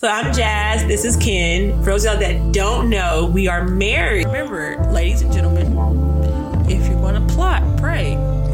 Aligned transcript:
So 0.00 0.08
I'm 0.08 0.32
Jazz. 0.32 0.86
This 0.86 1.04
is 1.04 1.14
Ken. 1.18 1.78
For 1.80 1.90
those 1.90 2.06
of 2.06 2.12
y'all 2.12 2.20
that 2.20 2.52
don't 2.52 2.88
know, 2.88 3.26
we 3.26 3.48
are 3.48 3.68
married. 3.68 4.24
Remember, 4.28 4.82
ladies 4.90 5.20
and 5.20 5.30
gentlemen, 5.30 5.66
if 6.70 6.88
you're 6.88 6.98
going 6.98 7.16
to 7.16 7.34
plot, 7.34 7.62
pray. 7.76 8.12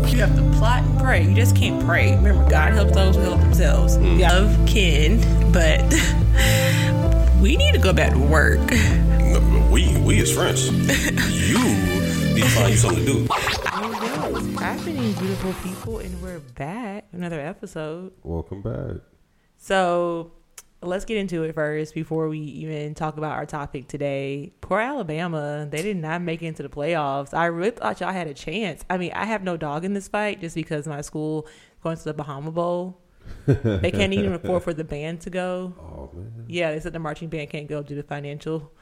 You 0.09 0.19
have 0.23 0.35
to 0.35 0.59
plot 0.59 0.83
and 0.83 0.99
pray. 0.99 1.23
You 1.23 1.37
just 1.37 1.55
can't 1.55 1.87
pray. 1.87 2.17
Remember, 2.17 2.51
God 2.51 2.73
helps 2.73 2.97
those 2.97 3.15
who 3.15 3.23
help 3.23 3.41
themselves. 3.43 3.97
Mm. 3.97 4.17
We 4.17 4.23
love 4.25 4.69
Ken, 4.69 5.53
but 5.53 7.39
we 7.41 7.57
need 7.57 7.75
to 7.75 7.81
go 7.81 7.93
back 7.93 8.11
to 8.11 8.19
work. 8.19 8.59
No, 8.59 9.41
but 9.41 9.71
we 9.71 9.97
we 9.99 10.19
is 10.19 10.35
friends. 10.35 10.67
you 10.73 11.63
need 12.35 12.43
to 12.43 12.49
find 12.49 12.73
you 12.73 12.77
something 12.77 13.07
to 13.07 13.25
do. 13.25 13.27
I 13.31 13.89
know 13.89 14.31
what's 14.31 14.53
happening, 14.59 15.13
beautiful 15.13 15.53
people, 15.63 15.99
and 16.01 16.21
we're 16.21 16.41
back. 16.41 17.05
Another 17.13 17.39
episode. 17.39 18.15
Welcome 18.25 18.63
back. 18.63 18.97
So 19.59 20.33
let's 20.83 21.05
get 21.05 21.17
into 21.17 21.43
it 21.45 21.55
first 21.55 21.95
before 21.95 22.29
we 22.29 22.39
even 22.39 22.95
talk 22.95 23.17
about 23.17 23.33
our 23.33 23.47
topic 23.47 23.89
today. 23.89 24.53
Poor 24.61 24.81
Alabama, 24.81 25.67
they 25.71 25.83
did 25.83 25.97
not 25.97 26.23
make 26.23 26.43
it 26.43 26.47
into 26.47 26.63
the 26.63 26.69
playoffs. 26.69 27.35
I 27.35 27.47
really 27.47 27.71
thought 27.71 28.01
y'all 28.01 28.13
had 28.13 28.27
a 28.27 28.35
chance. 28.35 28.85
I 28.91 28.99
mean, 28.99 29.13
I 29.13 29.25
have 29.25 29.43
no 29.43 29.57
dog 29.57 29.85
in 29.85 29.95
this 29.95 30.09
fight 30.09 30.41
just 30.41 30.55
because 30.55 30.87
my 30.87 31.01
school 31.01 31.47
going 31.83 31.97
to 31.97 32.05
the 32.05 32.15
Bahama 32.15 32.53
Bowl. 32.53 33.01
they 33.47 33.91
can't 33.91 34.13
even 34.13 34.33
afford 34.35 34.63
for 34.63 34.75
the 34.75 34.85
band 34.85 35.21
to 35.23 35.31
go. 35.31 35.75
Oh 35.81 36.11
man. 36.15 36.45
Yeah, 36.49 36.73
they 36.73 36.81
said 36.81 36.93
the 36.93 36.99
marching 36.99 37.29
band 37.29 37.51
can't 37.51 37.69
go 37.69 37.83
due 37.83 37.97
to 37.97 38.03
financial 38.03 38.73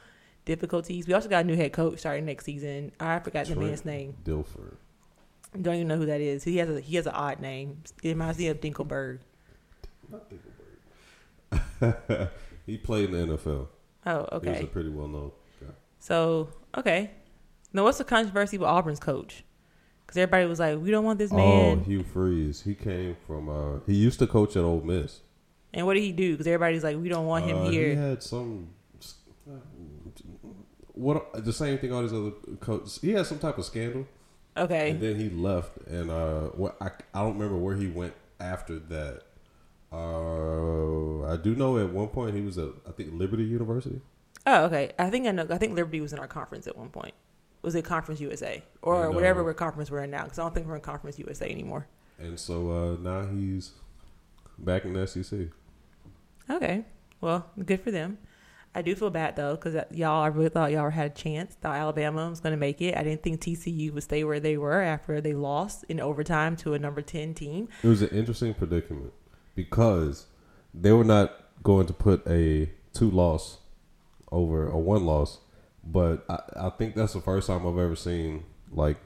difficulties. 0.43 1.07
We 1.07 1.13
also 1.13 1.29
got 1.29 1.45
a 1.45 1.47
new 1.47 1.55
head 1.55 1.73
coach 1.73 1.99
starting 1.99 2.25
next 2.25 2.45
season. 2.45 2.91
I 2.99 3.19
forgot 3.19 3.47
the 3.47 3.55
man's 3.55 3.85
name. 3.85 4.15
Dilford. 4.23 4.75
Don't 5.59 5.75
even 5.75 5.87
know 5.87 5.97
who 5.97 6.05
that 6.05 6.21
is. 6.21 6.43
He 6.43 6.57
has 6.57 6.69
a 6.69 6.79
he 6.79 6.95
has 6.97 7.07
an 7.07 7.13
odd 7.13 7.39
name. 7.39 7.81
It 8.03 8.09
reminds 8.09 8.37
me 8.37 8.47
of 8.49 8.59
Dinkelberg. 8.59 9.19
he 12.65 12.77
played 12.77 13.09
in 13.11 13.27
the 13.27 13.35
NFL. 13.37 13.67
Oh, 14.07 14.27
He 14.41 14.49
was 14.49 14.57
okay. 14.57 14.63
a 14.63 14.67
pretty 14.67 14.89
well 14.89 15.07
known 15.07 15.31
guy. 15.61 15.67
So 15.99 16.49
okay. 16.77 17.11
Now, 17.73 17.83
what's 17.83 17.97
the 17.97 18.03
controversy 18.05 18.57
with 18.57 18.67
Auburn's 18.69 18.99
coach? 18.99 19.43
Because 20.05 20.17
everybody 20.17 20.45
was 20.45 20.59
like, 20.59 20.79
"We 20.79 20.91
don't 20.91 21.03
want 21.03 21.17
this 21.19 21.31
man. 21.33 21.79
Oh. 21.81 21.83
Hugh 21.83 22.03
Freeze. 22.03 22.61
He 22.61 22.75
came 22.75 23.17
from. 23.27 23.49
uh 23.49 23.79
He 23.87 23.95
used 23.95 24.19
to 24.19 24.27
coach 24.27 24.55
at 24.55 24.63
Ole 24.63 24.81
Miss. 24.81 25.21
and 25.73 25.85
what 25.85 25.95
did 25.95 26.01
he 26.03 26.11
do? 26.11 26.31
Because 26.33 26.45
everybody's 26.47 26.83
like, 26.83 26.97
"We 26.97 27.09
don't 27.09 27.25
want 27.25 27.45
him 27.45 27.57
Uh, 27.57 27.69
He 27.69 27.95
had 27.95 28.21
some. 28.23 28.69
What 30.93 31.43
the 31.43 31.51
same 31.51 31.77
thing 31.77 31.91
all 31.91 32.01
these 32.03 32.13
other 32.13 32.31
coaches. 32.61 32.99
He 33.01 33.11
had 33.11 33.25
some 33.25 33.39
type 33.39 33.57
of 33.57 33.65
scandal, 33.65 34.07
Okay. 34.55 34.91
and 34.91 35.01
then 35.01 35.19
he 35.19 35.29
left. 35.29 35.75
And 35.87 36.09
uh, 36.09 36.41
what 36.55 36.77
I 36.79 36.91
I 37.13 37.23
don't 37.23 37.33
remember 37.37 37.57
where 37.57 37.75
he 37.75 37.87
went 37.87 38.13
after 38.39 38.79
that. 38.79 39.23
Uh, 39.95 41.31
I 41.31 41.37
do 41.37 41.55
know 41.55 41.77
at 41.77 41.89
one 41.89 42.07
point 42.09 42.35
he 42.35 42.41
was 42.41 42.57
at 42.57 42.69
I 42.87 42.91
think 42.91 43.13
Liberty 43.13 43.43
University. 43.43 44.01
Oh, 44.45 44.65
okay. 44.65 44.91
I 44.99 45.09
think 45.09 45.27
I 45.27 45.31
know. 45.31 45.47
I 45.49 45.57
think 45.57 45.75
Liberty 45.75 46.01
was 46.01 46.13
in 46.13 46.19
our 46.19 46.27
conference 46.27 46.67
at 46.67 46.77
one 46.77 46.89
point. 46.89 47.13
Was 47.61 47.73
it 47.75 47.83
Conference 47.83 48.21
USA 48.21 48.61
or 48.81 49.05
And, 49.05 49.13
uh, 49.13 49.15
whatever 49.15 49.43
we're 49.43 49.55
conference 49.55 49.89
we're 49.89 50.03
in 50.03 50.11
now? 50.11 50.23
Because 50.23 50.37
I 50.37 50.43
don't 50.43 50.53
think 50.53 50.67
we're 50.67 50.75
in 50.75 50.81
Conference 50.81 51.17
USA 51.17 51.49
anymore. 51.49 51.87
And 52.19 52.39
so 52.39 52.71
uh, 52.71 52.95
now 53.01 53.25
he's 53.25 53.71
back 54.59 54.85
in 54.85 54.93
the 54.93 55.07
SEC. 55.07 55.39
Okay. 56.49 56.85
Well, 57.21 57.49
good 57.65 57.81
for 57.81 57.89
them. 57.89 58.19
I 58.75 58.81
do 58.81 58.93
feel 58.93 59.09
bad 59.09 59.37
though 59.37 59.55
because 59.55 59.75
y'all. 59.91 60.21
I 60.21 60.27
really 60.27 60.49
thought 60.49 60.71
y'all 60.71 60.89
had 60.89 61.11
a 61.11 61.15
chance. 61.15 61.55
Thought 61.55 61.77
Alabama 61.77 62.29
was 62.29 62.41
going 62.41 62.51
to 62.51 62.57
make 62.57 62.81
it. 62.81 62.95
I 62.97 63.03
didn't 63.03 63.23
think 63.23 63.39
TCU 63.39 63.93
would 63.93 64.03
stay 64.03 64.25
where 64.25 64.41
they 64.41 64.57
were 64.57 64.81
after 64.81 65.21
they 65.21 65.33
lost 65.33 65.85
in 65.85 66.01
overtime 66.01 66.57
to 66.57 66.73
a 66.73 66.79
number 66.79 67.01
ten 67.01 67.33
team. 67.33 67.69
It 67.81 67.87
was 67.87 68.01
an 68.01 68.09
interesting 68.09 68.53
predicament 68.53 69.13
because 69.55 70.27
they 70.73 70.91
were 70.91 71.03
not 71.03 71.33
going 71.63 71.87
to 71.87 71.93
put 71.93 72.25
a 72.27 72.69
two 72.93 73.09
loss 73.09 73.59
over 74.31 74.67
a 74.67 74.77
one 74.77 75.05
loss, 75.05 75.39
but 75.83 76.25
I, 76.29 76.67
I 76.67 76.69
think 76.69 76.95
that's 76.95 77.13
the 77.13 77.21
first 77.21 77.47
time 77.47 77.65
I've 77.65 77.77
ever 77.77 77.95
seen 77.95 78.43
like 78.71 78.97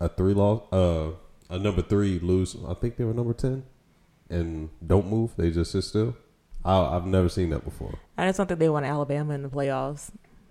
a 0.00 0.08
three 0.08 0.34
loss, 0.34 0.62
uh, 0.72 1.10
a 1.48 1.58
number 1.58 1.82
three 1.82 2.18
lose. 2.18 2.56
I 2.66 2.74
think 2.74 2.96
they 2.96 3.04
were 3.04 3.14
number 3.14 3.34
ten 3.34 3.64
and 4.28 4.70
don't 4.86 5.08
move; 5.08 5.34
they 5.36 5.50
just 5.50 5.72
sit 5.72 5.82
still. 5.82 6.16
I, 6.64 6.96
I've 6.96 7.06
never 7.06 7.28
seen 7.28 7.50
that 7.50 7.64
before. 7.64 7.98
I 8.16 8.26
just 8.26 8.36
don't 8.36 8.46
think 8.46 8.60
they 8.60 8.68
want 8.68 8.86
Alabama 8.86 9.34
in 9.34 9.42
the 9.42 9.48
playoffs. 9.48 10.10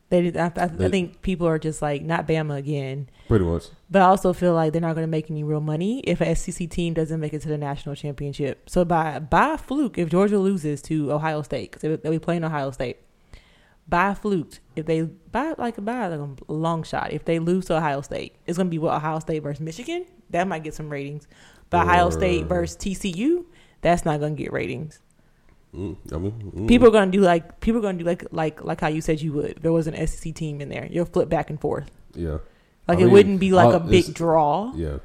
They, 0.09 0.33
I, 0.33 0.45
I, 0.55 0.63
I 0.63 0.89
think 0.89 1.21
people 1.21 1.47
are 1.47 1.59
just 1.59 1.81
like 1.81 2.01
not 2.01 2.27
Bama 2.27 2.57
again. 2.57 3.09
Pretty 3.27 3.45
much, 3.45 3.65
But 3.91 4.01
I 4.01 4.05
also 4.05 4.33
feel 4.33 4.53
like 4.55 4.73
they're 4.73 4.81
not 4.81 4.95
going 4.95 5.03
to 5.03 5.11
make 5.11 5.29
any 5.29 5.43
real 5.43 5.61
money 5.61 5.99
if 5.99 6.19
a 6.19 6.35
SEC 6.35 6.67
team 6.69 6.95
doesn't 6.95 7.19
make 7.19 7.33
it 7.33 7.43
to 7.43 7.47
the 7.47 7.59
national 7.59 7.93
championship. 7.95 8.67
So 8.69 8.83
by 8.83 9.19
by 9.19 9.57
fluke, 9.57 9.99
if 9.99 10.09
Georgia 10.09 10.39
loses 10.39 10.81
to 10.83 11.11
Ohio 11.11 11.43
State, 11.43 11.71
because 11.71 11.99
they'll 11.99 12.11
be 12.11 12.19
playing 12.19 12.43
Ohio 12.43 12.71
State, 12.71 12.97
by 13.87 14.15
fluke, 14.15 14.59
if 14.75 14.87
they 14.87 15.03
by 15.03 15.53
like 15.59 15.83
by 15.83 16.07
like 16.07 16.19
a 16.19 16.51
long 16.51 16.81
shot, 16.83 17.11
if 17.13 17.25
they 17.25 17.37
lose 17.37 17.65
to 17.65 17.77
Ohio 17.77 18.01
State, 18.01 18.35
it's 18.47 18.57
going 18.57 18.67
to 18.67 18.71
be 18.71 18.79
what 18.79 18.95
Ohio 18.95 19.19
State 19.19 19.43
versus 19.43 19.61
Michigan. 19.61 20.05
That 20.31 20.47
might 20.47 20.63
get 20.63 20.73
some 20.73 20.89
ratings. 20.89 21.27
But 21.69 21.83
Ohio 21.85 22.09
State 22.09 22.45
versus 22.45 22.77
TCU, 22.77 23.45
that's 23.81 24.05
not 24.05 24.19
going 24.19 24.35
to 24.35 24.41
get 24.41 24.51
ratings. 24.51 25.01
Mm, 25.74 25.96
I 26.13 26.18
mean, 26.18 26.31
mm. 26.56 26.68
People 26.68 26.88
are 26.88 26.91
going 26.91 27.12
to 27.12 27.18
do 27.18 27.24
like 27.24 27.59
people 27.59 27.80
are 27.80 27.81
going 27.81 27.97
to 27.97 28.03
do 28.03 28.07
like 28.07 28.25
like 28.31 28.63
like 28.63 28.81
how 28.81 28.88
you 28.88 29.02
said 29.02 29.22
you 29.22 29.34
would. 29.34 29.52
If 29.57 29.62
there 29.62 29.72
was 29.72 29.88
an 29.88 30.07
SEC 30.07 30.34
team 30.35 30.62
in 30.62 30.69
there, 30.69 30.88
you'll 30.90 31.06
flip 31.06 31.30
back 31.30 31.50
and 31.50 31.59
forth. 31.59 31.90
yeah, 32.16 32.38
Like 32.88 32.97
I 32.97 33.02
it 33.02 33.06
mean, 33.06 33.12
wouldn't 33.13 33.40
be 33.40 33.52
like 33.52 33.74
a 33.74 33.80
big 33.80 34.13
draw. 34.13 34.74
yeah. 34.75 34.97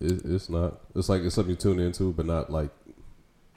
It, 0.00 0.24
it's 0.24 0.48
not. 0.48 0.80
It's 0.94 1.08
like 1.08 1.22
it's 1.22 1.34
something 1.34 1.50
you 1.50 1.56
tune 1.56 1.80
into, 1.80 2.12
but 2.12 2.24
not 2.26 2.50
like. 2.50 2.70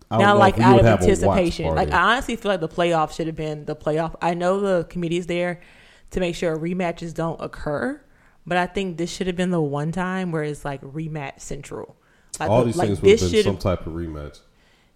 I 0.09 0.17
don't 0.17 0.39
like 0.39 0.59
out 0.59 0.79
of 0.79 0.85
have 0.85 0.99
a 0.99 1.03
watch 1.03 1.09
anticipation. 1.09 1.75
Like. 1.75 1.91
I 1.91 2.13
honestly 2.13 2.35
feel 2.35 2.51
like 2.51 2.59
the 2.59 2.67
playoff 2.67 3.13
should 3.15 3.27
have 3.27 3.35
been 3.35 3.65
the 3.65 3.75
playoff. 3.75 4.15
I 4.21 4.33
know 4.33 4.59
the 4.59 4.83
committee 4.85 5.17
is 5.17 5.27
there 5.27 5.61
to 6.09 6.19
make 6.19 6.35
sure 6.35 6.57
rematches 6.57 7.13
don't 7.13 7.39
occur, 7.39 8.01
but 8.45 8.57
I 8.57 8.65
think 8.65 8.97
this 8.97 9.09
should 9.09 9.27
have 9.27 9.37
been 9.37 9.51
the 9.51 9.61
one 9.61 9.91
time 9.93 10.31
where 10.31 10.43
it's 10.43 10.65
like 10.65 10.81
rematch 10.81 11.39
central. 11.39 11.95
Like, 12.39 12.49
All 12.49 12.65
these 12.65 12.75
like 12.75 12.87
things 12.87 13.01
would 13.01 13.19
have 13.21 13.31
been 13.31 13.43
some 13.43 13.57
type 13.57 13.85
of 13.87 13.93
rematch. 13.93 14.39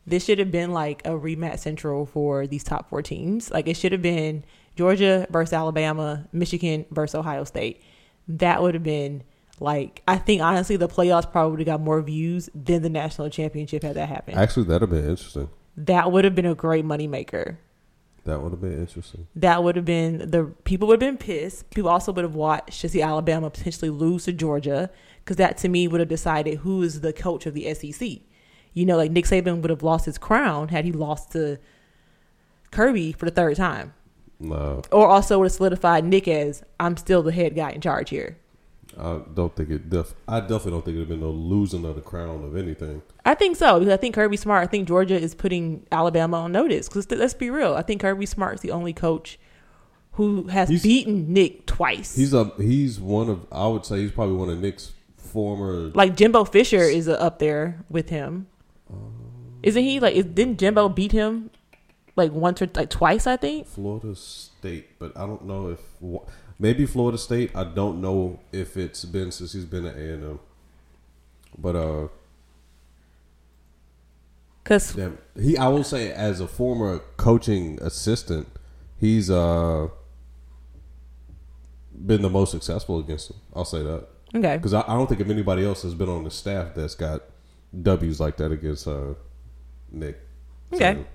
This 0.08 0.24
should 0.26 0.40
have 0.40 0.52
been 0.52 0.72
like 0.72 1.02
a 1.06 1.12
rematch 1.12 1.60
central 1.60 2.06
for 2.06 2.48
these 2.48 2.64
top 2.64 2.90
four 2.90 3.02
teams. 3.02 3.50
Like 3.52 3.68
it 3.68 3.76
should 3.76 3.92
have 3.92 4.02
been 4.02 4.44
Georgia 4.76 5.26
versus 5.30 5.54
Alabama, 5.54 6.28
Michigan 6.32 6.86
versus 6.92 7.16
Ohio 7.16 7.44
State. 7.44 7.82
That 8.28 8.62
would 8.62 8.74
have 8.74 8.84
been 8.84 9.24
like 9.60 10.02
I 10.08 10.18
think 10.18 10.42
honestly 10.42 10.76
the 10.76 10.88
playoffs 10.90 11.32
probably 11.32 11.52
would 11.52 11.60
have 11.62 11.78
got 11.80 11.82
more 11.82 12.02
views 12.02 12.50
than 12.54 12.82
the 12.82 12.90
national 12.90 13.30
championship 13.30 13.84
had 13.84 13.96
that 13.96 14.10
happened. 14.10 14.38
Actually, 14.38 14.66
that'd 14.66 14.82
have 14.82 14.90
been 14.90 15.10
interesting. 15.10 15.50
that 15.78 16.12
would 16.12 16.24
have 16.26 16.36
been 16.36 16.46
a 16.46 16.56
great 16.56 16.86
moneymaker. 16.86 17.58
That 18.26 18.42
would 18.42 18.52
have 18.54 18.62
been 18.62 18.80
interesting. 18.80 19.28
that 19.36 19.64
would 19.64 19.76
have 19.76 19.86
been 19.86 20.30
the 20.32 20.46
people 20.66 20.88
would 20.88 21.02
have 21.02 21.12
been 21.12 21.18
pissed. 21.18 21.70
People 21.70 21.90
also 21.90 22.12
would 22.12 22.24
have 22.26 22.34
watched 22.36 22.82
to 22.82 22.90
see 22.90 23.02
Alabama 23.02 23.50
potentially 23.52 23.90
lose 23.92 24.26
to 24.26 24.34
Georgia 24.34 24.90
because 25.24 25.38
that 25.38 25.58
to 25.60 25.70
me 25.70 25.88
would 25.88 26.00
have 26.00 26.10
decided 26.10 26.60
who 26.60 26.82
is 26.82 27.02
the 27.02 27.14
coach 27.14 27.46
of 27.46 27.54
the 27.54 27.72
SEC. 27.74 28.20
You 28.76 28.86
know, 28.86 28.98
like 28.98 29.10
Nick 29.10 29.26
Saban 29.26 29.62
would 29.62 29.72
have 29.72 29.82
lost 29.84 30.06
his 30.06 30.18
crown 30.20 30.68
had 30.68 30.86
he 30.86 30.92
lost 30.92 31.32
to 31.32 31.58
Kirby 32.72 33.14
for 33.14 33.26
the 33.26 33.32
third 33.32 33.56
time, 33.58 33.94
No, 34.40 34.82
or 34.92 35.08
also 35.08 35.40
would 35.40 35.46
have 35.46 35.52
solidified 35.54 36.04
Nick 36.06 36.28
as 36.28 36.62
I'm 36.80 36.98
still 36.98 37.24
the 37.24 37.32
head 37.32 37.56
guy 37.56 37.72
in 37.72 37.82
charge 37.82 38.10
here. 38.10 38.38
I 39.00 39.20
don't 39.34 39.54
think 39.56 39.70
it. 39.70 39.90
Def- 39.90 40.14
I 40.28 40.40
definitely 40.42 40.72
don't 40.72 40.86
think 40.86 40.96
it'd 40.98 41.10
been 41.10 41.20
no 41.22 41.30
losing 41.32 41.84
of 41.86 41.96
the 41.96 42.02
crown 42.02 42.44
of 42.46 42.56
anything. 42.56 43.02
I 43.26 43.34
think 43.34 43.58
so 43.58 43.80
because 43.80 43.94
I 43.94 43.98
think 43.98 44.16
Kirby 44.16 44.38
Smart. 44.38 44.64
I 44.64 44.68
think 44.68 44.88
Georgia 44.88 45.20
is 45.20 45.34
putting 45.36 45.86
Alabama 45.92 46.42
on 46.42 46.52
notice 46.54 46.88
because 46.88 47.10
let's 47.12 47.34
be 47.34 47.50
real. 47.50 47.76
I 47.76 47.82
think 47.82 48.02
Kirby 48.02 48.26
Smart 48.26 48.56
is 48.56 48.62
the 48.62 48.72
only 48.72 48.94
coach 48.94 49.38
who 50.14 50.48
has 50.48 50.70
He's- 50.70 50.84
beaten 50.84 51.34
Nick 51.34 51.66
twice. 51.66 52.16
He's 52.16 52.34
a. 52.34 52.52
He's 52.58 53.00
one 53.00 53.30
of. 53.30 53.46
I 53.52 53.68
would 53.68 53.86
say 53.86 54.00
he's 54.00 54.12
probably 54.12 54.36
one 54.36 54.50
of 54.50 54.60
Nick's 54.60 54.94
former. 55.18 55.92
Like 55.94 56.16
Jimbo 56.16 56.46
Fisher 56.46 56.84
is 56.84 57.08
uh, 57.10 57.14
up 57.14 57.40
there 57.40 57.84
with 57.90 58.10
him. 58.10 58.48
Isn't 59.64 59.84
he 59.84 60.00
like? 60.00 60.16
Is, 60.16 60.26
didn't 60.26 60.60
Jimbo 60.60 60.90
beat 60.90 61.12
him 61.12 61.50
like 62.16 62.32
once 62.32 62.62
or 62.62 62.70
like 62.76 62.90
twice? 62.90 63.26
I 63.28 63.38
think. 63.38 63.68
Florida 63.68 64.16
State, 64.16 65.00
but 65.00 65.16
I 65.18 65.26
don't 65.26 65.46
know 65.46 65.70
if 65.70 65.80
maybe 66.60 66.86
Florida 66.86 67.18
State. 67.18 67.52
I 67.56 67.64
don't 67.64 68.02
know 68.02 68.40
if 68.52 68.78
it's 68.78 69.06
been 69.06 69.32
since 69.32 69.54
he's 69.54 69.66
been 69.66 69.86
at 69.86 69.96
A 69.96 70.14
and 70.14 70.24
M. 70.24 70.40
But 71.58 71.76
uh, 71.76 72.08
Cause 74.66 74.94
damn, 74.94 75.20
he 75.40 75.58
I 75.58 75.68
will 75.68 75.84
say 75.84 76.12
as 76.12 76.40
a 76.40 76.48
former 76.48 77.00
coaching 77.18 77.78
assistant, 77.82 78.48
he's 79.00 79.30
uh 79.30 79.90
been 82.06 82.24
the 82.24 82.30
most 82.30 82.52
successful 82.52 83.00
against 83.00 83.30
him. 83.30 83.38
I'll 83.56 83.64
say 83.64 83.84
that 83.84 84.08
okay, 84.34 84.58
because 84.58 84.74
I, 84.74 84.82
I 84.82 84.96
don't 84.96 85.08
think 85.08 85.22
if 85.22 85.30
anybody 85.30 85.64
else 85.64 85.84
has 85.84 85.94
been 85.94 86.10
on 86.10 86.24
the 86.24 86.32
staff 86.32 86.74
that's 86.74 86.96
got 86.96 87.22
W's 87.82 88.20
like 88.20 88.38
that 88.38 88.52
against 88.52 88.88
uh 88.88 89.14
Nick. 89.92 90.20
Okay. 90.74 90.94
So, 90.96 91.06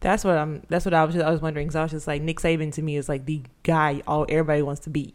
that's 0.00 0.24
what 0.24 0.36
I'm. 0.36 0.62
That's 0.68 0.84
what 0.84 0.94
I 0.94 1.04
was. 1.04 1.14
Just, 1.14 1.26
I 1.26 1.30
was 1.30 1.42
wondering 1.42 1.66
because 1.66 1.76
I 1.76 1.82
was 1.82 1.90
just 1.90 2.06
like 2.06 2.22
Nick 2.22 2.40
Saban 2.40 2.72
to 2.74 2.82
me 2.82 2.96
is 2.96 3.08
like 3.08 3.26
the 3.26 3.42
guy 3.62 4.02
all 4.06 4.24
everybody 4.28 4.62
wants 4.62 4.80
to 4.82 4.90
beat. 4.90 5.14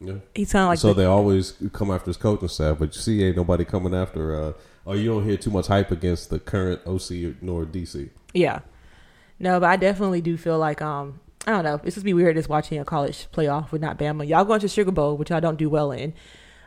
yeah. 0.00 0.14
He's 0.34 0.52
kind 0.52 0.62
of 0.62 0.68
like 0.68 0.78
so 0.78 0.88
the, 0.88 1.02
they 1.02 1.04
always 1.04 1.52
come 1.72 1.90
after 1.90 2.08
his 2.08 2.16
coaching 2.16 2.48
staff, 2.48 2.78
but 2.78 2.94
you 2.94 3.00
see, 3.00 3.22
ain't 3.22 3.36
nobody 3.36 3.64
coming 3.64 3.94
after. 3.94 4.40
Uh, 4.40 4.52
or 4.86 4.96
you 4.96 5.10
don't 5.10 5.24
hear 5.24 5.36
too 5.36 5.50
much 5.50 5.66
hype 5.66 5.90
against 5.90 6.30
the 6.30 6.38
current 6.38 6.80
OC 6.86 7.42
nor 7.42 7.66
DC. 7.66 8.08
Yeah. 8.32 8.60
No, 9.38 9.60
but 9.60 9.68
I 9.68 9.76
definitely 9.76 10.22
do 10.22 10.38
feel 10.38 10.58
like 10.58 10.80
um 10.80 11.20
I 11.46 11.50
don't 11.52 11.64
know. 11.64 11.80
It's 11.84 11.94
just 11.94 12.04
be 12.04 12.14
weird 12.14 12.36
just 12.36 12.48
watching 12.48 12.78
a 12.78 12.84
college 12.84 13.28
playoff 13.32 13.70
with 13.70 13.82
not 13.82 13.98
Bama. 13.98 14.26
Y'all 14.26 14.44
going 14.44 14.60
to 14.60 14.68
Sugar 14.68 14.90
Bowl, 14.92 15.16
which 15.16 15.30
I 15.30 15.40
don't 15.40 15.58
do 15.58 15.68
well 15.68 15.92
in. 15.92 16.14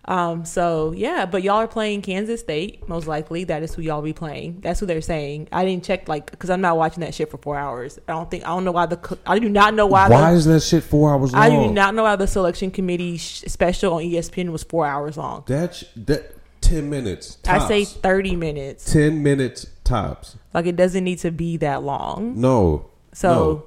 Um, 0.06 0.46
so 0.46 0.92
yeah, 0.96 1.26
but 1.26 1.44
y'all 1.44 1.58
are 1.58 1.68
playing 1.68 2.02
Kansas 2.02 2.40
State 2.40 2.88
most 2.88 3.06
likely. 3.08 3.44
That 3.44 3.62
is 3.64 3.76
who 3.76 3.82
y'all 3.82 4.02
be 4.02 4.14
playing. 4.14 4.62
That's 4.62 4.80
who 4.80 4.86
they're 4.86 5.02
saying. 5.02 5.50
I 5.52 5.66
didn't 5.66 5.84
check 5.84 6.08
like 6.08 6.32
because 6.32 6.50
I'm 6.50 6.62
not 6.62 6.78
watching 6.78 7.02
that 7.02 7.14
shit 7.14 7.30
for 7.30 7.38
four 7.38 7.58
hours. 7.58 8.00
I 8.08 8.14
don't 8.14 8.32
think 8.32 8.44
I 8.44 8.48
don't 8.48 8.66
know 8.66 8.72
why 8.72 8.86
the 8.88 9.18
I 9.28 9.38
do 9.40 9.50
not 9.50 9.74
know 9.76 9.86
why. 9.86 10.10
Why 10.10 10.32
the, 10.32 10.38
is 10.38 10.46
that 10.46 10.62
shit 10.62 10.84
four 10.84 11.14
hours 11.14 11.34
long? 11.34 11.42
I 11.42 11.50
do 11.50 11.72
not 11.72 11.94
know 11.94 12.04
why 12.04 12.16
the 12.16 12.28
selection 12.28 12.72
committee 12.72 13.18
sh- 13.18 13.44
special 13.48 13.94
on 13.96 14.02
ESPN 14.04 14.52
was 14.52 14.64
four 14.64 14.86
hours 14.88 15.18
long. 15.18 15.44
That's 15.46 15.80
sh- 15.80 15.86
that 15.98 16.36
ten 16.62 16.90
minutes. 16.90 17.38
I 17.48 17.68
say 17.68 17.86
thirty 17.86 18.36
minutes. 18.36 18.92
ten 18.92 19.22
minutes 19.22 19.68
tops. 19.84 20.38
Like 20.54 20.66
it 20.66 20.76
doesn't 20.76 21.04
need 21.04 21.20
to 21.20 21.32
be 21.32 21.58
that 21.58 21.84
long. 21.84 22.40
No. 22.40 22.90
So 23.14 23.30
No. 23.30 23.66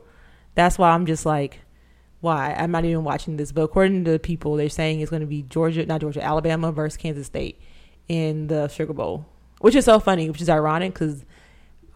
that's 0.55 0.79
why 0.79 0.91
I'm 0.91 1.07
just 1.07 1.25
like, 1.27 1.61
why? 2.23 2.55
I'm 2.57 2.71
not 2.71 2.85
even 2.85 3.03
watching 3.03 3.37
this. 3.37 3.51
But 3.51 3.63
according 3.63 4.05
to 4.05 4.19
people, 4.19 4.55
they're 4.55 4.69
saying 4.69 5.01
it's 5.01 5.11
going 5.11 5.21
to 5.21 5.27
be 5.27 5.43
Georgia, 5.43 5.85
not 5.85 6.01
Georgia, 6.01 6.23
Alabama 6.23 6.71
versus 6.71 6.97
Kansas 6.97 7.27
State 7.27 7.61
in 8.09 8.47
the 8.47 8.69
Sugar 8.69 8.93
Bowl, 8.93 9.27
which 9.59 9.75
is 9.75 9.85
so 9.85 9.99
funny, 9.99 10.31
which 10.31 10.41
is 10.41 10.49
ironic 10.49 10.95
because 10.95 11.25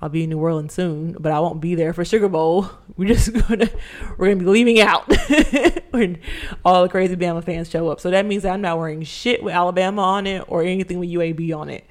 I'll 0.01 0.09
be 0.09 0.25
in 0.25 0.31
New 0.31 0.39
Orleans 0.39 0.75
soon, 0.75 1.13
but 1.13 1.31
I 1.31 1.39
won't 1.39 1.61
be 1.61 1.77
there 1.77 1.93
for 1.93 2.05
Sugar 2.05 2.29
Bowl. 2.29 2.69
We're 2.97 3.15
just 3.15 3.33
gonna 3.33 3.69
we're 4.17 4.29
gonna 4.29 4.41
be 4.41 4.47
leaving 4.47 4.81
out 4.81 5.07
when 5.91 6.19
all 6.65 6.83
the 6.83 6.89
crazy 6.89 7.15
Bama 7.15 7.45
fans 7.45 7.69
show 7.69 7.89
up. 7.89 8.01
So 8.01 8.11
that 8.11 8.25
means 8.25 8.45
I'm 8.45 8.63
not 8.63 8.79
wearing 8.79 9.03
shit 9.03 9.43
with 9.43 9.55
Alabama 9.55 10.03
on 10.03 10.27
it 10.27 10.45
or 10.49 10.63
anything 10.63 10.99
with 10.99 11.11
UAB 11.11 11.55
on 11.55 11.69
it 11.69 11.85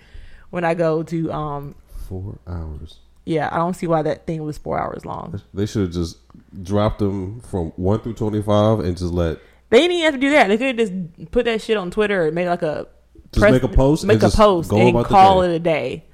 when 0.50 0.64
I 0.64 0.74
go 0.74 1.04
to 1.04 1.32
um 1.32 1.76
Four 2.10 2.40
hours. 2.48 3.00
Yeah, 3.26 3.50
I 3.52 3.58
don't 3.58 3.74
see 3.74 3.88
why 3.88 4.04
that 4.04 4.28
thing 4.28 4.44
was 4.44 4.58
four 4.58 4.80
hours 4.80 5.06
long. 5.06 5.42
They 5.54 5.66
should 5.66 5.82
have 5.84 5.92
just 5.92 6.18
dropped 6.62 7.00
them 7.00 7.42
from 7.42 7.72
one 7.76 8.00
through 8.00 8.14
twenty 8.14 8.42
five 8.42 8.80
and 8.80 8.96
just 8.96 9.14
let 9.14 9.40
They 9.70 9.80
didn't 9.80 9.98
even 9.98 10.06
have 10.06 10.14
to 10.14 10.20
do 10.20 10.32
that. 10.32 10.48
They 10.48 10.58
could 10.58 10.80
have 10.80 10.88
just 10.88 11.32
put 11.32 11.46
that 11.46 11.62
shit 11.62 11.76
on 11.78 11.92
Twitter 11.92 12.28
and 12.28 12.36
made 12.36 12.48
like 12.48 12.62
a 12.62 12.88
Just 13.32 13.52
make 13.52 13.64
a 13.64 13.68
post 13.68 14.04
and 14.04 14.08
make 14.08 14.24
a 14.24 14.30
post, 14.30 14.72
and 14.72 15.06
call 15.06 15.42
it 15.42 15.54
a 15.54 15.60
day. 15.60 16.06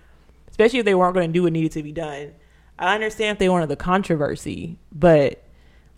Especially 0.50 0.80
if 0.80 0.86
they 0.86 0.96
weren't 0.96 1.14
going 1.14 1.28
to 1.30 1.34
do 1.34 1.44
what 1.44 1.54
needed 1.54 1.72
to 1.74 1.84
be 1.84 1.92
done. 1.92 2.34
I 2.80 2.96
understand 2.96 3.36
if 3.36 3.40
they 3.40 3.50
wanted 3.50 3.70
the 3.70 3.76
controversy, 3.76 4.78
but 4.92 5.44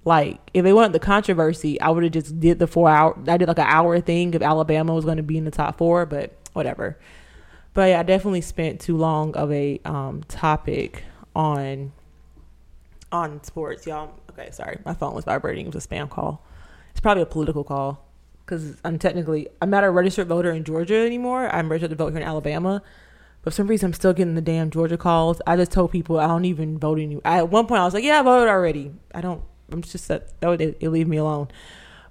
like 0.05 0.39
if 0.53 0.63
they 0.63 0.73
wanted 0.73 0.93
the 0.93 0.99
controversy, 0.99 1.79
I 1.79 1.89
would 1.89 2.03
have 2.03 2.11
just 2.11 2.39
did 2.39 2.59
the 2.59 2.67
four 2.67 2.89
hour. 2.89 3.17
I 3.27 3.37
did 3.37 3.47
like 3.47 3.59
an 3.59 3.67
hour 3.67 3.99
thing 4.01 4.33
if 4.33 4.41
Alabama 4.41 4.93
was 4.93 5.05
going 5.05 5.17
to 5.17 5.23
be 5.23 5.37
in 5.37 5.45
the 5.45 5.51
top 5.51 5.77
four, 5.77 6.05
but 6.05 6.35
whatever. 6.53 6.97
But 7.73 7.89
yeah, 7.89 7.99
I 7.99 8.03
definitely 8.03 8.41
spent 8.41 8.79
too 8.79 8.97
long 8.97 9.35
of 9.35 9.51
a 9.51 9.79
um, 9.85 10.23
topic 10.27 11.03
on 11.35 11.91
on 13.11 13.43
sports, 13.43 13.85
y'all. 13.85 14.11
Okay, 14.31 14.49
sorry, 14.51 14.79
my 14.85 14.93
phone 14.93 15.13
was 15.13 15.25
vibrating. 15.25 15.67
It 15.67 15.73
was 15.73 15.85
a 15.85 15.87
spam 15.87 16.09
call. 16.09 16.45
It's 16.91 16.99
probably 16.99 17.23
a 17.23 17.27
political 17.27 17.63
call 17.63 18.05
because 18.45 18.77
I'm 18.83 18.99
technically 18.99 19.47
I'm 19.61 19.69
not 19.69 19.83
a 19.83 19.89
registered 19.89 20.27
voter 20.27 20.51
in 20.51 20.63
Georgia 20.63 20.95
anymore. 20.95 21.53
I'm 21.53 21.71
registered 21.71 21.91
to 21.91 21.95
vote 21.95 22.09
here 22.09 22.21
in 22.21 22.27
Alabama, 22.27 22.81
but 23.41 23.53
for 23.53 23.55
some 23.55 23.67
reason 23.67 23.87
I'm 23.87 23.93
still 23.93 24.13
getting 24.13 24.35
the 24.35 24.41
damn 24.41 24.69
Georgia 24.69 24.97
calls. 24.97 25.41
I 25.47 25.55
just 25.55 25.71
told 25.71 25.91
people 25.91 26.19
I 26.19 26.27
don't 26.27 26.45
even 26.45 26.77
vote 26.77 26.99
anymore. 26.99 27.21
At 27.25 27.49
one 27.49 27.65
point 27.65 27.81
I 27.81 27.85
was 27.85 27.93
like, 27.93 28.03
yeah, 28.03 28.19
I 28.19 28.23
voted 28.23 28.49
already. 28.49 28.91
I 29.13 29.21
don't. 29.21 29.41
I'm 29.71 29.81
just 29.81 30.07
that 30.09 30.39
that 30.41 30.47
would 30.47 30.61
it, 30.61 30.83
leave 30.83 31.07
me 31.07 31.17
alone. 31.17 31.47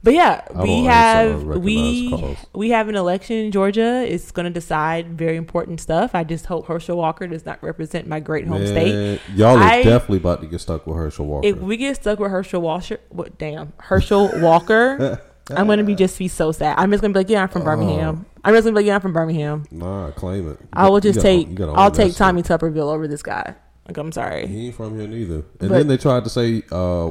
But 0.05 0.15
yeah, 0.15 0.45
I 0.55 0.63
we 0.63 0.85
have 0.85 1.45
we 1.45 2.11
calls. 2.11 2.37
we 2.55 2.71
have 2.71 2.89
an 2.89 2.97
election 2.97 3.37
in 3.37 3.53
Georgia. 3.53 4.05
It's 4.07 4.33
going 4.33 4.45
to 4.45 4.51
decide 4.51 5.17
very 5.17 5.37
important 5.37 5.81
stuff. 5.81 6.13
I 6.15 6.25
just 6.25 6.47
hope 6.47 6.67
Herschel 6.67 6.97
Walker 6.97 7.27
does 7.29 7.47
not 7.47 7.63
represent 7.63 8.09
my 8.09 8.19
great 8.19 8.47
home 8.49 8.67
state. 8.67 9.21
Y'all 9.37 9.57
are 9.57 9.63
I- 9.63 9.83
definitely 9.85 10.19
about 10.19 10.41
to 10.41 10.49
get 10.49 10.61
stuck 10.61 10.87
with 10.89 10.97
Herschel 10.97 11.27
Walker. 11.27 11.47
If 11.47 11.59
we 11.59 11.77
get 11.77 11.95
stuck 11.97 12.19
with 12.19 12.33
Herschel 12.33 12.61
Walker, 12.61 12.99
what 13.11 13.39
damn 13.39 13.73
Herschel 13.79 14.31
Walker, 14.41 15.21
I'm 15.51 15.67
gonna 15.69 15.85
be 15.85 15.95
just 15.95 16.19
be 16.19 16.27
so 16.29 16.51
sad. 16.51 16.79
I'm 16.79 16.91
just 16.91 17.01
gonna 17.01 17.13
be 17.15 17.21
like, 17.21 17.29
yeah, 17.31 17.43
I'm 17.43 17.49
from 17.49 17.63
Birmingham. 17.63 18.27
I'm 18.45 18.55
just 18.55 18.65
gonna 18.65 18.73
be 18.75 18.81
like, 18.81 18.87
yeah, 18.87 18.97
I'm 18.97 19.01
from 19.03 19.13
Birmingham. 19.13 19.67
nah, 19.71 20.11
claim 20.13 20.49
it. 20.51 20.59
You 20.61 20.69
I 20.73 20.89
will 20.89 20.99
just 21.01 21.17
gotta- 21.19 21.29
take, 21.29 21.49
you 21.49 21.55
gotta 21.55 21.73
I'll 21.73 21.91
take 21.93 22.09
shit. 22.11 22.17
Tommy 22.17 22.43
Tuberville 22.43 22.93
over 22.93 23.07
this 23.07 23.23
guy. 23.23 23.55
Like, 23.87 23.97
I'm 23.99 24.11
sorry. 24.13 24.47
He 24.49 24.67
ain't 24.67 24.75
from 24.77 24.99
here 24.99 25.07
neither. 25.09 25.35
And 25.35 25.45
But- 25.61 25.69
then 25.71 25.87
they 25.89 25.97
tried 25.97 26.25
to 26.25 26.31
say 26.31 26.63
uh, 26.73 27.11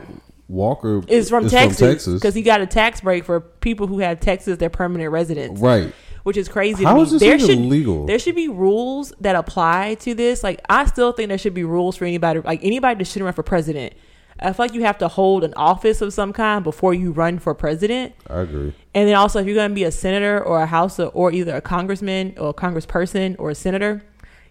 Walker 0.51 1.01
is 1.07 1.30
from 1.30 1.45
is 1.45 1.51
Texas 1.51 2.06
because 2.06 2.36
he 2.36 2.42
got 2.42 2.59
a 2.59 2.68
tax 2.68 3.00
break 3.00 3.24
for 3.24 3.39
people 3.39 3.88
who 3.88 4.00
have 4.00 4.19
Texas 4.19 4.57
their 4.57 4.69
permanent 4.69 5.09
residence, 5.09 5.59
right. 5.62 5.94
which 6.24 6.36
is 6.36 6.50
crazy. 6.50 6.83
How 6.83 7.00
is 7.01 7.12
this 7.12 7.21
there 7.21 7.39
should 7.39 7.57
legal? 7.57 8.06
there 8.06 8.19
should 8.19 8.36
be 8.36 8.50
rules 8.50 9.13
that 9.21 9.36
apply 9.36 9.95
to 10.01 10.13
this. 10.13 10.44
Like 10.44 10.59
I 10.69 10.86
still 10.86 11.13
think 11.13 11.30
there 11.30 11.38
should 11.38 11.53
be 11.53 11.63
rules 11.63 11.95
for 11.95 12.03
anybody, 12.03 12.42
like 12.42 12.59
anybody 12.63 12.98
that 12.98 13.06
should 13.06 13.21
run 13.21 13.31
for 13.31 13.44
president. 13.44 13.94
I 14.42 14.51
feel 14.51 14.65
like 14.65 14.74
you 14.74 14.83
have 14.83 14.98
to 14.98 15.07
hold 15.07 15.44
an 15.45 15.53
office 15.56 16.01
of 16.01 16.12
some 16.13 16.33
kind 16.33 16.63
before 16.63 16.94
you 16.94 17.12
run 17.12 17.39
for 17.39 17.53
president. 17.53 18.13
I 18.27 18.42
agree. 18.42 18.74
And 18.94 19.07
then 19.07 19.15
also, 19.15 19.39
if 19.39 19.45
you're 19.45 19.56
going 19.56 19.69
to 19.69 19.75
be 19.75 19.83
a 19.83 19.92
senator 19.92 20.44
or 20.44 20.62
a 20.62 20.65
house 20.65 21.00
or, 21.00 21.12
or 21.13 21.31
either 21.31 21.56
a 21.56 21.62
congressman 21.62 22.33
or 22.38 22.50
a 22.50 22.53
congressperson 22.53 23.36
or 23.39 23.51
a 23.51 23.56
senator, 23.56 24.03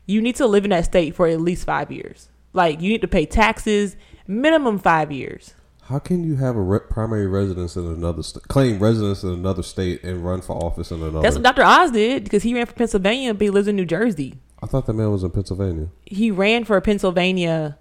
you 0.07 0.23
need 0.23 0.37
to 0.37 0.47
live 0.47 0.65
in 0.65 0.71
that 0.71 0.85
state 0.85 1.15
for 1.15 1.27
at 1.27 1.41
least 1.41 1.67
five 1.67 1.91
years. 1.91 2.29
Like 2.53 2.81
you 2.81 2.89
need 2.89 3.01
to 3.03 3.09
pay 3.09 3.27
taxes, 3.27 3.97
minimum 4.27 4.79
five 4.79 5.11
years. 5.13 5.55
How 5.91 5.99
can 5.99 6.23
you 6.23 6.37
have 6.37 6.55
a 6.57 6.61
re- 6.61 6.79
primary 6.89 7.27
residence 7.27 7.75
in 7.77 7.85
another 7.85 8.23
state, 8.23 8.45
claim 8.49 8.79
residence 8.79 9.25
in 9.25 9.31
another 9.31 9.63
state, 9.65 10.05
and 10.05 10.25
run 10.25 10.41
for 10.41 10.53
office 10.55 10.91
in 10.93 11.03
another? 11.03 11.21
That's 11.21 11.35
what 11.35 11.43
Dr. 11.43 11.65
Oz 11.65 11.91
did 11.91 12.23
because 12.25 12.45
he 12.45 12.55
ran 12.55 12.67
for 12.67 12.75
Pennsylvania, 12.75 13.35
but 13.35 13.43
he 13.43 13.51
lives 13.51 13.67
in 13.67 13.75
New 13.77 13.85
Jersey. 13.85 14.35
I 14.63 14.67
thought 14.67 14.87
that 14.87 14.93
man 14.93 15.11
was 15.11 15.25
in 15.25 15.31
Pennsylvania. 15.33 15.89
He 16.07 16.31
ran 16.31 16.65
for 16.65 16.77
a 16.77 16.81
Pennsylvania 16.81 17.77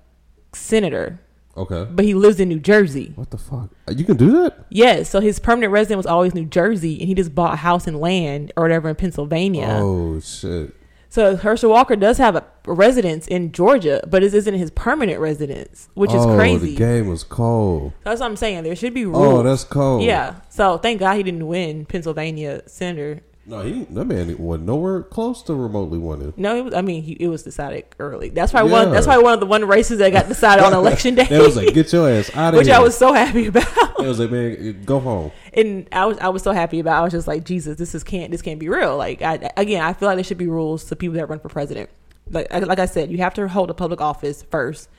senator, 0.54 1.20
Okay. 1.56 1.86
but 1.92 2.04
he 2.06 2.14
lives 2.14 2.40
in 2.40 2.50
New 2.50 2.60
Jersey. 2.60 3.12
What 3.16 3.30
the 3.30 3.38
fuck? 3.38 3.70
Uh, 3.88 3.92
you 3.96 4.06
can 4.06 4.18
do 4.18 4.32
that? 4.44 4.66
Yes, 4.70 5.10
so 5.10 5.20
his 5.20 5.38
permanent 5.40 5.72
resident 5.72 5.98
was 5.98 6.06
always 6.06 6.34
New 6.34 6.46
Jersey, 6.46 6.98
and 7.00 7.08
he 7.08 7.14
just 7.14 7.36
bought 7.36 7.54
a 7.54 7.58
house 7.58 7.86
and 7.86 8.00
land 8.00 8.52
or 8.58 8.64
whatever 8.64 8.90
in 8.90 8.96
Pennsylvania. 8.96 9.68
Oh 9.82 10.20
shit. 10.20 10.74
So 11.10 11.36
Herschel 11.36 11.72
Walker 11.72 11.96
does 11.96 12.20
have 12.20 12.36
a 12.36 12.46
residence 12.68 13.28
in 13.28 13.52
Georgia, 13.52 14.02
but 14.08 14.22
it 14.22 14.34
isn't 14.34 14.54
his 14.54 14.70
permanent 14.70 15.20
residence, 15.20 15.90
which 15.96 16.12
is 16.14 16.24
oh, 16.24 16.36
crazy. 16.36 16.72
the 16.72 16.76
game 16.76 17.08
was 17.08 17.24
cold. 17.24 17.94
That's 18.04 18.22
what 18.22 18.28
I'm 18.28 18.36
saying. 18.36 18.64
There 18.64 18.76
should 18.76 18.94
be 18.94 19.06
oh, 19.06 19.10
rules. 19.10 19.40
Oh, 19.40 19.44
that's 19.44 19.64
cold. 19.64 20.04
yeah. 20.04 20.36
So 20.50 20.78
thank 20.78 21.00
God 21.00 21.16
he 21.16 21.24
didn't 21.24 21.48
win 21.48 21.86
Pennsylvania 21.86 22.62
senator. 22.68 23.22
No, 23.50 23.62
he 23.62 23.84
that 23.86 24.06
man 24.06 24.38
wasn't 24.38 24.68
nowhere 24.68 25.02
close 25.02 25.42
to 25.44 25.56
remotely 25.56 25.98
winning. 25.98 26.34
No, 26.38 26.56
it 26.56 26.66
was, 26.66 26.74
I 26.76 26.82
mean 26.82 27.02
he, 27.02 27.14
it 27.14 27.28
was 27.28 27.42
decided 27.42 27.86
early. 27.98 28.30
That's 28.30 28.52
probably 28.52 28.72
one. 28.72 28.92
That's 28.92 29.08
probably 29.08 29.24
one 29.24 29.34
of 29.34 29.40
the 29.40 29.48
one 29.48 29.66
races 29.66 29.98
that 29.98 30.12
got 30.12 30.28
decided 30.28 30.64
on 30.64 30.74
election 30.76 31.16
day. 31.16 31.26
They 31.26 31.40
was 31.40 31.56
like, 31.56 31.74
"Get 31.74 31.92
your 31.92 32.08
ass 32.08 32.30
out 32.36 32.54
of 32.54 32.60
which 32.60 32.68
here." 32.68 32.76
Which 32.76 32.80
I 32.80 32.84
was 32.84 32.96
so 32.96 33.12
happy 33.12 33.48
about. 33.48 33.98
They 33.98 34.08
was 34.08 34.20
like, 34.20 34.30
"Man, 34.30 34.84
go 34.86 35.00
home." 35.00 35.32
and 35.54 35.88
I 35.92 36.06
was 36.06 36.18
I 36.20 36.30
was 36.30 36.44
so 36.44 36.52
happy 36.52 36.80
about. 36.80 37.00
I 37.00 37.04
was 37.04 37.12
just 37.12 37.28
like, 37.28 37.44
Jesus, 37.44 37.78
this 37.78 37.96
is 37.96 38.04
can't 38.04 38.32
this 38.32 38.42
can't 38.42 38.60
be 38.60 38.70
real. 38.70 38.98
Like 38.98 39.22
I, 39.22 39.52
again, 39.58 39.84
I 39.84 39.94
feel 39.94 40.08
like 40.08 40.18
there 40.18 40.24
should 40.24 40.38
be 40.38 40.48
rules 40.48 40.86
to 40.86 40.96
people 40.96 41.16
that 41.16 41.28
run 41.28 41.40
for 41.40 41.50
president. 41.50 41.90
Like 42.30 42.52
like 42.52 42.80
I 42.80 42.86
said, 42.86 43.12
you 43.12 43.18
have 43.18 43.34
to 43.36 43.48
hold 43.48 43.70
a 43.70 43.74
public 43.74 44.02
office 44.02 44.44
first. 44.52 44.90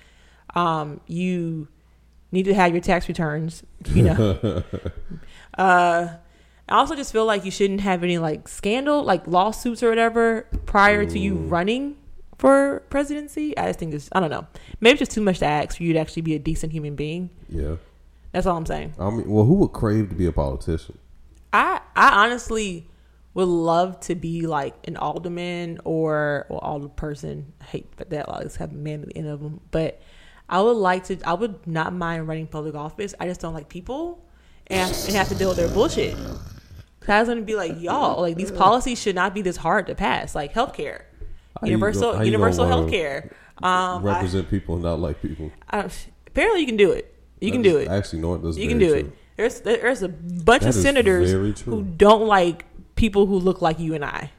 Um, 0.55 1.01
you 1.07 1.69
need 2.33 2.45
to 2.45 2.55
have 2.55 2.73
your 2.73 2.81
tax 2.81 3.09
returns. 3.09 3.63
You 3.91 4.03
know. 4.03 4.63
uh, 5.57 6.09
I 6.71 6.77
also 6.77 6.95
just 6.95 7.13
feel 7.13 7.25
like 7.27 7.45
you 7.45 7.51
shouldn't 7.51 7.81
have 7.81 8.05
any 8.05 8.19
like 8.19 8.47
scandal, 8.47 9.03
like 9.03 9.27
lawsuits 9.27 9.83
or 9.83 9.89
whatever, 9.89 10.47
prior 10.67 11.05
to 11.05 11.19
you 11.19 11.35
running 11.35 11.97
for 12.39 12.85
presidency. 12.91 13.57
I 13.59 13.67
just 13.67 13.79
think 13.79 13.93
this. 13.93 14.09
I 14.13 14.21
don't 14.21 14.31
know. 14.31 14.47
Maybe 14.81 14.93
it's 14.93 15.01
just 15.01 15.11
too 15.11 15.21
much 15.21 15.41
to 15.41 15.47
ask 15.47 15.77
for 15.77 15.83
you 15.83 15.93
to 15.93 15.99
actually 15.99 16.23
be 16.23 16.35
a 16.35 16.39
decent 16.39 16.73
human 16.73 16.95
being. 16.95 17.31
Yeah. 17.49 17.77
That's 18.33 18.47
all 18.47 18.57
I'm 18.57 18.67
saying. 18.67 18.95
I 18.99 19.11
mean, 19.11 19.29
well, 19.29 19.45
who 19.45 19.55
would 19.55 19.73
crave 19.73 20.09
to 20.11 20.15
be 20.15 20.27
a 20.27 20.33
politician? 20.33 20.97
I 21.53 21.81
I 21.97 22.25
honestly 22.25 22.89
would 23.35 23.49
love 23.49 23.99
to 24.01 24.15
be 24.15 24.47
like 24.47 24.75
an 24.87 24.97
alderman 24.97 25.81
or 25.85 26.47
or 26.49 26.61
alderperson. 26.61 27.47
I 27.61 27.65
hate 27.65 27.97
that 27.97 28.11
that 28.11 28.29
like 28.29 28.55
have 28.55 28.73
man 28.73 29.03
at 29.03 29.09
the 29.09 29.17
end 29.17 29.27
of 29.27 29.41
them, 29.41 29.61
but 29.71 30.01
I 30.49 30.61
would 30.61 30.77
like 30.77 31.05
to. 31.05 31.19
I 31.25 31.35
would 31.35 31.67
not 31.67 31.93
mind 31.93 32.29
running 32.29 32.47
public 32.47 32.75
office. 32.75 33.15
I 33.19 33.27
just 33.27 33.41
don't 33.41 33.55
like 33.55 33.69
people 33.69 34.25
and, 34.69 34.91
and 34.91 35.17
have 35.17 35.29
to 35.29 35.35
deal 35.35 35.49
with 35.49 35.59
their 35.59 35.69
bullshit. 35.69 36.17
I 37.11 37.21
was 37.21 37.29
gonna 37.29 37.43
be 37.43 37.55
like, 37.57 37.81
y'all, 37.81 38.21
like 38.21 38.37
these 38.37 38.51
policies 38.51 39.01
should 39.01 39.15
not 39.15 39.35
be 39.35 39.43
this 39.43 39.57
hard 39.57 39.87
to 39.89 39.95
pass. 39.95 40.35
Like 40.35 40.53
healthcare, 40.53 41.03
How 41.61 41.67
universal 41.67 42.13
go- 42.15 42.23
universal 42.23 42.67
healthcare. 42.67 43.33
Um, 43.63 44.07
I, 44.07 44.15
Represent 44.15 44.49
people 44.49 44.75
and 44.77 44.85
not 44.85 45.01
like 45.01 45.21
people. 45.21 45.51
I, 45.71 45.89
apparently 46.27 46.61
you 46.61 46.67
can 46.67 46.77
do 46.77 46.93
it. 46.93 47.15
You 47.41 47.51
can 47.53 47.63
That 47.63 47.69
do 47.69 47.79
is 47.79 47.87
it. 47.87 47.91
Actually, 47.91 48.21
no, 48.21 48.37
that's 48.39 48.57
You 48.57 48.69
can 48.69 48.79
do 48.79 48.89
true. 48.91 48.99
it. 48.99 49.13
There's 49.37 49.61
there's 49.63 50.03
a 50.03 50.09
bunch 50.09 50.63
That 50.63 50.71
of 50.71 50.75
senators 50.75 51.61
who 51.63 51.83
don't 51.83 52.27
like 52.27 52.65
people 52.95 53.27
who 53.27 53.39
look 53.39 53.63
like 53.63 53.79
you 53.79 53.95
and 53.95 54.05
I, 54.05 54.31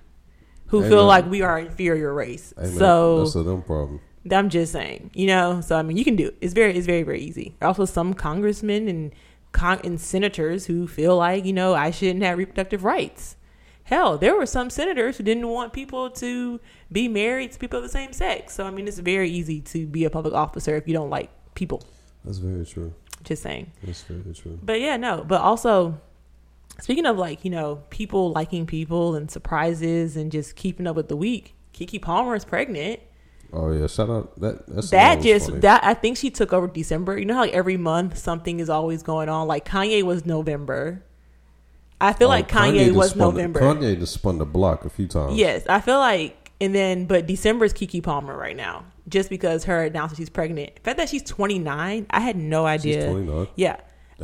who 0.68 0.82
Hey, 0.82 0.90
feel 0.90 1.06
like 1.06 1.30
we 1.30 1.42
are 1.42 1.58
inferior 1.60 2.14
race. 2.14 2.54
Man, 2.58 2.72
so 2.74 3.20
that's 3.20 3.36
a 3.36 3.44
them 3.44 3.64
problem. 3.64 4.00
I'm 4.32 4.50
just 4.50 4.72
saying, 4.72 5.10
you 5.16 5.26
know. 5.26 5.62
So 5.62 5.76
I 5.76 5.82
mean, 5.82 5.98
you 5.98 6.04
can 6.04 6.16
do 6.16 6.28
it. 6.28 6.38
It's 6.42 6.54
very 6.54 6.78
it's 6.78 6.86
very 6.86 7.02
very 7.02 7.22
easy. 7.22 7.56
Also, 7.62 7.86
some 7.86 8.14
congressmen 8.14 8.88
and 8.88 9.12
con- 9.52 9.82
and 9.84 10.00
senators 10.00 10.66
who 10.66 10.88
feel 10.88 11.18
like 11.18 11.46
you 11.46 11.54
know 11.54 11.74
I 11.74 11.92
shouldn't 11.92 12.24
have 12.24 12.38
reproductive 12.38 12.84
rights. 12.84 13.36
Hell, 13.84 14.18
there 14.18 14.36
were 14.36 14.46
some 14.46 14.70
senators 14.70 15.18
who 15.18 15.24
didn't 15.24 15.48
want 15.48 15.74
people 15.74 16.10
to 16.12 16.60
be 16.92 17.08
married 17.08 17.52
to 17.52 17.60
people 17.60 17.78
of 17.78 17.84
the 17.84 17.90
same 17.90 18.14
sex. 18.14 18.54
So 18.54 18.66
I 18.66 18.72
mean, 18.72 18.88
it's 18.88 19.00
very 19.00 19.30
easy 19.30 19.62
to 19.62 19.86
be 19.88 20.06
a 20.06 20.10
public 20.10 20.34
officer 20.34 20.76
if 20.76 20.88
you 20.88 20.94
don't 20.94 21.10
like 21.10 21.30
people. 21.56 21.84
That's 22.24 22.38
very 22.38 22.66
true. 22.66 22.94
Just 23.24 23.44
saying. 23.44 23.72
That's 23.84 24.04
very 24.04 24.34
true. 24.34 24.60
But 24.64 24.80
yeah, 24.80 24.98
no. 24.98 25.24
But 25.28 25.42
also, 25.42 26.00
speaking 26.80 27.06
of 27.06 27.18
like 27.18 27.44
you 27.44 27.52
know 27.52 27.84
people 27.90 28.32
liking 28.32 28.66
people 28.66 29.16
and 29.16 29.30
surprises 29.30 30.16
and 30.16 30.32
just 30.32 30.56
keeping 30.56 30.88
up 30.88 30.96
with 30.96 31.10
the 31.10 31.18
week, 31.18 31.56
Keke 31.74 32.02
Palmer 32.02 32.36
is 32.36 32.46
pregnant. 32.46 33.00
Oh 33.54 33.72
yeah, 33.72 33.88
shout 33.88 34.10
out 34.10 34.40
that. 34.40 34.66
That's 34.68 34.90
that 34.92 35.22
just 35.22 35.48
funny. 35.48 35.60
that 35.60 35.84
I 35.84 35.94
think 35.94 36.18
she 36.18 36.30
took 36.30 36.54
over 36.54 36.68
December. 36.68 37.18
You 37.20 37.26
know 37.26 37.34
how 37.36 37.42
like 37.42 37.54
every 37.54 37.78
month 37.78 38.18
something 38.18 38.60
is 38.60 38.70
always 38.70 39.04
going 39.04 39.28
on. 39.30 39.48
Like 39.48 39.66
Kanye 39.66 40.04
was 40.04 40.26
November. 40.26 41.04
I 42.00 42.14
feel 42.14 42.28
Oh, 42.28 42.32
like 42.32 42.48
Kanye, 42.50 42.86
just 42.86 42.96
was 42.96 43.16
November. 43.16 43.60
Kanye 43.60 44.00
just 44.00 44.14
spun 44.14 44.38
the 44.40 44.46
block 44.46 44.86
a 44.86 44.90
few 44.90 45.08
times. 45.08 45.38
Yes, 45.38 45.64
I 45.68 45.82
feel 45.82 46.00
like, 46.00 46.52
and 46.60 46.74
then 46.74 47.06
but 47.06 47.28
December 47.28 47.66
is 47.66 47.74
Keke 47.74 48.02
Palmer 48.02 48.36
right 48.36 48.56
now, 48.56 48.86
just 49.08 49.30
because 49.30 49.66
her 49.66 49.84
announced 49.84 50.16
that 50.16 50.22
she's 50.22 50.30
pregnant. 50.30 50.76
The 50.76 50.82
fact 50.82 50.98
that 50.98 51.10
she's 51.10 51.22
29, 51.24 52.08
I 52.10 52.20
had 52.22 52.36
no 52.38 52.66
idea. 52.66 52.94
she's 52.94 53.04
idea. 53.04 53.12
29. 53.12 53.48
Yeah, 53.56 53.76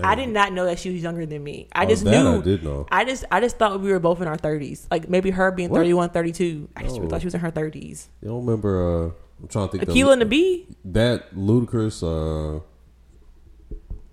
I 0.03 0.15
did 0.15 0.29
not 0.29 0.53
know 0.53 0.65
that 0.65 0.79
she 0.79 0.91
was 0.91 1.01
younger 1.01 1.25
than 1.25 1.43
me. 1.43 1.67
I 1.73 1.85
Oh, 1.85 1.89
just 1.89 2.03
that 2.03 2.11
knew. 2.23 2.39
I 2.39 2.41
did 2.41 2.63
know. 2.63 2.85
I 2.91 3.03
just 3.05 3.23
I 3.31 3.39
just 3.39 3.57
thought 3.57 3.79
we 3.81 3.91
were 3.91 3.99
both 3.99 4.21
in 4.21 4.27
our 4.27 4.37
30s. 4.37 4.87
Like 4.91 5.09
maybe 5.09 5.31
her 5.31 5.51
being 5.51 5.69
What? 5.69 5.77
31, 5.79 6.09
32. 6.11 6.69
I 6.75 6.83
just 6.83 6.99
No. 6.99 7.07
thought 7.07 7.21
she 7.21 7.27
was 7.27 7.33
in 7.33 7.39
her 7.41 7.51
30s. 7.51 8.07
You 8.21 8.29
don't 8.29 8.45
remember? 8.45 9.05
Uh, 9.07 9.11
I'm 9.41 9.47
trying 9.47 9.69
to 9.69 9.77
think. 9.77 9.89
Akeelah 9.89 10.13
and 10.13 10.21
the 10.21 10.25
Bee. 10.25 10.67
that 10.85 11.33
Ludacris. 11.35 12.01
Uh, 12.03 12.61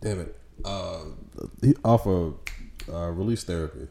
damn 0.01 0.21
it. 0.21 0.37
Uh, 0.65 1.01
off 1.85 2.07
of 2.07 2.35
uh, 2.93 3.11
release 3.11 3.45
therapy. 3.45 3.89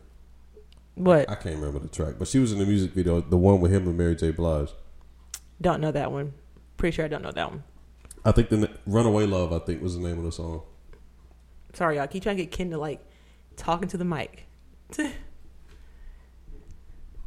What? 0.95 1.29
I 1.29 1.35
can't 1.35 1.55
remember 1.55 1.79
the 1.79 1.87
track, 1.87 2.15
but 2.19 2.27
she 2.27 2.37
was 2.39 2.51
in 2.51 2.59
the 2.59 2.65
music 2.65 2.91
video, 2.91 3.19
the 3.21 3.37
one 3.37 3.59
with 3.61 3.71
him 3.71 3.87
and 3.87 3.97
Mary 3.97 4.15
J. 4.15 4.31
Blige. 4.31 4.69
Don't 5.61 5.81
know 5.81 5.91
that 5.91 6.11
one. 6.11 6.33
Pretty 6.77 6.95
sure 6.95 7.05
I 7.05 7.07
don't 7.07 7.23
know 7.23 7.31
that 7.31 7.49
one. 7.49 7.63
I 8.25 8.31
think 8.31 8.49
the 8.49 8.69
"Runaway 8.85 9.25
Love" 9.25 9.51
I 9.53 9.59
think 9.59 9.81
was 9.81 9.95
the 9.97 10.01
name 10.07 10.17
of 10.19 10.23
the 10.23 10.31
song. 10.31 10.61
Sorry, 11.73 11.97
y'all. 11.97 12.07
Keep 12.07 12.23
trying 12.23 12.37
to 12.37 12.43
get 12.43 12.51
Ken 12.51 12.69
to 12.71 12.77
like 12.77 12.99
talking 13.55 13.87
to 13.89 13.97
the 13.97 14.05
mic. 14.05 14.45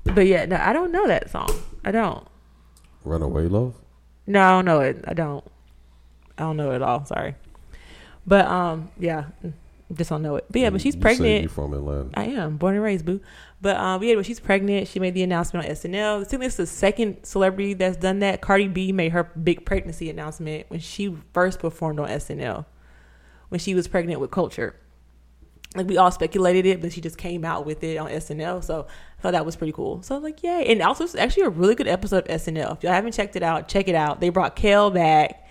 but 0.04 0.26
yeah, 0.26 0.44
no, 0.46 0.56
I 0.56 0.72
don't 0.72 0.92
know 0.92 1.06
that 1.06 1.30
song. 1.30 1.50
I 1.84 1.90
don't. 1.90 2.26
"Runaway 3.04 3.48
Love." 3.48 3.74
No, 4.26 4.42
I 4.42 4.50
don't 4.50 4.64
know 4.64 4.80
it. 4.80 5.04
I 5.06 5.14
don't. 5.14 5.44
I 6.38 6.42
don't 6.42 6.56
know 6.56 6.72
it 6.72 6.76
at 6.76 6.82
all. 6.82 7.04
Sorry. 7.04 7.34
But 8.26 8.46
um, 8.46 8.90
yeah, 8.98 9.26
just 9.92 10.10
don't 10.10 10.22
know 10.22 10.36
it. 10.36 10.44
But 10.50 10.60
yeah, 10.60 10.70
but 10.70 10.80
she's 10.80 10.96
You 10.96 11.00
pregnant. 11.00 11.42
You 11.44 11.48
from 11.48 11.72
Atlanta? 11.72 12.10
I 12.14 12.24
am 12.24 12.56
born 12.56 12.74
and 12.74 12.82
raised, 12.82 13.04
boo. 13.04 13.20
But 13.60 13.76
um, 13.76 14.02
yeah, 14.02 14.16
but 14.16 14.26
she's 14.26 14.40
pregnant. 14.40 14.88
She 14.88 14.98
made 14.98 15.14
the 15.14 15.22
announcement 15.22 15.66
on 15.66 15.72
SNL. 15.72 16.20
I 16.20 16.24
think 16.24 16.42
this 16.42 16.54
is 16.54 16.56
the 16.56 16.66
second 16.66 17.24
celebrity 17.24 17.74
that's 17.74 17.96
done 17.96 18.18
that. 18.20 18.40
Cardi 18.40 18.68
B 18.68 18.92
made 18.92 19.12
her 19.12 19.24
big 19.24 19.64
pregnancy 19.64 20.10
announcement 20.10 20.66
when 20.68 20.80
she 20.80 21.16
first 21.32 21.60
performed 21.60 22.00
on 22.00 22.08
SNL, 22.08 22.66
when 23.48 23.58
she 23.58 23.74
was 23.74 23.88
pregnant 23.88 24.20
with 24.20 24.30
Culture. 24.30 24.76
Like 25.74 25.86
we 25.88 25.98
all 25.98 26.10
speculated 26.10 26.64
it, 26.64 26.80
but 26.80 26.92
she 26.92 27.00
just 27.00 27.18
came 27.18 27.44
out 27.44 27.66
with 27.66 27.84
it 27.84 27.96
on 27.98 28.08
SNL. 28.08 28.64
So 28.64 28.86
I 29.18 29.22
thought 29.22 29.32
that 29.32 29.44
was 29.44 29.56
pretty 29.56 29.72
cool. 29.72 30.02
So 30.02 30.14
I 30.14 30.18
was 30.18 30.24
like, 30.24 30.42
yay! 30.42 30.64
And 30.68 30.80
also, 30.80 31.04
it's 31.04 31.14
actually 31.14 31.42
a 31.44 31.50
really 31.50 31.74
good 31.74 31.88
episode 31.88 32.28
of 32.28 32.40
SNL. 32.40 32.76
If 32.78 32.82
y'all 32.82 32.92
haven't 32.92 33.12
checked 33.12 33.36
it 33.36 33.42
out, 33.42 33.68
check 33.68 33.88
it 33.88 33.94
out. 33.94 34.20
They 34.20 34.30
brought 34.30 34.56
Kel 34.56 34.90
back. 34.90 35.42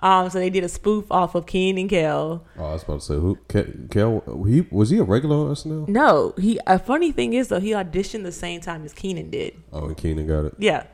Um, 0.00 0.28
so 0.28 0.38
they 0.38 0.50
did 0.50 0.64
a 0.64 0.68
spoof 0.68 1.06
off 1.10 1.34
of 1.34 1.46
Keen 1.46 1.78
and 1.78 1.88
Kel. 1.88 2.44
Oh, 2.58 2.64
I 2.64 2.72
was 2.74 2.82
about 2.82 3.00
to 3.00 3.06
say 3.06 3.14
who? 3.14 3.36
Ke- 3.48 3.90
Kel? 3.90 4.22
He 4.46 4.60
was 4.70 4.90
he 4.90 4.98
a 4.98 5.02
regular 5.02 5.36
on 5.36 5.54
SNL? 5.54 5.88
No, 5.88 6.34
he. 6.36 6.60
A 6.66 6.78
funny 6.78 7.10
thing 7.10 7.32
is 7.32 7.48
though, 7.48 7.60
he 7.60 7.70
auditioned 7.70 8.22
the 8.22 8.32
same 8.32 8.60
time 8.60 8.84
as 8.84 8.92
Kenan 8.92 9.30
did. 9.30 9.60
Oh, 9.72 9.86
and 9.86 9.96
Kenan 9.96 10.26
got 10.26 10.44
it. 10.44 10.54
Yeah. 10.58 10.84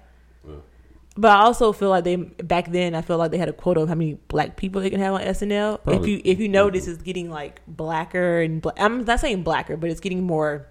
But 1.20 1.32
I 1.32 1.42
also 1.42 1.72
feel 1.74 1.90
like 1.90 2.04
they 2.04 2.16
back 2.16 2.72
then. 2.72 2.94
I 2.94 3.02
feel 3.02 3.18
like 3.18 3.30
they 3.30 3.36
had 3.36 3.50
a 3.50 3.52
quota 3.52 3.80
of 3.80 3.90
how 3.90 3.94
many 3.94 4.14
black 4.28 4.56
people 4.56 4.80
they 4.80 4.88
can 4.88 5.00
have 5.00 5.12
on 5.12 5.20
SNL. 5.20 5.80
If 5.86 6.06
you 6.06 6.22
if 6.24 6.40
you 6.40 6.48
notice, 6.48 6.84
mm-hmm. 6.84 6.92
it's 6.94 7.02
getting 7.02 7.28
like 7.28 7.60
blacker 7.66 8.40
and 8.40 8.62
bla- 8.62 8.72
I'm 8.78 9.04
not 9.04 9.20
saying 9.20 9.42
blacker, 9.42 9.76
but 9.76 9.90
it's 9.90 10.00
getting 10.00 10.22
more 10.22 10.66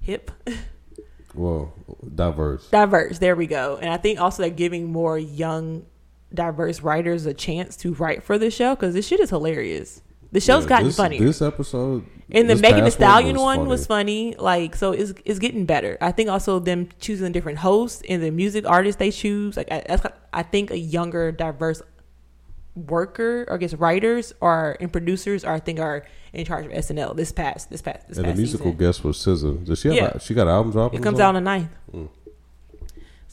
hip, 0.00 0.30
Well, 1.34 1.74
diverse. 2.14 2.66
diverse. 2.70 3.18
There 3.18 3.36
we 3.36 3.46
go. 3.46 3.76
And 3.76 3.90
I 3.92 3.98
think 3.98 4.18
also 4.18 4.42
they're 4.42 4.50
giving 4.50 4.90
more 4.90 5.18
young, 5.18 5.84
diverse 6.32 6.80
writers 6.80 7.26
a 7.26 7.34
chance 7.34 7.76
to 7.78 7.92
write 7.92 8.22
for 8.22 8.38
the 8.38 8.50
show 8.50 8.74
because 8.74 8.94
this 8.94 9.06
shit 9.06 9.20
is 9.20 9.28
hilarious. 9.28 10.00
The 10.30 10.40
show's 10.40 10.64
Yeah, 10.64 10.68
gotten 10.68 10.86
this, 10.88 10.96
funny. 10.96 11.18
This 11.18 11.40
episode 11.40 12.04
And 12.30 12.50
the 12.50 12.56
Megan 12.56 12.78
Thee 12.78 12.82
one 12.82 12.90
Stallion 12.90 13.36
was 13.36 13.42
one 13.42 13.56
funny. 13.58 13.68
was 13.68 13.86
funny. 13.86 14.34
Like, 14.38 14.76
so 14.76 14.92
it's 14.92 15.14
it's 15.24 15.38
getting 15.38 15.64
better. 15.64 15.96
I 16.00 16.12
think 16.12 16.28
also 16.28 16.58
them 16.58 16.88
choosing 17.00 17.32
different 17.32 17.58
hosts 17.58 18.02
and 18.08 18.22
the 18.22 18.30
music 18.30 18.66
artists 18.68 18.98
they 18.98 19.10
choose. 19.10 19.56
Like, 19.56 19.72
I, 19.72 19.98
I 20.32 20.42
think 20.42 20.70
a 20.70 20.78
younger, 20.78 21.32
diverse 21.32 21.80
worker 22.86 23.44
or 23.48 23.54
I 23.54 23.56
guess 23.56 23.74
writers 23.74 24.32
or 24.40 24.76
and 24.80 24.92
producers 24.92 25.44
are 25.44 25.54
I 25.54 25.60
think 25.60 25.80
are 25.80 26.06
in 26.32 26.44
charge 26.44 26.66
of 26.66 26.72
SNL 26.72 27.16
this 27.16 27.32
past 27.32 27.70
this 27.70 27.82
past 27.82 28.06
this 28.08 28.18
past. 28.18 28.26
And 28.26 28.36
the 28.36 28.40
musical 28.40 28.66
season. 28.66 28.78
guest 28.78 29.04
was 29.04 29.16
SZA. 29.18 29.64
Does 29.64 29.78
she 29.80 29.88
have? 29.88 29.96
Yeah. 29.96 30.10
A, 30.14 30.20
she 30.20 30.34
got 30.34 30.42
an 30.42 30.54
album 30.54 30.72
dropping? 30.72 31.00
It 31.00 31.02
comes 31.02 31.20
out 31.20 31.34
on 31.34 31.42
the 31.42 31.50
9th. 31.50 31.68
Mm. 31.92 32.08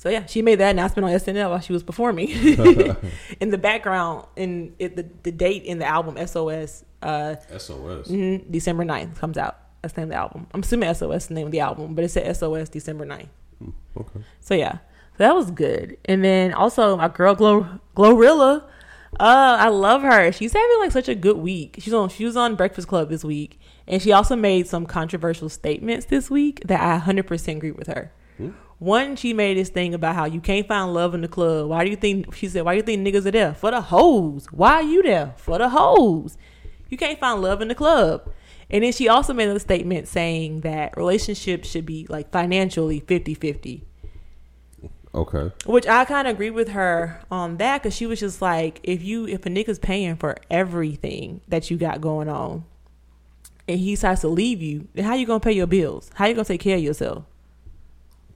So 0.05 0.11
yeah, 0.11 0.27
she 0.27 0.43
made 0.43 0.59
that 0.59 0.69
announcement 0.69 1.07
on 1.07 1.11
SNL 1.13 1.49
while 1.49 1.59
she 1.61 1.73
was 1.73 1.81
performing. 1.81 2.29
in 3.39 3.49
the 3.49 3.57
background, 3.57 4.27
in 4.35 4.75
it, 4.77 4.95
the 4.95 5.09
the 5.23 5.31
date 5.31 5.63
in 5.63 5.79
the 5.79 5.85
album 5.87 6.15
SOS, 6.27 6.85
uh, 7.01 7.37
SOS. 7.57 8.09
mhm, 8.09 8.51
December 8.51 8.85
9th 8.85 9.15
comes 9.15 9.35
out. 9.35 9.57
That's 9.81 9.95
the 9.95 10.01
name 10.01 10.09
of 10.09 10.11
the 10.11 10.17
album. 10.17 10.45
I'm 10.53 10.61
assuming 10.61 10.93
SOS 10.93 11.23
is 11.23 11.27
the 11.29 11.33
name 11.33 11.47
of 11.47 11.51
the 11.51 11.61
album, 11.61 11.95
but 11.95 12.03
it 12.03 12.09
said 12.09 12.37
SOS 12.37 12.69
December 12.69 13.03
9th. 13.07 13.29
Okay. 13.97 14.19
So 14.41 14.53
yeah, 14.53 14.73
so 14.73 15.23
that 15.23 15.33
was 15.33 15.49
good. 15.49 15.97
And 16.05 16.23
then 16.23 16.53
also 16.53 16.95
my 16.97 17.07
girl 17.07 17.33
Glow 17.33 17.79
Glorilla, 17.95 18.61
uh, 19.19 19.57
I 19.59 19.69
love 19.69 20.03
her. 20.03 20.31
She's 20.31 20.53
having 20.53 20.77
like 20.81 20.91
such 20.91 21.09
a 21.09 21.15
good 21.15 21.37
week. 21.37 21.77
She's 21.79 21.95
on 21.95 22.09
she 22.09 22.25
was 22.25 22.37
on 22.37 22.53
Breakfast 22.53 22.87
Club 22.87 23.09
this 23.09 23.23
week, 23.23 23.59
and 23.87 23.99
she 23.99 24.11
also 24.11 24.35
made 24.35 24.67
some 24.67 24.85
controversial 24.85 25.49
statements 25.49 26.05
this 26.05 26.29
week 26.29 26.61
that 26.65 26.79
I 26.79 27.03
100% 27.03 27.57
agree 27.57 27.71
with 27.71 27.87
her. 27.87 28.11
Hmm? 28.37 28.51
One, 28.77 29.15
she 29.15 29.33
made 29.33 29.57
this 29.57 29.69
thing 29.69 29.93
about 29.93 30.15
how 30.15 30.25
you 30.25 30.41
can't 30.41 30.67
find 30.67 30.93
love 30.93 31.13
in 31.13 31.21
the 31.21 31.27
club. 31.27 31.69
Why 31.69 31.83
do 31.85 31.89
you 31.89 31.95
think 31.95 32.33
she 32.35 32.47
said? 32.49 32.63
Why 32.63 32.73
do 32.73 32.77
you 32.77 32.83
think 32.83 33.07
niggas 33.07 33.25
are 33.25 33.31
there 33.31 33.53
for 33.53 33.71
the 33.71 33.81
hoes? 33.81 34.47
Why 34.51 34.73
are 34.73 34.83
you 34.83 35.01
there 35.01 35.33
for 35.37 35.57
the 35.57 35.69
hoes? 35.69 36.37
You 36.89 36.97
can't 36.97 37.19
find 37.19 37.41
love 37.41 37.61
in 37.61 37.69
the 37.69 37.75
club. 37.75 38.29
And 38.69 38.83
then 38.83 38.91
she 38.91 39.07
also 39.07 39.33
made 39.33 39.47
a 39.47 39.59
statement 39.59 40.07
saying 40.07 40.61
that 40.61 40.97
relationships 40.97 41.69
should 41.69 41.85
be 41.85 42.05
like 42.09 42.31
financially 42.31 42.99
50-50 42.99 43.83
Okay. 45.13 45.51
which 45.65 45.87
I 45.87 46.03
kind 46.03 46.27
of 46.27 46.33
agree 46.33 46.49
with 46.49 46.69
her 46.69 47.21
on 47.31 47.55
that 47.57 47.81
because 47.81 47.95
she 47.95 48.05
was 48.05 48.19
just 48.19 48.41
like, 48.41 48.81
if 48.83 49.01
you 49.01 49.25
if 49.27 49.45
a 49.45 49.49
nigga's 49.49 49.79
paying 49.79 50.17
for 50.17 50.35
everything 50.51 51.39
that 51.47 51.71
you 51.71 51.77
got 51.77 52.01
going 52.01 52.27
on, 52.27 52.65
and 53.65 53.79
he 53.79 53.91
decides 53.91 54.21
to 54.21 54.27
leave 54.27 54.61
you, 54.61 54.89
then 54.93 55.05
how 55.05 55.13
you 55.15 55.25
gonna 55.25 55.39
pay 55.39 55.53
your 55.53 55.67
bills? 55.67 56.11
How 56.15 56.25
you 56.25 56.33
gonna 56.33 56.43
take 56.43 56.59
care 56.59 56.75
of 56.75 56.83
yourself? 56.83 57.23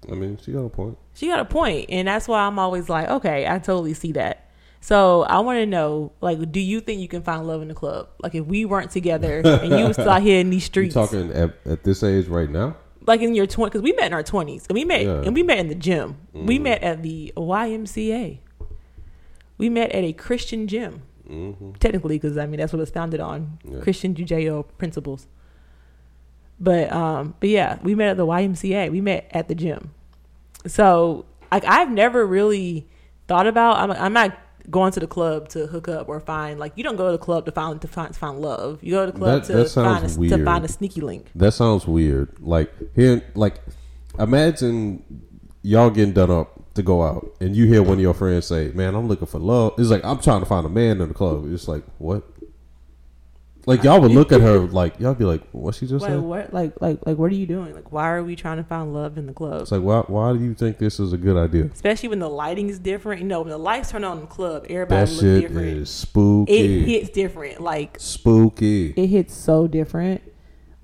I 0.09 0.13
mean, 0.15 0.37
she 0.41 0.51
got 0.51 0.61
a 0.65 0.69
point. 0.69 0.97
She 1.13 1.27
got 1.27 1.39
a 1.39 1.45
point, 1.45 1.87
and 1.89 2.07
that's 2.07 2.27
why 2.27 2.41
I'm 2.41 2.57
always 2.59 2.87
like, 2.89 3.09
okay, 3.09 3.47
I 3.47 3.59
totally 3.59 3.93
see 3.93 4.11
that. 4.13 4.45
So 4.81 5.23
I 5.23 5.39
want 5.39 5.57
to 5.57 5.65
know, 5.65 6.13
like, 6.21 6.51
do 6.53 6.59
you 6.61 6.79
think 6.79 7.01
you 7.01 7.09
can 7.09 7.21
find 7.21 7.45
love 7.45 7.61
in 7.61 7.67
the 7.67 7.73
club? 7.73 8.07
Like, 8.23 8.33
if 8.33 8.45
we 8.45 8.63
weren't 8.63 8.91
together 8.91 9.39
and 9.45 9.77
you 9.77 9.85
was 9.87 9.95
still 9.97 10.09
out 10.09 10.21
here 10.21 10.39
in 10.39 10.49
these 10.49 10.61
You 10.63 10.67
streets, 10.67 10.93
talking 10.93 11.31
at, 11.31 11.53
at 11.65 11.83
this 11.83 12.01
age 12.03 12.27
right 12.27 12.49
now? 12.49 12.77
like 13.07 13.21
in 13.21 13.33
your 13.33 13.47
20s, 13.47 13.65
because 13.65 13.81
we 13.81 13.91
met 13.93 14.05
in 14.07 14.13
our 14.13 14.23
20s, 14.23 14.67
and 14.69 14.75
we 14.75 14.85
met 14.85 15.01
Yeah. 15.03 15.21
and 15.23 15.33
we 15.33 15.41
met 15.43 15.57
in 15.57 15.67
the 15.67 15.75
gym. 15.75 16.17
We 16.33 16.59
Mhm. 16.59 16.61
met 16.61 16.83
at 16.83 17.01
the 17.01 17.33
YMCA. 17.35 18.39
We 19.57 19.69
met 19.69 19.91
at 19.91 20.03
a 20.03 20.13
Christian 20.13 20.67
gym. 20.67 21.01
Mm-hmm. 21.29 21.73
technically 21.73 22.15
because 22.17 22.39
i 22.39 22.47
mean 22.47 22.59
that's 22.59 22.73
what 22.73 22.81
it's 22.81 22.89
founded 22.89 23.19
on 23.19 23.59
Yeah. 23.63 23.81
christian 23.81 24.15
judeo 24.15 24.65
principles 24.79 25.27
but 26.59 26.91
um 26.91 27.33
but 27.39 27.49
yeah 27.49 27.77
we 27.83 27.95
met 27.95 28.09
at 28.09 28.17
the 28.17 28.25
ymca 28.25 28.91
we 28.91 29.01
met 29.01 29.29
at 29.31 29.47
the 29.47 29.55
gym 29.55 29.91
so 30.67 31.25
like 31.51 31.63
i've 31.65 31.89
never 31.89 32.25
really 32.25 32.87
thought 33.27 33.47
about 33.47 33.77
i'm, 33.77 33.91
I'm 33.91 34.13
not 34.13 34.37
going 34.69 34.91
to 34.91 34.99
the 34.99 35.07
club 35.07 35.49
to 35.49 35.65
hook 35.67 35.87
up 35.87 36.07
or 36.09 36.19
find 36.19 36.59
like 36.59 36.73
you 36.75 36.83
don't 36.83 36.95
go 36.95 37.07
to 37.07 37.11
the 37.13 37.17
club 37.17 37.45
to 37.45 37.51
find 37.51 37.81
to 37.81 37.87
find, 37.87 38.13
to 38.13 38.19
find 38.19 38.39
love 38.39 38.77
you 38.83 38.91
go 38.91 39.05
to 39.05 39.11
the 39.11 39.17
club 39.17 39.41
That- 39.41 39.47
to 39.47 39.53
that 39.63 39.69
find 39.71 40.05
a, 40.05 40.29
to 40.37 40.45
find 40.45 40.65
a 40.65 40.67
sneaky 40.67 41.01
link 41.01 41.25
That 41.35 41.53
sounds 41.53 41.87
weird. 41.87 42.35
Like 42.39 42.71
here, 42.95 43.23
like 43.33 43.61
imagine 44.19 45.03
y'all 45.63 45.89
getting 45.89 46.13
done 46.13 46.29
up 46.31 46.73
to 46.75 46.83
go 46.83 47.01
out, 47.03 47.35
and 47.41 47.55
you 47.55 47.65
hear 47.65 47.81
one 47.81 47.93
of 47.93 47.99
your 47.99 48.13
friends 48.13 48.45
say, 48.45 48.71
"Man, 48.73 48.93
I'm 48.95 49.07
looking 49.07 49.27
for 49.27 49.39
love." 49.39 49.73
It's 49.77 49.89
like 49.89 50.05
I'm 50.05 50.19
trying 50.19 50.39
to 50.41 50.45
find 50.45 50.65
a 50.65 50.69
man 50.69 51.01
in 51.01 51.07
the 51.09 51.13
club. 51.13 51.51
It's 51.51 51.67
like 51.67 51.83
what? 51.97 52.23
Like 53.65 53.83
y'all 53.83 53.99
would 54.01 54.11
look 54.11 54.31
at 54.31 54.41
her 54.41 54.59
like 54.59 54.99
y'all 54.99 55.13
be 55.13 55.25
like, 55.25 55.41
"What 55.51 55.75
she 55.75 55.85
just 55.85 56.01
like 56.01 56.11
said?" 56.11 56.21
what 56.21 56.53
like 56.53 56.79
like 56.81 56.99
like 57.05 57.17
what 57.17 57.31
are 57.31 57.35
you 57.35 57.45
doing 57.45 57.75
like 57.75 57.91
why 57.91 58.09
are 58.09 58.23
we 58.23 58.35
trying 58.35 58.57
to 58.57 58.63
find 58.63 58.93
love 58.93 59.17
in 59.17 59.27
the 59.27 59.33
club 59.33 59.61
It's 59.61 59.71
like 59.71 59.81
why? 59.81 59.99
Why 60.07 60.33
do 60.33 60.39
you 60.39 60.53
think 60.55 60.77
this 60.77 60.99
is 60.99 61.13
a 61.13 61.17
good 61.17 61.37
idea? 61.37 61.65
especially 61.73 62.09
when 62.09 62.19
the 62.19 62.29
lighting 62.29 62.69
is 62.69 62.79
different 62.79 63.21
you 63.21 63.27
know 63.27 63.41
when 63.41 63.49
the 63.49 63.57
lights 63.57 63.91
turn 63.91 64.03
on 64.03 64.17
in 64.17 64.21
the 64.21 64.27
club 64.27 64.65
everybody 64.69 65.05
That 65.05 65.11
looks 65.11 65.21
shit 65.21 65.41
different 65.41 65.67
is 65.67 65.89
spooky. 65.89 66.53
it 66.53 66.85
hits 66.87 67.09
different 67.09 67.61
like 67.61 67.97
spooky. 67.99 68.93
it 68.95 69.07
hits 69.07 69.33
so 69.35 69.67
different. 69.67 70.21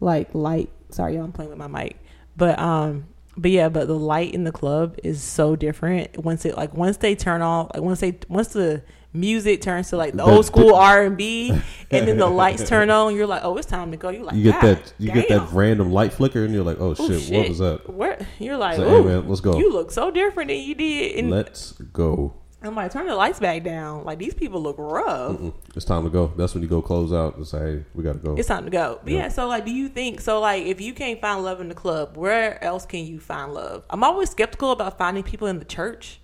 Like 0.02 0.36
light. 0.36 0.70
Sorry, 0.90 1.16
y'all, 1.16 1.24
I'm 1.24 1.32
playing 1.32 1.50
with 1.50 1.58
my 1.58 1.68
mic. 1.68 1.98
But 2.38 2.60
um, 2.60 3.06
but 3.38 3.50
yeah, 3.52 3.70
but 3.70 3.88
the 3.88 3.98
light 3.98 4.34
in 4.34 4.44
the 4.44 4.52
club 4.52 4.98
is 5.04 5.24
so 5.24 5.56
different 5.56 6.18
once 6.24 6.46
it 6.46 6.56
like 6.58 6.74
once 6.74 6.98
they 6.98 7.16
turn 7.16 7.42
off 7.42 7.72
like 7.74 7.82
once 7.82 8.02
they 8.02 8.18
once 8.28 8.50
the 8.50 8.84
music 9.16 9.62
turns 9.62 9.90
to 9.90 9.98
like 9.98 10.14
the 10.14 10.24
old 10.24 10.46
school 10.46 10.76
R 10.94 11.04
and 11.04 11.18
B 11.18 11.52
and 11.92 12.08
then 12.08 12.18
the 12.18 12.28
lights 12.28 12.68
turn 12.68 12.90
on, 12.90 13.16
you're 13.16 13.28
like, 13.28 13.42
Oh, 13.44 13.58
it's 13.58 13.68
time 13.68 13.92
to 13.92 13.98
go. 13.98 14.10
You're 14.10 14.24
like 14.24 14.36
You 14.36 14.44
get 14.44 14.62
that 14.62 14.94
you 15.00 15.12
get 15.12 15.30
that 15.30 15.52
random 15.52 15.92
light 15.92 16.14
flicker, 16.14 16.44
and 16.44 16.54
you're 16.54 16.64
like, 16.64 16.78
"Oh 16.80 16.96
Oh, 16.98 17.10
shit, 17.10 17.34
what 17.34 17.50
was 17.50 17.60
that?" 17.60 17.90
Where 17.90 18.26
you're 18.40 18.58
like, 18.58 18.80
"Ooh, 18.80 18.84
"Hey, 18.84 19.02
man, 19.04 19.28
let's 19.28 19.42
go." 19.42 19.58
You 19.58 19.72
look 19.72 19.92
so 19.92 20.12
different 20.12 20.50
than 20.50 20.58
you 20.60 20.76
did. 20.76 21.16
And 21.18 21.30
Let's 21.32 21.72
go. 21.74 22.34
I'm 22.64 22.74
like, 22.74 22.92
turn 22.92 23.06
the 23.06 23.16
lights 23.16 23.40
back 23.40 23.64
down. 23.64 24.06
Like 24.06 24.18
these 24.18 24.34
people 24.34 24.60
look 24.60 24.78
rough. 24.80 25.38
Mm, 25.38 25.54
It's 25.76 25.86
time 25.86 26.04
to 26.04 26.10
go. 26.10 26.34
That's 26.36 26.56
when 26.56 26.64
you 26.64 26.70
go 26.70 26.82
close 26.82 27.14
out 27.14 27.36
and 27.38 27.46
say, 27.46 27.60
"Hey, 27.60 27.84
we 27.94 28.04
got 28.04 28.14
to 28.14 28.20
go." 28.20 28.36
It's 28.36 28.48
time 28.48 28.66
to 28.66 28.72
go. 28.72 29.00
But 29.04 29.14
Yeah. 29.14 29.20
yeah. 29.20 29.28
so 29.30 29.48
like, 29.48 29.66
do 29.66 29.72
you 29.72 29.88
think 29.88 30.20
so? 30.20 30.40
Like, 30.40 30.66
if 30.66 30.82
you 30.82 30.94
can't 30.94 31.22
find 31.22 31.44
love 31.44 31.62
in 31.62 31.70
the 31.70 31.76
club, 31.76 32.18
where 32.18 32.64
else 32.64 32.86
can 32.86 33.06
you 33.06 33.20
find 33.20 33.54
love? 33.54 33.84
I'm 33.92 34.04
always 34.04 34.32
skeptical 34.32 34.72
about 34.72 34.98
finding 34.98 35.22
people 35.24 35.48
in 35.48 35.60
the 35.60 35.66
church. 35.66 36.20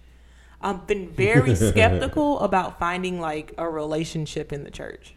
I've 0.62 0.88
been 0.88 1.10
very 1.10 1.56
skeptical 1.56 2.40
about 2.42 2.80
finding 2.80 3.20
like 3.20 3.54
a 3.58 3.70
relationship 3.70 4.54
in 4.54 4.64
the 4.64 4.72
church. 4.72 5.16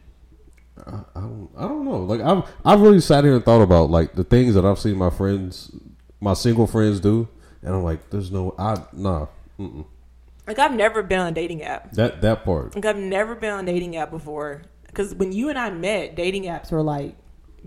I 0.86 1.02
don't, 1.14 1.50
I 1.56 1.68
don't 1.68 1.84
know. 1.84 1.98
Like 1.98 2.20
I've 2.20 2.44
I've 2.64 2.80
really 2.80 3.00
sat 3.00 3.24
here 3.24 3.34
and 3.34 3.44
thought 3.44 3.62
about 3.62 3.90
like 3.90 4.14
the 4.14 4.24
things 4.24 4.54
that 4.54 4.64
I've 4.64 4.78
seen 4.78 4.96
my 4.96 5.10
friends, 5.10 5.70
my 6.20 6.34
single 6.34 6.66
friends 6.66 6.98
do, 6.98 7.28
and 7.62 7.74
I'm 7.74 7.84
like, 7.84 8.10
there's 8.10 8.32
no, 8.32 8.54
I 8.58 8.82
nah, 8.92 9.26
mm-mm. 9.58 9.84
Like, 10.46 10.58
I've 10.58 10.74
never 10.74 11.02
been 11.02 11.20
on 11.20 11.28
a 11.28 11.32
dating 11.32 11.62
app. 11.62 11.92
that 11.92 12.20
that 12.20 12.44
part. 12.44 12.74
Like, 12.74 12.84
I've 12.84 12.98
never 12.98 13.34
been 13.34 13.50
on 13.50 13.68
a 13.68 13.72
dating 13.72 13.96
app 13.96 14.10
before. 14.10 14.62
Because 14.86 15.14
when 15.14 15.32
you 15.32 15.48
and 15.48 15.58
I 15.58 15.70
met, 15.70 16.14
dating 16.14 16.44
apps 16.44 16.70
were 16.70 16.82
like 16.82 17.16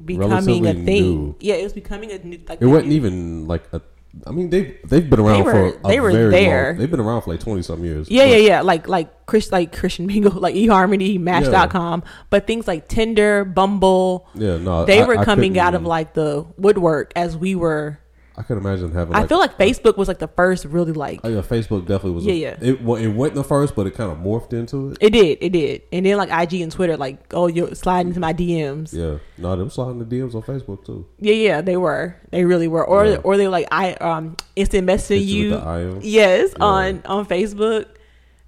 becoming 0.03 0.65
a 0.65 0.73
thing. 0.73 0.85
new. 0.85 1.35
Yeah, 1.39 1.55
it 1.55 1.63
was 1.63 1.73
becoming 1.73 2.11
a 2.11 2.19
new. 2.19 2.39
Like 2.47 2.61
It 2.61 2.67
wasn't 2.67 2.93
even 2.93 3.47
like 3.47 3.63
a. 3.73 3.81
I 4.25 4.31
mean, 4.31 4.49
they 4.49 4.77
they've 4.85 5.07
been 5.09 5.19
around 5.19 5.37
They 5.37 5.41
were- 5.43 5.71
for 5.71 5.79
a 5.83 5.87
they 5.87 5.99
were 5.99 6.29
there. 6.31 6.69
long. 6.71 6.77
They've 6.79 6.89
been 6.91 6.99
around 6.99 7.21
for 7.21 7.31
like 7.31 7.39
twenty 7.39 7.61
some 7.61 7.83
years. 7.83 8.09
Yeah, 8.09 8.23
But- 8.23 8.29
yeah, 8.31 8.37
yeah. 8.37 8.61
Like 8.61 8.87
like 8.87 9.25
Chris 9.25 9.51
like 9.51 9.75
Christian 9.77 10.07
Mingle, 10.07 10.31
like 10.39 10.55
eHarmony, 10.55 11.19
Match.com. 11.19 12.03
But 12.29 12.47
things 12.47 12.67
like 12.67 12.87
Tinder, 12.87 13.43
Bumble, 13.45 14.27
Yeah, 14.35 14.57
no, 14.57 14.85
they 14.85 15.01
I- 15.03 15.05
were 15.05 15.23
coming 15.23 15.59
out 15.59 15.75
of 15.75 15.83
like 15.83 16.13
the 16.13 16.45
woodwork 16.57 17.11
as 17.15 17.35
we 17.37 17.53
were 17.55 17.99
I 18.39 18.43
could 18.43 18.57
imagine 18.59 18.91
having. 18.91 19.15
I 19.15 19.25
feel 19.25 19.39
like 19.39 19.57
Facebook 19.57 19.97
was 19.97 20.07
like 20.07 20.19
the 20.19 20.27
first 20.27 20.65
really 20.65 20.91
like 20.93 21.21
Oh, 21.23 21.27
yeah, 21.29 21.41
Facebook 21.41 21.81
definitely 21.87 22.11
was. 22.11 22.25
Yeah, 22.25 22.33
a, 22.33 22.37
yeah. 22.37 22.55
It 22.61 22.81
well, 22.83 23.01
it 23.01 23.07
wasn't 23.07 23.35
the 23.35 23.43
first, 23.43 23.75
but 23.75 23.87
it 23.87 23.95
kind 23.95 24.11
of 24.11 24.19
morphed 24.19 24.53
into 24.53 24.91
it. 24.91 24.97
it 25.01 25.09
did, 25.09 25.39
it 25.41 25.49
did. 25.49 25.81
And 25.91 26.05
then 26.05 26.17
like 26.17 26.29
IG 26.29 26.61
and 26.61 26.71
Twitter, 26.71 26.97
like, 26.97 27.33
oh 27.33 27.47
you're 27.47 27.73
sliding 27.73 28.09
into 28.09 28.19
my 28.19 28.33
DMs. 28.33 28.93
Yeah. 28.93 29.17
No, 29.39 29.55
them 29.55 29.71
sliding 29.71 29.97
the 29.97 30.05
DMs 30.05 30.35
on 30.35 30.43
Facebook 30.43 30.85
too. 30.85 31.07
yeah, 31.19 31.33
yeah, 31.33 31.61
they 31.61 31.77
were. 31.77 32.15
They 32.29 32.45
really 32.45 32.67
were. 32.67 32.85
Or 32.85 33.05
Yeah. 33.07 33.15
or 33.23 33.37
they 33.37 33.47
like 33.47 33.67
I 33.71 33.93
um 33.95 34.37
instant 34.55 34.87
messaging 34.87 35.25
you 35.25 35.43
you. 35.45 35.51
with 35.53 35.63
the 35.63 35.99
Yes, 36.07 36.53
Yeah. 36.59 36.63
on 36.63 37.01
on 37.05 37.25
Facebook. 37.25 37.87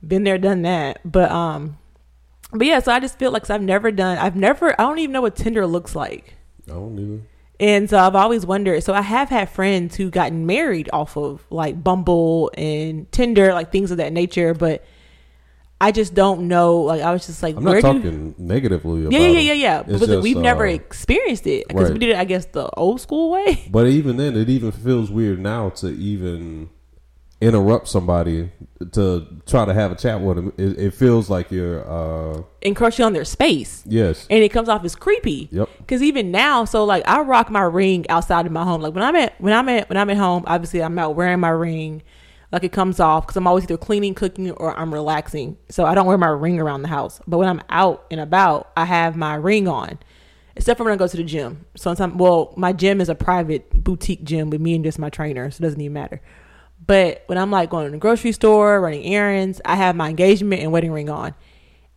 Been 0.07 0.23
there, 0.23 0.37
done 0.37 0.61
that. 0.61 0.99
But 1.03 1.31
um 1.31 1.77
but 2.51 2.67
yeah, 2.67 2.79
so 2.79 2.91
I 2.91 2.99
just 2.99 3.17
feel 3.17 3.31
like 3.31 3.41
'cause 3.43 3.49
I've 3.49 3.61
never 3.63 3.91
done 3.91 4.17
I've 4.19 4.35
never 4.35 4.79
I 4.79 4.83
don't 4.83 4.99
even 4.99 5.13
know 5.13 5.21
what 5.21 5.35
Tinder 5.35 5.65
looks 5.65 5.95
like. 5.95 6.35
I 6.67 6.73
don't 6.73 6.97
either. 6.99 7.21
And 7.59 7.89
so 7.89 7.97
I've 7.97 8.15
always 8.15 8.45
wondered. 8.45 8.83
So 8.83 8.93
I 8.93 9.01
have 9.01 9.29
had 9.29 9.49
friends 9.49 9.95
who 9.95 10.09
gotten 10.09 10.45
married 10.45 10.89
off 10.93 11.17
of 11.17 11.43
like 11.49 11.83
Bumble 11.83 12.51
and 12.57 13.11
Tinder, 13.11 13.53
like 13.53 13.71
things 13.71 13.91
of 13.91 13.97
that 13.97 14.13
nature. 14.13 14.53
But 14.53 14.85
I 15.81 15.91
just 15.91 16.13
don't 16.13 16.47
know. 16.47 16.81
Like 16.81 17.01
I 17.01 17.11
was 17.11 17.25
just 17.25 17.43
like, 17.43 17.57
I'm 17.57 17.63
not 17.63 17.75
do 17.75 17.81
talking 17.81 18.35
negatively 18.37 19.01
about 19.01 19.11
Yeah, 19.11 19.27
yeah, 19.27 19.27
yeah, 19.27 19.39
yeah, 19.39 19.53
yeah. 19.53 19.83
But 19.83 20.07
just, 20.07 20.23
we've 20.23 20.37
never 20.37 20.65
uh, 20.65 20.71
experienced 20.71 21.47
it 21.47 21.67
because 21.67 21.91
we 21.91 21.99
did 21.99 22.09
it, 22.09 22.17
I 22.17 22.25
guess, 22.25 22.45
the 22.45 22.69
old 22.71 23.01
school 23.01 23.31
way. 23.31 23.67
But 23.69 23.87
even 23.87 24.17
then, 24.17 24.37
it 24.37 24.49
even 24.49 24.71
feels 24.71 25.11
weird 25.11 25.39
now 25.39 25.69
to 25.69 25.89
even 25.89 26.69
interrupt 27.41 27.87
somebody 27.87 28.51
to 28.91 29.25
try 29.45 29.65
to 29.65 29.73
have 29.73 29.91
a 29.91 29.95
chat 29.95 30.21
with 30.21 30.37
them. 30.37 30.53
It, 30.57 30.79
it 30.79 30.93
feels 30.93 31.29
like 31.29 31.51
you're, 31.51 31.89
uh, 31.89 32.43
Encroaching 32.61 33.05
on 33.05 33.13
their 33.13 33.25
space, 33.25 33.83
yes, 33.85 34.27
and 34.29 34.43
it 34.43 34.49
comes 34.49 34.67
off 34.67 34.83
as 34.83 34.95
creepy. 34.95 35.47
Yep. 35.51 35.69
Because 35.77 36.03
even 36.03 36.31
now, 36.31 36.65
so 36.65 36.83
like 36.83 37.07
I 37.07 37.21
rock 37.21 37.49
my 37.49 37.61
ring 37.61 38.05
outside 38.09 38.45
of 38.45 38.51
my 38.51 38.63
home. 38.63 38.81
Like 38.81 38.93
when 38.93 39.03
I'm 39.03 39.15
at 39.15 39.39
when 39.39 39.53
I'm 39.53 39.69
at 39.69 39.87
when 39.89 39.97
I'm 39.97 40.09
at 40.09 40.17
home, 40.17 40.43
obviously 40.45 40.83
I'm 40.83 40.99
out 40.99 41.15
wearing 41.15 41.39
my 41.39 41.49
ring. 41.49 42.03
Like 42.51 42.63
it 42.63 42.71
comes 42.71 42.99
off 42.99 43.27
because 43.27 43.37
I'm 43.37 43.47
always 43.47 43.63
either 43.63 43.77
cleaning, 43.77 44.15
cooking, 44.15 44.51
or 44.51 44.77
I'm 44.77 44.93
relaxing. 44.93 45.57
So 45.69 45.85
I 45.85 45.93
don't 45.93 46.07
wear 46.07 46.17
my 46.17 46.29
ring 46.29 46.59
around 46.59 46.81
the 46.81 46.87
house. 46.87 47.21
But 47.27 47.37
when 47.37 47.47
I'm 47.47 47.61
out 47.69 48.05
and 48.09 48.19
about, 48.19 48.71
I 48.75 48.85
have 48.85 49.15
my 49.15 49.35
ring 49.35 49.67
on. 49.67 49.99
Except 50.55 50.77
for 50.77 50.83
when 50.83 50.91
I 50.91 50.97
go 50.97 51.07
to 51.07 51.15
the 51.15 51.23
gym. 51.23 51.65
Sometimes, 51.77 52.15
well, 52.15 52.53
my 52.57 52.73
gym 52.73 52.99
is 52.99 53.07
a 53.07 53.15
private 53.15 53.83
boutique 53.83 54.23
gym 54.23 54.49
with 54.49 54.59
me 54.59 54.75
and 54.75 54.83
just 54.83 54.99
my 54.99 55.09
trainer, 55.09 55.49
so 55.51 55.61
it 55.61 55.61
doesn't 55.61 55.79
even 55.79 55.93
matter. 55.93 56.21
But 56.89 57.21
when 57.27 57.37
I'm 57.37 57.51
like 57.51 57.69
going 57.69 57.85
to 57.85 57.91
the 57.91 57.99
grocery 57.99 58.31
store, 58.31 58.81
running 58.81 59.05
errands, 59.05 59.61
I 59.63 59.75
have 59.75 59.95
my 59.95 60.09
engagement 60.09 60.63
and 60.63 60.71
wedding 60.71 60.91
ring 60.91 61.07
on. 61.07 61.35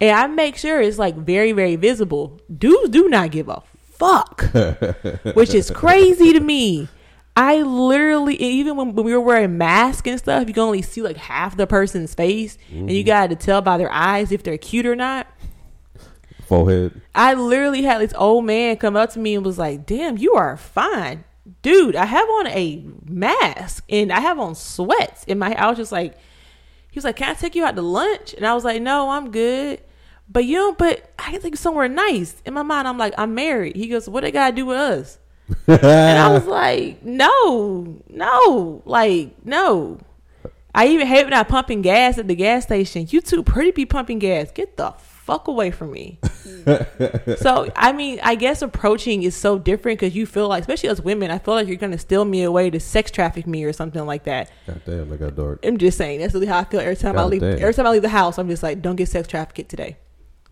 And 0.02 0.10
I 0.10 0.26
make 0.26 0.58
sure 0.58 0.82
it's 0.82 0.98
like 0.98 1.16
very, 1.16 1.52
very 1.52 1.76
visible. 1.76 2.38
Dudes 2.54 2.90
do 2.90 3.08
not 3.08 3.30
give 3.30 3.48
a 3.48 3.62
fuck, 3.92 4.42
which 5.34 5.54
is 5.54 5.70
crazy 5.70 6.34
to 6.34 6.40
me. 6.40 6.88
I 7.34 7.62
literally, 7.62 8.36
even 8.36 8.76
when, 8.76 8.94
when 8.94 9.06
we 9.06 9.14
were 9.14 9.20
wearing 9.22 9.56
masks 9.56 10.06
and 10.06 10.18
stuff, 10.18 10.46
you 10.46 10.52
can 10.52 10.62
only 10.62 10.82
see 10.82 11.00
like 11.00 11.16
half 11.16 11.56
the 11.56 11.66
person's 11.66 12.12
face, 12.12 12.58
and 12.70 12.90
you 12.90 13.02
got 13.02 13.30
to 13.30 13.36
tell 13.36 13.62
by 13.62 13.78
their 13.78 13.90
eyes 13.90 14.30
if 14.30 14.42
they're 14.42 14.58
cute 14.58 14.84
or 14.84 14.94
not. 14.94 15.26
forehead. 16.44 17.00
I 17.14 17.32
literally 17.32 17.80
had 17.80 18.02
this 18.02 18.12
old 18.14 18.44
man 18.44 18.76
come 18.76 18.96
up 18.96 19.08
to 19.12 19.18
me 19.18 19.36
and 19.36 19.46
was 19.46 19.56
like, 19.56 19.86
"Damn, 19.86 20.18
you 20.18 20.34
are 20.34 20.58
fine, 20.58 21.24
dude. 21.62 21.96
I 21.96 22.04
have 22.04 22.28
on 22.28 22.46
a 22.48 22.84
mask 23.06 23.84
and 23.88 24.12
I 24.12 24.20
have 24.20 24.38
on 24.38 24.54
sweats." 24.54 25.24
In 25.24 25.38
my, 25.38 25.54
I 25.54 25.68
was 25.68 25.78
just 25.78 25.92
like, 25.92 26.14
he 26.90 26.98
was 26.98 27.04
like, 27.04 27.16
"Can 27.16 27.30
I 27.30 27.34
take 27.34 27.54
you 27.54 27.64
out 27.64 27.76
to 27.76 27.82
lunch?" 27.82 28.34
And 28.34 28.46
I 28.46 28.54
was 28.54 28.64
like, 28.64 28.82
"No, 28.82 29.10
I'm 29.10 29.30
good." 29.30 29.80
But 30.28 30.44
you 30.44 30.56
know, 30.56 30.72
but 30.72 31.12
I 31.18 31.30
can 31.30 31.40
take 31.40 31.52
you 31.52 31.56
somewhere 31.56 31.88
nice. 31.88 32.40
In 32.46 32.54
my 32.54 32.62
mind, 32.62 32.88
I'm 32.88 32.98
like, 32.98 33.14
I'm 33.18 33.34
married. 33.34 33.76
He 33.76 33.88
goes, 33.88 34.08
"What 34.08 34.22
they 34.22 34.30
gotta 34.30 34.54
do 34.54 34.66
with 34.66 34.78
us?" 34.78 35.18
and 35.66 36.18
I 36.18 36.32
was 36.32 36.46
like, 36.46 37.02
"No, 37.02 38.02
no, 38.08 38.82
like 38.84 39.44
no." 39.44 39.98
I 40.74 40.86
even 40.86 41.06
hate 41.06 41.24
when 41.24 41.34
I 41.34 41.42
pumping 41.42 41.82
gas 41.82 42.16
at 42.16 42.28
the 42.28 42.34
gas 42.34 42.62
station. 42.64 43.06
You 43.10 43.20
too 43.20 43.42
pretty 43.42 43.72
be 43.72 43.84
pumping 43.84 44.18
gas. 44.18 44.50
Get 44.50 44.76
the 44.76 44.94
fuck 45.32 45.48
away 45.48 45.70
from 45.70 45.92
me. 45.92 46.18
so 47.36 47.70
I 47.74 47.92
mean, 47.92 48.20
I 48.22 48.34
guess 48.34 48.62
approaching 48.62 49.22
is 49.22 49.34
so 49.34 49.58
different 49.58 49.98
because 49.98 50.14
you 50.14 50.26
feel 50.26 50.48
like, 50.48 50.60
especially 50.60 50.90
as 50.90 51.00
women, 51.00 51.30
I 51.30 51.38
feel 51.38 51.54
like 51.54 51.66
you're 51.66 51.76
gonna 51.76 51.98
steal 51.98 52.24
me 52.24 52.42
away 52.42 52.70
to 52.70 52.78
sex 52.80 53.10
traffic 53.10 53.46
me 53.46 53.64
or 53.64 53.72
something 53.72 54.04
like 54.04 54.24
that. 54.24 54.50
God 54.66 54.82
damn, 54.84 55.08
that 55.08 55.18
got 55.18 55.36
dark. 55.36 55.64
I'm 55.64 55.78
just 55.78 55.98
saying 55.98 56.20
that's 56.20 56.34
really 56.34 56.46
how 56.46 56.58
I 56.58 56.64
feel 56.64 56.80
every 56.80 56.96
time 56.96 57.18
I 57.18 57.24
leave. 57.24 57.40
damn. 57.40 57.58
Every 57.58 57.74
time 57.74 57.86
I 57.86 57.90
leave 57.90 58.02
the 58.02 58.08
house, 58.08 58.38
I'm 58.38 58.48
just 58.48 58.62
like, 58.62 58.82
don't 58.82 58.96
get 58.96 59.08
sex 59.08 59.26
trafficked 59.26 59.68
today. 59.68 59.96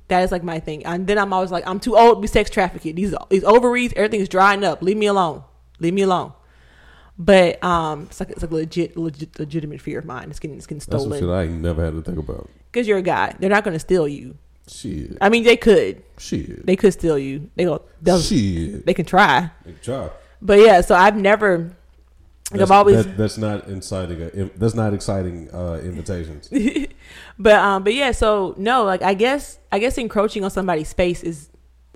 That 0.08 0.22
is 0.22 0.32
like 0.32 0.42
my 0.42 0.58
thing. 0.58 0.84
And 0.86 1.06
then 1.06 1.18
I'm 1.18 1.32
always 1.32 1.52
like, 1.52 1.64
I'm 1.66 1.78
too 1.78 1.96
old 1.96 2.16
to 2.16 2.20
be 2.20 2.26
sex 2.26 2.50
trafficked. 2.50 2.84
These 2.84 3.14
these 3.28 3.44
ovaries, 3.44 3.92
everything's 3.94 4.28
drying 4.28 4.64
up. 4.64 4.82
Leave 4.82 4.96
me 4.96 5.06
alone. 5.06 5.44
Leave 5.78 5.94
me 5.94 6.02
alone. 6.02 6.32
But 7.16 7.62
um, 7.62 8.04
it's 8.04 8.18
like 8.18 8.30
it's 8.30 8.42
like 8.42 8.50
a 8.50 8.54
legit, 8.54 8.96
legit 8.96 9.38
legitimate 9.38 9.80
fear 9.80 9.98
of 9.98 10.06
mine. 10.06 10.30
It's 10.30 10.40
getting 10.40 10.56
it's 10.56 10.66
getting 10.66 10.82
That's 10.90 11.04
some 11.04 11.12
shit 11.12 11.28
I 11.28 11.46
never 11.46 11.84
had 11.84 11.92
to 11.92 12.02
think 12.02 12.18
about. 12.18 12.48
because 12.72 12.88
you're 12.88 12.98
a 12.98 13.02
guy. 13.02 13.36
They're 13.38 13.50
not 13.50 13.62
going 13.62 13.74
to 13.74 13.78
steal 13.78 14.08
you. 14.08 14.36
Shit, 14.68 15.18
I 15.20 15.28
mean, 15.28 15.42
they 15.44 15.56
could. 15.56 16.02
shit, 16.18 16.64
They 16.64 16.76
could 16.76 16.92
steal 16.92 17.18
you. 17.18 17.50
They 17.56 17.64
go. 17.64 17.82
They'll, 18.00 18.20
shit. 18.20 18.86
they 18.86 18.94
can 18.94 19.04
try. 19.04 19.50
They 19.64 19.72
try. 19.82 20.10
But 20.40 20.60
yeah, 20.60 20.80
so 20.80 20.94
I've 20.94 21.16
never. 21.16 21.58
Like 22.52 22.58
That's, 22.60 22.62
I've 22.70 22.76
always. 22.76 23.04
that- 23.04 23.16
that's 23.16 23.38
not 23.38 23.66
inciting. 23.68 24.22
A, 24.22 24.44
that's 24.58 24.74
not 24.74 24.92
exciting 24.94 25.48
uh, 25.52 25.80
invitations. 25.84 26.48
but 27.38 27.54
um, 27.54 27.84
but 27.84 27.94
yeah, 27.94 28.10
so 28.12 28.54
no, 28.58 28.84
like 28.84 29.02
I 29.02 29.14
guess 29.14 29.58
I 29.72 29.78
guess 29.78 29.98
encroaching 29.98 30.44
on 30.44 30.50
somebody's 30.50 30.88
space 30.88 31.22
is 31.22 31.48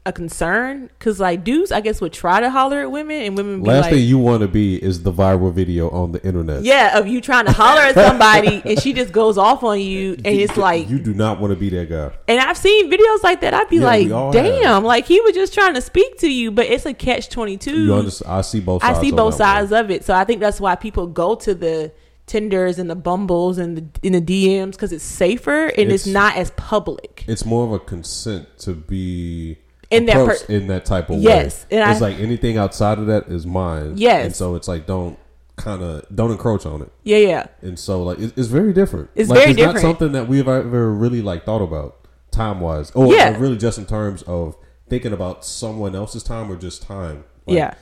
a 0.06 0.12
concern 0.12 0.90
because 0.98 1.18
like 1.18 1.44
dudes, 1.44 1.72
I 1.72 1.80
guess 1.80 2.00
would 2.02 2.12
try 2.12 2.38
to 2.38 2.50
holler 2.50 2.80
at 2.82 2.90
women 2.90 3.22
and 3.22 3.36
women 3.38 3.62
be 3.62 3.68
Last 3.70 3.84
like. 3.84 3.92
thing 3.94 4.04
you 4.04 4.18
want 4.18 4.42
to 4.42 4.48
be 4.48 4.76
is 4.82 5.02
the 5.02 5.10
viral 5.12 5.50
video 5.52 5.88
on 5.88 6.12
the 6.12 6.22
internet. 6.26 6.62
yeah, 6.62 6.98
of 6.98 7.06
you 7.06 7.22
trying 7.22 7.46
to 7.46 7.52
holler 7.52 7.80
at 7.80 7.94
somebody 8.08 8.60
and 8.66 8.78
she 8.82 8.92
just 8.92 9.12
goes 9.12 9.38
off 9.38 9.62
on 9.62 9.80
you 9.80 10.12
and 10.12 10.26
it's 10.26 10.58
like 10.58 10.90
you 10.90 10.98
do 10.98 11.14
not 11.14 11.40
want 11.40 11.52
to 11.52 11.56
be 11.58 11.70
that 11.70 11.88
guy. 11.88 12.10
and 12.28 12.38
I've 12.38 12.58
seen 12.58 12.90
videos 12.90 13.22
like 13.22 13.40
that. 13.40 13.54
I'd 13.54 13.68
be 13.70 13.76
Yeah, 13.76 13.84
like, 13.86 14.32
damn, 14.32 14.84
like 14.84 15.06
he 15.06 15.20
was 15.22 15.32
just 15.32 15.54
trying 15.54 15.72
to 15.74 15.80
speak 15.80 16.18
to 16.18 16.30
you, 16.30 16.50
but 16.50 16.66
it's 16.66 16.84
a 16.84 16.92
catch 16.92 17.30
twenty 17.30 17.56
two. 17.56 17.84
You 17.84 17.94
understand? 17.94 18.30
I 18.30 18.40
see 18.42 18.60
both. 18.60 18.84
I 18.84 18.88
sides 18.92 19.00
see 19.00 19.10
both 19.10 19.34
sides 19.36 19.72
of 19.72 19.90
it. 19.90 20.04
So 20.04 20.12
I 20.14 20.24
think 20.24 20.40
that's 20.40 20.60
why 20.60 20.74
people 20.76 21.06
go 21.06 21.34
to 21.36 21.54
the 21.54 21.92
Tinders 22.26 22.78
and 22.78 22.88
the 22.90 22.94
Bumbles 22.94 23.56
and 23.58 23.76
the 23.78 23.84
in 24.02 24.12
the 24.12 24.20
DMs 24.20 24.72
because 24.72 24.92
it's 24.92 25.04
safer 25.04 25.66
and 25.66 25.90
it's, 25.92 26.06
It's- 26.06 26.06
not 26.06 26.36
as 26.36 26.50
public. 26.56 27.24
It's 27.26 27.44
more 27.46 27.64
of 27.64 27.72
a 27.72 27.78
consent 27.78 28.48
to 28.60 28.74
be 28.74 29.58
In 29.90 30.06
that 30.06 30.14
per- 30.14 30.52
in 30.52 30.66
that 30.68 30.84
type 30.84 31.10
of 31.10 31.18
Yes, 31.18 31.66
way. 31.70 31.78
and 31.78 31.90
it's 31.90 32.00
I- 32.02 32.08
like 32.10 32.18
anything 32.18 32.56
outside 32.56 32.98
of 32.98 33.06
that 33.06 33.26
is 33.28 33.46
mine. 33.46 33.94
Yes. 33.96 34.24
and 34.26 34.34
so 34.36 34.54
it's 34.54 34.68
like 34.68 34.86
don't 34.86 35.18
kind 35.56 35.82
of 35.82 36.04
don't 36.14 36.30
encroach 36.32 36.66
on 36.66 36.82
it. 36.82 36.90
Yeah, 37.04 37.18
yeah. 37.18 37.46
And 37.62 37.78
so 37.78 38.02
like 38.02 38.18
it, 38.18 38.32
it's 38.36 38.48
very 38.48 38.72
different. 38.72 39.10
It's 39.14 39.28
like, 39.30 39.38
very 39.40 39.50
it's 39.52 39.56
different. 39.58 39.74
not 39.76 39.80
something 39.82 40.12
that 40.12 40.26
we've 40.28 40.48
ever 40.48 40.92
really 40.92 41.22
like 41.22 41.44
thought 41.44 41.62
about 41.62 42.06
time 42.30 42.60
wise, 42.60 42.90
or 42.92 43.12
Yeah. 43.14 43.36
really 43.38 43.56
just 43.56 43.78
in 43.78 43.86
terms 43.86 44.22
of 44.22 44.56
thinking 44.88 45.12
about 45.12 45.44
someone 45.44 45.94
else's 45.94 46.22
time 46.22 46.50
or 46.50 46.56
just 46.56 46.82
time. 46.82 47.24
Like, 47.46 47.56
yeah. 47.56 47.74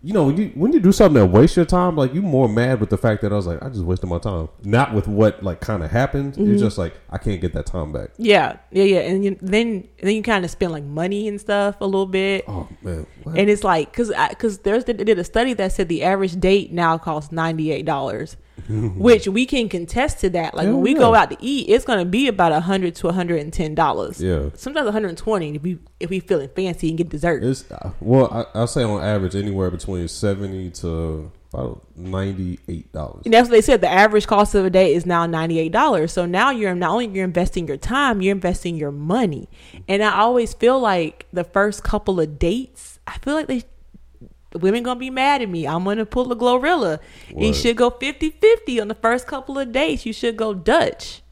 You 0.00 0.12
know 0.12 0.24
when 0.24 0.36
you 0.36 0.48
when 0.54 0.72
you 0.72 0.78
do 0.78 0.92
something 0.92 1.14
that 1.14 1.26
wastes 1.26 1.56
your 1.56 1.66
time, 1.66 1.96
like 1.96 2.14
you 2.14 2.22
more 2.22 2.48
mad 2.48 2.78
with 2.78 2.88
the 2.88 2.96
fact 2.96 3.20
that 3.22 3.32
I 3.32 3.34
was 3.34 3.48
like, 3.48 3.60
I 3.62 3.68
just 3.68 3.82
wasted 3.82 4.08
my 4.08 4.18
time, 4.18 4.48
not 4.62 4.94
with 4.94 5.08
what 5.08 5.42
like 5.42 5.60
kind 5.60 5.82
of 5.82 5.90
happened. 5.90 6.34
Mm-hmm. 6.34 6.52
It's 6.52 6.62
just 6.62 6.78
like 6.78 6.94
I 7.10 7.18
can't 7.18 7.40
get 7.40 7.52
that 7.54 7.66
time 7.66 7.92
back. 7.92 8.10
Yeah, 8.16 8.58
yeah, 8.70 8.84
yeah. 8.84 9.00
And 9.00 9.24
you, 9.24 9.36
then 9.40 9.88
then 10.00 10.14
you 10.14 10.22
kind 10.22 10.44
of 10.44 10.52
spend 10.52 10.70
like 10.70 10.84
money 10.84 11.26
and 11.26 11.40
stuff 11.40 11.80
a 11.80 11.84
little 11.84 12.06
bit. 12.06 12.44
Oh 12.46 12.68
man, 12.80 13.06
what? 13.24 13.36
And 13.36 13.50
it's 13.50 13.64
like, 13.64 13.92
cause, 13.92 14.12
I, 14.12 14.34
cause 14.34 14.58
there's 14.58 14.84
they 14.84 14.92
did 14.92 15.18
a 15.18 15.24
study 15.24 15.52
that 15.54 15.72
said 15.72 15.88
the 15.88 16.04
average 16.04 16.38
date 16.38 16.72
now 16.72 16.96
costs 16.96 17.32
ninety 17.32 17.72
eight 17.72 17.84
dollars, 17.84 18.36
which 18.96 19.26
we 19.26 19.46
can 19.46 19.68
contest 19.68 20.20
to 20.20 20.30
that. 20.30 20.54
Like 20.54 20.66
Hell 20.66 20.74
when 20.74 20.82
we 20.82 20.92
yeah. 20.92 20.98
go 20.98 21.14
out 21.14 21.30
to 21.30 21.36
eat, 21.40 21.68
it's 21.68 21.84
gonna 21.84 22.04
be 22.04 22.28
about 22.28 22.52
a 22.52 22.60
hundred 22.60 22.94
to 22.96 23.08
hundred 23.08 23.40
and 23.40 23.52
ten 23.52 23.74
dollars. 23.74 24.20
yeah. 24.20 24.50
Sometimes 24.54 24.84
one 24.84 24.92
hundred 24.92 25.08
and 25.08 25.18
twenty 25.18 25.54
if 25.54 25.62
we 25.62 25.78
if 26.00 26.10
we 26.10 26.20
feeling 26.20 26.48
fancy 26.54 26.88
and 26.88 26.98
get 26.98 27.08
dessert. 27.08 27.42
It's 27.42 27.70
uh, 27.70 27.92
well, 28.00 28.28
I, 28.32 28.58
I'll 28.58 28.66
say 28.66 28.82
on 28.82 29.02
average 29.02 29.34
anywhere 29.34 29.70
between 29.70 30.06
seventy 30.08 30.70
to 30.72 31.32
about 31.52 31.82
ninety 31.96 32.58
eight 32.68 32.92
dollars. 32.92 33.22
And 33.24 33.32
that's 33.32 33.48
what 33.48 33.54
they 33.54 33.62
said. 33.62 33.80
The 33.80 33.88
average 33.88 34.26
cost 34.26 34.54
of 34.54 34.64
a 34.64 34.70
day 34.70 34.94
is 34.94 35.06
now 35.06 35.26
ninety 35.26 35.58
eight 35.58 35.72
dollars. 35.72 36.12
So 36.12 36.26
now 36.26 36.50
you're 36.50 36.74
not 36.74 36.90
only 36.90 37.06
you're 37.06 37.24
investing 37.24 37.66
your 37.66 37.76
time, 37.76 38.20
you're 38.20 38.34
investing 38.34 38.76
your 38.76 38.92
money. 38.92 39.48
And 39.88 40.02
I 40.02 40.18
always 40.18 40.52
feel 40.52 40.78
like 40.78 41.26
the 41.32 41.44
first 41.44 41.82
couple 41.82 42.20
of 42.20 42.38
dates, 42.38 42.98
I 43.06 43.18
feel 43.18 43.34
like 43.34 43.46
they 43.46 43.58
the 43.60 43.64
women 44.60 44.82
gonna 44.82 44.98
be 45.00 45.10
mad 45.10 45.42
at 45.42 45.48
me. 45.48 45.66
I'm 45.66 45.84
gonna 45.84 46.06
pull 46.06 46.30
a 46.32 46.36
Glorilla. 46.36 46.98
You 47.36 47.52
should 47.54 47.76
go 47.76 47.90
50-50 47.90 48.80
on 48.80 48.88
the 48.88 48.94
first 48.94 49.26
couple 49.26 49.58
of 49.58 49.72
dates. 49.72 50.04
You 50.06 50.12
should 50.12 50.36
go 50.36 50.54
Dutch. 50.54 51.22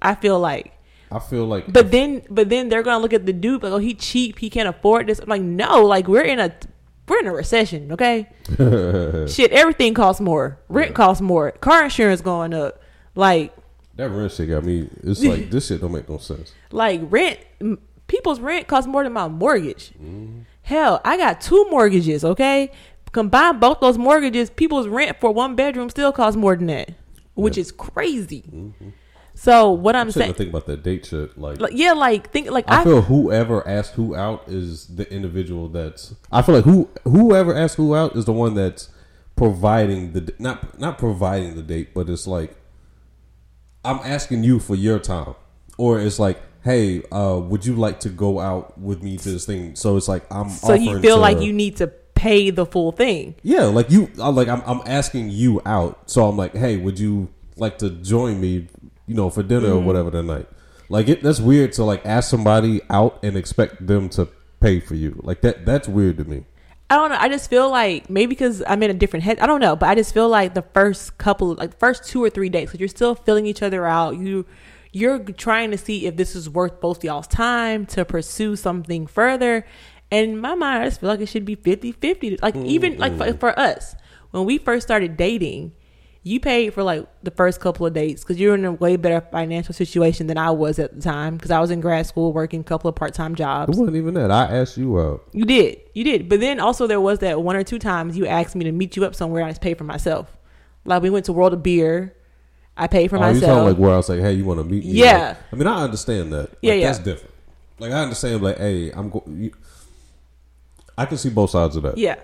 I 0.00 0.14
feel 0.14 0.38
like. 0.38 0.72
I 1.10 1.18
feel 1.18 1.44
like, 1.44 1.70
But 1.70 1.90
then 1.90 2.22
but 2.30 2.48
then 2.48 2.68
they're 2.70 2.82
gonna 2.82 3.02
look 3.02 3.12
at 3.12 3.26
the 3.26 3.32
dude 3.34 3.62
like, 3.62 3.72
oh, 3.72 3.78
he 3.78 3.92
cheap, 3.94 4.38
he 4.38 4.48
can't 4.48 4.68
afford 4.68 5.06
this. 5.08 5.18
I'm 5.18 5.28
like, 5.28 5.42
no, 5.42 5.84
like 5.84 6.08
we're 6.08 6.22
in 6.22 6.40
a 6.40 6.54
we're 7.06 7.18
in 7.18 7.26
a 7.26 7.32
recession, 7.32 7.92
okay? 7.92 8.28
Shit, 9.28 9.50
everything 9.52 9.92
costs 9.92 10.20
more. 10.20 10.58
Rent 10.68 10.94
costs 10.94 11.20
more. 11.20 11.50
Car 11.52 11.84
insurance 11.84 12.22
going 12.22 12.54
up. 12.54 12.80
Like 13.14 13.54
that 13.96 14.08
rent 14.08 14.32
shit 14.32 14.48
got 14.48 14.64
me. 14.64 14.88
It's 15.02 15.22
like 15.22 15.50
this 15.50 15.66
shit 15.66 15.82
don't 15.82 15.92
make 15.92 16.08
no 16.08 16.16
sense. 16.16 16.54
like 16.70 17.00
rent 17.04 17.38
people's 18.06 18.40
rent 18.40 18.66
costs 18.66 18.88
more 18.88 19.04
than 19.04 19.12
my 19.12 19.28
mortgage. 19.28 19.92
Mm-hmm. 20.02 20.40
Hell, 20.62 21.00
I 21.04 21.16
got 21.16 21.40
two 21.40 21.66
mortgages, 21.70 22.24
okay? 22.24 22.70
Combine 23.12 23.58
both 23.58 23.80
those 23.80 23.98
mortgages, 23.98 24.48
people's 24.48 24.88
rent 24.88 25.18
for 25.20 25.32
one 25.32 25.54
bedroom 25.54 25.90
still 25.90 26.12
costs 26.12 26.36
more 26.36 26.56
than 26.56 26.68
that, 26.68 26.92
which 27.34 27.56
Yeah. 27.56 27.62
is 27.62 27.72
crazy. 27.72 28.42
Mm-hmm. 28.50 28.88
So 29.34 29.70
what 29.70 29.96
I'm 29.96 30.06
I'm 30.08 30.10
saying 30.12 30.24
saying, 30.26 30.34
think 30.34 30.50
about 30.50 30.66
that 30.66 30.82
date 30.82 31.06
shit. 31.06 31.36
Like, 31.38 31.60
like, 31.60 31.72
yeah, 31.74 31.92
like 31.92 32.30
think 32.30 32.50
like 32.50 32.64
I 32.68 32.80
I, 32.80 32.84
feel 32.84 33.02
whoever 33.02 33.66
asked 33.66 33.94
who 33.94 34.14
out 34.14 34.44
is 34.46 34.86
the 34.86 35.10
individual 35.12 35.68
that's. 35.68 36.14
I 36.30 36.42
feel 36.42 36.54
like 36.54 36.64
who 36.64 36.88
whoever 37.04 37.54
asked 37.54 37.76
who 37.76 37.94
out 37.94 38.14
is 38.14 38.24
the 38.26 38.32
one 38.32 38.54
that's 38.54 38.88
providing 39.36 40.12
the 40.12 40.34
not 40.38 40.78
not 40.78 40.98
providing 40.98 41.56
the 41.56 41.62
date, 41.62 41.92
but 41.94 42.08
it's 42.10 42.26
like 42.26 42.54
I'm 43.84 43.98
asking 44.04 44.44
you 44.44 44.58
for 44.60 44.74
your 44.76 44.98
time, 44.98 45.34
or 45.76 45.98
it's 45.98 46.18
like, 46.18 46.40
hey, 46.64 47.02
uh, 47.10 47.40
would 47.42 47.64
you 47.66 47.74
like 47.74 48.00
to 48.00 48.08
go 48.08 48.40
out 48.40 48.78
with 48.78 49.02
me 49.02 49.16
to 49.18 49.30
this 49.30 49.46
thing? 49.46 49.74
So 49.76 49.96
it's 49.96 50.08
like 50.08 50.24
I'm. 50.32 50.48
so 50.48 50.74
you 50.74 51.00
feel 51.00 51.16
to- 51.16 51.20
like 51.20 51.40
you 51.40 51.52
need 51.52 51.76
to 51.76 51.88
pay 52.14 52.50
the 52.50 52.64
full 52.66 52.92
thing. 52.92 53.34
Yeah, 53.42 53.64
like 53.64 53.90
you, 53.90 54.10
I- 54.20 54.28
like 54.28 54.48
I'm, 54.48 54.62
I'm 54.66 54.80
asking 54.86 55.30
you 55.30 55.60
out. 55.66 56.10
So 56.10 56.26
I'm 56.28 56.36
like, 56.36 56.54
hey, 56.54 56.76
would 56.76 56.98
you 56.98 57.28
like 57.56 57.78
to 57.78 57.90
join 57.90 58.40
me, 58.40 58.68
you 59.06 59.14
know, 59.14 59.28
for 59.30 59.42
dinner 59.42 59.68
Mm-hmm. 59.68 59.78
or 59.78 59.80
whatever 59.80 60.10
tonight? 60.10 60.48
Like 60.88 61.08
it, 61.08 61.22
that's 61.22 61.40
weird 61.40 61.72
to 61.74 61.84
like 61.84 62.04
ask 62.06 62.28
somebody 62.30 62.80
out 62.90 63.18
and 63.22 63.36
expect 63.36 63.86
them 63.86 64.08
to 64.10 64.28
pay 64.60 64.78
for 64.78 64.94
you. 64.94 65.18
Like 65.24 65.40
that, 65.40 65.64
that's 65.64 65.88
weird 65.88 66.18
to 66.18 66.24
me. 66.24 66.44
I 66.90 66.96
don't 66.96 67.08
know. 67.08 67.16
I 67.18 67.30
just 67.30 67.48
feel 67.48 67.70
like 67.70 68.10
maybe 68.10 68.28
because 68.28 68.62
I'm 68.66 68.82
in 68.82 68.90
a 68.90 68.94
different 68.94 69.22
head. 69.24 69.38
I 69.40 69.46
don't 69.46 69.60
know, 69.60 69.74
but 69.74 69.88
I 69.88 69.94
just 69.94 70.12
feel 70.12 70.28
like 70.28 70.52
the 70.52 70.60
first 70.74 71.16
couple, 71.16 71.54
like 71.54 71.70
the 71.70 71.76
first 71.78 72.04
two 72.04 72.22
or 72.22 72.28
three 72.28 72.50
days, 72.50 72.68
because 72.68 72.80
you're 72.80 72.88
still 72.90 73.14
filling 73.14 73.46
each 73.46 73.62
other 73.62 73.86
out. 73.86 74.18
You 74.18 74.44
you're 74.92 75.18
trying 75.18 75.70
to 75.70 75.78
see 75.78 76.06
if 76.06 76.16
this 76.16 76.36
is 76.36 76.48
worth 76.48 76.80
both 76.80 77.02
y'all's 77.02 77.26
time 77.26 77.86
to 77.86 78.04
pursue 78.04 78.56
something 78.56 79.06
further. 79.06 79.66
And 80.10 80.30
in 80.30 80.38
my 80.38 80.54
mind, 80.54 80.82
I 80.82 80.86
just 80.86 81.00
feel 81.00 81.08
like 81.08 81.20
it 81.20 81.26
should 81.26 81.46
be 81.46 81.56
50-50. 81.56 82.42
Like 82.42 82.54
even 82.56 82.98
like 82.98 83.16
for, 83.16 83.24
mm-hmm. 83.24 83.38
for 83.38 83.58
us, 83.58 83.96
when 84.30 84.44
we 84.44 84.58
first 84.58 84.86
started 84.86 85.16
dating, 85.16 85.72
you 86.24 86.38
paid 86.38 86.72
for 86.72 86.82
like 86.82 87.06
the 87.22 87.30
first 87.32 87.60
couple 87.60 87.84
of 87.84 87.94
dates 87.94 88.22
because 88.22 88.38
you're 88.38 88.54
in 88.54 88.64
a 88.64 88.72
way 88.72 88.96
better 88.96 89.26
financial 89.32 89.74
situation 89.74 90.28
than 90.28 90.38
I 90.38 90.50
was 90.50 90.78
at 90.78 90.94
the 90.94 91.00
time 91.00 91.36
because 91.36 91.50
I 91.50 91.58
was 91.58 91.70
in 91.70 91.80
grad 91.80 92.06
school 92.06 92.32
working 92.32 92.60
a 92.60 92.64
couple 92.64 92.88
of 92.88 92.94
part 92.94 93.14
time 93.14 93.34
jobs. 93.34 93.76
It 93.76 93.80
wasn't 93.80 93.96
even 93.96 94.14
that. 94.14 94.30
I 94.30 94.44
asked 94.44 94.76
you 94.76 95.00
out. 95.00 95.26
You 95.32 95.44
did. 95.44 95.80
You 95.94 96.04
did. 96.04 96.28
But 96.28 96.40
then 96.40 96.60
also 96.60 96.86
there 96.86 97.00
was 97.00 97.18
that 97.20 97.42
one 97.42 97.56
or 97.56 97.64
two 97.64 97.78
times 97.78 98.16
you 98.16 98.26
asked 98.26 98.54
me 98.54 98.64
to 98.66 98.72
meet 98.72 98.96
you 98.96 99.04
up 99.04 99.14
somewhere 99.14 99.40
and 99.40 99.48
I 99.48 99.50
just 99.50 99.62
paid 99.62 99.78
for 99.78 99.84
myself. 99.84 100.36
Like 100.84 101.02
we 101.02 101.10
went 101.10 101.24
to 101.26 101.32
World 101.32 101.54
of 101.54 101.62
Beer. 101.62 102.14
I 102.76 102.86
paid 102.86 103.10
for 103.10 103.16
oh, 103.16 103.20
you 103.20 103.34
myself. 103.34 103.52
sound 103.52 103.66
like 103.66 103.76
where 103.76 103.92
I 103.92 103.96
was 103.96 104.08
like, 104.08 104.20
hey, 104.20 104.32
you 104.32 104.44
want 104.44 104.60
to 104.60 104.64
meet 104.64 104.84
me? 104.84 104.92
Yeah. 104.92 105.28
Like, 105.28 105.36
I 105.52 105.56
mean, 105.56 105.66
I 105.66 105.82
understand 105.82 106.32
that. 106.32 106.50
Like, 106.50 106.58
Yeah, 106.62 106.74
yeah. 106.74 106.86
That's 106.86 106.98
different. 107.00 107.34
Like 107.78 107.92
I 107.92 108.02
understand, 108.02 108.42
like, 108.42 108.58
hey, 108.58 108.90
I'm 108.92 109.10
going. 109.10 109.52
I 110.96 111.06
can 111.06 111.18
see 111.18 111.30
both 111.30 111.50
sides 111.50 111.76
of 111.76 111.82
that. 111.82 111.98
yeah. 111.98 112.16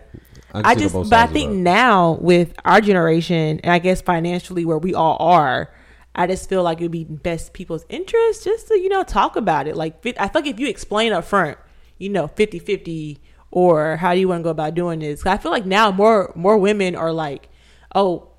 I, 0.55 0.71
I 0.71 0.75
just 0.75 0.95
but 0.95 1.13
I 1.13 1.27
think 1.27 1.53
now 1.53 2.13
with 2.21 2.55
our 2.65 2.81
generation 2.81 3.61
and 3.63 3.73
I 3.73 3.79
guess 3.79 4.01
financially 4.01 4.65
where 4.65 4.79
we 4.79 4.95
all 4.95 5.19
are, 5.21 5.71
I 6.15 6.27
just 6.27 6.49
feel 6.49 6.63
like 6.63 6.79
it'd 6.79 6.91
be 6.91 7.05
best 7.05 7.53
people's 7.53 7.85
interest 7.89 8.45
just 8.45 8.69
to, 8.69 8.79
you 8.79 8.89
know, 8.89 9.03
talk 9.03 9.37
about 9.37 9.67
it. 9.67 9.77
Like 9.77 10.05
I 10.19 10.29
feel 10.29 10.43
like 10.43 10.47
if 10.47 10.59
you 10.59 10.69
explain 10.69 11.13
up 11.13 11.25
front, 11.25 11.59
you 11.99 12.09
know, 12.09 12.29
50-50 12.29 13.19
or 13.51 13.97
how 13.97 14.15
do 14.15 14.21
you 14.21 14.29
want 14.29 14.41
to 14.41 14.45
go 14.45 14.51
about 14.51 14.75
doing 14.75 15.01
this? 15.01 15.27
I 15.27 15.37
feel 15.37 15.53
like 15.53 15.67
now 15.67 15.91
more 15.91 16.33
more 16.35 16.57
women 16.57 16.97
are 16.97 17.13
like, 17.13 17.51
oh, 17.95 18.31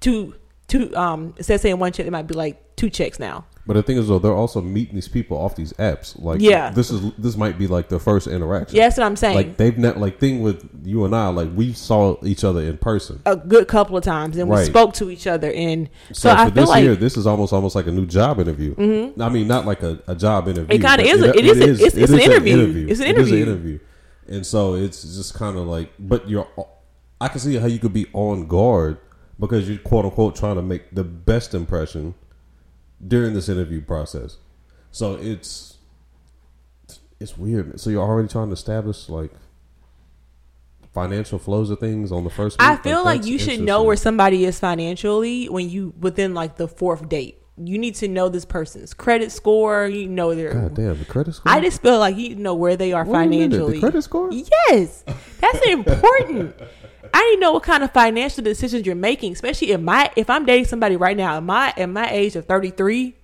two 0.00 0.34
two 0.68 0.94
um 0.96 1.34
instead 1.36 1.54
of 1.56 1.60
saying 1.60 1.78
one 1.78 1.92
check, 1.92 2.06
it 2.06 2.10
might 2.10 2.26
be 2.26 2.34
like 2.34 2.76
two 2.76 2.90
checks 2.90 3.18
now. 3.18 3.44
But 3.66 3.74
the 3.74 3.82
thing 3.82 3.96
is, 3.96 4.08
though, 4.08 4.18
they're 4.18 4.34
also 4.34 4.60
meeting 4.60 4.94
these 4.94 5.08
people 5.08 5.38
off 5.38 5.56
these 5.56 5.72
apps. 5.74 6.20
Like, 6.22 6.42
Yeah. 6.42 6.68
this 6.70 6.90
is 6.90 7.12
this 7.16 7.34
might 7.34 7.56
be 7.58 7.66
like 7.66 7.88
the 7.88 7.98
first 7.98 8.26
interaction. 8.26 8.76
Yeah, 8.76 8.82
that's 8.84 8.98
what 8.98 9.06
I'm 9.06 9.16
saying. 9.16 9.36
Like 9.36 9.56
they've 9.56 9.78
not 9.78 9.96
like 9.98 10.20
thing 10.20 10.42
with 10.42 10.68
you 10.84 11.06
and 11.06 11.16
I. 11.16 11.28
Like 11.28 11.48
we 11.54 11.72
saw 11.72 12.16
each 12.24 12.44
other 12.44 12.60
in 12.60 12.76
person. 12.76 13.22
a 13.24 13.36
good 13.36 13.66
couple 13.68 13.96
of 13.96 14.04
times 14.04 14.36
and 14.36 14.50
we 14.50 14.62
spoke 14.64 14.92
to 14.94 15.08
each 15.10 15.26
other 15.26 15.50
and 15.52 15.88
so, 16.12 16.28
So, 16.28 16.30
I 16.30 16.44
feel 16.44 16.50
this 16.52 16.68
like 16.68 16.82
year, 16.84 16.94
this 16.94 17.16
is 17.16 17.26
almost 17.26 17.54
almost 17.54 17.74
like 17.74 17.86
a 17.86 17.92
new 17.92 18.04
job 18.04 18.38
interview. 18.38 18.74
Mm-hmm. 18.74 19.22
I 19.22 19.28
mean, 19.30 19.48
not 19.48 19.64
like 19.64 19.82
a, 19.82 19.98
a 20.06 20.14
job 20.14 20.46
interview. 20.48 20.74
It 20.76 20.82
kinda 20.82 21.02
is 21.04 21.22
a- 21.22 21.34
it 21.38 21.46
is 21.46 21.58
a- 21.60 21.62
it's- 21.86 21.94
it's 21.96 22.12
an 22.12 22.18
interview. 22.20 22.86
It's 22.88 23.00
an 23.00 23.06
It 23.06 23.16
is 23.18 23.28
interview. 23.32 23.42
interview. 23.46 23.78
And 24.28 24.44
so 24.44 24.74
it's 24.74 25.02
just 25.02 25.32
kind 25.34 25.56
of 25.56 25.66
like, 25.66 25.90
but 25.98 26.28
you're. 26.28 26.46
I 27.20 27.28
can 27.28 27.40
see 27.40 27.56
how 27.56 27.66
you 27.66 27.78
could 27.78 27.92
be 27.94 28.06
on 28.12 28.46
guard 28.46 28.98
because 29.38 29.68
you're 29.68 29.78
quote 29.78 30.04
unquote 30.04 30.36
trying 30.36 30.56
to 30.56 30.62
make 30.62 30.94
the 30.94 31.04
best 31.04 31.54
impression 31.54 32.14
during 33.06 33.34
this 33.34 33.48
interview 33.48 33.80
process. 33.80 34.38
So 34.90 35.14
it's 35.14 35.78
it's 37.20 37.36
weird. 37.36 37.80
So 37.80 37.90
you're 37.90 38.02
already 38.02 38.28
trying 38.28 38.48
to 38.48 38.52
establish 38.52 39.08
like 39.08 39.32
financial 40.92 41.38
flows 41.38 41.70
of 41.70 41.80
things 41.80 42.12
on 42.12 42.24
the 42.24 42.30
first. 42.30 42.56
I 42.60 42.76
feel 42.76 43.04
like 43.04 43.22
that's 43.22 43.28
you 43.28 43.38
should 43.38 43.60
know 43.60 43.82
where 43.82 43.96
somebody 43.96 44.44
is 44.44 44.60
financially 44.60 45.48
when 45.48 45.68
you 45.68 45.92
within 45.98 46.34
like 46.34 46.56
the 46.56 46.68
fourth 46.68 47.08
date. 47.08 47.40
You 47.56 47.78
need 47.78 47.94
to 47.96 48.08
know 48.08 48.28
this 48.28 48.44
person's 48.44 48.94
credit 48.94 49.30
score. 49.30 49.86
You 49.86 50.08
know 50.08 50.34
their. 50.34 50.54
God 50.54 50.74
damn 50.74 50.98
the 50.98 51.04
credit 51.04 51.34
score. 51.34 51.52
I 51.52 51.60
just 51.60 51.82
feel 51.82 51.98
like 51.98 52.16
you 52.16 52.34
know 52.34 52.54
where 52.54 52.76
they 52.76 52.92
are 52.92 53.04
Wait 53.04 53.26
a 53.26 53.28
minute, 53.28 53.50
financially. 53.50 53.74
The 53.74 53.80
credit 53.80 54.02
score. 54.02 54.28
Yes, 54.32 55.04
that's 55.40 55.66
important. 55.66 56.56
I 57.14 57.22
need 57.30 57.36
to 57.36 57.40
know 57.40 57.52
what 57.52 57.62
kind 57.62 57.82
of 57.84 57.92
financial 57.92 58.42
decisions 58.44 58.84
you're 58.86 58.94
making, 58.96 59.32
especially 59.32 59.70
if 59.70 59.80
my 59.80 60.10
if 60.16 60.28
I'm 60.28 60.44
dating 60.44 60.66
somebody 60.66 60.96
right 60.96 61.16
now 61.16 61.36
at 61.36 61.42
my 61.42 61.72
at 61.76 61.88
my 61.88 62.10
age 62.10 62.36
of 62.36 62.46
33. 62.46 63.14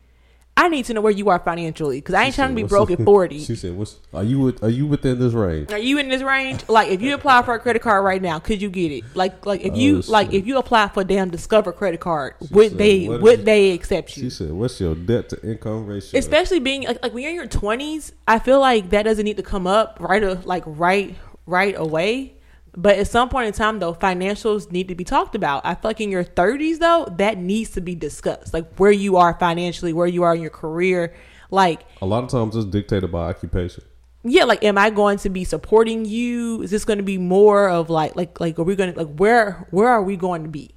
I 0.57 0.68
need 0.68 0.85
to 0.87 0.94
know 0.94 1.00
where 1.00 1.12
you 1.12 1.31
are 1.31 1.38
financially 1.38 1.98
because 1.98 2.14
I 2.14 2.24
ain't 2.24 2.35
trying 2.35 2.50
to 2.50 2.55
be 2.55 2.64
broke 2.64 2.90
at 2.90 3.03
40. 3.03 3.38
She 3.44 3.57
said, 3.57 3.79
"What's 3.79 3.96
are 4.12 4.22
you? 4.22 4.40
with- 4.40 4.62
Are 4.62 4.68
you 4.68 4.87
within 4.87 5.18
this 5.18 5.33
range?" 5.33 5.72
Are 5.72 5.79
you 5.79 5.96
in 5.96 6.11
this 6.11 6.22
range? 6.22 6.68
Like, 6.68 6.88
if 6.90 7.00
you 7.00 7.14
apply 7.14 7.42
for 7.42 7.55
a 7.55 7.59
credit 7.59 7.81
card 7.81 8.05
right 8.05 8.20
now, 8.20 8.38
could 8.40 8.61
you 8.61 8.68
get 8.68 8.92
it? 8.92 9.05
Like, 9.14 9.46
like 9.46 9.62
if 9.64 9.74
you 9.76 9.98
Oh, 10.07 10.11
like 10.12 10.35
if 10.35 10.46
you 10.46 10.59
apply 10.59 10.88
for 10.88 11.00
a 11.00 11.05
damn 11.05 11.31
Discover 11.31 11.72
credit 11.72 12.00
card, 12.00 12.35
would 12.50 12.70
said, 12.70 12.79
they 12.79 13.09
would 13.09 13.44
they 13.46 13.70
accept 13.72 14.16
you? 14.18 14.24
She 14.24 14.31
said, 14.31 14.53
"What's 14.53 14.79
your 14.81 14.94
debt 14.94 15.31
to 15.31 15.40
income 15.42 15.87
ratio?" 15.87 16.18
Especially 16.18 16.59
being 16.59 16.83
like, 16.83 17.03
like 17.03 17.14
when 17.14 17.22
you're 17.22 17.31
in 17.31 17.37
your 17.37 17.46
twenties, 17.46 18.12
I 18.29 18.38
feel 18.38 18.61
like 18.61 18.90
that 18.90 19.05
doesn't 19.05 19.24
need 19.24 19.38
to 19.38 19.42
come 19.42 19.66
up 19.66 19.96
right 20.00 20.22
a, 20.22 20.40
like 20.44 20.64
right 20.66 21.14
right 21.46 21.74
away. 21.79 22.35
But 22.76 22.98
at 22.98 23.09
some 23.09 23.28
point 23.28 23.48
in 23.48 23.52
time, 23.52 23.78
though, 23.78 23.94
financials 23.94 24.70
need 24.70 24.88
to 24.88 24.94
be 24.94 25.04
talked 25.04 25.35
about. 25.35 25.64
I 25.64 25.74
feel 25.74 25.88
like 25.90 26.00
in 26.00 26.11
your 26.11 26.24
30s, 26.24 26.78
though, 26.78 27.06
that 27.18 27.38
needs 27.38 27.70
to 27.70 27.80
be 27.80 27.94
discussed. 27.94 28.54
Like 28.54 28.76
where 28.76 28.92
you 28.92 29.16
are 29.16 29.37
financially, 29.38 29.92
where 29.92 30.06
you 30.06 30.22
are 30.22 30.35
in 30.35 30.40
your 30.40 30.50
career. 30.50 31.14
Like, 31.50 31.80
a 32.00 32.06
lot 32.06 32.22
of 32.22 32.30
times 32.30 32.54
it's 32.54 32.66
dictated 32.66 33.11
by 33.11 33.28
occupation. 33.28 33.83
yeah, 34.22 34.44
like, 34.44 34.62
am 34.62 34.78
I 34.78 34.90
going 34.90 35.18
to 35.18 35.30
be 35.30 35.42
supporting 35.44 36.04
you? 36.04 36.62
Is 36.62 36.70
this 36.70 36.85
going 36.85 36.98
to 36.98 37.04
be 37.04 37.18
more 37.18 37.68
of 37.68 37.90
like, 37.90 38.14
like, 38.14 38.38
like, 38.38 38.59
are 38.59 38.62
we 38.62 38.76
going 38.76 38.92
to 38.92 38.98
like 38.98 39.16
where 39.16 39.66
where 39.70 39.88
are 39.88 40.02
we 40.02 40.16
going 40.16 40.44
to 40.44 40.48
be? 40.48 40.70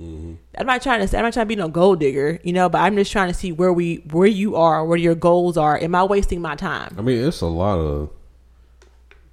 Mm-hmm. 0.00 0.34
I'm 0.58 0.66
not 0.66 0.82
trying 0.82 1.00
to. 1.00 1.08
Say 1.08 1.18
I'm 1.18 1.24
not 1.24 1.34
trying 1.34 1.44
to 1.44 1.48
be 1.48 1.56
no 1.56 1.68
gold 1.68 2.00
digger, 2.00 2.40
you 2.42 2.52
know. 2.52 2.68
But 2.68 2.78
I'm 2.78 2.96
just 2.96 3.12
trying 3.12 3.28
to 3.28 3.34
see 3.34 3.52
where 3.52 3.72
we, 3.72 3.96
where 4.10 4.26
you 4.26 4.56
are, 4.56 4.84
where 4.84 4.98
your 4.98 5.14
goals 5.14 5.56
are. 5.56 5.78
Am 5.78 5.94
I 5.94 6.04
wasting 6.04 6.40
my 6.40 6.56
time? 6.56 6.94
I 6.98 7.02
mean, 7.02 7.22
it's 7.22 7.42
a 7.42 7.46
lot 7.46 7.78
of 7.78 8.10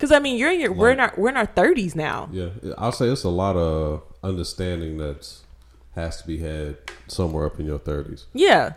Because 0.02 0.12
I 0.12 0.18
mean, 0.18 0.40
you're 0.40 0.52
in 0.52 0.60
your 0.60 0.74
we're 0.74 0.90
in 0.90 1.00
our 1.00 1.14
we're 1.16 1.30
in 1.30 1.38
our 1.38 1.46
thirties 1.46 1.96
now. 1.96 2.28
Yeah, 2.32 2.50
I'll 2.76 2.92
say 2.92 3.06
it's 3.06 3.24
a 3.24 3.30
lot 3.30 3.56
of 3.56 4.02
understanding 4.24 4.98
that 4.98 5.32
has 5.94 6.20
to 6.24 6.28
be 6.28 6.40
had 6.40 6.78
somewhere 7.08 7.46
up 7.46 7.60
in 7.60 7.68
your 7.68 7.78
thirties. 7.78 8.26
Yeah. 8.34 8.74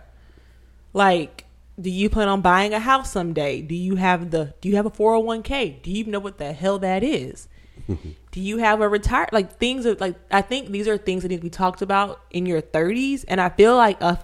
Like, 0.92 1.46
do 1.80 1.88
you 1.88 2.10
plan 2.10 2.28
on 2.28 2.42
buying 2.42 2.74
a 2.74 2.78
house 2.78 3.10
someday? 3.10 3.62
Do 3.62 3.74
you 3.74 3.96
have 3.96 4.32
the 4.32 4.52
do 4.60 4.68
you 4.68 4.76
have 4.76 4.84
a 4.84 4.90
401k? 4.90 5.80
Do 5.80 5.90
you 5.90 5.96
even 5.96 6.12
know 6.12 6.18
what 6.18 6.37
the 6.37 6.52
hell 6.52 6.78
that 6.80 7.02
is? 7.02 7.48
do 7.88 8.40
you 8.40 8.58
have 8.58 8.82
a 8.82 8.88
retire 8.88 9.26
like 9.32 9.56
things 9.56 9.87
are 9.87 9.94
like 9.94 10.16
I 10.30 10.42
think 10.42 10.72
these 10.72 10.87
are 10.87 10.98
things 10.98 11.22
that 11.22 11.30
need 11.30 11.38
to 11.38 11.42
be 11.42 11.48
talked 11.48 11.80
about 11.80 12.20
in 12.30 12.44
your 12.44 12.60
30s 12.60 13.24
and 13.28 13.40
I 13.40 13.48
feel 13.48 13.76
like 13.76 13.96
if, 14.02 14.22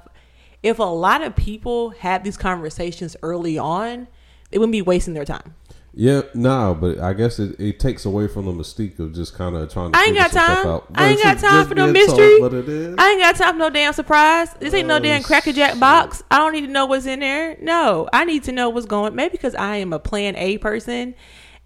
if 0.62 0.78
a 0.78 0.82
lot 0.82 1.22
of 1.22 1.34
people 1.34 1.90
had 1.90 2.24
these 2.24 2.36
conversations 2.36 3.16
early 3.22 3.56
on, 3.56 4.06
they 4.50 4.58
wouldn't 4.58 4.72
be 4.72 4.82
wasting 4.82 5.14
their 5.14 5.24
time. 5.24 5.54
Yeah, 5.92 6.22
no, 6.34 6.76
but 6.80 7.00
I 7.00 7.14
guess 7.14 7.40
it, 7.40 7.58
it 7.58 7.80
takes 7.80 8.04
away 8.04 8.28
from 8.28 8.44
the 8.44 8.52
mystique 8.52 9.00
of 9.00 9.12
just 9.12 9.34
kind 9.34 9.56
of 9.56 9.72
trying 9.72 9.90
to. 9.90 9.98
I 9.98 10.04
ain't 10.04 10.16
got 10.16 10.30
time. 10.30 10.66
out. 10.66 10.86
I 10.94 11.08
ain't 11.08 11.22
got 11.22 11.38
time 11.38 11.66
for 11.66 11.74
no 11.74 11.92
told 11.92 11.94
mystery. 11.94 12.94
I 12.96 13.10
ain't 13.10 13.20
got 13.20 13.34
time 13.36 13.54
for 13.54 13.58
no 13.58 13.70
damn 13.70 13.92
surprise. 13.92 14.54
This 14.60 14.72
ain't 14.72 14.86
no 14.86 14.96
Oh, 14.96 15.00
damn 15.00 15.22
Cracker 15.24 15.52
Jack 15.52 15.72
shit. 15.72 15.80
box. 15.80 16.22
I 16.30 16.38
don't 16.38 16.52
need 16.52 16.60
to 16.62 16.68
know 16.68 16.86
what's 16.86 17.06
in 17.06 17.18
there. 17.20 17.56
No, 17.60 18.08
I 18.12 18.24
need 18.24 18.44
to 18.44 18.52
know 18.52 18.68
what's 18.70 18.86
going. 18.86 19.16
Maybe 19.16 19.32
because 19.32 19.56
I 19.56 19.76
am 19.76 19.92
a 19.92 19.98
Plan 19.98 20.36
A 20.36 20.58
person, 20.58 21.16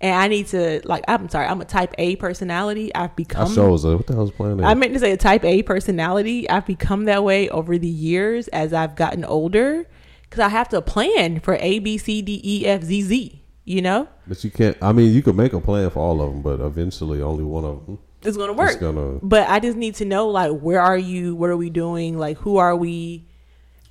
and 0.00 0.14
I 0.14 0.28
need 0.28 0.46
to 0.48 0.80
like. 0.84 1.04
I'm 1.06 1.28
sorry, 1.28 1.46
I'm 1.46 1.60
a 1.60 1.66
Type 1.66 1.94
A 1.98 2.16
personality. 2.16 2.94
I've 2.94 3.14
become. 3.16 3.54
was 3.54 3.84
like, 3.84 3.96
what 3.98 4.06
the 4.06 4.14
hell's 4.14 4.30
playing 4.30 4.56
there? 4.56 4.66
I 4.66 4.72
meant 4.72 4.94
to 4.94 5.00
say 5.00 5.12
a 5.12 5.18
Type 5.18 5.44
A 5.44 5.62
personality. 5.64 6.48
I've 6.48 6.64
become 6.66 7.04
that 7.04 7.24
way 7.24 7.50
over 7.50 7.76
the 7.76 7.86
years 7.88 8.48
as 8.48 8.72
I've 8.72 8.96
gotten 8.96 9.22
older, 9.26 9.86
because 10.22 10.40
I 10.40 10.48
have 10.48 10.70
to 10.70 10.80
plan 10.80 11.40
for 11.40 11.56
A, 11.60 11.78
B, 11.78 11.98
C, 11.98 12.22
D, 12.22 12.40
E, 12.42 12.64
F, 12.66 12.82
Z, 12.84 13.02
Z. 13.02 13.40
You 13.66 13.80
know, 13.80 14.08
but 14.26 14.44
you 14.44 14.50
can't. 14.50 14.76
I 14.82 14.92
mean, 14.92 15.12
you 15.12 15.22
could 15.22 15.36
make 15.36 15.54
a 15.54 15.60
plan 15.60 15.88
for 15.90 16.00
all 16.00 16.20
of 16.20 16.32
them, 16.32 16.42
but 16.42 16.60
eventually, 16.60 17.22
only 17.22 17.44
one 17.44 17.64
of 17.64 17.86
them 17.86 17.98
is 18.22 18.36
gonna 18.36 18.52
work. 18.52 18.78
gonna. 18.78 19.18
but 19.22 19.48
I 19.48 19.60
just 19.60 19.76
need 19.76 19.94
to 19.96 20.04
know 20.04 20.28
like 20.28 20.52
where 20.52 20.80
are 20.80 20.98
you? 20.98 21.34
What 21.34 21.50
are 21.50 21.56
we 21.56 21.70
doing? 21.70 22.18
Like 22.18 22.38
who 22.38 22.58
are 22.58 22.76
we? 22.76 23.26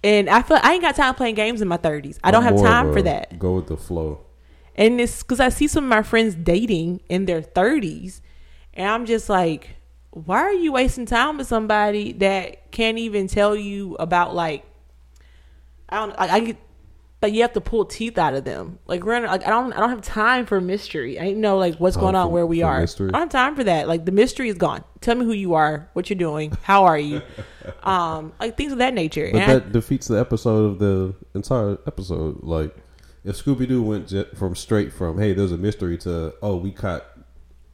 And 0.03 0.29
I 0.29 0.41
feel 0.41 0.59
I 0.61 0.73
ain't 0.73 0.81
got 0.81 0.95
time 0.95 1.15
playing 1.15 1.35
games 1.35 1.61
in 1.61 1.67
my 1.67 1.77
thirties. 1.77 2.19
I 2.23 2.31
don't 2.31 2.43
have 2.43 2.59
time 2.59 2.93
for 2.93 3.01
that. 3.01 3.39
Go 3.39 3.55
with 3.55 3.67
the 3.67 3.77
flow. 3.77 4.25
And 4.75 4.99
it's 4.99 5.23
because 5.23 5.39
I 5.39 5.49
see 5.49 5.67
some 5.67 5.85
of 5.85 5.89
my 5.89 6.03
friends 6.03 6.35
dating 6.35 7.01
in 7.09 7.25
their 7.25 7.41
thirties, 7.41 8.21
and 8.73 8.87
I'm 8.87 9.05
just 9.05 9.29
like, 9.29 9.69
why 10.11 10.39
are 10.39 10.53
you 10.53 10.71
wasting 10.73 11.05
time 11.05 11.37
with 11.37 11.47
somebody 11.47 12.11
that 12.13 12.71
can't 12.71 12.97
even 12.97 13.27
tell 13.27 13.55
you 13.55 13.95
about 13.95 14.35
like, 14.35 14.65
I 15.89 15.97
don't 15.97 16.17
like 16.19 16.29
I 16.29 16.39
get. 16.41 16.57
Like 17.23 17.33
you 17.33 17.41
have 17.41 17.53
to 17.53 17.61
pull 17.61 17.85
teeth 17.85 18.17
out 18.17 18.33
of 18.35 18.43
them. 18.43 18.79
Like 18.85 19.03
we're 19.05 19.15
in, 19.15 19.23
like 19.23 19.47
I 19.47 19.49
don't 19.49 19.71
I 19.73 19.79
don't 19.79 19.89
have 19.89 20.01
time 20.01 20.45
for 20.45 20.59
mystery. 20.59 21.19
I 21.19 21.31
know 21.31 21.57
like 21.57 21.75
what's 21.77 21.95
going 21.95 22.15
on 22.15 22.27
for- 22.27 22.33
where 22.33 22.45
we 22.45 22.61
are. 22.61 22.81
mystery? 22.81 23.07
I 23.09 23.11
don't 23.13 23.21
have 23.21 23.29
time 23.29 23.55
for 23.55 23.63
that. 23.63 23.87
Like 23.87 24.03
the 24.05 24.11
mystery 24.11 24.49
is 24.49 24.55
gone. 24.55 24.83
Tell 24.99 25.15
me 25.15 25.23
who 25.25 25.31
you 25.31 25.53
are, 25.53 25.89
what 25.93 26.09
you're 26.09 26.19
doing, 26.19 26.55
how 26.63 26.83
are 26.83 26.97
you, 26.99 27.21
um, 27.83 28.33
like 28.39 28.57
things 28.57 28.71
of 28.73 28.77
that 28.79 28.93
nature. 28.93 29.29
But 29.31 29.41
And 29.41 29.51
I- 29.51 29.53
that 29.55 29.71
defeats 29.71 30.07
the 30.07 30.19
episode 30.19 30.65
of 30.65 30.79
the 30.79 31.15
entire 31.33 31.77
episode. 31.87 32.43
Like, 32.43 32.75
if 33.23 33.41
Scooby 33.43 33.67
Doo 33.69 33.81
went 33.81 34.13
from 34.37 34.53
straight 34.55 34.91
from 34.91 35.17
"Hey, 35.17 35.31
there's 35.33 35.53
a 35.53 35.57
mystery" 35.57 35.97
to 35.99 36.33
"Oh, 36.41 36.57
we 36.57 36.71
caught, 36.71 37.05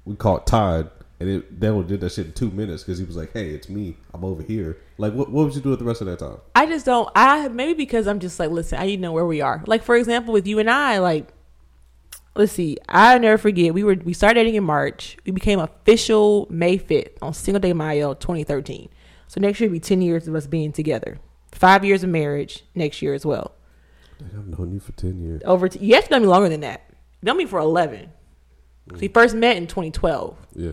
we 0.05 0.15
caught 0.15 0.45
Todd," 0.45 0.91
and 1.19 1.29
it 1.29 1.59
Devil 1.59 1.83
did 1.83 2.01
that 2.01 2.11
shit 2.11 2.27
in 2.27 2.33
two 2.33 2.49
minutes 2.51 2.83
because 2.83 2.97
he 2.97 3.05
was 3.05 3.15
like, 3.15 3.33
"Hey, 3.33 3.49
it's 3.49 3.69
me. 3.69 3.97
I'm 4.13 4.23
over 4.23 4.41
here." 4.41 4.77
Like, 4.97 5.13
what 5.13 5.29
what 5.31 5.45
would 5.45 5.55
you 5.55 5.61
do 5.61 5.69
with 5.69 5.79
the 5.79 5.85
rest 5.85 6.01
of 6.01 6.07
that 6.07 6.19
time? 6.19 6.37
I 6.55 6.65
just 6.65 6.85
don't. 6.85 7.09
I 7.15 7.47
maybe 7.49 7.73
because 7.73 8.07
I'm 8.07 8.19
just 8.19 8.39
like, 8.39 8.51
listen, 8.51 8.79
I 8.79 8.85
need 8.85 8.97
to 8.97 9.01
know 9.01 9.11
where 9.11 9.25
we 9.25 9.41
are. 9.41 9.63
Like 9.67 9.83
for 9.83 9.95
example, 9.95 10.33
with 10.33 10.47
you 10.47 10.59
and 10.59 10.69
I, 10.69 10.99
like, 10.99 11.27
let's 12.35 12.53
see, 12.53 12.77
I 12.87 13.17
never 13.17 13.37
forget. 13.37 13.73
We 13.73 13.83
were 13.83 13.95
we 13.95 14.13
started 14.13 14.35
dating 14.35 14.55
in 14.55 14.63
March. 14.63 15.17
We 15.25 15.31
became 15.31 15.59
official 15.59 16.47
May 16.49 16.77
5th 16.77 17.17
on 17.21 17.33
Cinco 17.33 17.59
de 17.59 17.73
Mayo 17.73 18.13
2013. 18.13 18.89
So 19.27 19.39
next 19.39 19.59
year 19.59 19.69
will 19.69 19.75
be 19.75 19.79
10 19.79 20.01
years 20.01 20.27
of 20.27 20.35
us 20.35 20.47
being 20.47 20.71
together. 20.71 21.19
Five 21.51 21.83
years 21.83 22.03
of 22.03 22.09
marriage 22.09 22.63
next 22.75 23.01
year 23.01 23.13
as 23.13 23.25
well. 23.25 23.53
I've 24.21 24.47
known 24.47 24.73
you 24.73 24.79
for 24.79 24.91
ten 24.93 25.19
years. 25.19 25.41
Over 25.45 25.67
to 25.69 25.83
you 25.83 25.95
have 25.95 26.05
to 26.05 26.11
know 26.11 26.19
me 26.19 26.27
longer 26.27 26.49
than 26.49 26.61
that. 26.61 26.85
You 27.21 27.25
know 27.25 27.33
me 27.33 27.45
for 27.45 27.59
11. 27.59 28.11
Mm. 28.89 28.99
We 28.99 29.07
first 29.07 29.35
met 29.35 29.57
in 29.57 29.67
2012. 29.67 30.37
Yeah, 30.55 30.71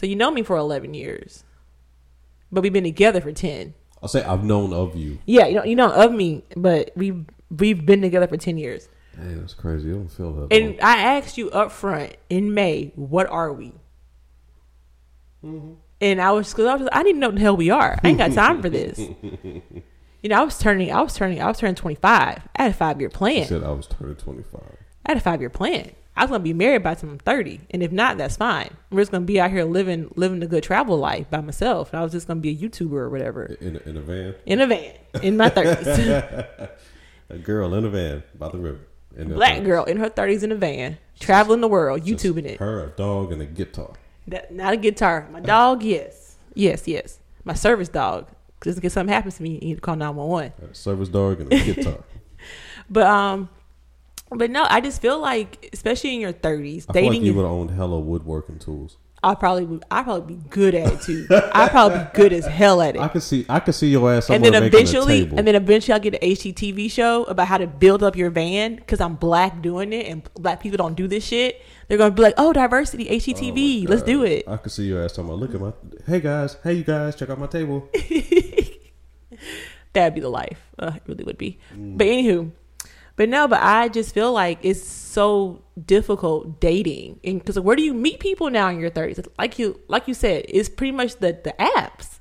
So 0.00 0.06
you 0.06 0.16
know 0.16 0.30
me 0.30 0.42
for 0.42 0.56
11 0.56 0.94
years. 0.94 1.44
But 2.50 2.62
we've 2.62 2.72
been 2.72 2.84
together 2.84 3.20
for 3.20 3.32
10. 3.32 3.74
I'll 4.02 4.08
say 4.08 4.24
I've 4.24 4.42
known 4.42 4.72
of 4.72 4.96
you. 4.96 5.18
Yeah, 5.26 5.46
you 5.46 5.56
know, 5.56 5.64
you 5.64 5.76
know 5.76 5.92
of 5.92 6.10
me, 6.10 6.42
but 6.56 6.90
we've 6.96 7.26
we've 7.50 7.84
been 7.84 8.00
together 8.00 8.26
for 8.26 8.38
10 8.38 8.56
years. 8.56 8.88
Dang, 9.14 9.38
that's 9.38 9.52
crazy. 9.52 9.90
I 9.90 9.92
don't 9.92 10.08
feel 10.08 10.32
that. 10.32 10.56
And 10.56 10.68
long. 10.68 10.78
I 10.80 10.96
asked 11.02 11.36
you 11.36 11.50
up 11.50 11.70
front 11.70 12.16
in 12.30 12.54
May, 12.54 12.92
what 12.94 13.26
are 13.26 13.52
we? 13.52 13.74
Mm-hmm. 15.44 15.74
And 16.00 16.22
I 16.22 16.32
was 16.32 16.48
because 16.50 16.64
I 16.64 16.76
was 16.76 16.88
I 16.94 17.02
to 17.02 17.12
know 17.12 17.28
what 17.28 17.34
the 17.34 17.42
hell 17.42 17.58
we 17.58 17.68
are. 17.68 18.00
I 18.02 18.08
ain't 18.08 18.16
got 18.16 18.32
time 18.32 18.62
for 18.62 18.70
this. 18.70 18.98
you 19.42 20.30
know, 20.30 20.40
I 20.40 20.44
was 20.44 20.58
turning, 20.58 20.90
I 20.90 21.02
was 21.02 21.12
turning, 21.12 21.42
I 21.42 21.46
was 21.46 21.58
turning 21.58 21.74
twenty 21.74 21.96
five. 21.96 22.38
I 22.56 22.62
had 22.62 22.70
a 22.70 22.74
five 22.74 23.00
year 23.02 23.10
She 23.10 23.16
plan. 23.18 23.46
said 23.46 23.62
I 23.62 23.72
was 23.72 23.86
turning 23.86 24.16
twenty 24.16 24.44
five. 24.44 24.78
I 25.04 25.10
had 25.10 25.18
a 25.18 25.20
five 25.20 25.42
year 25.42 25.50
plan. 25.50 25.90
I 26.20 26.24
was 26.24 26.30
gonna 26.32 26.44
be 26.44 26.52
married 26.52 26.82
by 26.82 26.92
the 26.92 27.00
time 27.00 27.10
I'm 27.12 27.18
thirty, 27.18 27.62
and 27.70 27.82
if 27.82 27.92
not, 27.92 28.18
that's 28.18 28.36
fine. 28.36 28.68
I'm 28.92 28.98
just 28.98 29.10
gonna 29.10 29.24
be 29.24 29.40
out 29.40 29.50
here 29.50 29.64
living 29.64 30.12
living 30.16 30.42
a 30.42 30.46
good 30.46 30.62
travel 30.62 30.98
life 30.98 31.30
by 31.30 31.40
myself. 31.40 31.94
And 31.94 32.00
I 32.00 32.02
was 32.02 32.12
just 32.12 32.26
gonna 32.26 32.40
be 32.40 32.50
a 32.50 32.54
YouTuber 32.54 32.92
or 32.92 33.08
whatever 33.08 33.46
In 33.46 33.76
a, 33.76 33.88
in 33.88 33.96
a 33.96 34.00
van, 34.02 34.34
in 34.44 34.60
a 34.60 34.66
van 34.66 34.92
in 35.22 35.38
my 35.38 35.48
thirties. 35.48 35.86
a 37.30 37.38
girl 37.42 37.72
in 37.72 37.86
a 37.86 37.88
van 37.88 38.22
by 38.38 38.50
the 38.50 38.58
river. 38.58 38.80
Black 39.16 39.54
van. 39.54 39.64
girl 39.64 39.84
in 39.84 39.96
her 39.96 40.10
thirties 40.10 40.42
in 40.42 40.52
a 40.52 40.56
van, 40.56 40.98
traveling 41.18 41.62
the 41.62 41.68
world, 41.68 42.02
YouTubing 42.02 42.44
it. 42.44 42.60
Her, 42.60 42.84
a 42.84 42.88
dog, 42.90 43.32
and 43.32 43.40
a 43.40 43.46
guitar. 43.46 43.94
That, 44.26 44.52
not 44.52 44.74
a 44.74 44.76
guitar. 44.76 45.26
My 45.32 45.40
dog, 45.40 45.82
yes. 45.84 46.36
Yes, 46.52 46.86
yes. 46.86 47.18
My 47.44 47.54
service 47.54 47.88
dog. 47.88 48.28
Just 48.62 48.76
in 48.76 48.82
case 48.82 48.92
something 48.92 49.10
happens 49.12 49.38
to 49.38 49.42
me, 49.42 49.54
you 49.54 49.60
need 49.60 49.74
to 49.76 49.80
call 49.80 49.96
911. 49.96 50.52
A 50.70 50.74
service 50.74 51.08
dog 51.08 51.40
and 51.40 51.50
a 51.50 51.64
guitar. 51.64 52.04
But, 52.92 53.06
um, 53.06 53.48
but 54.30 54.50
no, 54.50 54.66
I 54.68 54.80
just 54.80 55.02
feel 55.02 55.18
like, 55.18 55.68
especially 55.72 56.14
in 56.14 56.20
your 56.20 56.32
30s, 56.32 56.86
I 56.88 56.92
feel 56.92 57.02
like 57.02 57.12
dating, 57.12 57.24
you 57.24 57.34
would 57.34 57.42
have 57.42 57.50
owned 57.50 57.70
hella 57.70 57.98
woodworking 57.98 58.58
tools. 58.58 58.96
I'll 59.22 59.36
probably, 59.36 59.66
be- 59.66 59.82
I'll 59.90 60.04
probably 60.04 60.36
be 60.36 60.42
good 60.48 60.74
at 60.74 60.90
it 60.94 61.02
too. 61.02 61.26
I'll 61.52 61.68
probably 61.68 61.98
be 61.98 62.04
good 62.14 62.32
as 62.32 62.46
hell 62.46 62.80
at 62.80 62.96
it. 62.96 63.02
I 63.02 63.08
could 63.08 63.22
see, 63.22 63.44
I 63.50 63.60
could 63.60 63.74
see 63.74 63.88
your 63.90 64.10
ass 64.10 64.30
and 64.30 64.42
then 64.42 64.54
eventually, 64.54 65.24
table. 65.24 65.38
and 65.38 65.46
then 65.46 65.56
eventually, 65.56 65.92
I'll 65.92 66.00
get 66.00 66.14
an 66.14 66.20
HGTV 66.20 66.90
show 66.90 67.24
about 67.24 67.46
how 67.46 67.58
to 67.58 67.66
build 67.66 68.02
up 68.02 68.16
your 68.16 68.30
van 68.30 68.76
because 68.76 68.98
I'm 68.98 69.16
black 69.16 69.60
doing 69.60 69.92
it, 69.92 70.06
and 70.06 70.26
black 70.34 70.62
people 70.62 70.78
don't 70.78 70.94
do 70.94 71.06
this 71.06 71.22
shit. 71.22 71.60
They're 71.88 71.98
gonna 71.98 72.14
be 72.14 72.22
like, 72.22 72.34
"Oh, 72.38 72.54
diversity, 72.54 73.10
Oh 73.10 73.12
HGTV, 73.12 73.84
my 73.84 73.90
let's 73.90 74.02
do 74.02 74.24
it." 74.24 74.48
I 74.48 74.56
could 74.56 74.72
see 74.72 74.84
your 74.84 75.04
ass 75.04 75.12
talking 75.12 75.26
about, 75.28 75.38
look 75.40 75.54
at 75.54 75.60
my, 75.60 75.72
hey 76.06 76.20
guys, 76.20 76.56
hey 76.64 76.74
you 76.74 76.84
guys, 76.84 77.14
check 77.14 77.28
out 77.28 77.38
my 77.38 77.46
table. 77.46 77.90
That'd 79.92 80.14
be 80.14 80.20
the 80.20 80.28
life. 80.30 80.62
Uh, 80.78 80.92
it 80.94 81.02
really 81.06 81.24
would 81.24 81.36
be. 81.36 81.58
Mm. 81.74 81.98
But 81.98 82.06
anywho, 82.06 82.52
but 83.20 83.28
no, 83.28 83.46
but 83.46 83.60
I 83.60 83.88
just 83.88 84.14
feel 84.14 84.32
like 84.32 84.60
it's 84.62 84.82
so 84.82 85.62
difficult 85.84 86.58
dating, 86.58 87.20
and 87.22 87.38
because 87.38 87.60
where 87.60 87.76
do 87.76 87.82
you 87.82 87.92
meet 87.92 88.18
people 88.18 88.48
now 88.48 88.70
in 88.70 88.80
your 88.80 88.88
thirties? 88.88 89.20
Like 89.38 89.58
you, 89.58 89.78
like 89.88 90.08
you 90.08 90.14
said, 90.14 90.46
it's 90.48 90.70
pretty 90.70 90.92
much 90.92 91.16
the 91.16 91.38
the 91.44 91.54
apps. 91.58 92.20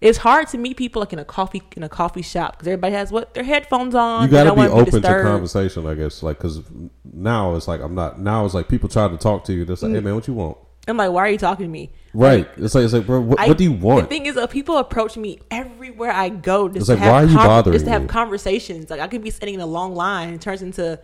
It's 0.00 0.18
hard 0.18 0.48
to 0.48 0.58
meet 0.58 0.78
people 0.78 0.98
like 0.98 1.12
in 1.12 1.20
a 1.20 1.24
coffee 1.24 1.62
in 1.76 1.84
a 1.84 1.88
coffee 1.88 2.22
shop 2.22 2.54
because 2.54 2.66
everybody 2.66 2.94
has 2.94 3.12
what 3.12 3.34
their 3.34 3.44
headphones 3.44 3.94
on. 3.94 4.24
You 4.24 4.32
got 4.32 4.52
to 4.52 4.54
be 4.56 4.62
open 4.62 5.00
to 5.00 5.22
conversation, 5.22 5.86
I 5.86 5.94
guess, 5.94 6.24
like 6.24 6.38
because 6.38 6.60
now 7.04 7.54
it's 7.54 7.68
like 7.68 7.80
I'm 7.80 7.94
not. 7.94 8.20
Now 8.20 8.44
it's 8.44 8.54
like 8.54 8.66
people 8.66 8.88
try 8.88 9.06
to 9.06 9.16
talk 9.16 9.44
to 9.44 9.52
you. 9.52 9.64
They're 9.64 9.76
like, 9.76 9.92
hey 9.92 10.00
man, 10.00 10.16
what 10.16 10.26
you 10.26 10.34
want? 10.34 10.58
I'm 10.88 10.96
like, 10.96 11.12
why 11.12 11.20
are 11.20 11.30
you 11.30 11.38
talking 11.38 11.66
to 11.66 11.70
me? 11.70 11.92
Right? 12.16 12.48
It's 12.56 12.74
like 12.74 12.84
it's 12.84 12.92
like, 12.94 13.06
bro, 13.06 13.20
what, 13.20 13.38
I- 13.40 13.48
what 13.48 13.58
do 13.58 13.64
you 13.64 13.72
want? 13.72 14.08
The 14.08 14.14
thing 14.16 14.26
is, 14.26 14.36
uh, 14.36 14.46
people 14.46 14.78
approach 14.78 15.16
me 15.16 15.38
everywhere 15.50 16.10
I 16.12 16.28
go 16.30 16.68
just 16.68 16.78
It's 16.78 16.86
to 16.86 16.92
like, 16.94 17.00
have 17.02 17.12
why 17.12 17.22
are 17.24 17.26
you 17.26 17.36
bothering 17.36 17.72
just 17.74 17.84
to 17.84 17.90
have 17.90 18.02
me? 18.02 18.08
conversations. 18.08 18.88
Like 18.90 19.00
I 19.00 19.06
could 19.08 19.22
be 19.22 19.30
sitting 19.30 19.54
in 19.54 19.60
a 19.60 19.66
long 19.66 19.94
line 19.94 20.28
and 20.28 20.34
it 20.36 20.40
turns 20.40 20.62
into, 20.62 20.98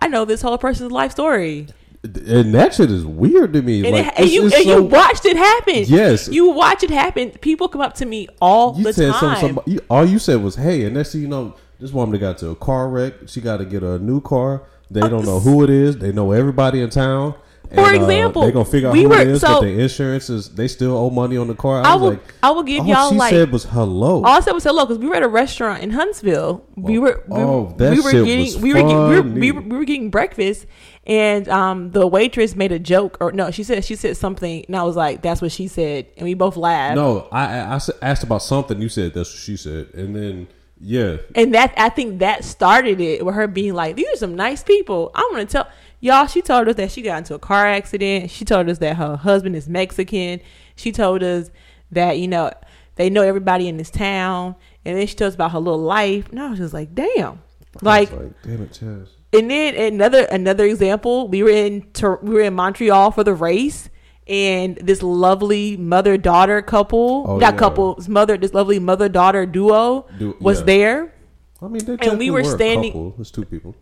I 0.00 0.08
know 0.08 0.24
this 0.24 0.42
whole 0.42 0.56
person's 0.58 0.92
life 0.92 1.10
story, 1.12 1.66
and 2.04 2.54
that 2.54 2.74
shit 2.74 2.90
is 2.92 3.04
weird 3.04 3.52
to 3.54 3.62
me. 3.62 3.84
and, 3.84 3.90
like, 3.96 4.06
it, 4.06 4.14
and 4.18 4.30
you 4.30 4.42
and 4.44 4.52
so- 4.52 4.58
you 4.60 4.82
watched 4.84 5.24
it 5.24 5.36
happen. 5.36 5.84
Yes. 5.88 6.28
you 6.28 6.50
watch 6.50 6.84
it 6.84 6.90
happen. 6.90 7.30
People 7.32 7.66
come 7.68 7.80
up 7.80 7.94
to 7.94 8.06
me 8.06 8.28
all 8.40 8.76
You 8.78 8.84
the 8.84 8.92
said 8.92 9.10
time. 9.12 9.20
something. 9.20 9.40
somebody- 9.48 9.72
you- 9.72 9.80
all 9.90 10.04
you 10.04 10.18
said 10.20 10.42
was, 10.42 10.54
"Hey," 10.54 10.84
and 10.84 10.94
next 10.94 11.10
thing 11.12 11.22
you 11.22 11.28
know, 11.28 11.54
this 11.80 11.92
woman 11.92 12.20
got 12.20 12.38
to 12.38 12.50
a 12.50 12.54
car 12.54 12.88
wreck. 12.88 13.14
She 13.26 13.40
got 13.40 13.56
to 13.56 13.64
get 13.64 13.82
a 13.82 13.98
new 13.98 14.20
car. 14.20 14.62
They 14.90 15.00
don't 15.00 15.24
know 15.24 15.40
who 15.40 15.64
it 15.64 15.70
is. 15.70 15.96
They 15.98 16.12
know 16.12 16.30
everybody 16.30 16.80
in 16.80 16.90
town. 16.90 17.34
For 17.74 17.80
And, 17.80 17.98
uh, 17.98 18.02
example, 18.04 18.42
they 18.42 18.52
gonna 18.52 18.64
figure 18.64 18.88
out 18.88 18.92
we 18.92 19.02
who 19.02 19.08
were- 19.08 19.20
it 19.20 19.28
is, 19.28 19.40
so- 19.40 19.48
but 19.54 19.60
the 19.62 19.80
insurance 19.80 20.30
is 20.30 20.48
they 20.50 20.68
still 20.68 20.96
owe 20.96 21.10
money 21.10 21.36
on 21.36 21.48
the 21.48 21.54
car. 21.54 21.82
I, 21.84 21.92
I 21.92 21.94
will- 21.96 22.10
like, 22.10 22.34
I 22.42 22.50
will 22.50 22.62
give 22.62 22.80
all 22.82 22.86
y'all, 22.86 23.04
like 23.06 23.12
she 23.12 23.18
like- 23.18 23.30
said 23.32 23.52
was 23.52 23.64
hello. 23.64 24.16
all 24.18 24.26
I 24.26 24.40
said 24.40 24.52
was 24.52 24.64
hello 24.64 24.84
because 24.86 24.98
we 24.98 25.08
were 25.08 25.16
at 25.16 25.22
a 25.22 25.28
restaurant 25.28 25.82
in 25.82 25.90
Huntsville. 25.90 26.62
we 26.76 26.98
Oh, 26.98 27.00
were 27.00 27.24
we, 27.28 27.36
oh, 27.36 27.74
that 27.78 27.90
we 27.92 28.00
were 28.00 28.10
shit 28.10 28.24
getting 28.24 28.44
was 28.44 28.58
we 28.58 28.72
were, 28.74 28.80
getting, 28.80 28.88
we, 29.08 29.16
were, 29.16 29.22
funny. 29.22 29.40
we 29.40 29.52
were 29.52 29.60
we 29.62 29.76
were 29.78 29.84
getting 29.84 30.10
breakfast, 30.10 30.66
and 31.06 31.48
um 31.48 31.90
the 31.92 32.06
waitress 32.06 32.54
made 32.54 32.72
a 32.72 32.78
joke 32.78 33.16
or 33.20 33.32
no, 33.32 33.50
she 33.50 33.62
said 33.62 33.84
she 33.84 33.96
said 33.96 34.16
something, 34.16 34.64
and 34.66 34.76
I 34.76 34.82
was 34.84 34.94
like, 34.96 35.22
that's 35.22 35.42
what 35.42 35.52
she 35.52 35.66
said, 35.68 36.06
and 36.16 36.24
we 36.24 36.34
both 36.34 36.56
laughed. 36.56 36.96
no, 36.96 37.26
I 37.32 37.78
asked 38.02 38.22
about 38.22 38.42
something. 38.42 38.80
You 38.80 38.88
said 38.88 39.14
that's 39.14 39.30
what 39.32 39.40
she 39.40 39.56
said, 39.56 39.88
and 39.94 40.14
then 40.14 40.46
yeah, 40.78 41.16
And 41.34 41.54
that 41.54 41.72
I 41.78 41.88
think 41.88 42.18
that 42.18 42.44
started 42.44 43.00
it 43.00 43.24
with 43.24 43.34
her 43.34 43.46
being 43.46 43.72
like, 43.72 43.96
"These 43.96 44.08
are 44.12 44.16
some 44.16 44.34
nice 44.36 44.62
people." 44.62 45.10
I'm 45.14 45.30
gonna 45.30 45.46
tell 45.46 45.66
Y'all, 46.06 46.26
she 46.26 46.40
told 46.40 46.68
us 46.68 46.76
that 46.76 46.90
she 46.92 47.02
got 47.02 47.18
into 47.18 47.34
a 47.34 47.38
car 47.38 47.66
accident. 47.66 48.30
She 48.30 48.44
told 48.44 48.68
us 48.68 48.78
that 48.78 48.96
her 48.96 49.16
husband 49.16 49.56
is 49.56 49.68
Mexican. 49.68 50.40
She 50.76 50.92
told 50.92 51.22
us 51.22 51.50
that, 51.90 52.18
you 52.18 52.28
know, 52.28 52.52
they 52.94 53.10
know 53.10 53.22
everybody 53.22 53.66
in 53.68 53.76
this 53.76 53.90
town. 53.90 54.54
And 54.84 54.96
then 54.96 55.06
she 55.06 55.16
told 55.16 55.28
us 55.30 55.34
about 55.34 55.50
her 55.52 55.58
little 55.58 55.80
life. 55.80 56.28
And 56.30 56.38
I 56.40 56.50
was 56.50 56.58
just 56.60 56.72
like, 56.74 56.94
damn. 56.94 57.42
Like, 57.82 58.12
like 58.12 58.42
damn 58.42 58.62
it, 58.62 58.70
Chaz. 58.70 59.08
and 59.34 59.50
then 59.50 59.74
another 59.74 60.22
another 60.30 60.64
example, 60.64 61.28
we 61.28 61.42
were 61.42 61.50
in 61.50 61.86
we 62.22 62.34
were 62.34 62.40
in 62.40 62.54
Montreal 62.54 63.10
for 63.10 63.22
the 63.22 63.34
race, 63.34 63.90
and 64.26 64.76
this 64.76 65.02
lovely 65.02 65.76
mother 65.76 66.16
daughter 66.16 66.62
couple, 66.62 67.26
Oh, 67.28 67.36
not 67.36 67.52
yeah. 67.54 67.58
couple, 67.58 67.98
mother, 68.08 68.38
this 68.38 68.54
lovely 68.54 68.78
mother 68.78 69.10
daughter 69.10 69.44
duo 69.44 70.06
Du- 70.18 70.36
was 70.40 70.60
yeah. 70.60 70.64
there. 70.66 71.14
I 71.60 71.68
mean, 71.68 71.84
they 71.84 72.16
we 72.16 72.30
were 72.30 72.40
a 72.40 72.44
standing- 72.46 72.92
couple. 72.92 73.10
There's 73.18 73.30
two 73.30 73.44
people. 73.44 73.74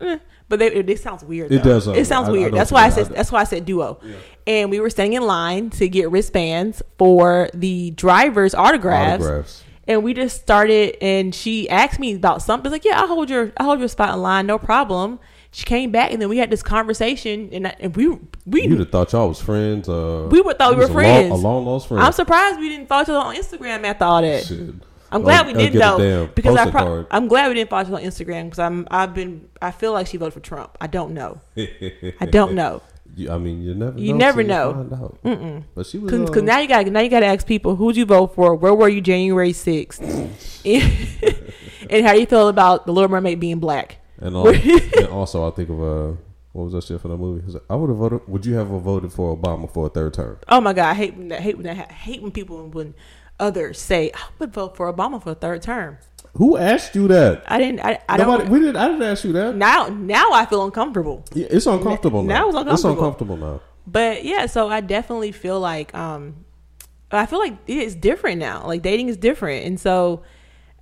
Eh, 0.00 0.18
But 0.52 0.58
they, 0.58 0.66
it, 0.66 0.90
it 0.90 1.00
sounds 1.00 1.24
weird. 1.24 1.50
It 1.50 1.62
does 1.62 1.86
sound- 1.86 1.96
It 1.96 2.06
sounds 2.06 2.28
I- 2.28 2.30
I 2.30 2.32
weird. 2.32 2.52
that's 2.52 2.70
why 2.70 2.84
I 2.84 2.90
said. 2.90 3.06
That's 3.06 3.32
why 3.32 3.40
I 3.40 3.44
said 3.44 3.64
duo. 3.64 3.98
And 4.46 4.70
we 4.70 4.80
were 4.80 4.90
standing 4.90 5.14
in 5.16 5.22
line 5.26 5.70
to 5.70 5.88
get 5.88 6.10
wristbands 6.10 6.82
for 6.98 7.48
the 7.54 7.92
driver's 7.92 8.54
autographs. 8.54 9.24
Autographs. 9.24 9.64
And 9.88 10.04
we 10.04 10.12
just 10.12 10.42
started, 10.42 10.98
and 11.02 11.34
she 11.34 11.70
asked 11.70 11.98
me 11.98 12.14
about 12.16 12.42
something. 12.42 12.66
It's 12.70 12.74
like, 12.74 12.84
yeah, 12.84 13.00
I'll 13.00 13.06
hold 13.08 13.30
your, 13.30 13.50
I'll 13.56 13.64
hold 13.64 13.78
your 13.78 13.88
spot 13.88 14.12
in 14.14 14.20
line, 14.20 14.46
no 14.46 14.58
problem. 14.58 15.18
She 15.52 15.64
came 15.64 15.90
back, 15.90 16.12
and 16.12 16.20
then 16.20 16.28
we 16.28 16.36
had 16.36 16.50
this 16.50 16.62
conversation, 16.62 17.48
and, 17.50 17.66
I, 17.68 17.76
and 17.80 17.96
we, 17.96 18.18
we, 18.44 18.62
You'd 18.64 18.78
have 18.78 18.90
thought 18.90 19.12
y'all 19.12 19.28
was 19.28 19.40
friends. 19.40 19.88
Uh, 19.88 20.28
We 20.30 20.42
would 20.42 20.58
thought 20.58 20.72
we 20.72 20.76
were 20.76 20.82
a 20.82 20.86
long- 20.86 20.94
friends. 20.94 21.30
a 21.32 21.34
long 21.34 21.64
lost 21.64 21.88
friend. 21.88 22.02
I'm 22.02 22.12
surprised 22.12 22.58
we 22.60 22.68
didn't 22.68 22.88
follow 22.88 23.02
each 23.04 23.08
other 23.08 23.18
on 23.20 23.34
Instagram 23.36 23.84
after 23.84 24.04
all 24.04 24.20
that. 24.20 24.44
Shit. 24.44 24.74
I'm 25.12 25.22
glad 25.22 25.46
we 25.46 25.52
did 25.52 25.72
get 25.72 25.94
a 25.94 25.96
though, 25.98 26.26
because 26.26 26.56
I 26.56 26.70
pro- 26.70 27.06
I'm 27.10 27.28
glad 27.28 27.48
we 27.48 27.54
didn't 27.54 27.70
follow 27.70 27.82
other 27.82 27.96
on 27.96 28.02
Instagram 28.02 28.44
because 28.44 28.58
I'm, 28.58 28.86
I've 28.90 29.14
been, 29.14 29.48
I 29.60 29.70
feel 29.70 29.92
like 29.92 30.06
she 30.06 30.16
voted 30.16 30.34
for 30.34 30.40
Trump. 30.40 30.76
I 30.80 30.86
don't 30.86 31.12
know. 31.14 31.40
I 31.56 32.26
don't 32.30 32.54
know. 32.60 32.82
You- 33.14 33.30
I 33.30 33.38
mean, 33.38 33.62
you 33.62 33.74
never. 33.74 33.98
You 33.98 34.12
know 34.14 34.18
never 34.18 34.42
know. 34.42 35.18
Mm-mm. 35.24 35.64
But 35.74 35.86
she 35.86 35.98
was. 35.98 36.10
Because 36.10 36.42
uh, 36.42 36.46
now 36.46 36.58
you 36.58 36.68
got 36.68 36.86
now 36.86 37.00
you 37.00 37.10
got 37.10 37.20
to 37.20 37.26
ask 37.26 37.46
people 37.46 37.76
who'd 37.76 37.96
you 37.96 38.06
vote 38.06 38.34
for? 38.34 38.54
Where 38.54 38.74
were 38.74 38.88
you 38.88 39.00
January 39.02 39.52
sixth? 39.52 40.00
and 40.64 42.06
how 42.06 42.12
you 42.12 42.26
feel 42.26 42.48
about 42.48 42.86
the 42.86 42.92
Little 42.92 43.10
Mermaid 43.10 43.38
being 43.40 43.58
black? 43.58 43.98
and, 44.18 44.34
and 44.96 45.06
also, 45.08 45.46
I 45.46 45.50
think 45.50 45.68
of 45.68 45.82
uh, 45.82 46.16
what 46.52 46.64
was 46.64 46.72
that 46.72 46.84
shit 46.84 47.00
for 47.00 47.08
the 47.08 47.16
movie? 47.16 47.50
Like, 47.52 47.62
I 47.68 47.74
would 47.74 47.90
have 47.90 47.98
voted. 47.98 48.20
Would 48.28 48.46
you 48.46 48.54
have 48.54 48.68
voted 48.68 49.12
for 49.12 49.36
Obama 49.36 49.70
for 49.72 49.86
a 49.86 49.88
third 49.90 50.14
term? 50.14 50.38
Oh 50.48 50.60
my 50.60 50.72
god, 50.72 50.90
I 50.90 50.94
hate 50.94 51.16
when 51.16 51.28
that, 51.28 51.40
hate 51.40 51.56
when 51.56 51.64
that, 51.64 51.90
hate 51.92 52.22
when 52.22 52.30
people 52.32 52.66
when 52.68 52.94
others 53.42 53.78
say 53.80 54.10
I 54.14 54.24
would 54.38 54.52
vote 54.52 54.76
for 54.76 54.92
Obama 54.92 55.22
for 55.22 55.32
a 55.32 55.34
third 55.34 55.62
term. 55.62 55.98
Who 56.34 56.56
asked 56.56 56.94
you 56.94 57.08
that? 57.08 57.42
I 57.46 57.58
didn't. 57.58 57.80
I, 57.80 58.00
I 58.08 58.16
Nobody. 58.16 58.44
don't. 58.44 58.52
We 58.52 58.60
didn't. 58.60 58.76
I 58.76 58.88
didn't 58.88 59.02
ask 59.02 59.24
you 59.24 59.32
that. 59.34 59.54
Now 59.54 59.88
now 59.88 60.32
I 60.32 60.46
feel 60.46 60.64
uncomfortable. 60.64 61.24
Yeah, 61.34 61.48
it's 61.50 61.66
uncomfortable 61.66 62.22
now. 62.22 62.34
now 62.34 62.48
it's 62.48 62.56
uncomfortable. 62.56 62.74
It's 62.74 62.84
uncomfortable 62.84 63.36
now. 63.36 63.60
But 63.86 64.24
yeah, 64.24 64.46
so 64.46 64.68
I 64.68 64.80
definitely 64.80 65.32
feel 65.32 65.60
like 65.60 65.94
um 65.94 66.44
I 67.10 67.26
feel 67.26 67.38
like 67.38 67.56
it 67.66 67.76
is 67.76 67.94
different 67.94 68.38
now. 68.38 68.66
Like 68.66 68.80
dating 68.80 69.08
is 69.08 69.18
different. 69.18 69.66
And 69.66 69.78
so 69.78 70.22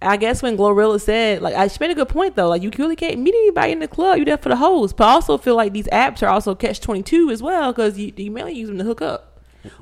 I 0.02 0.16
guess 0.16 0.40
when 0.40 0.56
Glorilla 0.56 1.00
said, 1.00 1.42
like, 1.42 1.54
I 1.54 1.66
she 1.68 1.76
made 1.80 1.90
a 1.90 1.94
good 1.94 2.08
point 2.08 2.36
though. 2.36 2.48
Like, 2.48 2.62
you 2.62 2.70
really 2.78 2.96
can't 2.96 3.18
meet 3.18 3.34
anybody 3.34 3.72
in 3.72 3.80
the 3.80 3.88
club. 3.88 4.16
You're 4.16 4.24
there 4.24 4.38
for 4.38 4.48
the 4.48 4.56
hoes. 4.56 4.92
But 4.92 5.08
I 5.08 5.10
also 5.12 5.36
feel 5.36 5.56
like 5.56 5.72
these 5.72 5.88
apps 5.88 6.22
are 6.22 6.28
also 6.30 6.54
catch 6.54 6.80
twenty 6.80 7.02
two 7.02 7.30
as 7.30 7.42
well 7.42 7.72
because 7.72 7.98
you, 7.98 8.12
you 8.16 8.30
mainly 8.30 8.54
use 8.54 8.68
them 8.68 8.78
to 8.78 8.84
hook 8.84 9.02
up, 9.02 9.29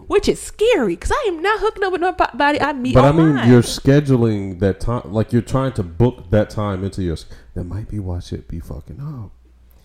which 0.06 0.28
is 0.28 0.40
scary 0.40 0.94
because 0.94 1.12
I 1.12 1.24
am 1.28 1.42
not 1.42 1.60
hooking 1.60 1.84
up 1.84 1.92
with 1.92 2.00
nobody 2.00 2.60
I 2.60 2.72
meet. 2.72 2.94
But 2.94 3.04
I 3.04 3.12
mean, 3.12 3.48
you're 3.50 3.62
scheduling 3.62 4.58
that 4.60 4.80
time. 4.80 5.02
Like 5.12 5.32
you're 5.32 5.42
trying 5.42 5.72
to 5.72 5.82
book 5.82 6.30
that 6.30 6.50
time 6.50 6.84
into 6.84 7.02
your. 7.02 7.16
That 7.54 7.64
might 7.64 7.88
be 7.88 7.98
why 7.98 8.20
shit 8.20 8.48
be 8.48 8.60
fucking 8.60 9.00
up. 9.00 9.32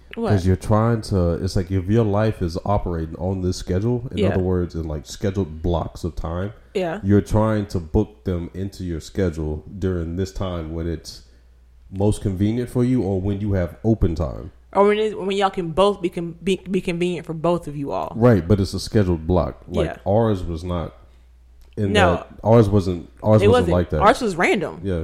Because 0.10 0.46
you're 0.46 0.56
trying 0.56 1.02
to. 1.04 1.34
It's 1.44 1.56
like 1.56 1.72
if 1.72 1.86
your 1.86 2.04
life 2.06 2.42
is 2.42 2.58
operating 2.66 3.16
on 3.16 3.42
this 3.42 3.58
schedule. 3.58 4.08
In 4.12 4.20
Yeah. 4.20 4.30
other 4.30 4.44
words, 4.44 4.76
in 4.76 4.88
like 4.88 5.06
scheduled 5.06 5.62
blocks 5.64 6.04
of 6.04 6.16
time. 6.16 6.54
yeah, 6.76 7.00
You're 7.04 7.22
trying 7.22 7.66
to 7.68 7.80
book 7.80 8.24
them 8.24 8.50
into 8.54 8.84
your 8.84 9.00
schedule 9.00 9.64
during 9.80 10.16
this 10.16 10.32
time 10.32 10.74
when 10.74 10.88
it's 10.88 11.24
most 11.92 12.22
convenient 12.22 12.70
for 12.70 12.84
you, 12.84 13.02
or 13.04 13.22
when 13.22 13.40
you 13.42 13.54
have 13.54 13.78
open 13.84 14.16
time. 14.16 14.52
Or 14.76 14.88
when 14.88 14.98
it, 14.98 15.20
when 15.20 15.36
y'all 15.38 15.50
can 15.50 15.72
both 15.72 16.02
be, 16.02 16.10
con- 16.10 16.38
be 16.44 16.58
be 16.70 16.82
convenient 16.82 17.26
for 17.26 17.34
both 17.34 17.68
of 17.68 17.76
you 17.76 17.92
all. 17.92 18.12
Right, 18.16 18.48
but 18.48 18.60
it's 18.60 18.74
a 18.74 18.80
scheduled 18.80 19.28
block. 19.28 19.64
Like 19.68 19.86
Yeah. 19.88 19.98
ours 20.06 20.44
was 20.44 20.64
not. 20.64 20.94
In 21.78 21.92
No. 21.94 22.16
that, 22.16 22.28
ours 22.44 22.70
wasn't. 22.70 23.10
Ours 23.24 23.42
It 23.42 23.48
wasn't, 23.48 23.52
wasn't 23.52 23.72
like 23.74 23.90
that. 23.92 24.02
Ours 24.02 24.22
was 24.22 24.36
random. 24.36 24.80
yeah, 24.84 25.04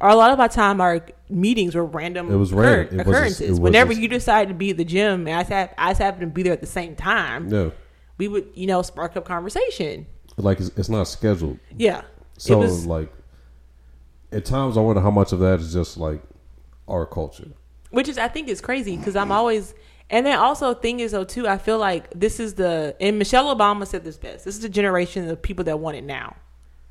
a 0.00 0.14
lot 0.16 0.30
of 0.30 0.38
my 0.38 0.48
time 0.48 0.80
our 0.80 1.00
meetings 1.30 1.74
were 1.74 1.84
random 1.84 2.30
It 2.30 2.36
was 2.36 2.52
occur- 2.52 2.62
random. 2.62 3.00
It 3.00 3.06
wasn't- 3.06 3.08
occurrences. 3.08 3.40
it 3.40 3.50
wasn't- 3.50 3.62
Whenever 3.64 3.92
you 3.92 4.08
decide 4.08 4.48
to 4.48 4.54
be 4.54 4.70
at 4.70 4.76
the 4.76 4.84
gym 4.84 5.26
and 5.26 5.36
I 5.36 5.40
just, 5.40 5.50
hap- 5.50 5.74
I 5.78 5.90
just 5.90 6.00
happen 6.02 6.20
to 6.20 6.26
be 6.26 6.42
there 6.42 6.52
at 6.52 6.60
the 6.60 6.66
same 6.66 6.94
time, 6.96 7.48
yeah. 7.48 7.70
we 8.18 8.28
would, 8.28 8.48
you 8.54 8.66
know, 8.66 8.82
spark 8.82 9.16
up 9.16 9.24
conversation. 9.24 10.06
Like 10.36 10.60
it's, 10.60 10.70
it's 10.76 10.88
not 10.88 11.04
scheduled. 11.04 11.58
Yeah. 11.76 12.02
So 12.38 12.54
it 12.60 12.64
was, 12.64 12.86
like, 12.86 13.12
at 14.32 14.44
times 14.44 14.76
I 14.76 14.80
wonder 14.80 15.00
how 15.02 15.10
much 15.10 15.32
of 15.32 15.38
that 15.40 15.60
is 15.60 15.72
just 15.72 15.96
like 15.98 16.22
our 16.88 17.04
culture. 17.06 17.48
Which 17.90 18.08
is, 18.08 18.18
I 18.18 18.28
think 18.28 18.48
is 18.48 18.60
crazy 18.60 18.96
because 18.96 19.16
I'm 19.16 19.30
always, 19.32 19.74
and 20.08 20.26
then 20.26 20.38
also 20.38 20.74
thing 20.74 21.00
is 21.00 21.12
though 21.12 21.24
too, 21.24 21.46
I 21.46 21.58
feel 21.58 21.78
like 21.78 22.10
this 22.10 22.40
is 22.40 22.54
the, 22.54 22.96
and 23.00 23.18
Michelle 23.18 23.54
Obama 23.54 23.86
said 23.86 24.04
this 24.04 24.16
best. 24.16 24.44
This 24.44 24.56
is 24.56 24.62
the 24.62 24.68
generation 24.68 25.28
of 25.28 25.40
people 25.42 25.64
that 25.64 25.78
want 25.78 25.96
it 25.96 26.04
now. 26.04 26.36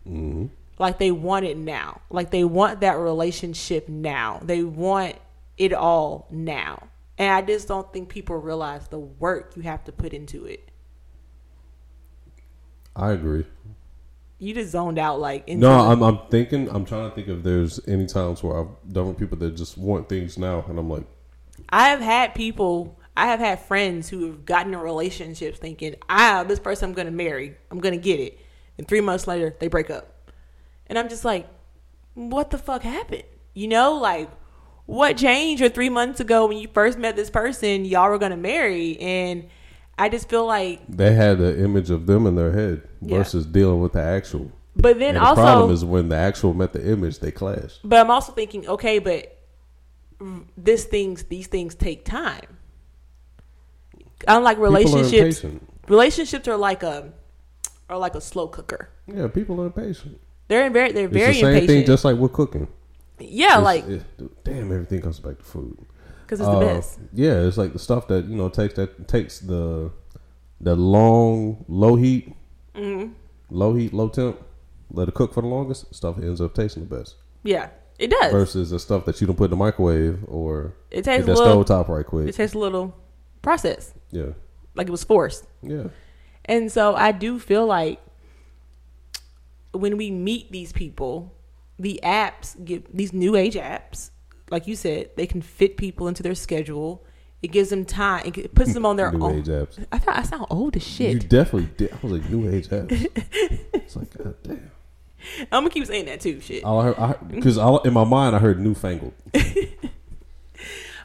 hmm 0.05 0.47
Like 0.77 0.99
they 0.99 1.11
want 1.11 1.45
it 1.45 1.57
now. 1.57 2.01
Like 2.09 2.31
they 2.31 2.43
want 2.43 2.81
that 2.81 2.97
relationship 2.97 3.89
now. 3.89 4.39
They 4.43 4.63
want 4.63 5.15
it 5.57 5.73
all 5.73 6.27
now. 6.31 6.87
And 7.17 7.33
I 7.33 7.41
just 7.41 7.67
don't 7.67 7.91
think 7.91 8.07
people 8.07 8.37
realize 8.37 8.87
the 8.87 8.99
work 8.99 9.51
you 9.57 9.63
have 9.63 9.83
to 9.85 9.91
put 9.91 10.13
into 10.13 10.45
it. 10.45 10.69
I 12.95 13.11
agree. 13.11 13.45
You 14.39 14.53
just 14.53 14.71
zoned 14.71 14.97
out 14.97 15.19
like 15.19 15.47
No, 15.49 15.69
the- 15.69 15.91
I'm 15.91 16.01
I'm 16.01 16.19
thinking. 16.29 16.69
I'm 16.69 16.85
trying 16.85 17.09
to 17.09 17.15
think 17.15 17.27
if 17.27 17.43
there's 17.43 17.79
any 17.87 18.05
times 18.05 18.41
where 18.41 18.57
I've 18.59 18.67
done 18.91 19.09
with 19.09 19.17
people 19.17 19.37
that 19.37 19.55
just 19.55 19.77
want 19.77 20.07
things 20.07 20.37
now, 20.37 20.63
and 20.67 20.79
I'm 20.79 20.89
like, 20.89 21.03
I 21.69 21.89
have 21.89 21.99
had 21.99 22.33
people 22.33 22.97
I 23.17 23.25
have 23.25 23.41
had 23.41 23.59
friends 23.59 24.07
who 24.07 24.25
have 24.27 24.45
gotten 24.45 24.73
in 24.73 24.79
relationships 24.79 25.59
thinking, 25.59 25.95
ah, 26.09 26.45
this 26.47 26.57
person 26.59 26.89
I'm 26.89 26.95
gonna 26.95 27.11
marry, 27.11 27.57
I'm 27.69 27.79
gonna 27.79 27.97
get 27.97 28.19
it. 28.21 28.39
And 28.77 28.87
three 28.87 29.01
months 29.01 29.27
later 29.27 29.53
they 29.59 29.67
break 29.67 29.89
up. 29.89 30.31
And 30.87 30.97
I'm 30.97 31.09
just 31.09 31.25
like, 31.25 31.45
what 32.13 32.49
the 32.49 32.57
fuck 32.57 32.81
happened? 32.81 33.23
You 33.53 33.67
know, 33.67 33.95
like 33.95 34.29
what 34.85 35.17
changed 35.17 35.61
or 35.61 35.67
three 35.67 35.89
months 35.89 36.21
ago 36.21 36.47
when 36.47 36.57
you 36.57 36.69
first 36.73 36.97
met 36.97 37.17
this 37.17 37.29
person, 37.29 37.83
y'all 37.83 38.09
were 38.09 38.17
gonna 38.17 38.37
marry 38.37 38.97
and 38.99 39.49
I 39.99 40.07
just 40.09 40.29
feel 40.29 40.45
like 40.45 40.79
they 40.87 41.13
had 41.13 41.37
the 41.39 41.61
image 41.61 41.89
of 41.89 42.05
them 42.07 42.25
in 42.25 42.35
their 42.35 42.51
head 42.53 42.81
Yeah. 43.01 43.17
versus 43.17 43.45
dealing 43.45 43.81
with 43.81 43.91
the 43.93 44.01
actual. 44.01 44.49
but 44.75 44.97
then 44.97 45.15
And 45.15 45.17
the 45.17 45.27
also 45.27 45.41
problem 45.41 45.71
is 45.71 45.83
when 45.83 46.07
the 46.09 46.15
actual 46.15 46.53
met 46.53 46.71
the 46.73 46.89
image, 46.89 47.19
they 47.19 47.31
clash. 47.31 47.79
But 47.83 47.99
I'm 47.99 48.09
also 48.09 48.31
thinking, 48.31 48.65
okay, 48.67 48.99
but 48.99 49.35
this 50.57 50.85
things 50.85 51.23
these 51.23 51.47
things 51.47 51.75
take 51.75 52.05
time. 52.05 52.57
Unlike 54.27 54.57
People 54.57 54.65
are 54.65 54.69
relationships, 54.79 55.45
relationships 55.87 56.47
are 56.47 56.57
like 56.57 56.83
a 56.83 57.11
are 57.89 57.97
like 57.97 58.15
a 58.15 58.21
slow 58.21 58.47
cooker. 58.47 58.89
Yeah, 59.07 59.27
people 59.27 59.59
are 59.61 59.65
impatient. 59.67 60.19
They're 60.47 60.65
in 60.65 60.73
very 60.73 60.91
they're 60.91 61.05
It's 61.05 61.13
very 61.13 61.33
the 61.33 61.39
same 61.39 61.47
impatient. 61.47 61.67
thing, 61.69 61.85
just 61.85 62.05
like 62.05 62.17
with 62.17 62.33
cooking. 62.33 62.67
yeah, 63.19 63.59
It's- 63.59 63.63
like 63.63 63.85
it- 63.87 64.43
damn, 64.43 64.71
everything 64.71 65.01
comes 65.01 65.19
back 65.19 65.37
to 65.39 65.43
food. 65.43 65.77
Because 66.29 66.39
it's 66.41 66.49
the 66.49 66.55
Uh, 66.57 66.59
best. 66.75 66.99
Yeah, 67.13 67.41
it's 67.47 67.57
like 67.57 67.73
the 67.73 67.79
stuff 67.79 68.07
that 68.09 68.25
you 68.25 68.35
know 68.35 68.49
takes 68.49 68.75
that 68.75 69.07
takes 69.07 69.39
the 69.39 69.91
the 70.61 70.75
long 70.75 71.65
low 71.67 71.95
heat, 71.95 72.35
hmm 72.75 73.07
low 73.49 73.73
heat, 73.73 73.93
low 73.93 74.09
temp, 74.09 74.39
let 74.91 75.07
it 75.07 75.15
cook 75.15 75.33
for 75.33 75.41
the 75.41 75.47
longest. 75.47 75.93
Stuff 75.95 76.17
ends 76.19 76.39
up 76.39 76.53
tasting 76.53 76.87
the 76.87 76.95
best 76.95 77.15
Yeah, 77.43 77.69
it 77.97 78.11
does. 78.11 78.31
versus 78.31 78.69
the 78.69 78.77
stuff 78.79 79.05
that 79.05 79.19
you 79.19 79.25
don't 79.27 79.35
put 79.35 79.45
in 79.45 79.49
the 79.51 79.55
microwave 79.57 80.19
or 80.27 80.75
it 80.91 81.07
a 81.23 81.25
that 81.25 81.35
little. 81.35 81.63
stove 81.63 81.65
top 81.65 81.89
right 81.89 82.05
quick. 82.05 82.27
It 82.27 82.35
takes 82.35 82.53
a 82.53 82.59
little 82.59 82.95
process, 83.41 83.93
Yeah, 84.11 84.33
like 84.75 84.87
it 84.87 84.91
was 84.91 85.03
forced. 85.03 85.45
yeah. 85.63 85.87
And 86.45 86.71
so 86.71 86.95
I 86.95 87.11
do 87.11 87.39
feel 87.39 87.65
like 87.65 87.99
when 89.71 89.97
we 89.97 90.11
meet 90.11 90.51
these 90.51 90.71
people, 90.71 91.33
the 91.77 91.99
apps 92.03 92.53
give 92.65 92.83
these 92.93 93.13
new 93.13 93.35
age 93.35 93.55
apps, 93.55 94.09
like 94.51 94.67
you 94.67 94.75
said, 94.75 95.11
they 95.15 95.27
can 95.27 95.41
fit 95.41 95.77
people 95.77 96.07
into 96.07 96.23
their 96.23 96.35
schedule. 96.35 97.03
It 97.41 97.49
gives 97.53 97.69
them 97.69 97.85
time. 97.85 98.23
It 98.25 98.53
puts 98.53 98.73
them 98.73 98.85
on 98.85 98.97
their 98.97 99.11
New 99.11 99.23
own. 99.25 99.39
age 99.39 99.45
apps. 99.47 99.83
I 99.91 99.97
thought 99.99 100.17
I 100.17 100.23
sound 100.23 100.47
old 100.49 100.75
as 100.75 100.83
shit. 100.85 101.13
You 101.13 101.19
definitely 101.19 101.69
did. 101.77 101.93
I 101.93 101.97
was 102.01 102.11
like 102.13 102.29
new 102.29 102.49
age 102.49 102.67
apps. 102.67 103.07
it's 103.73 103.95
like 103.95 104.15
god 104.17 104.35
damn. 104.43 104.71
I'm 105.51 105.61
gonna 105.63 105.69
keep 105.69 105.85
saying 105.85 106.05
that 106.05 106.19
too, 106.21 106.39
shit. 106.41 106.63
All 106.63 106.79
I 106.81 106.91
heard, 107.07 107.27
because 107.29 107.57
in 107.85 107.93
my 107.93 108.03
mind 108.03 108.35
I 108.35 108.39
heard 108.39 108.59
newfangled. 108.59 109.13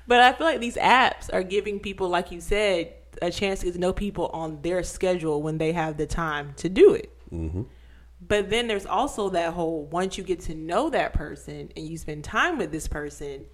But 0.07 0.21
I 0.21 0.33
feel 0.35 0.47
like 0.47 0.61
these 0.61 0.77
apps 0.77 1.31
are 1.33 1.43
giving 1.43 1.81
people, 1.81 2.09
like 2.11 2.31
you 2.31 2.41
said, 2.41 2.93
a 3.23 3.31
chance 3.31 3.61
to 3.61 3.67
get 3.67 3.73
to 3.73 3.81
know 3.81 3.93
people 3.93 4.27
on 4.35 4.61
their 4.61 4.83
schedule 4.83 5.41
when 5.43 5.57
they 5.59 5.73
have 5.73 5.97
the 5.97 6.07
time 6.07 6.53
to 6.57 6.69
do 6.69 6.93
it. 6.95 7.11
hmm 7.31 7.63
But 8.27 8.49
then 8.49 8.69
there's 8.69 8.87
also 8.87 9.29
that 9.31 9.53
whole 9.53 9.85
once 9.87 10.17
you 10.17 10.25
get 10.25 10.41
to 10.41 10.55
know 10.55 10.89
that 10.91 11.13
person 11.13 11.71
and 11.77 11.87
you 11.87 11.99
spend 11.99 12.25
time 12.25 12.59
with 12.59 12.73
this 12.73 12.89
person, 12.89 13.45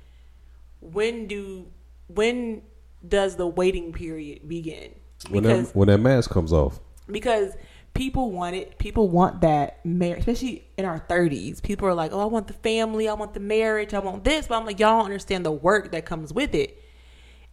when 0.81 1.27
do 1.27 1.66
when 2.09 2.62
does 3.07 3.37
the 3.37 3.47
waiting 3.47 3.93
period 3.93 4.49
begin? 4.49 4.95
When 5.29 5.45
that, 5.45 5.75
when 5.75 5.89
that 5.89 5.99
mask 5.99 6.31
comes 6.31 6.53
off, 6.53 6.81
because 7.07 7.55
people 7.95 8.31
want 8.31 8.57
it. 8.57 8.79
People 8.79 9.09
want 9.09 9.41
that 9.43 9.85
marriage, 9.85 10.21
especially 10.21 10.64
in 10.77 10.85
our 10.85 10.99
thirties. 10.99 11.61
People 11.61 11.89
are 11.89 11.95
like, 11.95 12.12
"Oh, 12.12 12.21
I 12.21 12.25
want 12.27 12.47
the 12.47 12.55
family. 12.55 13.09
I 13.09 13.14
want 13.14 13.35
the 13.35 13.41
marriage. 13.41 13.95
I 13.95 13.99
want 13.99 14.25
this." 14.25 14.47
But 14.47 14.59
I'm 14.59 14.66
like, 14.66 14.79
y'all 14.79 14.99
don't 14.99 15.07
understand 15.07 15.45
the 15.45 15.53
work 15.53 15.93
that 15.93 16.05
comes 16.05 16.33
with 16.33 16.55
it. 16.55 16.83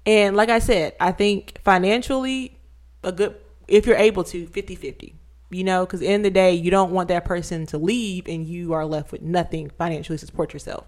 And 0.06 0.36
like 0.36 0.50
I 0.50 0.60
said, 0.60 0.96
I 1.00 1.12
think 1.12 1.60
financially, 1.64 2.58
a 3.04 3.12
good 3.12 3.36
if 3.68 3.86
you're 3.86 3.98
able 3.98 4.24
to 4.24 4.48
50-50. 4.48 5.16
You 5.50 5.64
know, 5.64 5.86
because 5.86 6.02
in 6.02 6.24
the, 6.24 6.30
day, 6.30 6.54
you 6.54 6.70
don't 6.70 6.92
want 6.92 7.08
that 7.08 7.24
person 7.24 7.66
to 7.68 7.78
leave 7.78 8.28
and 8.28 8.46
you 8.46 8.74
are 8.74 8.86
left 8.86 9.12
with 9.14 9.22
nothing 9.22 9.70
financially 9.78 10.18
to 10.18 10.26
support 10.26 10.52
yourself. 10.54 10.86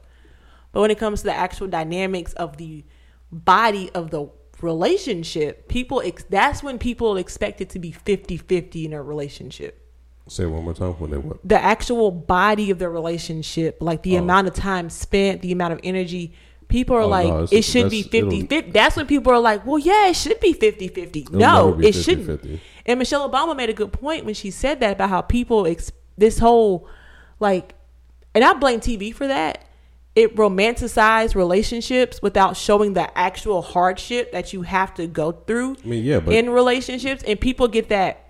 But 0.74 0.82
when 0.82 0.92
it 0.92 0.98
comes 1.00 1.22
to 1.22 1.28
the 1.28 1.34
actual 1.34 1.68
dynamics 1.68 2.34
of 2.34 2.58
the 2.58 2.84
body 3.32 3.90
of 3.94 4.12
the 4.12 4.28
relationship, 4.62 5.68
people 5.68 6.02
ex- 6.04 6.26
that's 6.30 6.62
when 6.62 6.78
people 6.78 7.18
expect 7.18 7.62
it 7.62 7.70
to 7.70 7.80
be 7.80 7.92
50-50 7.92 8.86
in 8.86 8.94
a 8.94 9.02
relationship. 9.02 9.86
say 10.28 10.44
it 10.44 10.48
one 10.48 10.64
more 10.64 10.74
time. 10.74 10.92
When 10.94 11.12
they 11.12 11.18
what? 11.18 11.38
The 11.48 11.60
actual 11.60 12.12
body 12.12 12.70
of 12.70 12.80
the 12.80 12.90
relationship, 12.90 13.78
like 13.82 14.04
the 14.04 14.18
Oh. 14.18 14.22
amount 14.24 14.48
of 14.48 14.54
time 14.54 14.90
spent, 14.90 15.42
the 15.42 15.52
amount 15.52 15.74
of 15.74 15.80
energy, 15.84 16.34
people 16.70 16.96
are 16.96 17.02
Oh, 17.02 17.08
like 17.08 17.28
no, 17.28 17.48
it 17.52 17.64
should 17.64 17.90
be 17.90 18.04
that's- 18.04 18.24
50-50. 18.34 18.72
That's 18.72 18.96
when 18.96 19.06
people 19.08 19.34
are 19.34 19.40
like, 19.40 19.66
"Well, 19.66 19.78
yeah, 19.80 20.08
it 20.08 20.16
should 20.16 20.40
be 20.40 20.54
50-50." 20.54 21.32
No, 21.32 21.66
never 21.72 21.78
be 21.78 21.88
it 21.90 21.94
shouldn't. 21.94 22.28
50-50. 22.42 22.60
And 22.86 23.00
Michelle 23.00 23.30
Obama 23.30 23.56
made 23.58 23.70
a 23.70 23.74
good 23.74 23.92
point 23.92 24.24
when 24.24 24.34
she 24.34 24.50
said 24.52 24.80
that 24.80 24.94
about 24.94 25.10
how 25.10 25.22
people 25.22 25.68
ex- 25.68 25.92
this 26.18 26.40
whole 26.40 26.88
like 27.42 27.76
and 28.34 28.44
I 28.46 28.54
blame 28.54 28.80
TV 28.80 29.14
for 29.14 29.28
that. 29.28 29.66
It 30.16 30.36
romanticized 30.36 31.36
relationships 31.36 32.22
without 32.22 32.58
showing 32.58 32.94
the 32.94 33.16
actual 33.18 33.62
hardship 33.62 34.32
that 34.32 34.54
you 34.54 34.64
have 34.64 34.94
to 34.96 35.08
go 35.08 35.32
through 35.32 35.78
I 35.84 35.88
mean, 35.88 36.04
yeah, 36.04 36.20
but 36.20 36.34
in 36.34 36.50
relationships 36.50 37.24
and 37.26 37.40
people 37.40 37.68
get 37.68 37.90
that 37.90 38.29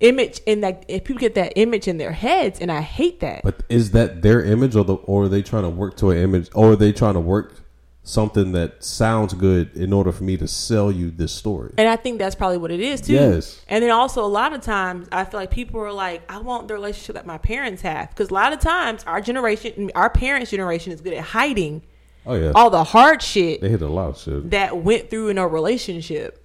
image 0.00 0.40
in 0.46 0.60
that 0.62 0.84
if 0.88 1.04
people 1.04 1.20
get 1.20 1.34
that 1.34 1.52
image 1.56 1.86
in 1.86 1.98
their 1.98 2.12
heads 2.12 2.60
and 2.60 2.72
I 2.72 2.80
hate 2.80 3.20
that. 3.20 3.42
But 3.42 3.62
is 3.68 3.92
that 3.92 4.22
their 4.22 4.42
image, 4.42 4.74
or 4.76 4.84
the 4.84 4.94
or 4.94 5.24
are 5.24 5.28
they 5.28 5.42
trying 5.42 5.62
to 5.62 5.70
work 5.70 5.96
to 5.98 6.10
an 6.10 6.18
image, 6.18 6.48
or 6.54 6.72
are 6.72 6.76
they 6.76 6.92
trying 6.92 7.14
to 7.14 7.20
work 7.20 7.60
something 8.02 8.52
that 8.52 8.82
sounds 8.82 9.34
good 9.34 9.76
in 9.76 9.92
order 9.92 10.10
for 10.10 10.24
me 10.24 10.36
to 10.38 10.48
sell 10.48 10.90
you 10.90 11.10
this 11.10 11.32
story? 11.32 11.74
And 11.78 11.88
I 11.88 11.96
think 11.96 12.18
that's 12.18 12.34
probably 12.34 12.58
what 12.58 12.70
it 12.70 12.80
is 12.80 13.00
too. 13.02 13.12
Yes. 13.12 13.62
And 13.68 13.84
then 13.84 13.90
also 13.90 14.24
a 14.24 14.26
lot 14.26 14.52
of 14.52 14.62
times 14.62 15.08
I 15.12 15.24
feel 15.24 15.38
like 15.38 15.50
people 15.50 15.80
are 15.80 15.92
like, 15.92 16.22
I 16.30 16.38
want 16.38 16.68
the 16.68 16.74
relationship 16.74 17.14
that 17.14 17.26
my 17.26 17.38
parents 17.38 17.82
have. 17.82 18.10
Because 18.10 18.30
a 18.30 18.34
lot 18.34 18.52
of 18.52 18.60
times 18.60 19.04
our 19.06 19.20
generation, 19.20 19.90
our 19.94 20.10
parents' 20.10 20.50
generation 20.50 20.92
is 20.92 21.00
good 21.00 21.12
at 21.12 21.24
hiding 21.24 21.82
Oh 22.26 22.34
yeah, 22.34 22.52
all 22.54 22.68
the 22.68 22.84
hard 22.84 23.22
shit 23.22 23.60
they 23.60 23.70
hit 23.70 23.80
a 23.80 23.88
lot 23.88 24.10
of 24.10 24.18
shit. 24.18 24.50
that 24.50 24.76
went 24.76 25.08
through 25.08 25.28
in 25.28 25.38
a 25.38 25.48
relationship. 25.48 26.39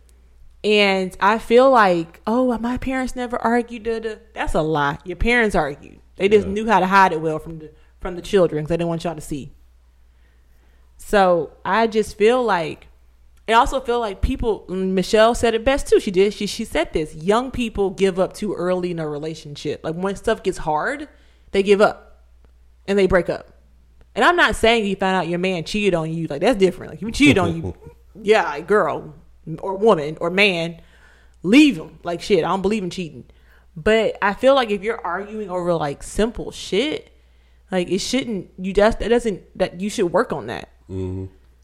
And 0.66 1.16
I 1.20 1.38
feel 1.38 1.70
like, 1.70 2.22
oh, 2.26 2.57
my 2.57 2.78
parents 2.80 3.16
never 3.16 3.38
argued. 3.38 3.86
That's 4.34 4.55
a 4.55 4.63
lie. 4.63 4.97
Your 5.05 5.16
parents 5.16 5.55
argued. 5.55 5.99
They 6.16 6.28
just 6.28 6.47
Yeah. 6.47 6.53
knew 6.53 6.66
how 6.68 6.80
to 6.80 6.88
hide 6.88 7.13
it 7.13 7.22
well 7.22 7.38
from 7.39 7.59
the 7.59 7.72
from 8.01 8.16
the 8.16 8.22
children 8.22 8.63
because 8.63 8.70
they 8.70 8.78
didn't 8.78 8.89
want 8.89 9.03
y'all 9.03 9.16
to 9.16 9.22
see. 9.22 9.51
So 10.97 11.51
I 11.63 11.88
just 11.88 12.18
feel 12.18 12.43
like, 12.43 12.88
I 13.47 13.53
also 13.53 13.80
feel 13.80 13.99
like 13.99 14.22
people. 14.22 14.66
Mm, 14.68 14.91
Michelle 14.93 15.36
said 15.36 15.53
it 15.53 15.63
best 15.63 15.88
too. 15.88 15.99
She 15.99 16.09
did. 16.09 16.34
She 16.34 16.47
she 16.47 16.66
said 16.66 16.93
this: 16.93 17.13
young 17.13 17.51
people 17.51 17.91
give 17.91 18.18
up 18.20 18.34
too 18.34 18.55
early 18.55 18.89
in 18.89 18.97
a 18.97 19.07
relationship. 19.07 19.82
Like 19.84 19.93
when 19.93 20.16
stuff 20.16 20.41
gets 20.41 20.57
hard, 20.59 21.07
they 21.51 21.61
give 21.61 21.80
up 21.80 22.26
and 22.88 22.97
they 22.97 23.05
break 23.05 23.30
up. 23.30 23.51
And 24.16 24.26
I'm 24.26 24.36
not 24.36 24.55
saying 24.55 24.86
you 24.86 24.95
find 24.95 25.16
out 25.16 25.28
your 25.28 25.39
man 25.39 25.63
cheated 25.63 25.93
on 25.93 26.11
you. 26.11 26.26
Like 26.26 26.41
that's 26.41 26.57
different. 26.57 26.93
Like 26.93 27.01
you 27.03 27.11
cheated 27.11 27.38
on 27.38 27.55
you, 27.55 27.76
yeah, 28.24 28.59
girl 28.61 29.13
or 29.59 29.75
woman 29.77 30.17
or 30.21 30.29
man, 30.29 30.81
leave 31.43 31.77
him. 31.77 31.99
Like 32.03 32.21
shit, 32.21 32.43
I 32.43 32.47
don't 32.49 32.61
believe 32.61 32.83
in 32.83 32.89
cheating. 32.89 33.25
But 33.75 34.17
I 34.21 34.33
feel 34.33 34.55
like 34.55 34.69
if 34.69 34.83
you're 34.83 35.05
arguing 35.05 35.49
over 35.49 35.73
like 35.73 36.01
simple 36.01 36.51
shit, 36.51 37.11
like 37.71 37.89
it 37.89 37.99
shouldn't. 37.99 38.51
You 38.57 38.73
just 38.73 38.99
that 38.99 39.09
doesn't 39.09 39.57
that 39.57 39.81
you 39.81 39.89
should 39.89 40.11
work 40.11 40.31
on 40.31 40.47
that. 40.47 40.69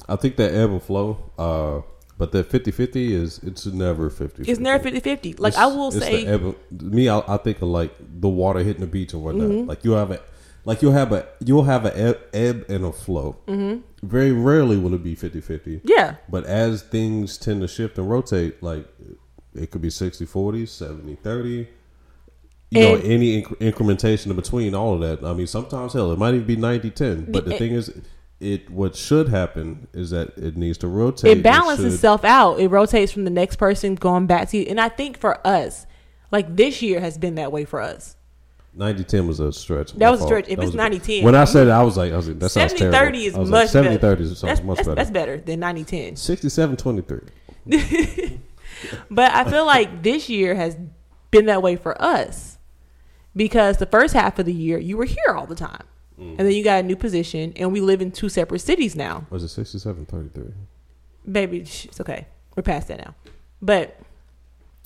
I 0.09 0.15
think 0.15 0.35
that 0.37 0.53
ebb 0.53 0.71
and 0.71 0.81
flow, 0.81 1.31
uh, 1.37 1.81
but 2.17 2.31
that 2.31 2.49
50-50 2.49 3.11
is 3.11 3.39
it's 3.39 3.65
never 3.67 4.09
50 4.09 4.43
It's 4.43 4.59
never 4.59 4.89
50-50. 4.89 5.39
Like 5.39 5.55
I 5.55 5.67
will 5.67 5.91
say, 5.91 6.25
me, 6.71 7.07
I, 7.07 7.19
I 7.27 7.37
think 7.37 7.61
of 7.61 7.69
like 7.69 7.93
the 7.99 8.29
water 8.29 8.59
hitting 8.59 8.81
the 8.81 8.87
beach 8.87 9.13
and 9.13 9.23
whatnot. 9.23 9.49
Mm-hmm. 9.49 9.69
Like 9.69 9.83
you 9.83 9.91
have 9.91 10.11
a, 10.11 10.19
like 10.65 10.81
you'll 10.81 10.91
have 10.93 11.11
a 11.11 11.27
you'll 11.43 11.63
have 11.63 11.85
a 11.85 11.97
ebb, 11.97 12.19
ebb 12.33 12.65
and 12.69 12.85
a 12.85 12.91
flow. 12.91 13.37
Mm-hmm. 13.47 13.81
Very 14.07 14.31
rarely 14.31 14.77
will 14.77 14.93
it 14.95 15.03
be 15.03 15.15
50-50. 15.15 15.81
yeah, 15.83 16.15
But 16.27 16.45
as 16.45 16.81
things 16.81 17.37
tend 17.37 17.61
to 17.61 17.67
shift 17.67 17.97
and 17.99 18.09
rotate, 18.09 18.61
like 18.63 18.87
it 19.53 19.69
could 19.71 19.81
be 19.81 19.89
60 19.91 20.25
40, 20.25 20.65
70 20.65 21.15
30. 21.15 21.67
You 22.73 22.79
know, 22.81 22.95
And- 22.95 23.03
any 23.03 23.43
inc- 23.43 23.57
incrementation 23.57 24.27
in 24.27 24.35
between 24.35 24.73
all 24.73 24.93
of 24.95 25.01
that. 25.01 25.27
I 25.27 25.33
mean, 25.33 25.45
sometimes, 25.47 25.93
hell, 25.93 26.11
it 26.13 26.17
might 26.17 26.33
even 26.35 26.47
be 26.47 26.55
90 26.55 26.89
10. 26.89 27.25
But 27.31 27.45
the 27.45 27.55
It- 27.55 27.59
thing 27.59 27.73
is, 27.73 27.91
it 28.39 28.69
what 28.71 28.95
should 28.95 29.27
happen 29.29 29.87
is 29.93 30.09
that 30.11 30.29
it 30.37 30.55
needs 30.57 30.77
to 30.79 30.87
rotate. 30.87 31.37
it 31.37 31.43
balances 31.43 31.85
should- 31.85 31.93
itself 31.95 32.23
out. 32.25 32.59
It 32.59 32.69
rotates 32.69 33.11
from 33.11 33.23
the 33.25 33.29
next 33.29 33.57
person 33.57 33.95
going 33.95 34.25
back 34.25 34.49
to 34.49 34.57
you. 34.57 34.65
And 34.69 34.79
I 34.79 34.89
think 34.89 35.17
for 35.19 35.45
us, 35.45 35.85
like 36.31 36.55
this 36.55 36.81
year 36.81 37.01
has 37.01 37.17
been 37.17 37.35
that 37.35 37.51
way 37.51 37.65
for 37.65 37.81
us. 37.81 38.15
90 38.73 39.03
10 39.03 39.27
was 39.27 39.39
a 39.39 39.51
stretch. 39.51 39.93
That 39.93 40.09
was 40.09 40.21
a 40.21 40.23
stretch. 40.25 40.47
If 40.47 40.57
That 40.57 40.67
it's 40.67 40.75
was 40.75 40.91
90-10, 41.01 41.23
When 41.23 41.35
I 41.35 41.45
said 41.45 41.67
it, 41.67 41.71
I 41.71 41.83
was 41.83 41.97
like, 41.97 42.13
I 42.13 42.17
was 42.17 42.27
like 42.27 42.39
that 42.39 42.49
sounds 42.49 42.71
70 42.71 42.91
terrible. 42.91 43.07
30 43.07 43.25
is 43.25 43.35
much 43.35 43.49
like, 43.49 43.69
70 43.69 43.97
better. 43.97 44.15
30 44.15 44.25
sounds 44.25 44.41
that's, 44.41 44.61
much 44.61 44.77
that's, 44.77 44.87
better. 44.87 44.95
That's 44.95 45.11
better 45.11 45.37
than 45.37 45.59
90 45.59 45.83
10. 45.83 46.15
67 46.15 46.77
23. 46.77 47.19
But 49.09 49.33
I 49.33 49.49
feel 49.49 49.65
like 49.65 50.03
this 50.03 50.29
year 50.29 50.55
has 50.55 50.77
been 51.29 51.45
that 51.45 51.61
way 51.61 51.75
for 51.75 51.99
us 52.01 52.57
because 53.35 53.77
the 53.77 53.85
first 53.85 54.13
half 54.13 54.39
of 54.39 54.45
the 54.45 54.53
year 54.53 54.77
you 54.77 54.97
were 54.97 55.05
here 55.05 55.35
all 55.35 55.45
the 55.45 55.55
time. 55.55 55.83
Mm. 56.19 56.29
And 56.31 56.39
then 56.39 56.51
you 56.51 56.63
got 56.63 56.79
a 56.79 56.83
new 56.83 56.95
position 56.95 57.53
and 57.55 57.71
we 57.71 57.81
live 57.81 58.01
in 58.01 58.11
two 58.11 58.29
separate 58.29 58.59
cities 58.59 58.95
now. 58.95 59.25
Was 59.29 59.43
it 59.43 59.49
67 59.49 60.05
33? 60.05 60.53
Baby, 61.31 61.59
it's 61.59 61.99
okay. 62.01 62.27
We're 62.55 62.63
past 62.63 62.87
that 62.87 62.99
now. 62.99 63.15
But 63.61 63.99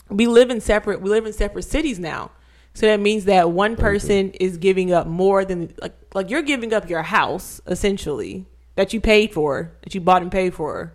we 0.09 0.27
live 0.27 0.49
in 0.49 0.61
separate 0.61 1.01
we 1.01 1.09
live 1.09 1.25
in 1.25 1.33
separate 1.33 1.63
cities 1.63 1.99
now. 1.99 2.31
So 2.75 2.87
that 2.87 2.99
means 2.99 3.23
that 3.25 3.51
one 3.51 3.77
person 3.77 4.31
is 4.31 4.57
giving 4.57 4.91
up 4.91 5.07
more 5.07 5.45
than 5.45 5.73
like 5.81 5.93
like 6.13 6.29
you're 6.29 6.41
giving 6.41 6.73
up 6.73 6.89
your 6.89 7.03
house 7.03 7.61
essentially 7.65 8.45
that 8.75 8.93
you 8.93 8.99
paid 8.99 9.33
for, 9.33 9.71
that 9.81 9.95
you 9.95 10.01
bought 10.01 10.21
and 10.21 10.31
paid 10.31 10.53
for 10.53 10.93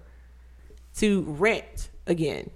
to 0.96 1.22
rent 1.22 1.88
again. 2.06 2.50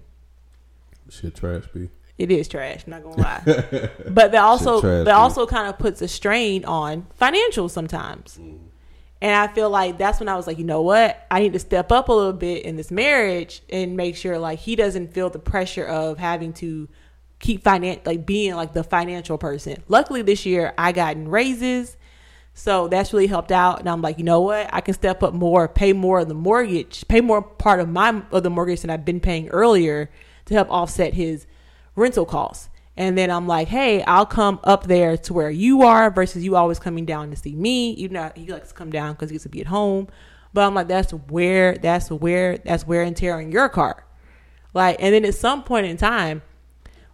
Shit, 1.09 1.35
trash, 1.35 1.63
be. 1.73 1.89
It 2.19 2.29
is 2.29 2.47
trash. 2.47 2.85
Not 2.85 3.03
gonna 3.03 3.21
lie, 3.21 3.41
but 4.09 4.31
that 4.31 4.43
also 4.43 4.79
trash, 4.79 5.05
that 5.05 5.15
also 5.15 5.47
kind 5.47 5.69
of 5.69 5.79
puts 5.79 6.03
a 6.03 6.07
strain 6.07 6.63
on 6.63 7.07
financials 7.19 7.71
sometimes. 7.71 8.37
Mm. 8.39 8.59
And 9.21 9.33
I 9.35 9.51
feel 9.51 9.71
like 9.71 9.97
that's 9.97 10.19
when 10.19 10.29
I 10.29 10.35
was 10.35 10.45
like, 10.45 10.59
you 10.59 10.65
know 10.65 10.83
what? 10.83 11.25
I 11.31 11.39
need 11.39 11.53
to 11.53 11.59
step 11.59 11.91
up 11.91 12.09
a 12.09 12.13
little 12.13 12.31
bit 12.31 12.63
in 12.63 12.75
this 12.75 12.91
marriage 12.91 13.63
and 13.71 13.97
make 13.97 14.15
sure 14.15 14.37
like 14.37 14.59
he 14.59 14.75
doesn't 14.75 15.13
feel 15.13 15.31
the 15.31 15.39
pressure 15.39 15.85
of 15.85 16.19
having 16.19 16.53
to 16.53 16.87
keep 17.39 17.63
finance 17.63 18.01
like 18.05 18.25
being 18.25 18.55
like 18.55 18.73
the 18.73 18.83
financial 18.83 19.37
person. 19.37 19.83
Luckily 19.87 20.21
this 20.21 20.45
year 20.45 20.73
I 20.77 20.91
gotten 20.91 21.27
raises. 21.27 21.97
So 22.57 22.87
that's 22.87 23.11
really 23.11 23.27
helped 23.27 23.51
out, 23.51 23.81
and 23.81 23.89
I'm 23.89 24.01
like, 24.01 24.17
you 24.17 24.23
know 24.23 24.39
what? 24.39 24.69
I 24.73 24.79
can 24.79 24.93
step 24.93 25.21
up 25.23 25.33
more, 25.33 25.67
pay 25.67 25.91
more 25.91 26.19
of 26.19 26.29
the 26.29 26.33
mortgage, 26.33 27.05
pay 27.09 27.19
more 27.19 27.41
part 27.41 27.81
of 27.81 27.89
my 27.89 28.23
of 28.31 28.43
the 28.43 28.49
mortgage 28.49 28.79
than 28.79 28.89
I've 28.89 29.03
been 29.03 29.19
paying 29.19 29.49
earlier 29.49 30.09
to 30.45 30.53
help 30.53 30.71
offset 30.71 31.13
his 31.13 31.47
rental 31.97 32.25
costs. 32.25 32.69
And 32.95 33.17
then 33.17 33.29
I'm 33.29 33.45
like, 33.45 33.67
hey, 33.67 34.03
I'll 34.03 34.25
come 34.25 34.61
up 34.63 34.87
there 34.87 35.17
to 35.17 35.33
where 35.33 35.49
you 35.49 35.81
are 35.81 36.09
versus 36.09 36.45
you 36.45 36.55
always 36.55 36.79
coming 36.79 37.05
down 37.05 37.29
to 37.31 37.35
see 37.35 37.53
me. 37.53 37.93
You 37.93 38.07
know, 38.07 38.31
he 38.35 38.47
likes 38.47 38.69
to 38.69 38.73
come 38.73 38.89
down 38.89 39.13
because 39.13 39.29
he 39.29 39.33
gets 39.33 39.43
to 39.43 39.49
be 39.49 39.59
at 39.59 39.67
home. 39.67 40.07
But 40.53 40.65
I'm 40.65 40.73
like, 40.73 40.87
that's 40.87 41.11
where, 41.11 41.75
that's 41.75 42.09
where, 42.09 42.57
that's 42.59 42.87
wear 42.87 43.03
and 43.03 43.17
tear 43.17 43.35
on 43.35 43.51
your 43.51 43.67
car. 43.67 44.05
Like, 44.73 44.95
and 45.01 45.13
then 45.13 45.25
at 45.25 45.35
some 45.35 45.63
point 45.63 45.87
in 45.87 45.97
time, 45.97 46.41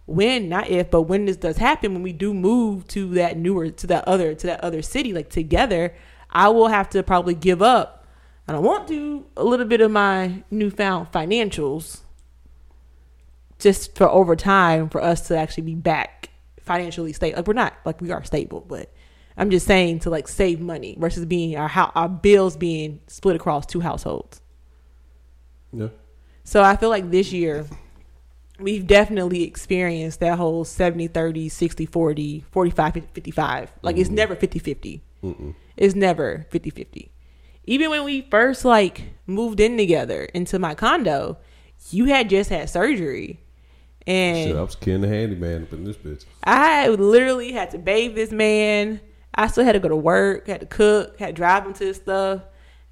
when 0.06 0.48
not 0.48 0.68
if, 0.68 0.90
but 0.90 1.02
when 1.02 1.26
this 1.26 1.36
does 1.36 1.58
happen, 1.58 1.94
when 1.94 2.02
we 2.02 2.12
do 2.12 2.34
move 2.34 2.86
to 2.88 3.06
that 3.14 3.36
newer, 3.36 3.70
to 3.70 3.86
that 3.86 4.06
other, 4.06 4.34
to 4.34 4.46
that 4.48 4.62
other 4.62 4.82
city, 4.82 5.12
like 5.12 5.30
together, 5.30 5.94
I 6.30 6.48
will 6.48 6.68
have 6.68 6.90
to 6.90 7.02
probably 7.02 7.34
give 7.34 7.62
up. 7.62 8.06
I 8.48 8.52
don't 8.52 8.64
want 8.64 8.88
to 8.88 9.26
a 9.36 9.44
little 9.44 9.66
bit 9.66 9.80
of 9.80 9.90
my 9.90 10.42
newfound 10.50 11.12
financials 11.12 12.00
just 13.58 13.96
for 13.96 14.08
over 14.08 14.34
time 14.34 14.88
for 14.88 15.00
us 15.00 15.28
to 15.28 15.36
actually 15.38 15.62
be 15.62 15.76
back 15.76 16.30
financially 16.60 17.12
stable. 17.12 17.36
Like 17.36 17.46
we're 17.46 17.54
not 17.54 17.74
like 17.84 18.00
we 18.00 18.10
are 18.10 18.24
stable, 18.24 18.60
but 18.60 18.92
I'm 19.36 19.50
just 19.50 19.66
saying 19.66 20.00
to 20.00 20.10
like 20.10 20.26
save 20.26 20.60
money 20.60 20.96
versus 20.98 21.24
being 21.24 21.56
our 21.56 21.68
how 21.68 21.92
our 21.94 22.08
bills 22.08 22.56
being 22.56 23.00
split 23.06 23.36
across 23.36 23.64
two 23.66 23.80
households. 23.80 24.40
Yeah. 25.72 25.88
So 26.44 26.62
I 26.62 26.76
feel 26.76 26.88
like 26.88 27.10
this 27.10 27.32
year 27.32 27.66
we've 28.58 28.86
definitely 28.86 29.42
experienced 29.42 30.20
that 30.20 30.38
whole 30.38 30.64
70 30.64 31.08
30 31.08 31.48
60 31.48 31.86
40 31.86 32.44
45 32.50 32.92
55 33.12 33.72
like 33.82 33.96
it's 33.96 34.08
mm-hmm. 34.08 34.16
never 34.16 34.36
50 34.36 34.58
50 34.58 35.02
it's 35.76 35.94
never 35.94 36.46
50 36.50 36.70
50 36.70 37.10
even 37.64 37.90
when 37.90 38.04
we 38.04 38.22
first 38.22 38.64
like 38.64 39.14
moved 39.26 39.60
in 39.60 39.76
together 39.76 40.24
into 40.34 40.58
my 40.58 40.74
condo 40.74 41.38
you 41.90 42.06
had 42.06 42.30
just 42.30 42.50
had 42.50 42.70
surgery, 42.70 43.40
and 44.06 44.48
Shit, 44.48 44.56
I 44.56 44.62
was 44.62 44.74
killing 44.74 45.00
the 45.02 45.08
handyman 45.08 45.62
up 45.62 45.72
in 45.72 45.84
this 45.84 45.96
bitch. 45.96 46.24
I 46.44 46.88
literally 46.88 47.52
had 47.52 47.70
to 47.72 47.78
bathe 47.78 48.14
this 48.14 48.30
man. 48.30 49.00
I 49.34 49.46
still 49.46 49.64
had 49.64 49.72
to 49.72 49.80
go 49.80 49.88
to 49.88 49.96
work, 49.96 50.46
had 50.46 50.60
to 50.60 50.66
cook, 50.66 51.18
had 51.18 51.28
to 51.28 51.32
drive 51.32 51.66
him 51.66 51.72
to 51.74 51.84
his 51.84 51.96
stuff. 51.96 52.42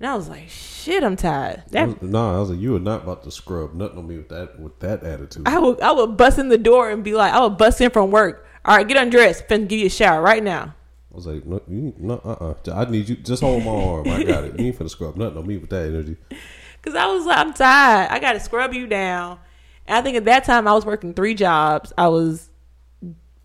And 0.01 0.09
I 0.09 0.17
was 0.17 0.31
like, 0.31 0.49
shit, 0.49 1.05
I'm 1.05 1.15
tired. 1.15 1.63
I 1.67 1.71
That 1.73 1.89
was, 2.01 2.11
nah, 2.11 2.37
I 2.37 2.41
was 2.41 2.49
like, 2.49 2.59
you 2.59 2.75
are 2.75 2.81
not 2.81 3.03
about 3.03 3.23
to 3.25 3.31
scrub 3.31 3.75
nothing 3.75 3.99
on 3.99 4.09
me 4.09 4.17
with 4.17 4.31
that 4.31 4.59
with 4.59 4.79
that 4.81 5.03
attitude. 5.03 5.47
I 5.47 5.59
would 5.59 5.79
I 5.83 5.93
would 5.93 6.17
bust 6.17 6.39
in 6.39 6.49
the 6.49 6.57
door 6.57 6.91
and 6.91 7.05
be 7.05 7.13
like, 7.13 7.35
I 7.35 7.41
would 7.41 7.59
bust 7.59 7.83
in 7.83 7.91
from 7.91 8.11
work. 8.11 8.47
All 8.65 8.77
right, 8.77 8.89
get 8.89 8.97
undressed. 8.97 9.47
Finna 9.47 9.69
give 9.69 9.79
you 9.79 9.87
a 9.87 9.91
shower 9.91 10.23
right 10.23 10.43
now. 10.43 10.75
I 11.13 11.17
was 11.17 11.27
like, 11.27 11.45
no, 11.45 11.61
you, 11.69 11.95
no, 11.99 12.15
uh, 12.25 12.55
uh 12.71 12.75
I 12.75 12.91
need 12.91 13.11
you. 13.11 13.17
Just 13.17 13.43
hold 13.43 13.63
my 13.63 13.71
arm. 13.71 14.09
I 14.09 14.23
got 14.23 14.45
it. 14.45 14.59
You 14.59 14.67
ain't 14.67 14.79
finna 14.79 14.89
scrub 14.89 15.17
nothing 15.17 15.37
on 15.37 15.47
me 15.47 15.59
with 15.59 15.69
that 15.71 15.87
energy. 15.87 16.17
Cause 16.83 16.95
I 16.95 17.07
was 17.07 17.27
like, 17.27 17.37
I'm 17.37 17.53
tired. 17.53 18.11
I 18.11 18.19
got 18.21 18.33
to 18.33 18.41
scrub 18.41 18.73
you 18.73 18.87
down. 18.87 19.39
And 19.87 19.99
I 19.99 20.03
think 20.03 20.17
at 20.17 20.25
that 20.25 20.45
time 20.45 20.67
I 20.67 20.73
was 20.73 20.87
working 20.87 21.13
three 21.13 21.35
jobs. 21.35 21.93
I 21.99 22.09
was 22.09 22.49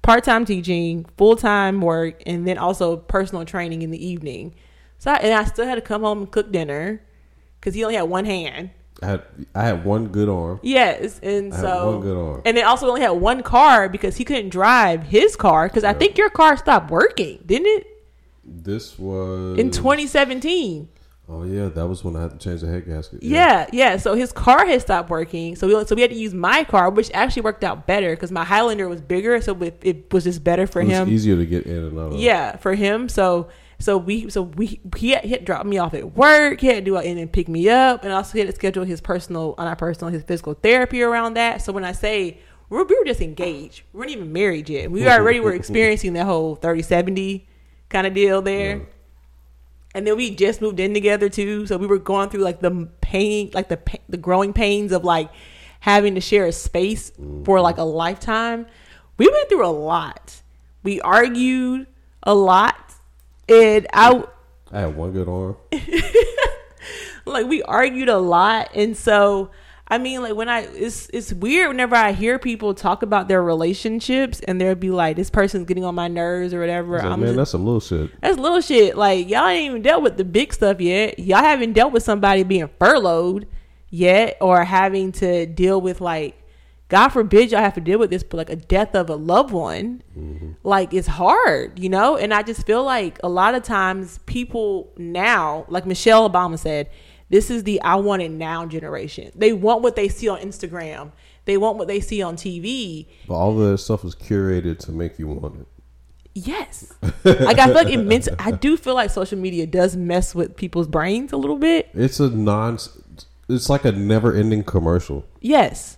part 0.04 0.24
time 0.24 0.46
teaching, 0.46 1.06
full 1.18 1.36
time 1.36 1.82
work, 1.82 2.24
and 2.26 2.48
then 2.48 2.58
also 2.58 2.96
personal 2.96 3.44
training 3.44 3.82
in 3.82 3.92
the 3.92 4.06
evening. 4.06 4.56
So 5.00 5.12
I, 5.12 5.16
and 5.18 5.34
I 5.34 5.44
still 5.46 5.66
had 5.66 5.76
to 5.76 5.82
come 5.82 6.02
home 6.02 6.20
and 6.20 6.32
cook 6.32 6.52
dinner 6.52 7.02
because 7.60 7.74
he 7.76 7.84
only 7.84 7.96
had 7.96 8.04
one 8.04 8.26
hand. 8.26 8.72
I 9.02 9.08
had 9.08 9.24
I 9.54 9.64
had 9.64 9.86
one 9.86 10.08
good 10.08 10.30
arm. 10.30 10.60
Yes, 10.64 11.20
and 11.22 11.54
I 11.54 11.62
so 11.62 11.92
one 11.92 12.02
good 12.02 12.18
arm. 12.18 12.42
and 12.46 12.56
they 12.56 12.62
also 12.62 12.88
only 12.88 13.02
had 13.02 13.12
one 13.12 13.44
car 13.44 13.90
because 13.90 14.16
he 14.18 14.24
couldn't 14.24 14.50
drive 14.50 15.04
his 15.04 15.36
car 15.36 15.68
because 15.68 15.84
I 15.84 15.94
think 15.94 16.18
your 16.18 16.30
car 16.30 16.56
stopped 16.58 16.90
working, 16.90 17.44
didn't 17.46 17.68
it? 17.68 17.88
This 18.44 18.98
was 18.98 19.58
In 19.58 19.72
2017. 19.72 20.90
Oh 21.28 21.44
yeah, 21.44 21.70
that 21.70 21.88
was 21.88 22.04
when 22.04 22.16
I 22.16 22.22
had 22.22 22.32
to 22.32 22.38
change 22.38 22.62
the 22.62 22.68
head 22.68 22.86
gasket. 22.86 23.24
Yeah, 23.24 23.68
yeah. 23.74 23.98
So 23.98 24.14
his 24.14 24.32
car 24.32 24.66
had 24.66 24.80
stopped 24.82 25.10
working, 25.10 25.56
so 25.56 25.68
we 25.68 25.86
so 25.86 25.96
we 25.96 26.02
had 26.02 26.12
to 26.12 26.16
use 26.18 26.36
my 26.36 26.64
car, 26.64 26.92
which 26.92 27.10
actually 27.16 27.42
worked 27.42 27.64
out 27.64 27.88
better 27.88 28.12
because 28.12 28.32
my 28.32 28.44
Highlander 28.44 28.88
was 28.88 29.02
bigger, 29.02 29.42
so 29.42 29.60
it, 29.64 29.80
it 29.82 30.14
was 30.14 30.24
just 30.26 30.44
better 30.44 30.68
for 30.68 30.82
it 30.82 30.86
was 30.86 30.94
him. 30.94 31.10
easier 31.10 31.36
to 31.36 31.46
get 31.46 31.66
in 31.66 31.84
and 31.84 31.98
out. 31.98 32.14
Of. 32.14 32.20
Yeah, 32.20 32.58
for 32.58 32.76
him. 32.76 33.10
So 33.10 33.50
so 33.86 34.00
we 34.00 34.32
so 34.32 34.42
we 34.42 34.82
he 34.98 35.12
had, 35.12 35.24
he 35.24 35.30
had 35.30 35.46
dropped 35.46 35.68
me 35.68 35.78
off 35.78 35.94
at 35.94 36.16
work. 36.16 36.60
He 36.60 36.66
had 36.66 36.78
to 36.78 36.82
do 36.82 36.98
it 36.98 37.06
and 37.06 37.20
then 37.20 37.28
pick 37.28 37.48
me 37.48 37.70
up, 37.70 38.04
and 38.04 38.12
also 38.12 38.32
he 38.32 38.40
had 38.40 38.48
to 38.48 38.56
schedule 38.56 38.84
his 38.84 39.00
personal, 39.00 39.54
uh, 39.60 39.66
not 39.66 39.78
personal, 39.78 40.12
his 40.12 40.24
physical 40.24 40.56
therapy 40.56 41.04
around 41.04 41.36
that. 41.36 41.62
So 41.62 41.72
when 41.72 41.86
I 41.86 41.92
say 41.92 42.40
we're, 42.68 42.84
we 42.84 42.98
were 42.98 43.06
just 43.06 43.22
engaged, 43.22 43.84
we 43.94 44.00
weren't 44.00 44.10
even 44.10 44.34
married 44.34 44.70
yet. 44.70 44.90
We 44.90 45.08
already 45.08 45.40
were 45.40 45.54
experiencing 45.54 46.14
that 46.14 46.26
whole 46.26 46.58
30-70 46.58 47.44
kind 47.90 48.08
of 48.08 48.16
deal 48.16 48.42
there. 48.42 48.78
Yeah. 48.78 48.84
And 49.94 50.08
then 50.08 50.18
we 50.18 50.34
just 50.34 50.62
moved 50.62 50.80
in 50.80 50.96
together 50.96 51.30
too, 51.30 51.68
so 51.68 51.78
we 51.78 51.86
were 51.86 52.00
going 52.00 52.30
through 52.30 52.42
like 52.42 52.62
the 52.62 52.90
pain, 53.02 53.52
like 53.54 53.70
the 53.70 53.80
the 54.10 54.18
growing 54.18 54.52
pains 54.52 54.94
of 54.94 55.04
like 55.04 55.30
having 55.82 56.16
to 56.16 56.22
share 56.22 56.48
a 56.48 56.52
space 56.52 57.12
for 57.44 57.62
like 57.62 57.78
a 57.78 57.84
lifetime. 57.84 58.66
We 59.20 59.30
went 59.30 59.48
through 59.48 59.66
a 59.66 59.70
lot. 59.70 60.42
We 60.82 61.00
argued 61.02 61.86
a 62.24 62.34
lot, 62.34 62.85
and 63.50 63.88
I 63.94 64.24
I 64.72 64.80
had 64.82 64.96
one 64.96 65.12
good 65.12 65.28
arm. 65.28 65.56
like 67.26 67.48
we 67.48 67.64
argued 67.64 68.10
a 68.10 68.18
lot, 68.18 68.72
and 68.76 68.96
so 68.96 69.52
I 69.88 70.00
mean, 70.00 70.22
like 70.24 70.36
when 70.36 70.50
I 70.50 70.62
it's 70.62 71.10
it's 71.14 71.32
weird 71.32 71.68
whenever 71.70 71.96
I 71.96 72.12
hear 72.12 72.40
people 72.40 72.74
talk 72.74 73.04
about 73.04 73.28
their 73.28 73.44
relationships, 73.44 74.40
and 74.42 74.60
they'll 74.60 74.76
be 74.76 74.90
like, 74.90 75.16
"This 75.16 75.30
person's 75.30 75.66
getting 75.66 75.84
on 75.86 75.94
my 75.96 76.08
nerves" 76.08 76.54
or 76.54 76.60
whatever. 76.60 76.98
Like, 76.98 77.06
I'm 77.06 77.20
man, 77.20 77.28
just- 77.30 77.38
that's 77.38 77.54
a 77.54 77.58
little 77.58 77.80
shit. 77.80 78.10
That's 78.22 78.38
little 78.38 78.62
shit. 78.62 78.98
Like 78.98 79.30
y'all 79.30 79.48
ain't 79.48 79.70
even 79.70 79.82
dealt 79.82 80.02
with 80.04 80.18
the 80.18 80.26
big 80.26 80.54
stuff 80.54 80.82
yet. 80.82 81.20
Y'all 81.20 81.38
haven't 81.44 81.74
dealt 81.74 81.94
with 81.94 82.04
somebody 82.04 82.44
being 82.44 82.70
furloughed 82.80 83.48
yet, 83.92 84.38
or 84.42 84.64
having 84.64 85.12
to 85.14 85.46
deal 85.46 85.80
with 85.80 86.02
like, 86.02 86.36
God 86.88 87.10
forbid 87.10 87.52
y'all 87.52 87.62
have 87.62 87.74
to 87.74 87.82
deal 87.82 87.98
with 87.98 88.12
this, 88.12 88.22
but 88.22 88.38
like 88.38 88.50
a 88.50 88.56
death 88.56 88.94
of 88.94 89.10
a 89.10 89.16
loved 89.16 89.52
one. 89.52 90.04
Mm-hmm. 90.18 90.52
Like 90.64 90.94
it's 90.94 91.08
hard, 91.08 91.80
you 91.80 91.90
know. 91.90 92.16
And 92.16 92.34
I 92.34 92.44
just 92.44 92.66
feel 92.66 92.84
like 92.84 93.20
a 93.24 93.30
lot 93.30 93.56
of 93.56 93.64
times 93.64 94.20
people 94.26 94.94
now, 94.98 95.66
like 95.68 95.86
Michelle 95.86 96.30
Obama 96.30 96.60
said, 96.60 96.90
this 97.30 97.50
is 97.50 97.64
the 97.64 97.82
I 97.82 97.96
want 97.96 98.22
it 98.22 98.30
now 98.30 98.66
generation. 98.68 99.32
They 99.36 99.52
want 99.52 99.82
what 99.82 99.96
they 99.96 100.08
see 100.08 100.30
on 100.30 100.40
Instagram. 100.40 101.12
They 101.46 101.58
want 101.58 101.78
what 101.78 101.88
they 101.88 102.00
see 102.00 102.22
on 102.22 102.36
TV. 102.36 103.08
But 103.28 103.36
all 103.36 103.60
of 103.60 103.72
that 103.72 103.78
stuff 103.80 104.04
is 104.06 104.16
curated 104.16 104.78
to 104.80 104.92
make 104.92 105.18
you 105.18 105.28
want 105.28 105.62
it. 105.62 105.68
Yes. 106.36 106.94
like 107.24 107.60
I 107.60 107.66
feel 107.66 107.76
like 107.76 107.90
it 107.90 107.98
meant 107.98 108.28
I 108.40 108.52
do 108.52 108.78
feel 108.78 108.94
like 108.94 109.10
social 109.10 109.40
media 109.40 109.66
does 109.66 109.96
mess 109.96 110.36
with 110.36 110.56
people's 110.56 110.88
brains 110.88 111.32
a 111.32 111.38
little 111.38 111.58
bit. 111.58 111.90
It's 111.94 112.20
a 112.20 112.30
non. 112.30 112.78
It's 113.48 113.70
like 113.70 113.86
a 113.86 113.92
never-ending 113.92 114.66
commercial. 114.66 115.26
Yes. 115.40 115.98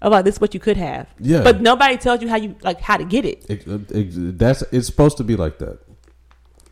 About 0.00 0.24
this 0.24 0.36
is 0.36 0.40
what 0.40 0.54
you 0.54 0.60
could 0.60 0.76
have. 0.76 1.08
Yeah. 1.18 1.42
But 1.42 1.60
nobody 1.60 1.96
tells 1.96 2.22
you 2.22 2.28
how 2.28 2.36
you 2.36 2.54
like 2.62 2.80
how 2.80 2.96
to 2.96 3.04
get 3.04 3.24
it. 3.24 3.44
It, 3.50 3.66
it- 3.66 4.14
uh, 4.14 4.32
that's 4.36 4.62
it's 4.72 4.86
supposed 4.86 5.16
to 5.16 5.24
be 5.24 5.34
like 5.36 5.58
that. 5.58 5.80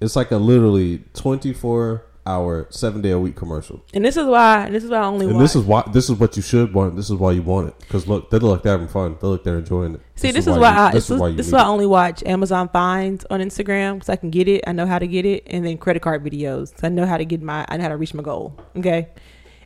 It's 0.00 0.14
like 0.14 0.30
a 0.30 0.36
literally 0.36 1.02
twenty-four 1.14 2.04
hour, 2.24 2.66
seven 2.70 3.00
day 3.02 3.10
a 3.10 3.18
week 3.18 3.34
commercial. 3.36 3.82
And 3.94 4.04
this 4.04 4.16
is 4.16 4.26
why 4.26 4.66
and 4.66 4.74
this 4.74 4.84
is 4.84 4.90
why 4.90 4.98
I 4.98 5.04
only 5.06 5.26
And 5.26 5.36
watch. 5.36 5.42
this 5.44 5.56
is 5.56 5.64
why 5.64 5.82
this 5.92 6.10
is 6.10 6.16
what 6.18 6.36
you 6.36 6.42
should 6.42 6.72
want. 6.74 6.94
This 6.96 7.06
is 7.10 7.16
why 7.16 7.32
you 7.32 7.42
want 7.42 7.68
it 7.68 7.78
because 7.80 8.06
look, 8.06 8.30
they 8.30 8.38
look 8.38 8.50
like 8.52 8.62
they're 8.62 8.72
having 8.72 8.88
fun. 8.88 9.16
They 9.20 9.26
look 9.26 9.42
they're 9.44 9.58
enjoying 9.58 9.94
it. 9.94 10.00
See, 10.16 10.30
this, 10.32 10.46
is 10.46 10.56
why, 10.56 10.70
you- 10.70 10.78
I, 10.78 10.92
this 10.92 11.08
this 11.08 11.10
is, 11.16 11.20
why 11.20 11.28
you 11.28 11.36
this 11.36 11.46
is 11.48 11.52
why 11.52 11.60
I 11.60 11.66
only 11.66 11.86
watch 11.86 12.22
Amazon 12.26 12.68
finds 12.68 13.24
on 13.30 13.40
Instagram 13.40 13.94
because 13.94 14.08
I 14.08 14.16
can 14.16 14.30
get 14.30 14.46
it. 14.48 14.62
I 14.66 14.72
know 14.72 14.86
how 14.86 14.98
to 14.98 15.06
get 15.06 15.24
it, 15.24 15.44
and 15.46 15.64
then 15.66 15.78
credit 15.78 16.02
card 16.02 16.22
videos. 16.24 16.72
I 16.82 16.88
know 16.90 17.06
how 17.06 17.16
to 17.16 17.24
get 17.24 17.42
my. 17.42 17.64
I 17.68 17.76
know 17.76 17.82
how 17.84 17.88
to 17.90 17.96
reach 17.96 18.14
my 18.14 18.22
goal. 18.22 18.56
Okay. 18.76 19.08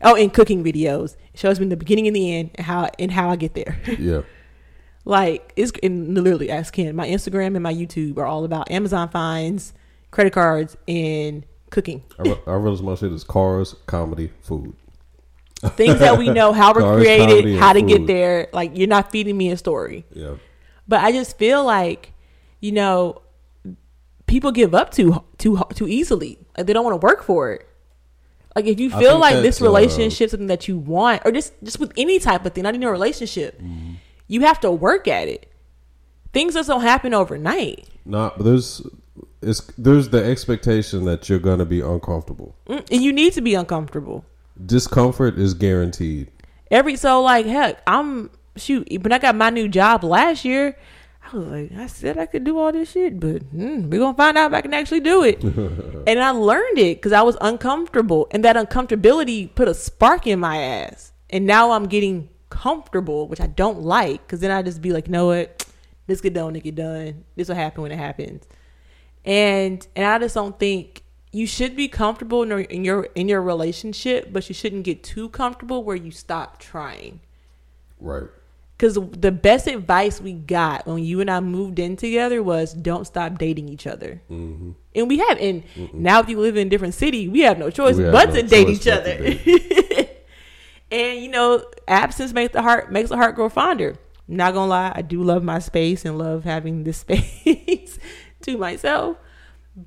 Oh, 0.03 0.17
and 0.17 0.33
cooking 0.33 0.65
videos. 0.65 1.17
It 1.35 1.41
shows 1.41 1.61
me 1.61 1.67
the 1.67 1.77
beginning 1.77 2.07
and 2.07 2.17
the 2.17 2.35
end 2.35 2.51
and 2.55 2.67
how 2.67 2.89
and 2.99 3.11
how 3.13 3.31
I 3.31 3.37
get 3.37 3.55
there. 3.55 3.79
Yeah, 3.99 4.23
Like 5.05 5.53
it's 5.57 5.73
and 5.83 6.15
literally 6.15 6.51
ask 6.51 6.73
Ken. 6.75 6.97
My 6.97 7.09
Instagram 7.09 7.55
and 7.55 7.63
my 7.63 7.75
YouTube 7.75 8.17
are 8.19 8.27
all 8.27 8.45
about 8.45 8.71
Amazon 8.71 9.09
finds, 9.11 9.73
credit 10.11 10.33
cards, 10.33 10.77
and 10.89 11.45
cooking. 11.71 12.03
I, 12.19 12.23
re- 12.23 12.41
I 12.47 12.55
realize 12.55 12.83
my 12.83 12.95
shit 12.95 13.13
is 13.13 13.25
cars, 13.25 13.75
comedy, 13.87 14.33
food. 14.43 14.75
Things 15.77 15.99
that 15.99 16.17
we 16.19 16.31
know 16.31 16.53
how 16.55 16.73
we're 16.73 16.81
Cars, 16.81 17.03
created, 17.03 17.59
how 17.59 17.75
to 17.75 17.83
get 17.83 18.07
there. 18.07 18.49
Like 18.55 18.77
you're 18.79 18.89
not 18.89 19.11
feeding 19.11 19.37
me 19.37 19.51
a 19.51 19.59
story. 19.59 20.07
Yeah, 20.15 20.37
But 20.89 21.01
I 21.05 21.13
just 21.13 21.37
feel 21.37 21.63
like, 21.65 22.15
you 22.61 22.73
know, 22.73 23.21
people 24.27 24.53
give 24.53 24.75
up 24.75 24.91
too 24.91 25.23
too 25.37 25.61
too 25.75 25.87
easily. 25.87 26.39
Like 26.57 26.67
they 26.67 26.73
don't 26.73 26.85
want 26.85 26.99
to 26.99 27.05
work 27.07 27.23
for 27.23 27.53
it. 27.53 27.67
Like 28.57 28.67
if 28.67 28.81
you 28.81 28.91
feel 28.91 29.19
like 29.19 29.37
this 29.43 29.61
uh, 29.63 29.65
relationship 29.65 30.31
something 30.31 30.49
that 30.49 30.67
you 30.69 30.77
want, 30.79 31.23
or 31.25 31.31
just 31.33 31.53
just 31.63 31.79
with 31.79 31.93
any 31.97 32.19
type 32.19 32.45
of 32.45 32.53
thing, 32.53 32.65
not 32.65 32.75
even 32.75 32.87
a 32.87 32.91
relationship, 32.91 33.61
Mm-hmm. 33.61 33.93
you 34.29 34.41
have 34.43 34.61
to 34.61 34.71
work 34.71 35.07
at 35.09 35.29
it. 35.29 35.51
Things 36.33 36.55
just 36.55 36.69
don't 36.69 36.81
happen 36.83 37.15
overnight. 37.15 37.89
not. 38.05 38.37
But 38.39 38.45
there's 38.45 38.83
it's 39.43 39.61
there's 39.79 40.09
the 40.11 40.23
expectation 40.25 41.05
that 41.07 41.29
you're 41.29 41.39
gonna 41.39 41.65
be 41.65 41.81
uncomfortable. 41.81 42.55
Mm, 42.69 42.87
And 42.91 43.03
you 43.03 43.13
need 43.13 43.33
to 43.35 43.41
be 43.41 43.55
uncomfortable. 43.55 44.25
Discomfort 44.65 45.39
is 45.39 45.55
guaranteed. 45.55 46.31
Every 46.71 46.97
so 46.97 47.23
like 47.23 47.47
heck, 47.47 47.81
I'm 47.87 48.31
shoot. 48.57 48.87
When 49.03 49.13
I 49.13 49.19
got 49.19 49.35
my 49.37 49.51
new 49.51 49.69
job 49.69 50.05
last 50.05 50.45
year, 50.45 50.77
I 51.33 51.37
was 51.37 51.47
like, 51.47 51.73
I 51.73 51.87
said 51.87 52.19
I 52.19 52.27
could 52.27 52.45
do 52.45 52.59
all 52.59 52.73
this 52.73 52.91
shit, 52.91 53.21
but 53.21 53.55
mm, 53.55 53.89
we're 53.89 54.01
gonna 54.01 54.17
find 54.17 54.37
out 54.37 54.51
if 54.51 54.57
I 54.57 54.61
can 54.61 54.75
actually 54.75 55.01
do 55.01 55.23
it. 55.23 55.43
and 55.45 56.21
I 56.21 56.31
learned 56.31 56.79
it 56.79 56.97
because 56.97 57.13
I 57.13 57.23
was 57.23 57.37
uncomfortable, 57.41 58.27
and 58.31 58.45
that 58.45 58.57
uncomfortability 58.57 59.55
put 59.55 59.69
a 59.69 59.75
spark 59.75 60.27
in 60.27 60.41
my 60.41 60.59
ass. 60.59 61.13
And 61.29 61.47
now 61.47 61.71
I'm 61.71 61.87
getting 61.87 62.29
comfortable, 62.49 63.29
which 63.29 63.41
I 63.41 63.47
don't 63.47 63.83
like, 63.83 64.27
because 64.27 64.41
then 64.41 64.51
I 64.51 64.63
just 64.63 64.83
be 64.83 64.93
like, 64.93 65.07
you 65.07 65.13
know 65.13 65.27
what, 65.27 65.65
this 66.07 66.21
get 66.21 66.35
done 66.35 66.57
it 66.57 66.65
get 66.65 66.75
done. 66.75 67.25
This 67.37 67.49
will 67.49 67.55
happen 67.55 67.83
when 67.83 67.93
it 67.93 67.99
happens. 67.99 68.47
And 69.25 69.87
and 69.95 70.07
I 70.07 70.19
just 70.19 70.35
don't 70.35 70.59
think 70.59 71.05
you 71.33 71.47
should 71.47 71.77
be 71.77 71.87
comfortable 71.87 72.43
in 72.43 72.49
your 72.49 72.61
in 72.61 72.85
your, 72.85 73.05
in 73.15 73.29
your 73.29 73.43
relationship, 73.43 74.33
but 74.33 74.49
you 74.49 74.55
shouldn't 74.55 74.83
get 74.83 75.05
too 75.05 75.29
comfortable 75.29 75.85
where 75.85 75.97
you 75.97 76.11
stop 76.11 76.59
trying. 76.59 77.21
Right. 78.01 78.29
Because 78.81 78.95
the 78.95 79.31
best 79.31 79.67
advice 79.67 80.23
we 80.23 80.33
got 80.33 80.87
when 80.87 81.05
you 81.05 81.21
and 81.21 81.31
I 81.31 81.41
moved 81.41 81.79
in 81.79 81.97
together 81.97 82.43
was 82.43 82.73
don't 82.73 83.07
stop 83.07 83.37
dating 83.37 83.69
each 83.69 83.87
other. 83.87 84.23
Mm-hmm. 84.31 84.71
And 84.95 85.07
we 85.07 85.19
have, 85.19 85.37
and 85.37 85.65
now 85.93 86.21
if 86.21 86.31
you 86.31 86.41
live 86.41 86.57
in 86.57 86.67
a 86.67 86.71
different 86.71 86.95
city, 86.95 87.29
we 87.29 87.41
have 87.41 87.59
no 87.59 87.69
choice 87.69 87.99
have 87.99 88.11
but 88.11 88.31
no 88.31 88.37
to 88.37 88.43
date 88.43 88.69
choice 88.69 88.77
each 88.79 88.85
but 88.87 89.01
other. 89.01 90.09
and 90.91 91.23
you 91.23 91.29
know, 91.29 91.63
absence 91.87 92.33
makes 92.33 92.55
the 92.55 92.63
heart 92.63 92.91
makes 92.91 93.11
the 93.11 93.19
heart 93.19 93.35
grow 93.35 93.51
fonder. 93.51 93.99
I'm 94.27 94.37
not 94.37 94.55
gonna 94.55 94.71
lie, 94.71 94.93
I 94.95 95.03
do 95.03 95.23
love 95.23 95.45
my 95.45 95.59
space 95.59 96.07
and 96.07 96.17
love 96.17 96.45
having 96.45 96.85
this 96.85 96.97
space 97.01 97.99
to 98.41 98.57
myself. 98.57 99.19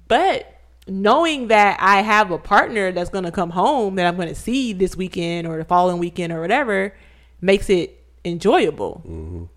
But 0.08 0.56
knowing 0.88 1.48
that 1.48 1.80
I 1.80 2.04
have 2.04 2.30
a 2.30 2.38
partner 2.38 2.92
that's 2.92 3.10
gonna 3.10 3.32
come 3.32 3.50
home 3.50 3.96
that 3.96 4.06
I'm 4.06 4.18
gonna 4.18 4.36
see 4.36 4.72
this 4.72 4.96
weekend 4.96 5.48
or 5.48 5.58
the 5.58 5.66
following 5.66 5.98
weekend 5.98 6.32
or 6.32 6.42
whatever 6.42 6.96
makes 7.42 7.72
it 7.72 8.03
enjoyable 8.26 9.50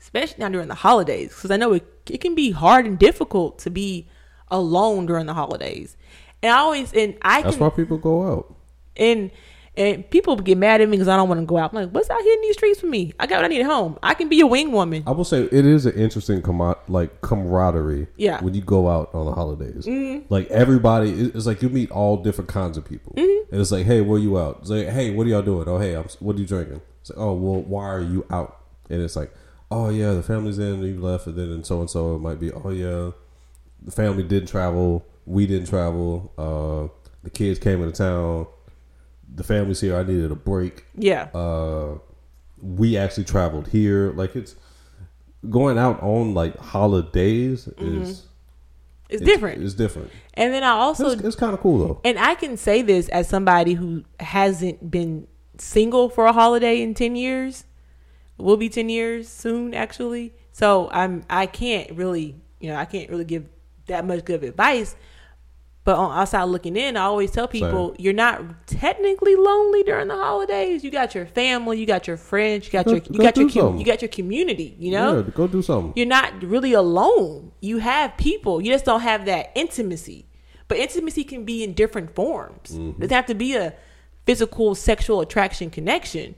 especially 0.00 0.36
now 0.38 0.48
during 0.48 0.68
the 0.68 0.74
holidays 0.74 1.28
because 1.34 1.50
i 1.50 1.56
know 1.56 1.72
it, 1.72 1.84
it 2.10 2.18
can 2.20 2.34
be 2.34 2.50
hard 2.50 2.86
and 2.86 2.98
difficult 2.98 3.58
to 3.58 3.70
be 3.70 4.08
alone 4.48 5.06
during 5.06 5.26
the 5.26 5.34
holidays 5.34 5.96
and 6.42 6.52
i 6.52 6.58
always 6.58 6.92
and 6.92 7.16
i 7.22 7.42
That's 7.42 7.56
can 7.56 7.64
why 7.64 7.70
people 7.70 7.98
go 7.98 8.30
out. 8.32 8.54
and 8.96 9.30
And 9.74 10.08
people 10.10 10.36
get 10.36 10.58
mad 10.58 10.82
at 10.82 10.88
me 10.90 10.98
because 10.98 11.08
I 11.08 11.16
don't 11.16 11.30
want 11.30 11.40
to 11.40 11.46
go 11.46 11.56
out. 11.56 11.72
I'm 11.72 11.80
like, 11.82 11.90
what's 11.94 12.10
out 12.10 12.20
here 12.20 12.34
in 12.34 12.42
these 12.42 12.56
streets 12.58 12.78
for 12.80 12.88
me? 12.88 13.14
I 13.18 13.26
got 13.26 13.36
what 13.36 13.46
I 13.46 13.48
need 13.48 13.60
at 13.62 13.66
home. 13.66 13.98
I 14.02 14.12
can 14.12 14.28
be 14.28 14.40
a 14.42 14.46
wing 14.46 14.70
woman. 14.70 15.02
I 15.06 15.12
will 15.12 15.24
say 15.24 15.44
it 15.44 15.64
is 15.64 15.86
an 15.86 15.94
interesting 15.94 16.42
com- 16.42 16.76
like 16.88 17.22
camaraderie. 17.22 18.06
Yeah. 18.18 18.36
Mm-hmm. 18.36 18.44
When 18.44 18.52
you 18.54 18.60
go 18.60 18.90
out 18.90 19.08
on 19.14 19.24
the 19.24 19.32
holidays, 19.32 19.86
like 20.28 20.46
everybody, 20.50 21.08
it's 21.34 21.46
like 21.46 21.62
you 21.62 21.70
meet 21.70 21.90
all 21.90 22.18
different 22.18 22.50
kinds 22.50 22.76
of 22.76 22.84
people, 22.84 23.14
Mm-hmm. 23.16 23.50
and 23.50 23.60
it's 23.62 23.72
like, 23.72 23.86
hey, 23.86 24.02
where 24.02 24.18
you 24.18 24.36
out? 24.38 24.58
It's 24.60 24.68
like, 24.68 24.88
hey, 24.88 25.10
what 25.10 25.26
are 25.26 25.30
y'all 25.30 25.40
doing? 25.40 25.66
Oh, 25.66 25.78
hey, 25.78 25.94
I'm, 25.96 26.04
what 26.20 26.36
are 26.36 26.40
you 26.40 26.46
drinking? 26.46 26.82
It's 27.02 27.10
like, 27.10 27.18
oh, 27.18 27.34
well, 27.34 27.60
why 27.62 27.84
are 27.84 28.00
you 28.00 28.24
out? 28.30 28.58
And 28.88 29.02
it's 29.02 29.14
like, 29.16 29.32
oh 29.70 29.90
yeah, 29.90 30.12
the 30.12 30.22
family's 30.22 30.58
in, 30.58 30.82
you 30.82 30.98
left, 31.00 31.26
and 31.26 31.36
then 31.36 31.50
and 31.52 31.66
so 31.66 31.80
and 31.80 31.90
so. 31.90 32.16
It 32.16 32.20
might 32.20 32.40
be, 32.40 32.50
oh 32.52 32.70
yeah, 32.70 33.10
the 33.82 33.90
family 33.92 34.22
didn't 34.22 34.48
travel, 34.48 35.04
we 35.26 35.46
didn't 35.46 35.68
travel. 35.68 36.32
Uh, 36.38 36.88
the 37.22 37.30
kids 37.30 37.58
came 37.58 37.82
into 37.82 37.92
town. 37.96 38.46
The 39.34 39.44
family's 39.44 39.80
here. 39.80 39.96
I 39.96 40.02
needed 40.02 40.30
a 40.30 40.34
break 40.34 40.84
Yeah. 40.96 41.24
uh 41.34 41.98
we 42.60 42.96
actually 42.96 43.24
traveled 43.24 43.66
here 43.68 44.12
like 44.12 44.36
it's 44.36 44.54
going 45.50 45.78
out 45.78 46.00
on 46.02 46.32
like 46.34 46.56
holidays 46.58 47.66
Mm-hmm. 47.66 48.02
is 48.02 48.26
it's 49.08 49.20
different. 49.22 49.62
it's 49.62 49.74
different 49.74 50.10
and 50.34 50.54
then 50.54 50.62
I 50.62 50.68
also 50.70 51.10
it's, 51.10 51.22
it's 51.22 51.34
kind 51.36 51.54
of 51.54 51.60
cool 51.60 51.78
though 51.78 52.00
And 52.04 52.18
I 52.18 52.34
can 52.36 52.56
say 52.56 52.82
this 52.82 53.08
as 53.08 53.28
somebody 53.28 53.72
who 53.74 54.04
hasn't 54.20 54.90
been 54.90 55.26
single 55.58 56.08
for 56.08 56.26
a 56.26 56.32
holiday 56.32 56.80
in 56.82 56.94
10 56.94 57.16
years. 57.16 57.64
Will 58.38 58.56
be 58.56 58.68
10 58.68 58.88
years 58.88 59.28
soon 59.28 59.74
actually. 59.74 60.34
So 60.52 60.88
I'm 60.92 61.22
I 61.30 61.46
can't 61.46 61.90
really, 61.92 62.36
you 62.60 62.70
know, 62.70 62.76
I 62.76 62.84
can't 62.84 63.08
really 63.10 63.24
give 63.24 63.46
that 63.86 64.04
much 64.04 64.24
good 64.24 64.42
advice. 64.42 64.96
But 65.84 65.96
on 65.96 66.16
outside 66.16 66.44
looking 66.44 66.76
in, 66.76 66.96
I 66.96 67.02
always 67.02 67.32
tell 67.32 67.48
people 67.48 67.88
Same. 67.88 67.96
you're 67.98 68.12
not 68.12 68.68
technically 68.68 69.34
lonely 69.34 69.82
during 69.82 70.06
the 70.06 70.14
holidays. 70.14 70.84
You 70.84 70.92
got 70.92 71.12
your 71.12 71.26
family, 71.26 71.80
you 71.80 71.86
got 71.86 72.06
your 72.06 72.16
friends, 72.16 72.66
you 72.66 72.72
got 72.72 72.84
Go- 72.84 72.92
your 72.92 73.00
you 73.00 73.18
go 73.18 73.24
got 73.24 73.36
your 73.36 73.48
something. 73.50 73.78
you 73.80 73.84
got 73.84 74.00
your 74.00 74.08
community, 74.08 74.76
you 74.78 74.92
know? 74.92 75.16
yeah 75.16 75.22
go 75.34 75.48
do 75.48 75.60
something 75.60 75.92
you're 75.96 76.06
not 76.06 76.40
really 76.42 76.72
alone. 76.72 77.50
You 77.60 77.78
have 77.78 78.16
people. 78.16 78.60
You 78.60 78.70
just 78.70 78.84
don't 78.84 79.00
have 79.00 79.24
that 79.26 79.50
intimacy. 79.56 80.26
But 80.68 80.78
intimacy 80.78 81.24
can 81.24 81.44
be 81.44 81.64
in 81.64 81.74
different 81.74 82.14
forms. 82.14 82.70
Mm-hmm. 82.70 83.02
It 83.02 83.08
doesn't 83.08 83.16
have 83.16 83.26
to 83.26 83.34
be 83.34 83.56
a 83.56 83.74
physical 84.24 84.74
sexual 84.74 85.20
attraction 85.20 85.70
connection. 85.70 86.34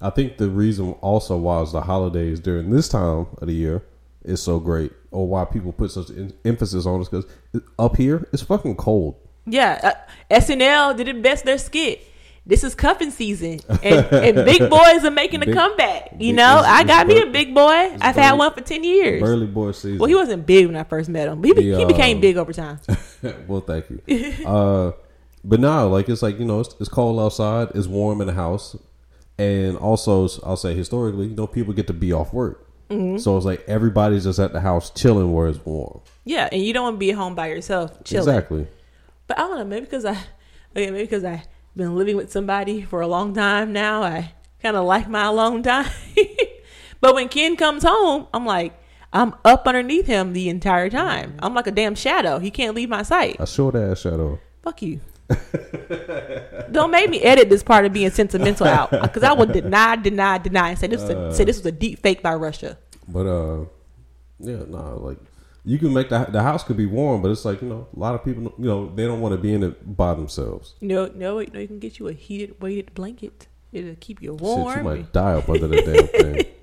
i 0.00 0.10
think 0.10 0.36
the 0.38 0.48
reason 0.48 0.92
also 1.00 1.36
why 1.36 1.64
the 1.72 1.80
holidays 1.80 2.40
during 2.40 2.70
this 2.70 2.88
time 2.88 3.26
of 3.38 3.46
the 3.46 3.52
year 3.54 3.82
is 4.24 4.42
so 4.42 4.58
great 4.58 4.92
or 5.10 5.26
why 5.26 5.44
people 5.44 5.72
put 5.72 5.90
such 5.90 6.10
en- 6.10 6.32
emphasis 6.44 6.84
on 6.86 7.00
it 7.00 7.08
because 7.10 7.26
up 7.78 7.96
here 7.96 8.26
it's 8.32 8.42
fucking 8.42 8.76
cold 8.76 9.14
Yeah, 9.46 9.80
uh, 9.82 10.34
SNL 10.34 10.94
did 10.96 11.08
it 11.08 11.22
best 11.22 11.44
their 11.46 11.56
skit. 11.56 12.02
This 12.44 12.64
is 12.64 12.74
cuffing 12.74 13.10
season, 13.10 13.60
and, 13.82 14.06
and 14.12 14.34
big 14.44 14.68
boys 14.78 15.04
are 15.04 15.10
making 15.10 15.42
a 15.42 15.46
Big- 15.46 15.54
comeback. 15.54 16.12
You 16.12 16.18
big- 16.32 16.36
know, 16.36 16.58
it's- 16.60 16.72
I 16.78 16.84
got 16.84 17.06
me 17.06 17.20
a 17.22 17.26
big 17.26 17.54
boy. 17.54 17.96
I've 18.00 18.14
had 18.16 18.32
one 18.38 18.52
for 18.52 18.60
ten 18.62 18.84
years. 18.84 19.20
burly 19.22 19.46
boy 19.46 19.72
season 19.72 19.98
Well, 19.98 20.08
he 20.08 20.14
wasn't 20.14 20.44
big 20.46 20.66
when 20.66 20.76
I 20.76 20.84
first 20.84 21.08
met 21.08 21.28
him, 21.28 21.40
but 21.40 21.48
he, 21.48 21.54
The, 21.54 21.78
he 21.78 21.84
became 21.86 22.16
um, 22.16 22.20
big 22.20 22.36
over 22.36 22.52
time. 22.52 22.78
well, 23.48 23.60
thank 23.60 23.84
you. 23.90 24.00
uh, 24.46 24.92
but 25.44 25.60
now, 25.60 25.86
like 25.86 26.08
it's 26.08 26.22
like 26.22 26.38
you 26.38 26.44
know, 26.44 26.60
it's, 26.60 26.74
it's 26.80 26.88
cold 26.88 27.18
outside. 27.20 27.68
It's 27.74 27.86
warm 27.86 28.20
in 28.20 28.26
the 28.26 28.32
house, 28.34 28.76
and 29.38 29.76
also 29.76 30.28
I'll 30.44 30.56
say 30.56 30.74
historically, 30.74 31.26
you 31.28 31.36
know, 31.36 31.46
people 31.46 31.72
get 31.74 31.86
to 31.88 31.92
be 31.92 32.12
off 32.12 32.32
work, 32.32 32.64
Mm-hmm. 32.90 33.18
so 33.18 33.36
it's 33.36 33.44
like 33.44 33.62
everybody's 33.68 34.24
just 34.24 34.38
at 34.38 34.52
the 34.54 34.60
house 34.60 34.90
chilling 34.90 35.32
where 35.34 35.48
it's 35.48 35.62
warm. 35.64 36.00
Yeah, 36.24 36.48
and 36.50 36.62
you 36.62 36.72
don't 36.72 36.84
want 36.84 36.94
to 36.94 36.98
be 36.98 37.10
home 37.10 37.34
by 37.34 37.48
yourself 37.48 38.02
chilling. 38.04 38.26
Exactly. 38.28 38.66
But 39.26 39.38
I 39.38 39.42
don't 39.42 39.58
know, 39.58 39.64
maybe 39.66 39.84
because 39.84 40.04
I, 40.06 40.12
okay, 40.12 40.90
maybe 40.90 41.02
because 41.04 41.22
I've 41.24 41.46
been 41.76 41.96
living 41.96 42.16
with 42.16 42.32
somebody 42.32 42.80
for 42.82 43.02
a 43.02 43.06
long 43.06 43.34
time 43.34 43.74
now, 43.74 44.02
I 44.02 44.32
kind 44.62 44.74
of 44.74 44.86
like 44.86 45.06
my 45.08 45.24
alone 45.26 45.62
time. 45.64 45.90
but 47.00 47.14
when 47.14 47.28
Ken 47.28 47.56
comes 47.56 47.82
home, 47.84 48.26
I'm 48.32 48.46
like, 48.46 48.72
I'm 49.12 49.34
up 49.44 49.66
underneath 49.68 50.06
him 50.06 50.32
the 50.32 50.48
entire 50.48 50.88
time. 50.90 51.34
I'm 51.40 51.54
like 51.54 51.66
a 51.66 51.70
damn 51.70 51.94
shadow. 51.94 52.38
He 52.38 52.50
can't 52.50 52.74
leave 52.74 52.88
my 52.88 53.02
sight. 53.02 53.36
A 53.38 53.46
short 53.46 53.74
ass 53.74 54.00
shadow. 54.00 54.38
Fuck 54.62 54.80
you. 54.82 55.00
Don't 56.72 56.90
make 56.90 57.08
me 57.10 57.20
edit 57.22 57.48
this 57.48 57.62
part 57.62 57.84
of 57.84 57.92
being 57.92 58.10
sentimental 58.10 58.66
out 58.66 58.90
because 58.90 59.22
I 59.22 59.32
will 59.32 59.46
deny, 59.46 59.96
deny, 59.96 60.38
deny, 60.38 60.70
and 60.70 60.78
say 60.78 60.86
this, 60.86 61.00
was 61.02 61.10
a, 61.10 61.34
say 61.34 61.44
this 61.44 61.56
was 61.58 61.66
a 61.66 61.72
deep 61.72 62.00
fake 62.02 62.22
by 62.22 62.34
Russia. 62.34 62.78
But 63.06 63.26
uh, 63.26 63.64
yeah, 64.38 64.64
no, 64.68 64.98
like 65.02 65.18
you 65.64 65.78
can 65.78 65.92
make 65.92 66.08
the 66.08 66.24
the 66.30 66.42
house 66.42 66.64
could 66.64 66.76
be 66.76 66.86
warm, 66.86 67.22
but 67.22 67.30
it's 67.30 67.44
like 67.44 67.62
you 67.62 67.68
know, 67.68 67.88
a 67.94 67.98
lot 67.98 68.14
of 68.14 68.24
people, 68.24 68.42
you 68.58 68.64
know, 68.64 68.92
they 68.94 69.04
don't 69.06 69.20
want 69.20 69.32
to 69.32 69.38
be 69.38 69.52
in 69.52 69.62
it 69.62 69.96
by 69.96 70.14
themselves. 70.14 70.74
No, 70.80 71.06
no, 71.14 71.40
no, 71.40 71.58
you 71.58 71.66
can 71.66 71.78
get 71.78 71.98
you 71.98 72.08
a 72.08 72.12
heated, 72.12 72.60
weighted 72.60 72.94
blanket. 72.94 73.48
It'll 73.72 73.96
keep 74.00 74.22
you 74.22 74.32
Shit, 74.32 74.40
warm. 74.40 74.78
you 74.78 74.84
might 74.84 75.12
die 75.12 75.34
up 75.34 75.48
under 75.48 75.66
the 75.68 75.82
damn 75.82 76.06
thing. 76.06 76.46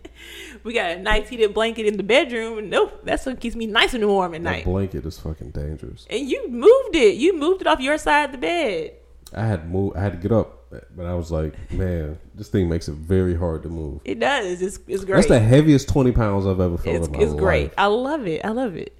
We 0.65 0.73
got 0.73 0.91
a 0.91 0.99
nice 0.99 1.29
heated 1.29 1.53
blanket 1.53 1.85
in 1.85 1.95
the 1.95 2.03
bedroom, 2.03 2.57
and 2.57 2.69
nope, 2.71 3.01
that's 3.03 3.25
what 3.27 3.39
keeps 3.39 3.55
me 3.55 3.67
nice 3.67 3.93
and 3.93 4.05
warm 4.07 4.33
at 4.33 4.43
That 4.43 4.49
night. 4.49 4.65
blanket 4.65 5.05
is 5.05 5.19
fucking 5.19 5.51
dangerous. 5.51 6.07
And 6.09 6.27
you 6.27 6.49
moved 6.49 6.95
it. 6.95 7.15
You 7.17 7.37
moved 7.37 7.61
it 7.61 7.67
off 7.67 7.79
your 7.79 7.99
side 7.99 8.25
of 8.25 8.31
the 8.31 8.39
bed. 8.39 8.93
I 9.33 9.45
had 9.45 9.61
to 9.61 9.67
move. 9.67 9.95
I 9.95 10.01
had 10.01 10.13
to 10.13 10.17
get 10.17 10.31
up, 10.31 10.65
but 10.95 11.05
I 11.05 11.13
was 11.13 11.31
like, 11.31 11.53
man, 11.71 12.17
this 12.33 12.47
thing 12.49 12.67
makes 12.67 12.87
it 12.87 12.93
very 12.95 13.35
hard 13.35 13.61
to 13.63 13.69
move. 13.69 14.01
It 14.05 14.19
does. 14.19 14.59
It's 14.61 14.79
it's 14.87 15.03
great. 15.05 15.17
That's 15.17 15.27
the 15.27 15.39
heaviest 15.39 15.87
twenty 15.87 16.11
pounds 16.11 16.47
I've 16.47 16.59
ever 16.59 16.77
felt 16.77 16.95
it's 16.95 17.07
in 17.07 17.13
my 17.13 17.19
it's 17.19 17.31
life. 17.31 17.39
great. 17.39 17.71
I 17.77 17.85
love 17.85 18.25
it. 18.25 18.43
I 18.43 18.49
love 18.49 18.75
it. 18.75 18.91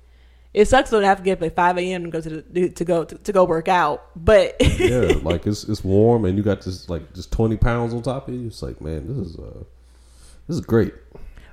It 0.53 0.68
sucks 0.68 0.91
though 0.91 0.99
I 0.99 1.05
have 1.05 1.18
to 1.18 1.24
get 1.24 1.39
up 1.39 1.43
at 1.43 1.55
five 1.55 1.78
a.m. 1.80 2.03
to 2.05 2.09
go 2.11 2.22
to 2.22 2.41
the 2.41 2.70
to 2.70 2.86
go 2.86 3.05
to, 3.05 3.16
to 3.18 3.32
go 3.34 3.43
work 3.43 3.68
out, 3.68 4.03
but 4.16 4.55
yeah, 4.80 5.13
like 5.24 5.47
it's 5.47 5.63
it's 5.63 5.84
warm 5.84 6.26
and 6.26 6.38
you 6.38 6.43
got 6.43 6.61
this 6.61 6.89
like 6.89 7.11
just 7.13 7.32
twenty 7.32 7.57
pounds 7.57 7.93
on 7.93 8.03
top 8.03 8.28
of 8.28 8.36
you. 8.36 8.47
It's 8.47 8.61
like, 8.61 8.80
man, 8.82 9.07
this 9.07 9.28
is 9.28 9.38
uh, 9.39 9.63
this 10.47 10.57
is 10.57 10.61
great. 10.61 10.93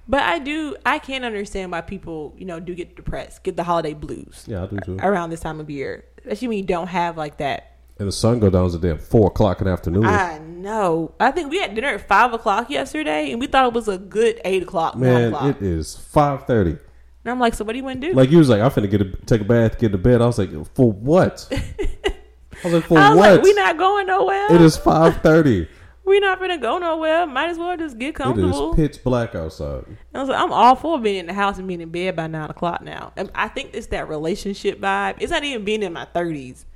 But 0.08 0.20
I 0.22 0.38
do 0.38 0.76
I 0.84 0.98
can 0.98 1.24
understand 1.24 1.72
why 1.72 1.80
people 1.80 2.34
you 2.36 2.44
know 2.44 2.60
do 2.60 2.74
get 2.74 2.96
depressed, 2.96 3.44
get 3.44 3.56
the 3.56 3.64
holiday 3.64 3.94
blues 3.94 4.44
Yeah, 4.48 4.64
I 4.64 4.66
do 4.66 4.78
too. 4.84 4.96
around 5.00 5.30
this 5.30 5.40
time 5.40 5.60
of 5.60 5.70
year, 5.70 6.04
especially 6.18 6.48
when 6.48 6.58
you 6.58 6.64
don't 6.64 6.88
have 6.88 7.16
like 7.16 7.38
that 7.38 7.76
And 7.98 8.08
the 8.08 8.12
sun 8.12 8.40
go 8.40 8.50
down 8.50 8.74
at 8.74 8.80
damn 8.80 8.98
four 8.98 9.28
o'clock 9.28 9.60
in 9.60 9.66
the 9.66 9.72
afternoon. 9.72 10.04
I 10.06 10.38
know. 10.38 11.14
I 11.20 11.30
think 11.30 11.50
we 11.50 11.60
had 11.60 11.74
dinner 11.74 11.88
at 11.88 12.08
five 12.08 12.32
o'clock 12.32 12.70
yesterday, 12.70 13.30
and 13.30 13.40
we 13.40 13.46
thought 13.46 13.66
it 13.66 13.72
was 13.74 13.88
a 13.88 13.98
good 13.98 14.40
eight 14.44 14.62
o'clock, 14.62 14.96
man, 14.96 15.32
o'clock. 15.34 15.56
it 15.56 15.62
is 15.62 15.96
five 15.96 16.46
thirty. 16.46 16.70
and 16.72 17.30
I'm 17.30 17.38
like, 17.38 17.54
so 17.54 17.64
what 17.64 17.72
do 17.72 17.78
you 17.78 17.84
want 17.84 18.00
to 18.00 18.08
do? 18.08 18.14
Like 18.14 18.30
you 18.30 18.38
was 18.38 18.48
like, 18.48 18.60
I'm 18.60 18.70
finna 18.70 18.90
get 18.90 19.00
a, 19.02 19.04
take 19.26 19.42
a 19.42 19.44
bath, 19.44 19.78
get 19.78 19.92
to 19.92 19.98
bed. 19.98 20.20
I 20.22 20.26
was 20.26 20.38
like, 20.38 20.50
for 20.74 20.90
what? 20.90 21.46
I 21.52 22.64
was 22.64 22.72
like, 22.74 22.84
for 22.84 22.94
was 22.94 23.16
what? 23.16 23.32
like, 23.34 23.42
we 23.42 23.52
not 23.54 23.76
going 23.76 24.06
nowhere. 24.06 24.52
it 24.54 24.60
is 24.60 24.76
five 24.76 25.20
thirty. 25.22 25.68
We 26.04 26.20
not 26.20 26.40
gonna 26.40 26.58
go 26.58 26.78
nowhere. 26.78 27.26
Might 27.26 27.50
as 27.50 27.58
well 27.58 27.76
just 27.76 27.98
get 27.98 28.14
comfortable. 28.14 28.72
is 28.72 28.76
pitch 28.76 29.04
black 29.04 29.34
outside. 29.34 29.84
I 30.14 30.20
was 30.20 30.28
like, 30.28 30.40
I'm 30.40 30.52
all 30.52 30.74
for 30.74 31.00
being 31.00 31.18
in 31.18 31.26
the 31.26 31.32
house 31.32 31.58
and 31.58 31.68
being 31.68 31.80
in 31.80 31.90
bed 31.90 32.16
by 32.16 32.26
nine 32.26 32.50
o'clock 32.50 32.82
now. 32.82 33.12
And 33.16 33.30
I 33.34 33.48
think 33.48 33.70
it's 33.72 33.88
that 33.88 34.08
relationship 34.08 34.80
vibe. 34.80 35.16
It's 35.20 35.30
not 35.30 35.44
even 35.44 35.64
being 35.64 35.82
in 35.82 35.92
my 35.92 36.06
thirties. 36.06 36.66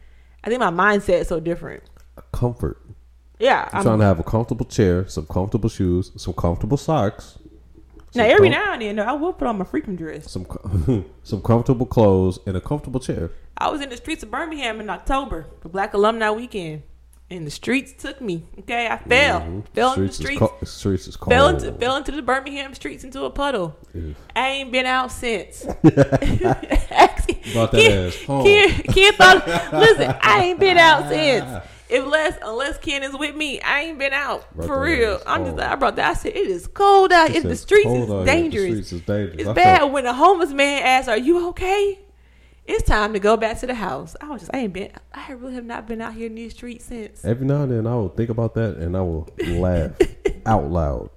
I 0.45 0.49
think 0.49 0.61
my 0.61 0.70
mindset 0.70 1.20
is 1.20 1.29
so 1.29 1.41
different. 1.41 1.83
Comfort. 2.33 2.81
Yeah, 3.39 3.68
I'm 3.72 3.79
I'm, 3.79 3.85
trying 3.85 3.99
to 3.99 4.05
have 4.05 4.18
a 4.20 4.22
comfortable 4.22 4.64
chair, 4.64 5.07
some 5.09 5.27
comfortable 5.27 5.68
shoes, 5.68 6.12
some 6.16 6.33
comfortable 6.33 6.77
socks. 6.77 7.39
now 8.14 8.24
every 8.24 8.49
com- 8.49 8.61
now 8.61 8.72
and 8.72 8.83
then, 8.83 8.97
though, 8.97 9.03
I 9.03 9.12
will 9.12 9.33
put 9.33 9.47
on 9.49 9.59
my 9.59 9.64
freakum 9.64 9.97
dress. 9.97 10.31
some 10.31 10.47
some 11.22 11.43
comfortable 11.43 11.87
clothes 11.87 12.39
and 12.47 12.57
a 12.57 12.61
comfortable 12.61 13.01
chair. 13.01 13.31
I 13.59 13.70
was 13.70 13.81
in 13.81 13.89
the 13.89 13.97
streets 13.97 14.22
of 14.22 14.31
Birmingham 14.31 14.81
in 14.81 14.89
October 14.89 15.47
for 15.61 15.68
Black 15.68 15.95
Alumni 15.95 16.31
Weekend, 16.31 16.83
and 17.31 17.47
the 17.47 17.51
streets 17.51 17.93
took 18.01 18.20
me. 18.20 18.45
Okay, 18.61 18.87
I 18.87 18.99
fell, 18.99 19.41
Mhm. 19.41 19.64
fell 19.74 19.93
into 19.95 20.07
the 20.07 20.12
Streets 20.12 20.39
co- 20.39 20.55
streets 20.64 21.09
is 21.09 21.16
cold. 21.16 21.33
fell 21.33 21.49
into 21.49 21.72
fell 21.72 21.97
into 21.97 22.12
the 22.12 22.22
Birmingham 22.22 22.72
streets 22.74 23.03
into 23.05 23.24
a 23.24 23.31
puddle. 23.31 23.77
Yeah. 23.95 24.12
I 24.35 24.49
ain't 24.49 24.70
been 24.72 24.87
out 24.87 25.11
since. 25.11 25.64
Brought 27.53 27.72
that 27.72 27.81
Ken, 27.81 28.07
ass 28.09 28.22
home. 28.24 28.45
Ken, 28.45 28.70
Ken 28.83 29.12
thought, 29.14 29.72
listen, 29.72 30.14
I 30.20 30.45
ain't 30.45 30.61
been 30.61 30.79
out 30.79 31.09
since. 31.09 31.64
If 31.89 32.03
Unless 32.05 32.39
unless 32.43 32.79
Ken 32.79 33.05
is 33.05 33.16
with 33.16 33.37
me, 33.37 33.61
I 33.61 33.83
ain't 33.83 33.99
been 33.99 34.12
out 34.12 34.53
Brought 34.57 34.66
for 34.66 34.81
real. 34.81 35.20
I'm 35.24 35.45
just. 35.45 35.59
I 35.61 35.77
brought 35.77 35.95
that. 35.97 36.11
I 36.11 36.14
said 36.14 36.33
it 36.33 36.49
is 36.49 36.66
cold 36.66 37.12
out. 37.12 37.31
It, 37.31 37.45
the 37.45 37.55
streets 37.55 37.87
is 37.89 38.11
out. 38.11 38.18
The 38.20 38.24
dangerous. 38.24 38.64
streets 38.72 38.93
is 38.93 39.01
dangerous." 39.03 39.37
It's 39.39 39.49
I 39.49 39.53
bad 39.53 39.79
felt- 39.79 39.93
when 39.93 40.05
a 40.05 40.12
homeless 40.12 40.51
man 40.51 40.83
asks, 40.83 41.09
"Are 41.09 41.16
you 41.16 41.47
okay?" 41.51 42.01
It's 42.67 42.83
time 42.83 43.12
to 43.12 43.21
go 43.21 43.37
back 43.37 43.61
to 43.61 43.67
the 43.67 43.75
house. 43.75 44.17
I 44.21 44.29
was 44.29 44.43
just 44.43 44.55
I 44.55 44.59
ain't 44.59 44.73
been. 44.73 44.91
I 45.14 45.33
really 45.33 45.55
have 45.55 45.64
not 45.64 45.87
been 45.87 46.01
out 46.01 46.14
here 46.14 46.27
in 46.27 46.35
these 46.35 46.53
streets 46.53 46.87
since. 46.87 47.25
Every 47.25 47.47
now 47.47 47.62
and 47.62 47.73
then, 47.73 47.87
I 47.87 47.95
will 47.95 48.09
think 48.09 48.29
about 48.29 48.55
that 48.55 48.77
and 48.77 48.97
I 48.97 49.03
will 49.03 49.29
laugh 49.41 49.93
out 50.47 50.71
loud. 50.71 51.11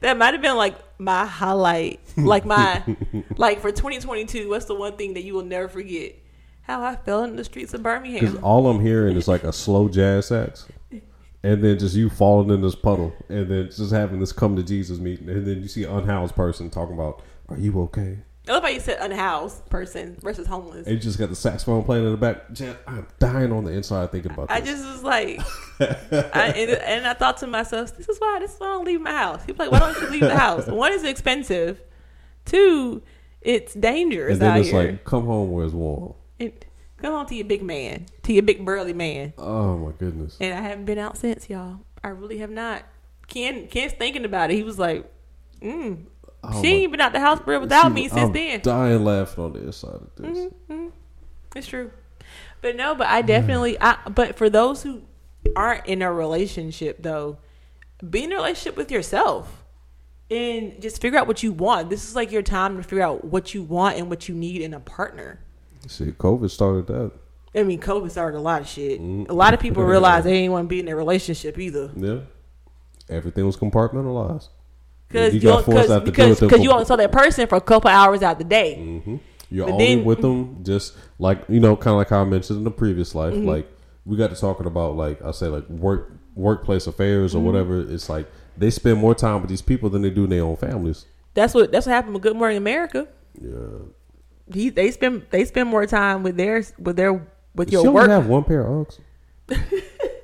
That 0.00 0.16
might 0.18 0.34
have 0.34 0.42
been 0.42 0.56
like 0.56 0.76
my 0.98 1.24
highlight, 1.26 2.00
like 2.16 2.44
my 2.44 2.82
like 3.36 3.60
for 3.60 3.72
2022. 3.72 4.48
What's 4.48 4.66
the 4.66 4.74
one 4.74 4.96
thing 4.96 5.14
that 5.14 5.24
you 5.24 5.34
will 5.34 5.44
never 5.44 5.68
forget? 5.68 6.16
How 6.62 6.82
I 6.82 6.96
fell 6.96 7.24
in 7.24 7.36
the 7.36 7.44
streets 7.44 7.72
of 7.72 7.82
Birmingham. 7.82 8.20
Because 8.20 8.36
all 8.42 8.68
I'm 8.68 8.80
hearing 8.80 9.16
is 9.16 9.26
like 9.26 9.44
a 9.44 9.54
slow 9.54 9.88
jazz 9.88 10.26
sax, 10.26 10.68
and 11.42 11.64
then 11.64 11.78
just 11.78 11.96
you 11.96 12.10
falling 12.10 12.50
in 12.50 12.60
this 12.60 12.74
puddle, 12.74 13.14
and 13.30 13.50
then 13.50 13.70
just 13.70 13.90
having 13.90 14.20
this 14.20 14.32
come 14.32 14.54
to 14.56 14.62
Jesus 14.62 14.98
meeting, 14.98 15.30
and 15.30 15.46
then 15.46 15.62
you 15.62 15.68
see 15.68 15.84
an 15.84 15.90
unhoused 15.90 16.36
person 16.36 16.68
talking 16.68 16.94
about, 16.94 17.22
"Are 17.48 17.56
you 17.56 17.80
okay?" 17.84 18.18
I 18.48 18.52
love 18.52 18.62
how 18.62 18.68
you 18.68 18.80
said 18.80 18.98
unhoused 19.00 19.68
person 19.68 20.16
versus 20.20 20.46
homeless. 20.46 20.86
And 20.86 20.96
you 20.96 21.00
just 21.00 21.18
got 21.18 21.28
the 21.28 21.36
saxophone 21.36 21.84
playing 21.84 22.04
in 22.04 22.10
the 22.12 22.16
back. 22.16 22.50
Jen, 22.52 22.76
I'm 22.86 23.06
dying 23.18 23.52
on 23.52 23.64
the 23.64 23.72
inside 23.72 24.10
thinking 24.10 24.32
about 24.32 24.50
I 24.50 24.60
this. 24.60 24.70
I 24.70 24.72
just 24.72 24.86
was 24.86 25.02
like, 25.02 25.40
I, 26.34 26.52
and, 26.56 26.70
and 26.70 27.06
I 27.06 27.14
thought 27.14 27.36
to 27.38 27.46
myself, 27.46 27.96
this 27.96 28.08
is 28.08 28.18
why 28.18 28.38
this 28.40 28.54
is 28.54 28.60
why 28.60 28.68
I 28.68 28.70
don't 28.70 28.84
leave 28.84 29.00
my 29.00 29.12
house. 29.12 29.42
He's 29.46 29.58
like, 29.58 29.70
why 29.70 29.80
don't 29.80 30.00
you 30.00 30.08
leave 30.08 30.20
the 30.20 30.36
house? 30.36 30.66
One 30.68 30.92
is 30.92 31.04
expensive. 31.04 31.80
Two, 32.44 33.02
it's 33.42 33.74
dangerous 33.74 34.34
and 34.34 34.42
then 34.42 34.50
out 34.52 34.60
it's 34.60 34.70
here. 34.70 34.82
like, 34.92 35.04
come 35.04 35.26
home 35.26 35.50
where 35.52 35.64
it's 35.64 35.74
warm. 35.74 36.14
It- 36.38 36.64
come 36.96 37.12
home 37.12 37.26
to 37.26 37.34
your 37.34 37.44
big 37.44 37.62
man, 37.62 38.06
to 38.24 38.32
your 38.32 38.42
big 38.42 38.64
burly 38.64 38.92
man. 38.92 39.32
Oh 39.38 39.76
my 39.76 39.92
goodness. 39.92 40.36
And 40.40 40.52
I 40.52 40.60
haven't 40.60 40.84
been 40.84 40.98
out 40.98 41.16
since, 41.16 41.48
y'all. 41.48 41.80
I 42.02 42.08
really 42.08 42.38
have 42.38 42.50
not. 42.50 42.82
Ken, 43.28 43.68
Ken's 43.68 43.92
thinking 43.92 44.24
about 44.24 44.50
it. 44.50 44.54
He 44.54 44.62
was 44.62 44.78
like, 44.78 45.08
mm, 45.60 46.04
Oh 46.42 46.62
she 46.62 46.68
ain't 46.68 46.92
been 46.92 47.00
out 47.00 47.12
the 47.12 47.20
house 47.20 47.40
for 47.40 47.58
without 47.58 47.88
See, 47.88 47.94
me 47.94 48.08
since 48.08 48.14
then. 48.14 48.26
I'm 48.26 48.32
then. 48.32 48.60
Dying 48.60 49.04
laughing 49.04 49.44
on 49.44 49.52
the 49.52 49.60
inside 49.60 49.90
of 49.90 50.10
this. 50.16 50.38
Mm-hmm. 50.38 50.88
It's 51.56 51.66
true. 51.66 51.90
But 52.60 52.76
no, 52.76 52.94
but 52.94 53.06
I 53.06 53.22
definitely 53.22 53.80
I 53.80 53.96
but 54.08 54.36
for 54.36 54.48
those 54.50 54.82
who 54.82 55.02
aren't 55.56 55.86
in 55.86 56.02
a 56.02 56.12
relationship 56.12 57.02
though, 57.02 57.38
be 58.08 58.24
in 58.24 58.32
a 58.32 58.36
relationship 58.36 58.76
with 58.76 58.90
yourself 58.90 59.64
and 60.30 60.80
just 60.80 61.00
figure 61.00 61.18
out 61.18 61.26
what 61.26 61.42
you 61.42 61.52
want. 61.52 61.90
This 61.90 62.08
is 62.08 62.14
like 62.14 62.30
your 62.30 62.42
time 62.42 62.76
to 62.76 62.82
figure 62.82 63.02
out 63.02 63.24
what 63.24 63.54
you 63.54 63.62
want 63.62 63.96
and 63.96 64.10
what 64.10 64.28
you 64.28 64.34
need 64.34 64.60
in 64.60 64.74
a 64.74 64.80
partner. 64.80 65.40
See, 65.86 66.06
COVID 66.06 66.50
started 66.50 66.86
that. 66.88 67.12
I 67.54 67.62
mean, 67.62 67.80
COVID 67.80 68.10
started 68.10 68.38
a 68.38 68.40
lot 68.40 68.60
of 68.60 68.68
shit. 68.68 69.00
Mm. 69.00 69.28
A 69.28 69.32
lot 69.32 69.54
of 69.54 69.60
people 69.60 69.82
realize 69.84 70.24
they 70.24 70.34
ain't 70.34 70.52
want 70.52 70.66
to 70.66 70.68
be 70.68 70.80
in 70.80 70.88
a 70.88 70.96
relationship 70.96 71.58
either. 71.58 71.90
Yeah. 71.96 72.20
Everything 73.08 73.46
was 73.46 73.56
compartmentalized. 73.56 74.48
Cause 75.10 75.32
You 75.34 75.40
got 75.40 75.64
forced 75.64 75.80
cause, 75.88 75.90
out 75.90 76.04
the 76.04 76.10
because 76.10 76.40
with 76.40 76.50
cause 76.50 76.58
them 76.58 76.62
you 76.64 76.70
only 76.70 76.84
saw 76.84 76.96
that 76.96 77.10
person 77.12 77.46
for 77.46 77.56
a 77.56 77.60
couple 77.60 77.90
hours 77.90 78.22
out 78.22 78.38
the 78.38 78.44
day. 78.44 78.74
hmm 78.76 79.16
You're 79.50 79.66
But 79.66 79.72
only 79.72 79.94
then- 79.96 80.04
with 80.04 80.20
them 80.20 80.62
just 80.62 80.94
like 81.18 81.42
you 81.48 81.60
know, 81.60 81.76
kind 81.76 81.92
of 81.94 81.98
like 81.98 82.10
how 82.10 82.20
I 82.20 82.24
mentioned 82.24 82.58
in 82.58 82.64
the 82.64 82.70
previous 82.70 83.14
life. 83.14 83.32
Mm-hmm. 83.34 83.46
Like 83.48 83.68
we 84.04 84.16
got 84.16 84.30
to 84.30 84.36
talking 84.36 84.66
about 84.66 84.96
like 84.96 85.22
I 85.22 85.30
say 85.30 85.46
like 85.46 85.68
work 85.68 86.12
workplace 86.34 86.86
affairs 86.86 87.32
Mm-hmm. 87.34 87.40
or 87.40 87.46
whatever. 87.52 87.80
It's 87.80 88.08
like 88.08 88.26
they 88.56 88.70
spend 88.70 88.98
more 88.98 89.14
time 89.14 89.40
with 89.40 89.48
these 89.50 89.62
people 89.62 89.88
than 89.88 90.02
they 90.02 90.10
do 90.10 90.24
in 90.24 90.30
their 90.30 90.42
own 90.44 90.56
families. 90.56 91.06
That's 91.34 91.54
what 91.54 91.72
that's 91.72 91.86
what 91.86 91.92
happened 91.92 92.14
with 92.14 92.22
Good 92.22 92.36
Morning 92.36 92.56
America. 92.58 93.08
Yeah. 93.40 93.54
He 94.52 94.68
they 94.70 94.90
spend 94.90 95.26
they 95.30 95.44
spend 95.44 95.68
more 95.68 95.86
time 95.86 96.22
with 96.22 96.36
their 96.36 96.62
with 96.78 96.96
their 96.96 97.26
with 97.54 97.68
She 97.68 97.72
your 97.72 97.80
only 97.86 97.92
work 97.92 98.10
have 98.10 98.26
one 98.26 98.44
pair 98.44 98.62
of 98.66 98.86
Uggs. 98.88 98.98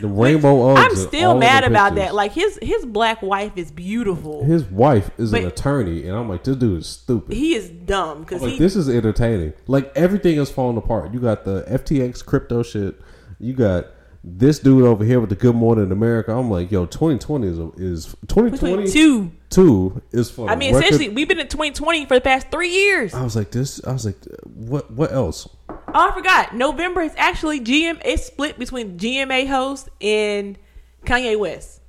the 0.00 0.08
rainbow. 0.08 0.74
I'm 0.74 0.94
still 0.96 1.30
all 1.30 1.36
of 1.36 1.40
the 1.40 1.46
mad 1.46 1.64
about 1.64 1.90
pictures. 1.92 2.08
that. 2.08 2.14
Like 2.14 2.32
his 2.32 2.58
his 2.62 2.84
black 2.86 3.22
wife 3.22 3.52
is 3.56 3.70
beautiful. 3.70 4.44
His 4.44 4.64
wife 4.64 5.10
is 5.18 5.32
an 5.32 5.46
attorney, 5.46 6.06
and 6.06 6.16
I'm 6.16 6.28
like, 6.28 6.44
this 6.44 6.56
dude 6.56 6.80
is 6.80 6.86
stupid. 6.86 7.36
he 7.36 7.54
is 7.54 7.68
dumb 7.70 8.20
because 8.20 8.42
like 8.42 8.58
this 8.58 8.76
is 8.76 8.88
entertaining. 8.88 9.52
Like 9.66 9.92
everything 9.96 10.38
is 10.38 10.50
falling 10.50 10.76
apart. 10.76 11.12
You 11.12 11.20
got 11.20 11.44
the 11.44 11.62
FTX 11.62 12.24
crypto 12.24 12.62
shit. 12.62 13.00
You 13.38 13.54
got 13.54 13.86
this 14.22 14.58
dude 14.58 14.84
over 14.84 15.04
here 15.04 15.18
with 15.18 15.30
the 15.30 15.36
Good 15.36 15.54
Morning 15.54 15.90
America. 15.90 16.32
I'm 16.36 16.50
like, 16.50 16.70
yo, 16.70 16.86
2020 16.86 17.46
is 17.46 17.58
is 17.78 18.16
2022 18.28 19.32
two. 19.48 20.02
is 20.12 20.30
for. 20.30 20.48
I 20.48 20.56
mean, 20.56 20.74
record- 20.74 20.92
essentially, 20.92 21.14
we've 21.14 21.28
been 21.28 21.40
in 21.40 21.48
2020 21.48 22.06
for 22.06 22.14
the 22.14 22.20
past 22.20 22.50
three 22.50 22.70
years. 22.70 23.14
I 23.14 23.22
was 23.22 23.36
like, 23.36 23.50
this. 23.50 23.84
I 23.84 23.92
was 23.92 24.04
like, 24.04 24.16
what? 24.44 24.90
What 24.90 25.12
else? 25.12 25.48
Oh, 25.94 26.08
I 26.10 26.12
forgot. 26.14 26.54
November 26.54 27.00
is 27.02 27.12
actually 27.16 27.60
GM. 27.60 28.00
It's 28.04 28.24
split 28.26 28.58
between 28.58 28.98
GMA 28.98 29.46
host 29.48 29.88
and 30.00 30.58
Kanye 31.04 31.38
West. 31.38 31.80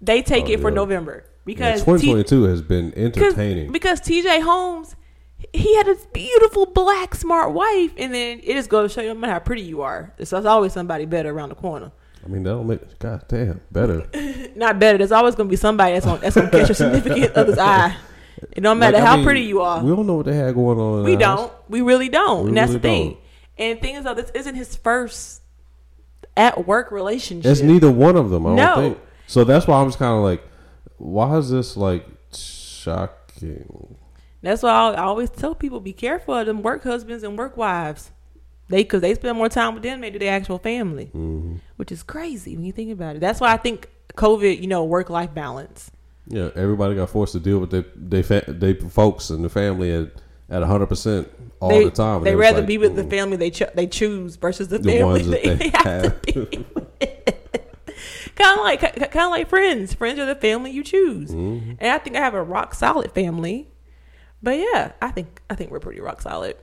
They 0.00 0.22
take 0.22 0.46
Oh, 0.46 0.50
it 0.50 0.60
for 0.60 0.70
yeah. 0.70 0.74
November 0.76 1.24
Yeah, 1.24 1.30
because 1.44 1.80
T- 1.80 1.86
2022 1.86 2.42
has 2.44 2.62
been 2.62 2.92
entertaining. 2.96 3.72
because 3.72 4.00
TJ 4.00 4.42
Holmes, 4.42 4.94
he 5.52 5.76
had 5.76 5.86
this 5.86 6.06
beautiful 6.12 6.66
black 6.66 7.14
smart 7.14 7.52
wife, 7.52 7.92
and 7.96 8.14
then 8.14 8.40
it 8.44 8.54
just 8.54 8.68
goes 8.68 8.92
to 8.92 8.94
show 8.94 9.02
you 9.02 9.08
no 9.14 9.20
matter 9.20 9.32
how 9.32 9.38
pretty 9.40 9.62
you 9.62 9.82
are. 9.82 10.14
So 10.22 10.36
there's 10.36 10.46
always 10.46 10.72
somebody 10.72 11.04
better 11.04 11.30
around 11.30 11.48
the 11.50 11.54
corner. 11.56 11.90
I 12.24 12.28
mean, 12.28 12.42
that'll 12.42 12.64
make. 12.64 12.98
God 12.98 13.24
damn, 13.28 13.60
better. 13.72 14.06
Not 14.56 14.78
better. 14.78 14.98
There's 14.98 15.12
always 15.12 15.34
going 15.34 15.48
to 15.48 15.50
be 15.50 15.56
somebody 15.56 15.94
that's 15.94 16.06
on 16.06 16.20
that's 16.20 16.34
going 16.36 16.50
to 16.50 16.58
catch 16.58 16.68
your 16.68 16.74
significant 16.74 17.32
other's 17.36 17.58
eye. 17.58 17.96
It 18.52 18.60
don't 18.60 18.78
matter 18.78 18.98
Like, 18.98 19.02
I 19.02 19.06
how 19.06 19.16
mean, 19.16 19.24
pretty 19.24 19.40
you 19.42 19.60
are. 19.60 19.82
We 19.82 19.90
don't 19.94 20.06
know 20.06 20.16
what 20.16 20.26
they 20.26 20.36
had 20.36 20.54
going 20.54 20.78
on. 20.78 21.04
We 21.04 21.16
don't. 21.16 21.52
We 21.68 21.80
really 21.82 22.08
don't. 22.08 22.42
We 22.44 22.48
and 22.48 22.56
that's 22.56 22.68
really 22.70 22.78
the 22.80 22.88
thing. 22.88 23.08
don't. 23.10 23.18
And 23.58 23.78
the 23.78 23.80
thing 23.82 23.94
is, 23.96 24.04
though, 24.04 24.14
this 24.14 24.30
isn't 24.34 24.54
his 24.54 24.76
first 24.76 25.42
at 26.36 26.66
work 26.66 26.90
relationship. 26.92 27.50
It's 27.50 27.60
neither 27.62 27.90
one 27.90 28.16
of 28.16 28.30
them. 28.30 28.46
I 28.46 28.54
No. 28.54 28.74
don't 28.74 28.84
think. 28.94 28.98
So 29.26 29.44
that's 29.44 29.66
why 29.66 29.80
I'm 29.80 29.88
just 29.88 29.98
kind 29.98 30.16
of 30.16 30.22
like, 30.22 30.42
why 30.96 31.36
is 31.36 31.50
this 31.50 31.76
like 31.76 32.06
shocking? 32.32 33.96
That's 34.42 34.62
why 34.62 34.70
I 34.70 34.90
I 34.92 35.02
always 35.02 35.30
tell 35.30 35.54
people 35.54 35.80
be 35.80 35.92
careful 35.92 36.34
of 36.34 36.46
them 36.46 36.62
work 36.62 36.84
husbands 36.84 37.22
and 37.24 37.36
work 37.36 37.56
wives. 37.56 38.10
They 38.68 38.82
because 38.82 39.00
they 39.00 39.14
spend 39.14 39.36
more 39.38 39.48
time 39.48 39.74
with 39.74 39.82
them 39.82 39.92
than 39.92 40.00
they 40.02 40.10
do 40.10 40.18
their 40.18 40.32
actual 40.34 40.58
family, 40.58 41.06
hmm 41.06 41.56
which 41.76 41.90
is 41.92 42.02
crazy 42.02 42.54
when 42.56 42.64
you 42.64 42.72
think 42.72 42.90
about 42.92 43.16
it. 43.16 43.20
That's 43.20 43.40
why 43.40 43.52
I 43.52 43.56
think 43.56 43.88
COVID, 44.14 44.60
you 44.60 44.66
know, 44.66 44.84
work 44.84 45.10
life 45.10 45.32
balance. 45.32 45.90
Yeah, 46.28 46.50
everybody 46.54 46.94
got 46.94 47.10
forced 47.10 47.32
to 47.32 47.40
deal 47.40 47.58
with 47.58 47.70
their 47.70 47.84
they 47.96 48.22
fa- 48.22 48.44
they 48.46 48.74
folks 48.74 49.30
and 49.30 49.44
the 49.44 49.48
family 49.48 49.92
at 49.92 50.12
at 50.50 50.62
hundred 50.62 50.86
percent 50.86 51.28
all 51.60 51.70
they, 51.70 51.84
the 51.84 51.90
time. 51.90 52.22
They 52.22 52.36
rather 52.36 52.58
like, 52.58 52.68
be 52.68 52.78
with 52.78 52.96
the 52.96 53.04
mm, 53.04 53.10
family 53.10 53.36
they 53.36 53.50
cho- 53.50 53.70
they 53.74 53.86
choose 53.86 54.36
versus 54.36 54.68
the, 54.68 54.78
The 54.78 54.92
family 54.92 55.02
ones 55.02 55.26
that 55.28 55.42
they, 55.42 55.54
they 55.54 55.68
have 55.70 56.02
have. 56.02 56.22
to 56.22 56.46
be 56.46 56.66
kind 58.38 58.58
of 58.58 58.64
like 58.64 58.80
kind 58.80 59.26
of 59.26 59.30
like 59.30 59.48
friends. 59.48 59.94
Friends 59.94 60.18
are 60.18 60.26
the 60.26 60.34
family 60.34 60.70
you 60.70 60.84
choose, 60.84 61.30
mm-hmm. 61.30 61.72
and 61.78 61.92
I 61.92 61.98
think 61.98 62.16
I 62.16 62.20
have 62.20 62.34
a 62.34 62.42
rock 62.42 62.74
solid 62.74 63.12
family. 63.12 63.68
But 64.42 64.58
yeah, 64.58 64.92
I 65.02 65.10
think 65.10 65.42
I 65.50 65.54
think 65.54 65.70
we're 65.70 65.80
pretty 65.80 66.00
rock 66.00 66.22
solid. 66.22 66.56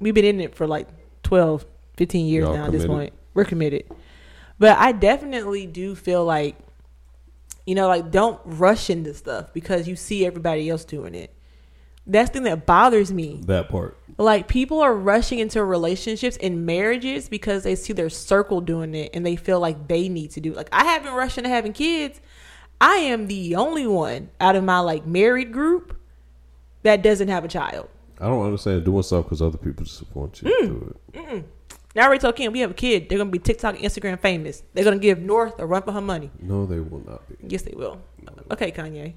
We've 0.00 0.14
been 0.14 0.24
in 0.24 0.40
it 0.40 0.56
for 0.56 0.66
like 0.66 0.88
12, 1.22 1.64
15 1.96 2.26
years 2.26 2.44
Y'all 2.44 2.56
now. 2.56 2.64
At 2.66 2.72
this 2.72 2.86
point, 2.86 3.12
we're 3.34 3.44
committed. 3.44 3.84
But 4.58 4.76
I 4.78 4.92
definitely 4.92 5.66
do 5.66 5.94
feel 5.94 6.24
like, 6.24 6.56
you 7.66 7.74
know, 7.74 7.88
like 7.88 8.10
don't 8.10 8.40
rush 8.44 8.90
into 8.90 9.14
stuff 9.14 9.52
because 9.52 9.86
you 9.88 9.96
see 9.96 10.26
everybody 10.26 10.68
else 10.68 10.84
doing 10.84 11.14
it. 11.14 11.32
That's 12.06 12.30
the 12.30 12.34
thing 12.34 12.42
that 12.44 12.66
bothers 12.66 13.12
me. 13.12 13.40
that 13.46 13.68
part. 13.68 13.96
Like 14.18 14.48
people 14.48 14.80
are 14.80 14.92
rushing 14.94 15.38
into 15.38 15.62
relationships 15.64 16.36
and 16.42 16.66
marriages 16.66 17.28
because 17.28 17.62
they 17.62 17.74
see 17.76 17.92
their 17.92 18.10
circle 18.10 18.60
doing 18.60 18.94
it 18.94 19.10
and 19.14 19.24
they 19.24 19.36
feel 19.36 19.60
like 19.60 19.86
they 19.88 20.08
need 20.08 20.32
to 20.32 20.40
do 20.40 20.50
it. 20.52 20.56
Like 20.56 20.68
I 20.72 20.84
haven't 20.84 21.14
rushed 21.14 21.38
into 21.38 21.48
having 21.50 21.72
kids. 21.72 22.20
I 22.80 22.96
am 22.96 23.28
the 23.28 23.54
only 23.54 23.86
one 23.86 24.30
out 24.40 24.56
of 24.56 24.64
my 24.64 24.80
like 24.80 25.06
married 25.06 25.52
group 25.52 25.96
that 26.82 27.02
doesn't 27.02 27.28
have 27.28 27.44
a 27.44 27.48
child. 27.48 27.88
I 28.20 28.26
don't 28.26 28.44
understand 28.44 28.84
doing 28.84 29.02
stuff 29.04 29.24
because 29.24 29.40
other 29.40 29.58
people 29.58 29.84
just 29.84 30.04
want 30.14 30.42
you 30.42 30.48
Mm. 30.48 30.60
to 30.60 30.66
do 30.66 30.96
it. 31.14 31.44
Now 31.94 32.02
I 32.02 32.06
already 32.06 32.20
told 32.20 32.36
Kim 32.36 32.52
we 32.52 32.60
have 32.60 32.70
a 32.70 32.74
kid. 32.74 33.08
They're 33.08 33.18
gonna 33.18 33.30
be 33.30 33.38
TikTok 33.38 33.76
Instagram 33.76 34.18
famous. 34.18 34.62
They're 34.72 34.84
gonna 34.84 34.98
give 34.98 35.18
North 35.20 35.58
a 35.58 35.66
run 35.66 35.82
for 35.82 35.92
her 35.92 36.00
money. 36.00 36.30
No, 36.40 36.64
they 36.66 36.80
will 36.80 37.02
not 37.06 37.28
be. 37.28 37.36
Yes, 37.48 37.62
they 37.62 37.74
will. 37.74 38.00
Okay, 38.50 38.72
Kanye. 38.72 39.14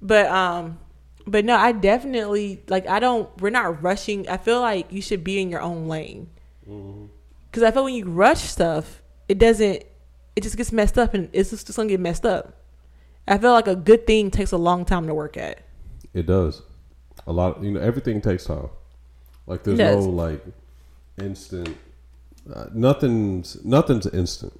But 0.00 0.26
um, 0.26 0.78
but 1.26 1.44
no, 1.44 1.56
I 1.56 1.72
definitely 1.72 2.62
like. 2.68 2.86
I 2.86 3.00
don't. 3.00 3.28
We're 3.40 3.50
not 3.50 3.82
rushing. 3.82 4.28
I 4.28 4.36
feel 4.36 4.60
like 4.60 4.92
you 4.92 5.02
should 5.02 5.24
be 5.24 5.40
in 5.40 5.50
your 5.50 5.62
own 5.62 5.88
lane. 5.88 6.28
Because 6.64 7.62
I 7.62 7.70
feel 7.70 7.84
when 7.84 7.94
you 7.94 8.04
rush 8.04 8.42
stuff, 8.42 9.02
it 9.28 9.38
doesn't. 9.38 9.84
It 10.36 10.42
just 10.42 10.56
gets 10.56 10.72
messed 10.72 10.98
up, 10.98 11.14
and 11.14 11.28
it's 11.32 11.50
just 11.50 11.74
gonna 11.76 11.88
get 11.88 12.00
messed 12.00 12.26
up. 12.26 12.60
I 13.26 13.38
feel 13.38 13.52
like 13.52 13.68
a 13.68 13.76
good 13.76 14.06
thing 14.06 14.30
takes 14.30 14.52
a 14.52 14.58
long 14.58 14.84
time 14.84 15.06
to 15.06 15.14
work 15.14 15.36
at. 15.36 15.60
It 16.12 16.26
does. 16.26 16.62
A 17.26 17.32
lot. 17.32 17.62
You 17.62 17.72
know, 17.72 17.80
everything 17.80 18.20
takes 18.20 18.44
time. 18.44 18.68
Like 19.46 19.64
there's 19.64 19.78
no 19.78 19.98
like 19.98 20.44
instant. 21.18 21.76
Uh, 22.52 22.66
nothing's 22.72 23.64
nothing's 23.64 24.06
instant. 24.06 24.58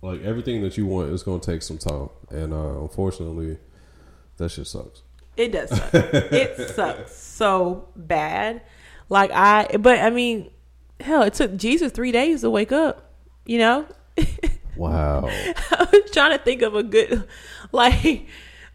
Like 0.00 0.22
everything 0.22 0.62
that 0.62 0.76
you 0.76 0.86
want 0.86 1.10
is 1.10 1.22
going 1.22 1.40
to 1.40 1.50
take 1.50 1.62
some 1.62 1.78
time, 1.78 2.08
and 2.30 2.52
uh, 2.52 2.80
unfortunately, 2.80 3.58
that 4.38 4.50
shit 4.50 4.66
sucks. 4.66 5.02
It 5.36 5.52
does 5.52 5.70
suck. 5.70 5.90
it 5.94 6.70
sucks 6.70 7.14
so 7.14 7.88
bad. 7.94 8.62
Like 9.08 9.30
I, 9.32 9.76
but 9.78 10.00
I 10.00 10.10
mean, 10.10 10.50
hell, 11.00 11.22
it 11.22 11.34
took 11.34 11.56
Jesus 11.56 11.92
three 11.92 12.12
days 12.12 12.40
to 12.40 12.50
wake 12.50 12.72
up. 12.72 13.12
You 13.46 13.58
know, 13.58 13.86
Wow. 14.76 15.26
I 15.70 15.88
was 15.92 16.10
trying 16.10 16.36
to 16.36 16.42
think 16.42 16.62
of 16.62 16.74
a 16.74 16.82
good, 16.82 17.28
like, 17.72 18.26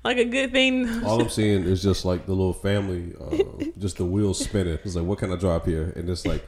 like 0.08 0.18
a 0.18 0.26
good 0.26 0.52
thing. 0.52 1.04
All 1.04 1.22
I'm 1.22 1.30
seeing 1.40 1.64
is 1.66 1.84
just 1.84 2.06
like 2.06 2.26
the 2.26 2.32
little 2.34 2.54
family, 2.54 3.14
uh, 3.20 3.66
just 3.78 3.98
the 3.98 4.06
wheels 4.06 4.40
spinning. 4.40 4.80
It's 4.84 4.96
like, 4.96 5.06
what 5.06 5.20
can 5.20 5.32
I 5.32 5.36
drop 5.36 5.66
here? 5.66 5.94
And 5.96 6.10
it's 6.10 6.26
like, 6.26 6.44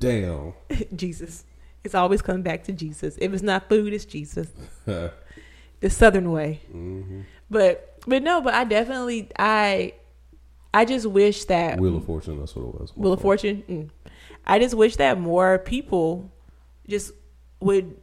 damn. 0.00 0.54
Jesus. 0.96 1.44
It's 1.84 1.94
always 1.94 2.22
coming 2.22 2.42
back 2.42 2.64
to 2.64 2.72
Jesus. 2.72 3.18
If 3.20 3.32
it's 3.32 3.42
not 3.42 3.68
food, 3.68 3.92
it's 3.92 4.04
Jesus. 4.04 4.48
The 5.80 5.90
Southern 5.90 6.30
way. 6.30 6.60
hmm 6.70 7.22
But 7.50 7.98
but 8.06 8.22
no, 8.22 8.40
but 8.40 8.54
I 8.54 8.62
definitely 8.62 9.28
I 9.36 9.94
I 10.72 10.84
just 10.84 11.06
wish 11.06 11.44
that 11.46 11.80
Wheel 11.80 11.96
of 11.96 12.04
Fortune. 12.04 12.38
That's 12.38 12.54
what 12.54 12.62
it 12.68 12.80
was. 12.80 12.92
Wheel 12.96 13.14
of 13.14 13.20
Fortune. 13.20 13.64
Mm. 13.68 13.90
I 14.46 14.60
just 14.60 14.76
wish 14.76 14.94
that 14.96 15.18
more 15.18 15.58
people 15.58 16.30
just 16.88 17.10
would. 17.58 17.96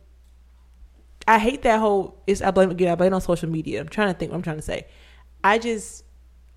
I 1.26 1.40
hate 1.40 1.62
that 1.62 1.80
whole. 1.80 2.22
It's 2.28 2.42
I 2.42 2.52
blame 2.52 2.70
again. 2.70 2.92
I 2.92 2.96
blame 2.96 3.14
it 3.14 3.16
on 3.16 3.22
social 3.22 3.48
media. 3.50 3.80
I'm 3.80 3.88
trying 3.88 4.12
to 4.14 4.20
think 4.20 4.32
what 4.32 4.36
I'm 4.38 4.44
trying 4.44 4.58
to 4.58 4.62
say. 4.62 4.86
I 5.44 5.58
just 5.58 6.04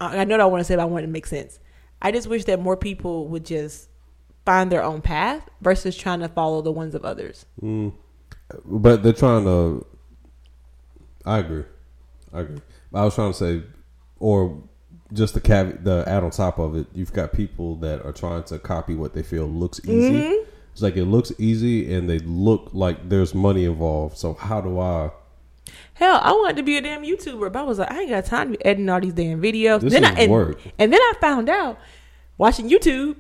I 0.01 0.24
know 0.24 0.35
what 0.35 0.41
I 0.41 0.47
want 0.47 0.61
to 0.61 0.64
say, 0.64 0.76
but 0.76 0.83
I 0.83 0.87
want 0.87 1.05
it 1.05 1.07
to 1.07 1.12
make 1.12 1.26
sense. 1.26 1.59
I 2.01 2.11
just 2.11 2.26
wish 2.26 2.45
that 2.45 2.61
more 2.61 2.76
people 2.76 3.28
would 3.28 3.45
just 3.45 3.89
find 4.45 4.72
their 4.72 4.83
own 4.83 5.01
path 5.01 5.49
versus 5.61 5.97
trying 5.97 6.20
to 6.20 6.28
follow 6.28 6.62
the 6.62 6.72
ones 6.72 6.95
of 6.95 7.05
others. 7.05 7.47
Mm. 7.62 7.93
But 8.64 9.03
they're 9.03 9.12
trying 9.12 9.45
to. 9.45 9.87
I 11.24 11.39
agree. 11.39 11.64
I 12.33 12.41
agree. 12.41 12.61
I 12.93 13.05
was 13.05 13.14
trying 13.14 13.33
to 13.33 13.39
say, 13.39 13.62
or 14.18 14.61
just 15.12 15.35
the 15.35 15.41
cav- 15.41 15.85
the 15.85 16.05
add 16.07 16.24
on 16.24 16.30
top 16.30 16.59
of 16.59 16.74
it, 16.74 16.87
you've 16.93 17.12
got 17.12 17.33
people 17.33 17.76
that 17.76 18.05
are 18.05 18.12
trying 18.12 18.43
to 18.45 18.59
copy 18.59 18.95
what 18.95 19.14
they 19.14 19.22
feel 19.22 19.47
looks 19.47 19.80
easy. 19.85 20.12
Mm-hmm. 20.12 20.49
It's 20.72 20.83
like 20.83 20.97
it 20.97 21.05
looks 21.05 21.33
easy, 21.39 21.95
and 21.95 22.09
they 22.11 22.18
look 22.18 22.70
like 22.72 23.09
there's 23.09 23.35
money 23.35 23.64
involved. 23.64 24.16
So 24.18 24.35
how 24.35 24.61
do 24.61 24.80
I? 24.80 25.11
Hell, 25.95 26.20
I 26.23 26.33
wanted 26.33 26.57
to 26.57 26.62
be 26.62 26.77
a 26.77 26.81
damn 26.81 27.03
YouTuber, 27.03 27.53
but 27.53 27.59
I 27.59 27.62
was 27.62 27.79
like, 27.79 27.91
I 27.91 28.01
ain't 28.01 28.11
got 28.11 28.25
time 28.25 28.53
to 28.53 28.59
be 28.59 28.64
editing 28.64 28.89
all 28.89 29.01
these 29.01 29.12
damn 29.12 29.41
videos. 29.41 29.81
This 29.81 29.93
then 29.93 30.05
is 30.05 30.11
I, 30.11 30.20
and, 30.23 30.33
work. 30.33 30.59
and 30.79 30.93
then 30.93 31.01
I 31.01 31.12
found 31.20 31.49
out 31.49 31.79
watching 32.39 32.68
YouTube, 32.68 33.16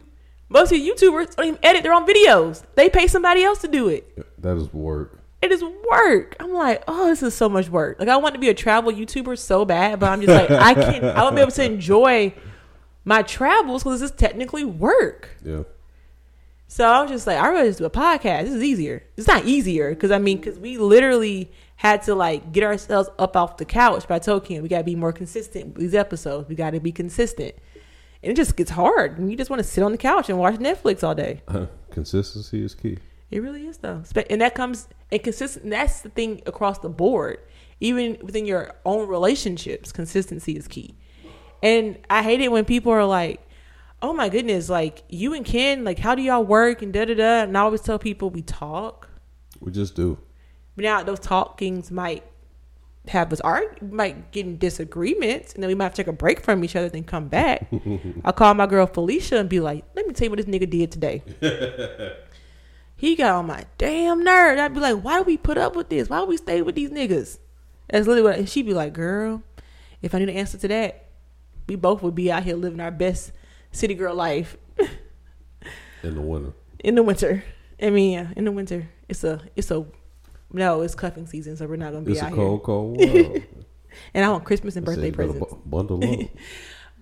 most 0.48 0.72
of 0.72 0.78
the 0.78 0.88
YouTubers 0.88 1.36
don't 1.36 1.46
even 1.46 1.58
edit 1.62 1.82
their 1.82 1.92
own 1.92 2.06
videos. 2.06 2.62
They 2.74 2.90
pay 2.90 3.06
somebody 3.06 3.42
else 3.42 3.60
to 3.60 3.68
do 3.68 3.88
it. 3.88 4.42
That 4.42 4.56
is 4.56 4.72
work. 4.72 5.18
It 5.40 5.50
is 5.50 5.64
work. 5.90 6.36
I'm 6.38 6.52
like, 6.52 6.84
oh, 6.86 7.08
this 7.08 7.22
is 7.22 7.34
so 7.34 7.48
much 7.48 7.68
work. 7.68 7.98
Like 7.98 8.08
I 8.08 8.16
want 8.16 8.34
to 8.34 8.40
be 8.40 8.48
a 8.48 8.54
travel 8.54 8.92
YouTuber 8.92 9.36
so 9.38 9.64
bad, 9.64 9.98
but 9.98 10.10
I'm 10.10 10.20
just 10.20 10.32
like, 10.32 10.50
I 10.50 10.74
can't. 10.74 11.04
I 11.04 11.22
won't 11.22 11.34
be 11.34 11.40
able 11.40 11.50
to 11.50 11.64
enjoy 11.64 12.32
my 13.04 13.22
travels 13.22 13.82
because 13.82 14.00
this 14.00 14.10
is 14.10 14.16
technically 14.16 14.64
work. 14.64 15.30
Yeah. 15.44 15.62
So 16.68 16.86
I 16.86 17.02
was 17.02 17.10
just 17.10 17.26
like, 17.26 17.38
I 17.38 17.48
rather 17.50 17.68
just 17.68 17.80
do 17.80 17.84
a 17.84 17.90
podcast. 17.90 18.44
This 18.44 18.54
is 18.54 18.62
easier. 18.62 19.02
It's 19.16 19.26
not 19.26 19.44
easier 19.44 19.90
because 19.90 20.10
I 20.10 20.18
mean, 20.18 20.38
because 20.38 20.58
we 20.58 20.78
literally 20.78 21.50
had 21.82 22.00
to 22.00 22.14
like 22.14 22.52
get 22.52 22.62
ourselves 22.62 23.10
up 23.18 23.36
off 23.36 23.56
the 23.56 23.64
couch. 23.64 24.06
Told 24.22 24.44
Kim 24.44 24.62
we 24.62 24.68
got 24.68 24.78
to 24.78 24.84
be 24.84 24.94
more 24.94 25.12
consistent 25.12 25.74
with 25.74 25.82
these 25.82 25.96
episodes. 25.96 26.48
We 26.48 26.54
got 26.54 26.70
to 26.70 26.80
be 26.80 26.92
consistent, 26.92 27.56
and 28.22 28.30
it 28.30 28.36
just 28.36 28.56
gets 28.56 28.70
hard. 28.70 29.18
And 29.18 29.28
you 29.28 29.36
just 29.36 29.50
want 29.50 29.58
to 29.58 29.68
sit 29.68 29.82
on 29.82 29.90
the 29.90 29.98
couch 29.98 30.28
and 30.28 30.38
watch 30.38 30.54
Netflix 30.54 31.02
all 31.02 31.16
day. 31.16 31.42
Uh-huh. 31.48 31.66
Consistency 31.90 32.62
is 32.62 32.76
key. 32.76 32.98
It 33.32 33.42
really 33.42 33.66
is 33.66 33.78
though, 33.78 34.04
and 34.30 34.40
that 34.40 34.54
comes 34.54 34.86
and 35.10 35.20
consistent. 35.24 35.70
That's 35.70 36.02
the 36.02 36.10
thing 36.10 36.40
across 36.46 36.78
the 36.78 36.88
board. 36.88 37.40
Even 37.80 38.16
within 38.22 38.46
your 38.46 38.70
own 38.84 39.08
relationships, 39.08 39.90
consistency 39.90 40.56
is 40.56 40.68
key. 40.68 40.94
And 41.64 41.98
I 42.08 42.22
hate 42.22 42.40
it 42.40 42.52
when 42.52 42.64
people 42.64 42.92
are 42.92 43.04
like, 43.04 43.44
"Oh 44.00 44.12
my 44.12 44.28
goodness, 44.28 44.68
like 44.68 45.02
you 45.08 45.34
and 45.34 45.44
Ken, 45.44 45.82
like 45.82 45.98
how 45.98 46.14
do 46.14 46.22
y'all 46.22 46.44
work?" 46.44 46.80
and 46.80 46.92
da 46.92 47.06
da 47.06 47.14
da. 47.14 47.42
And 47.42 47.58
I 47.58 47.62
always 47.62 47.80
tell 47.80 47.98
people 47.98 48.30
we 48.30 48.42
talk, 48.42 49.08
We 49.58 49.72
just 49.72 49.96
do. 49.96 50.18
But 50.76 50.82
now 50.84 51.02
those 51.02 51.20
talkings 51.20 51.90
might 51.90 52.24
have 53.08 53.32
us 53.32 53.40
argue, 53.40 53.88
might 53.88 54.30
get 54.30 54.46
in 54.46 54.58
disagreements, 54.58 55.54
and 55.54 55.62
then 55.62 55.68
we 55.68 55.74
might 55.74 55.84
have 55.84 55.94
to 55.94 56.02
take 56.02 56.06
a 56.06 56.12
break 56.12 56.40
from 56.40 56.62
each 56.62 56.76
other, 56.76 56.88
then 56.88 57.02
come 57.04 57.26
back. 57.28 57.66
I'll 58.24 58.32
call 58.32 58.54
my 58.54 58.66
girl 58.66 58.86
Felicia 58.86 59.38
and 59.38 59.48
be 59.48 59.58
like, 59.60 59.84
"Let 59.96 60.06
me 60.06 60.14
tell 60.14 60.26
you 60.26 60.30
what 60.30 60.36
this 60.36 60.46
nigga 60.46 60.70
did 60.70 60.92
today." 60.92 61.22
he 62.96 63.16
got 63.16 63.34
on 63.34 63.46
my 63.46 63.64
damn 63.78 64.22
nerve. 64.22 64.58
I'd 64.58 64.74
be 64.74 64.80
like, 64.80 65.00
"Why 65.02 65.18
do 65.18 65.24
we 65.24 65.36
put 65.36 65.58
up 65.58 65.74
with 65.76 65.88
this? 65.88 66.08
Why 66.08 66.20
do 66.20 66.26
we 66.26 66.36
stay 66.36 66.62
with 66.62 66.74
these 66.76 66.90
niggas?" 66.90 67.38
That's 67.90 68.06
literally 68.06 68.22
what. 68.22 68.38
And 68.38 68.48
she'd 68.48 68.66
be 68.66 68.74
like, 68.74 68.92
"Girl, 68.92 69.42
if 70.00 70.14
I 70.14 70.18
knew 70.18 70.26
the 70.26 70.36
answer 70.36 70.58
to 70.58 70.68
that, 70.68 71.06
we 71.68 71.74
both 71.76 72.02
would 72.02 72.14
be 72.14 72.30
out 72.30 72.44
here 72.44 72.54
living 72.56 72.80
our 72.80 72.90
best 72.92 73.32
city 73.72 73.94
girl 73.94 74.14
life 74.14 74.56
In 76.02 76.14
the 76.14 76.20
winter. 76.20 76.52
in 76.80 76.94
the 76.94 77.02
winter. 77.02 77.44
I 77.80 77.90
mean, 77.90 78.12
yeah, 78.12 78.28
in 78.36 78.44
the 78.44 78.52
winter, 78.52 78.88
it's 79.08 79.24
a 79.24 79.40
it's 79.56 79.70
a 79.70 79.84
no, 80.52 80.82
it's 80.82 80.94
cuffing 80.94 81.26
season, 81.26 81.56
so 81.56 81.66
we're 81.66 81.76
not 81.76 81.92
gonna 81.92 82.04
be 82.04 82.12
It's 82.12 82.22
a 82.22 82.26
out 82.26 82.32
cold, 82.32 82.62
cold 82.62 82.96
world. 82.98 83.42
And 84.14 84.24
I 84.24 84.28
want 84.30 84.44
Christmas 84.44 84.76
and 84.76 84.84
I 84.84 84.86
birthday 84.86 85.10
said 85.10 85.12
you 85.12 85.16
better 85.16 85.32
presents. 85.32 85.54
bu- 85.64 85.70
bundle 85.70 86.12
up. 86.22 86.28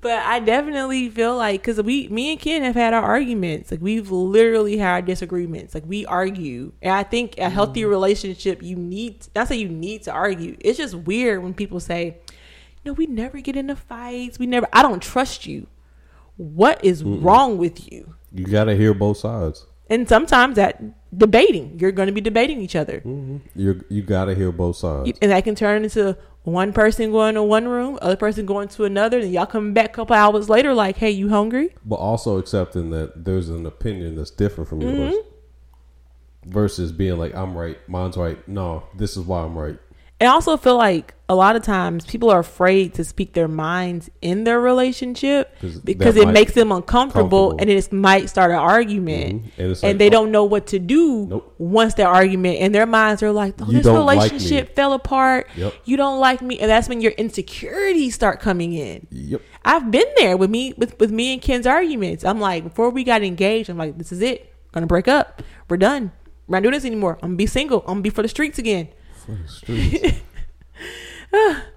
But 0.03 0.21
I 0.21 0.41
definitely 0.41 1.11
feel 1.11 1.37
like 1.37 1.61
because 1.61 1.81
we, 1.83 2.09
me 2.09 2.33
and 2.33 2.41
Ken 2.41 2.63
have 2.63 2.75
had 2.75 2.95
our 2.95 3.03
arguments. 3.03 3.71
Like 3.71 3.83
we've 3.83 4.11
literally 4.11 4.79
had 4.79 5.05
disagreements. 5.05 5.75
Like 5.75 5.85
we 5.87 6.07
argue, 6.07 6.73
and 6.81 6.95
I 6.95 7.03
think 7.03 7.37
a 7.37 7.51
healthy 7.51 7.83
mm-hmm. 7.83 7.91
relationship, 7.91 8.63
you 8.63 8.77
need 8.77 9.27
not 9.37 9.49
say 9.49 9.57
you 9.57 9.69
need 9.69 10.05
to 10.05 10.13
argue. 10.13 10.57
It's 10.61 10.79
just 10.79 10.95
weird 10.95 11.43
when 11.43 11.53
people 11.53 11.81
say, 11.81 12.17
"No, 12.83 12.95
we 12.95 13.07
never 13.07 13.41
get 13.41 13.57
into 13.57 13.77
fights. 13.77 14.39
We 14.39 14.47
never. 14.47 14.67
I 14.73 14.81
don't 14.81 15.03
trust 15.03 15.47
you. 15.47 15.67
What 16.39 16.83
is 16.83 17.05
wrong 17.05 17.59
with 17.59 17.93
you?" 17.93 18.15
You 18.33 18.47
got 18.47 18.65
to 18.65 18.77
hear 18.77 18.95
both 18.95 19.19
sides. 19.19 19.67
And 19.91 20.09
sometimes 20.09 20.57
that 20.57 20.83
debating, 21.17 21.79
you're 21.79 21.93
going 21.93 22.07
to 22.07 22.13
be 22.13 22.21
debating 22.21 22.61
each 22.61 22.77
other. 22.77 23.03
You 23.55 23.85
you 23.89 24.03
got 24.03 24.27
to 24.27 24.35
hear 24.35 24.53
both 24.53 24.77
sides. 24.77 25.19
and 25.21 25.31
that 25.31 25.45
can 25.45 25.55
turn 25.55 25.85
into 25.85 26.17
one 26.45 26.73
person 26.73 27.11
going 27.11 27.35
to 27.35 27.43
one 27.43 27.69
room, 27.69 27.99
other 28.01 28.17
person 28.17 28.47
going 28.47 28.69
to 28.69 28.85
another, 28.85 29.19
and 29.19 29.31
y'all 29.33 29.45
coming 29.47 29.75
back 29.75 29.91
a 29.91 29.93
couple 29.93 30.17
hours 30.17 30.49
later, 30.49 30.73
like, 30.73 30.97
"Hey, 30.97 31.11
you 31.11 31.29
hungry?" 31.29 31.75
but 31.85 31.97
also 31.97 32.39
accepting 32.39 32.91
that 32.91 33.25
there's 33.25 33.51
an 33.51 33.67
opinion 33.67 34.17
that's 34.17 34.31
different 34.31 34.69
from 34.69 34.81
yours 34.81 35.15
Mm-hmm. 35.15 36.51
versus 36.51 36.91
being 36.93 37.19
like 37.19 37.35
i'm 37.35 37.55
right 37.57 37.77
mine's 37.89 38.17
right 38.17 38.47
no 38.49 38.85
this 38.97 39.17
is 39.17 39.25
why 39.25 39.43
i'm 39.43 39.57
right 39.59 39.79
I 40.21 40.27
also 40.27 40.57
feel 40.57 40.77
like 40.77 41.15
a 41.31 41.35
lot 41.35 41.55
of 41.57 41.63
times 41.63 42.05
people 42.05 42.29
are 42.29 42.41
afraid 42.41 42.93
to 42.95 43.05
speak 43.05 43.35
their 43.35 43.47
minds 43.49 44.11
in 44.21 44.45
their 44.45 44.61
relationship 44.61 45.57
because 45.85 46.17
it 46.17 46.29
makes 46.29 46.53
them 46.53 46.73
uncomfortable, 46.73 47.57
and 47.59 47.71
it 47.71 47.93
might 47.93 48.29
start 48.29 48.51
an 48.51 48.59
argument. 48.59 49.45
Mhm. 49.45 49.51
And 49.59 49.71
it's 49.71 49.85
and 49.85 49.99
they 49.99 50.09
oh, 50.09 50.11
don't 50.11 50.31
know 50.33 50.45
what 50.45 50.67
to 50.69 50.79
do 50.79 51.27
Nope. 51.27 51.55
once 51.59 51.95
their 51.95 52.09
argument 52.09 52.59
and 52.61 52.75
their 52.75 52.85
minds 52.85 53.23
are 53.23 53.31
like, 53.33 53.55
oh, 53.63 53.67
this 53.67 53.85
don't 53.85 54.05
like 54.05 54.17
relationship 54.17 54.75
fell 54.75 54.93
apart. 54.93 55.49
Yep. 55.57 55.73
You 55.85 55.97
don't 55.97 56.19
like 56.19 56.43
me, 56.43 56.59
and 56.59 56.69
that's 56.69 56.89
when 56.89 57.01
your 57.01 57.13
insecurities 57.13 58.15
start 58.15 58.41
coming 58.41 58.73
in. 58.73 59.07
yep 59.11 59.41
I've 59.65 59.91
been 59.91 60.09
there 60.17 60.37
with 60.37 60.51
me 60.51 60.75
with, 60.77 60.99
with 60.99 61.13
me 61.13 61.33
and 61.33 61.41
Ken's 61.41 61.67
arguments. 61.67 62.25
I'm 62.25 62.41
like, 62.41 62.65
before 62.65 62.91
we 62.91 63.05
got 63.05 63.23
engaged, 63.23 63.71
I'm 63.71 63.79
like, 63.79 63.97
this 63.99 64.11
is 64.11 64.21
it. 64.21 64.53
gonna 64.73 64.87
break 64.87 65.07
up. 65.07 65.43
We're 65.69 65.77
done. 65.77 66.13
We're 66.47 66.57
not 66.57 66.63
doing 66.65 66.73
this 66.75 66.85
anymore. 66.85 67.19
I'm 67.23 67.31
gonna 67.31 67.37
be 67.37 67.47
single. 67.47 67.81
I'm 67.83 67.87
gonna 67.87 68.01
be 68.01 68.11
for 68.11 68.23
the 68.23 68.29
streets 68.29 68.59
again. 68.59 68.89
For 69.21 69.37
streets 69.47 70.19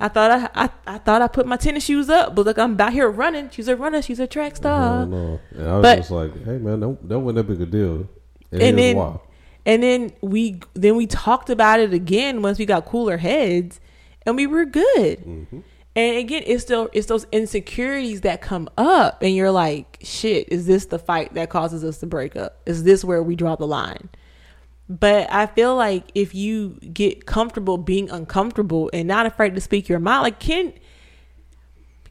I 0.00 0.08
thought 0.08 0.30
I, 0.30 0.64
I 0.64 0.70
I 0.86 0.98
thought 0.98 1.22
I 1.22 1.28
put 1.28 1.46
my 1.46 1.56
tennis 1.56 1.84
shoes 1.84 2.08
up, 2.08 2.34
but 2.34 2.44
look, 2.46 2.58
I'm 2.58 2.80
out 2.80 2.92
here 2.92 3.10
running. 3.10 3.50
She's 3.50 3.66
a 3.66 3.74
runner. 3.74 4.00
She's 4.00 4.20
a 4.20 4.26
track 4.28 4.54
star. 4.56 5.00
don't 5.00 5.10
know. 5.10 5.40
And 5.50 5.68
I 5.68 5.72
was 5.74 5.82
but- 5.82 5.96
just 5.96 6.10
like, 6.12 6.44
hey 6.44 6.58
man, 6.58 6.80
that, 6.80 7.08
that 7.08 7.18
wasn't 7.18 7.36
that 7.36 7.52
big 7.52 7.60
a 7.62 7.66
deal. 7.66 8.08
And, 8.52 8.62
and 8.62 8.62
here's 8.62 8.76
then 8.76 8.96
why. 8.96 9.16
and 9.66 9.82
then 9.82 10.12
we 10.20 10.60
then 10.74 10.94
we 10.96 11.06
talked 11.06 11.50
about 11.50 11.80
it 11.80 11.92
again 11.92 12.42
once 12.42 12.58
we 12.58 12.66
got 12.66 12.84
cooler 12.86 13.16
heads, 13.16 13.80
and 14.24 14.36
we 14.36 14.46
were 14.46 14.64
good. 14.64 15.18
Mm-hmm. 15.20 15.60
And 15.96 16.16
again, 16.16 16.44
it's 16.46 16.62
still 16.62 16.88
it's 16.92 17.08
those 17.08 17.26
insecurities 17.32 18.20
that 18.20 18.40
come 18.40 18.68
up, 18.78 19.20
and 19.20 19.34
you're 19.34 19.50
like, 19.50 19.98
shit, 20.02 20.48
is 20.48 20.66
this 20.66 20.86
the 20.86 20.98
fight 21.00 21.34
that 21.34 21.50
causes 21.50 21.82
us 21.82 21.98
to 21.98 22.06
break 22.06 22.36
up? 22.36 22.60
Is 22.66 22.84
this 22.84 23.04
where 23.04 23.20
we 23.20 23.34
draw 23.34 23.56
the 23.56 23.66
line? 23.66 24.08
But 24.88 25.30
I 25.30 25.46
feel 25.46 25.76
like 25.76 26.04
if 26.14 26.34
you 26.34 26.78
get 26.92 27.26
comfortable 27.26 27.76
being 27.76 28.08
uncomfortable 28.10 28.88
and 28.92 29.06
not 29.06 29.26
afraid 29.26 29.54
to 29.54 29.60
speak 29.60 29.88
your 29.88 29.98
mind, 29.98 30.22
like 30.22 30.38
Ken, 30.40 30.72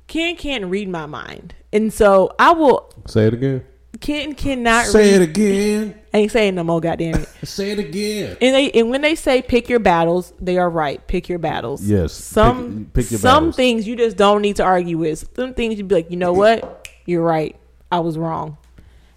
Ken 0.07 0.35
can't 0.35 0.65
read 0.65 0.87
my 0.87 1.05
mind, 1.05 1.55
and 1.73 1.91
so 1.91 2.31
I 2.39 2.51
will. 2.53 2.89
Say 3.07 3.27
it 3.27 3.33
again. 3.33 3.65
Ken 3.99 4.35
cannot 4.35 4.85
Say 4.85 5.13
read. 5.13 5.21
it 5.23 5.29
again. 5.29 5.99
I 6.13 6.17
ain't 6.19 6.31
saying 6.31 6.53
no 6.53 6.63
more. 6.63 6.79
Goddamn 6.79 7.15
it. 7.15 7.27
Say 7.47 7.71
it 7.71 7.79
again. 7.79 8.37
And 8.39 8.53
they 8.53 8.69
and 8.71 8.91
when 8.91 9.01
they 9.01 9.15
say 9.15 9.41
pick 9.41 9.69
your 9.69 9.79
battles, 9.79 10.33
they 10.39 10.57
are 10.59 10.69
right. 10.69 11.05
Pick 11.07 11.27
your 11.27 11.39
battles. 11.39 11.83
Yes, 11.83 12.13
Some 12.13 12.85
pick- 12.85 12.93
pick 13.05 13.11
your 13.11 13.19
some 13.19 13.45
battles. 13.45 13.55
things 13.55 13.87
you 13.87 13.95
just 13.95 14.15
don't 14.15 14.43
need 14.43 14.57
to 14.57 14.63
argue 14.63 14.99
with. 14.99 15.27
Some 15.35 15.55
things 15.55 15.77
you'd 15.77 15.87
be 15.87 15.95
like, 15.95 16.11
you 16.11 16.17
know 16.17 16.31
what? 16.33 16.87
You're 17.07 17.23
right. 17.23 17.55
I 17.91 17.99
was 18.01 18.17
wrong. 18.19 18.57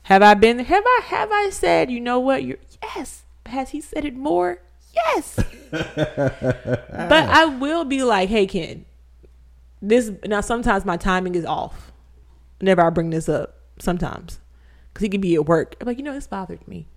Have 0.05 0.23
I 0.23 0.33
been? 0.35 0.59
Have 0.61 0.85
I? 0.87 1.01
Have 1.05 1.31
I 1.31 1.51
said? 1.51 1.91
You 1.91 2.01
know 2.01 2.19
what? 2.19 2.43
You're 2.43 2.59
yes. 2.83 3.23
Has 3.51 3.71
he 3.71 3.81
said 3.81 4.05
it 4.05 4.17
more? 4.17 4.61
Yes. 4.95 5.39
but 5.71 7.13
I 7.13 7.45
will 7.45 7.85
be 7.85 8.03
like, 8.03 8.29
hey 8.29 8.47
Ken, 8.47 8.85
this 9.81 10.11
now. 10.25 10.41
Sometimes 10.41 10.85
my 10.85 10.97
timing 10.97 11.35
is 11.35 11.45
off. 11.45 11.93
Whenever 12.59 12.83
I 12.83 12.91
bring 12.91 13.11
this 13.11 13.29
up, 13.29 13.57
sometimes 13.79 14.41
because 14.93 15.03
he 15.05 15.09
could 15.09 15.21
be 15.21 15.35
at 15.35 15.47
work. 15.47 15.77
I'm 15.81 15.87
like, 15.87 15.99
you 15.99 16.05
know, 16.05 16.13
this 16.13 16.27
bothered 16.27 16.67
me. 16.67 16.89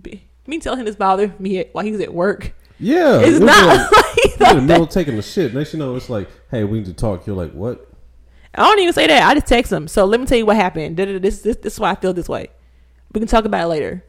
Be- 0.00 0.28
Me 0.46 0.58
telling 0.58 0.80
him 0.80 0.86
this 0.86 0.96
bothered 0.96 1.38
me 1.40 1.64
while 1.72 1.84
he 1.84 1.92
was 1.92 2.00
at 2.00 2.14
work. 2.14 2.54
Yeah, 2.78 3.20
It's 3.20 3.38
it 3.38 3.42
not. 3.42 3.90
Like, 4.26 4.40
like 4.40 4.50
in 4.52 4.56
the 4.56 4.62
middle 4.72 4.86
taking 4.86 5.16
the 5.16 5.22
shit. 5.22 5.54
Next, 5.54 5.72
you 5.72 5.78
know, 5.78 5.94
it's 5.96 6.08
like, 6.08 6.28
hey, 6.50 6.64
we 6.64 6.78
need 6.78 6.86
to 6.86 6.92
talk. 6.92 7.26
You're 7.26 7.36
like, 7.36 7.52
what? 7.52 7.88
I 8.54 8.62
don't 8.62 8.78
even 8.78 8.92
say 8.92 9.06
that. 9.06 9.28
I 9.28 9.34
just 9.34 9.46
text 9.46 9.72
him. 9.72 9.86
So 9.88 10.04
let 10.04 10.18
me 10.20 10.26
tell 10.26 10.38
you 10.38 10.46
what 10.46 10.56
happened. 10.56 10.96
This, 10.96 11.42
this, 11.42 11.56
this 11.56 11.74
is 11.74 11.80
why 11.80 11.90
I 11.90 11.94
feel 11.94 12.12
this 12.12 12.28
way. 12.28 12.48
We 13.12 13.20
can 13.20 13.28
talk 13.28 13.44
about 13.44 13.64
it 13.64 13.68
later. 13.68 14.04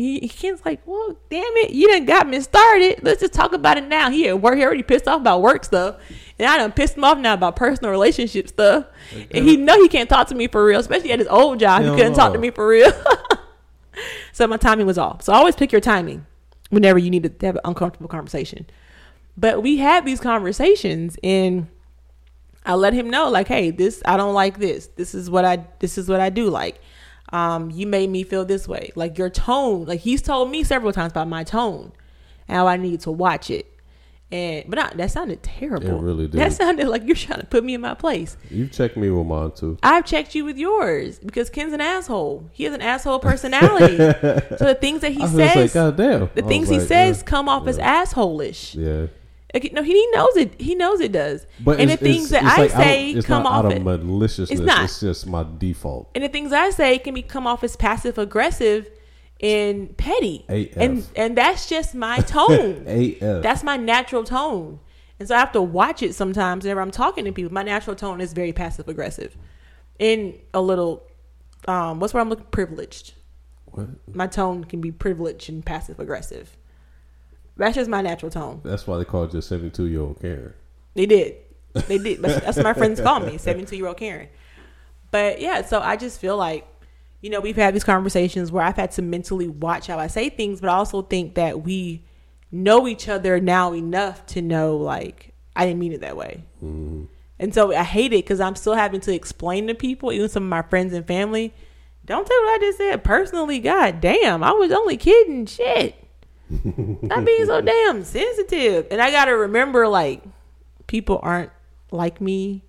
He, 0.00 0.28
Ken's 0.28 0.64
like, 0.64 0.80
well, 0.86 1.16
damn 1.28 1.42
it, 1.56 1.70
you 1.70 1.88
done 1.88 2.04
got 2.04 2.28
me 2.28 2.40
started. 2.40 3.02
Let's 3.02 3.20
just 3.20 3.32
talk 3.32 3.52
about 3.52 3.78
it 3.78 3.86
now. 3.86 4.10
He 4.10 4.28
at 4.28 4.40
work. 4.40 4.56
He 4.56 4.64
already 4.64 4.82
pissed 4.82 5.06
off 5.06 5.20
about 5.20 5.42
work 5.42 5.64
stuff, 5.64 5.96
and 6.38 6.48
I 6.48 6.58
done 6.58 6.72
pissed 6.72 6.96
him 6.96 7.04
off 7.04 7.18
now 7.18 7.34
about 7.34 7.56
personal 7.56 7.90
relationship 7.90 8.48
stuff. 8.48 8.86
And 9.30 9.44
he 9.46 9.56
know 9.56 9.80
he 9.80 9.88
can't 9.88 10.08
talk 10.08 10.28
to 10.28 10.34
me 10.34 10.48
for 10.48 10.64
real, 10.64 10.80
especially 10.80 11.12
at 11.12 11.18
his 11.18 11.28
old 11.28 11.60
job. 11.60 11.82
Hell 11.82 11.92
he 11.92 11.98
couldn't 11.98 12.14
talk 12.14 12.32
to 12.32 12.38
me 12.38 12.50
for 12.50 12.66
real. 12.66 12.92
so 14.32 14.46
my 14.46 14.56
timing 14.56 14.86
was 14.86 14.98
off. 14.98 15.22
So 15.22 15.32
always 15.32 15.56
pick 15.56 15.72
your 15.72 15.80
timing 15.80 16.26
whenever 16.70 16.98
you 16.98 17.10
need 17.10 17.24
to 17.24 17.46
have 17.46 17.56
an 17.56 17.62
uncomfortable 17.64 18.08
conversation. 18.08 18.66
But 19.36 19.62
we 19.62 19.78
had 19.78 20.04
these 20.04 20.20
conversations 20.20 21.16
and 21.22 21.68
I 22.64 22.74
let 22.74 22.92
him 22.92 23.08
know 23.08 23.28
like, 23.28 23.48
hey, 23.48 23.70
this 23.70 24.02
I 24.04 24.16
don't 24.16 24.34
like 24.34 24.58
this. 24.58 24.86
This 24.88 25.14
is 25.14 25.30
what 25.30 25.44
I 25.44 25.64
this 25.78 25.98
is 25.98 26.08
what 26.08 26.20
I 26.20 26.30
do 26.30 26.50
like. 26.50 26.80
Um, 27.32 27.70
you 27.70 27.86
made 27.86 28.10
me 28.10 28.22
feel 28.24 28.44
this 28.44 28.66
way. 28.66 28.90
Like 28.94 29.18
your 29.18 29.30
tone, 29.30 29.84
like 29.84 30.00
he's 30.00 30.22
told 30.22 30.50
me 30.50 30.64
several 30.64 30.92
times 30.92 31.12
about 31.12 31.28
my 31.28 31.44
tone, 31.44 31.92
how 32.48 32.66
I 32.66 32.76
need 32.76 33.00
to 33.00 33.10
watch 33.10 33.50
it. 33.50 33.66
And 34.32 34.64
but 34.68 34.96
that 34.96 35.10
sounded 35.10 35.42
terrible. 35.42 35.98
It 35.98 36.02
really 36.02 36.28
did. 36.28 36.40
That 36.40 36.52
sounded 36.52 36.86
like 36.86 37.04
you're 37.04 37.16
trying 37.16 37.40
to 37.40 37.46
put 37.46 37.64
me 37.64 37.74
in 37.74 37.80
my 37.80 37.94
place. 37.94 38.36
You've 38.48 38.70
checked 38.70 38.96
me 38.96 39.10
with 39.10 39.26
mine 39.26 39.50
too. 39.52 39.76
I've 39.82 40.04
checked 40.04 40.36
you 40.36 40.44
with 40.44 40.56
yours 40.56 41.18
because 41.18 41.50
Ken's 41.50 41.72
an 41.72 41.80
asshole. 41.80 42.48
He 42.52 42.62
has 42.64 42.72
an 42.72 42.80
asshole 42.80 43.18
personality. 43.18 43.96
so 44.56 44.66
the 44.66 44.78
things 44.80 45.00
that 45.00 45.12
he 45.12 45.18
like, 45.18 45.52
says, 45.52 45.74
God 45.74 45.96
damn. 45.96 46.30
the 46.34 46.42
things 46.42 46.68
was 46.68 46.82
he 46.82 46.88
says 46.88 47.18
yeah, 47.18 47.24
come 47.24 47.48
off 47.48 47.66
as 47.66 47.78
assholish. 47.78 48.76
Yeah. 48.76 49.08
Like, 49.52 49.72
no, 49.72 49.82
he, 49.82 49.92
he 49.92 50.06
knows 50.12 50.36
it. 50.36 50.60
He 50.60 50.74
knows 50.74 51.00
it 51.00 51.12
does. 51.12 51.46
But 51.58 51.80
and 51.80 51.90
the 51.90 51.96
things 51.96 52.30
it's- 52.32 52.42
that 52.44 52.58
I 52.58 52.62
like 52.62 52.70
say 52.70 53.08
don't- 53.08 53.18
it's 53.18 53.26
come 53.26 53.42
not 53.42 53.64
off 53.66 53.72
out 53.72 53.76
of 53.76 54.04
maliciousness. 54.04 54.50
It's 54.60 54.66
not. 54.66 54.84
It's 54.84 55.00
just 55.00 55.26
my 55.26 55.44
default. 55.58 56.08
and 56.14 56.22
the 56.22 56.28
things 56.28 56.52
I 56.52 56.70
say 56.70 56.98
can 56.98 57.14
be 57.14 57.22
come 57.22 57.46
off 57.46 57.64
as 57.64 57.74
passive 57.76 58.16
aggressive 58.18 58.88
and 59.40 59.96
petty. 59.96 60.44
AF. 60.48 60.76
And 60.76 61.06
and 61.16 61.36
that's 61.36 61.68
just 61.68 61.94
my 61.94 62.18
tone. 62.18 62.84
AF. 62.86 63.42
that's 63.42 63.62
my 63.64 63.76
natural 63.76 64.22
tone. 64.24 64.80
And 65.18 65.28
so 65.28 65.34
I 65.34 65.38
have 65.38 65.52
to 65.52 65.62
watch 65.62 66.02
it 66.02 66.14
sometimes 66.14 66.64
whenever 66.64 66.80
I'm 66.80 66.90
talking 66.90 67.24
to 67.26 67.32
people. 67.32 67.52
My 67.52 67.62
natural 67.62 67.96
tone 67.96 68.20
is 68.20 68.32
very 68.32 68.52
passive 68.52 68.88
aggressive. 68.88 69.36
And 69.98 70.34
a 70.54 70.60
little 70.60 71.02
um 71.66 72.00
what's 72.00 72.14
where 72.14 72.20
I'm 72.20 72.28
looking 72.28 72.46
privileged. 72.50 73.14
What? 73.66 73.88
My 74.14 74.26
tone 74.26 74.64
can 74.64 74.80
be 74.80 74.92
privileged 74.92 75.48
and 75.48 75.64
passive 75.64 75.98
aggressive. 76.00 76.56
That's 77.60 77.74
just 77.74 77.90
my 77.90 78.00
natural 78.00 78.30
tone. 78.30 78.62
That's 78.64 78.86
why 78.86 78.96
they 78.96 79.04
called 79.04 79.34
you 79.34 79.38
a 79.40 79.42
72 79.42 79.84
year 79.86 80.00
old 80.00 80.20
Karen. 80.20 80.54
They 80.94 81.04
did. 81.04 81.36
They 81.74 81.98
did. 81.98 82.22
That's, 82.22 82.44
that's 82.44 82.56
what 82.56 82.64
my 82.64 82.72
friends 82.72 83.00
call 83.00 83.20
me, 83.20 83.36
72 83.38 83.76
year 83.76 83.86
old 83.86 83.98
Karen. 83.98 84.28
But 85.10 85.40
yeah, 85.40 85.62
so 85.62 85.78
I 85.80 85.96
just 85.96 86.20
feel 86.20 86.38
like, 86.38 86.66
you 87.20 87.28
know, 87.28 87.40
we've 87.40 87.56
had 87.56 87.74
these 87.74 87.84
conversations 87.84 88.50
where 88.50 88.64
I've 88.64 88.76
had 88.76 88.92
to 88.92 89.02
mentally 89.02 89.48
watch 89.48 89.88
how 89.88 89.98
I 89.98 90.06
say 90.06 90.30
things, 90.30 90.62
but 90.62 90.70
I 90.70 90.74
also 90.74 91.02
think 91.02 91.34
that 91.34 91.62
we 91.62 92.02
know 92.50 92.88
each 92.88 93.08
other 93.08 93.40
now 93.40 93.74
enough 93.74 94.24
to 94.26 94.40
know, 94.40 94.78
like, 94.78 95.34
I 95.54 95.66
didn't 95.66 95.80
mean 95.80 95.92
it 95.92 96.00
that 96.00 96.16
way. 96.16 96.44
Mm-hmm. 96.64 97.04
And 97.38 97.54
so 97.54 97.74
I 97.74 97.82
hate 97.82 98.14
it 98.14 98.24
because 98.24 98.40
I'm 98.40 98.56
still 98.56 98.74
having 98.74 99.00
to 99.02 99.14
explain 99.14 99.66
to 99.66 99.74
people, 99.74 100.12
even 100.12 100.30
some 100.30 100.44
of 100.44 100.48
my 100.48 100.62
friends 100.62 100.94
and 100.94 101.06
family, 101.06 101.52
don't 102.06 102.26
take 102.26 102.38
what 102.38 102.54
I 102.54 102.58
just 102.58 102.78
said 102.78 103.04
personally. 103.04 103.58
God 103.58 104.00
damn, 104.00 104.42
I 104.42 104.52
was 104.52 104.72
only 104.72 104.96
kidding. 104.96 105.44
Shit. 105.44 105.99
Not 106.50 107.24
being 107.24 107.46
so 107.46 107.60
damn 107.60 108.04
sensitive. 108.04 108.88
And 108.90 109.00
I 109.00 109.10
got 109.10 109.26
to 109.26 109.32
remember, 109.32 109.86
like, 109.86 110.22
people 110.86 111.20
aren't 111.22 111.52
like 111.90 112.20
me. 112.20 112.62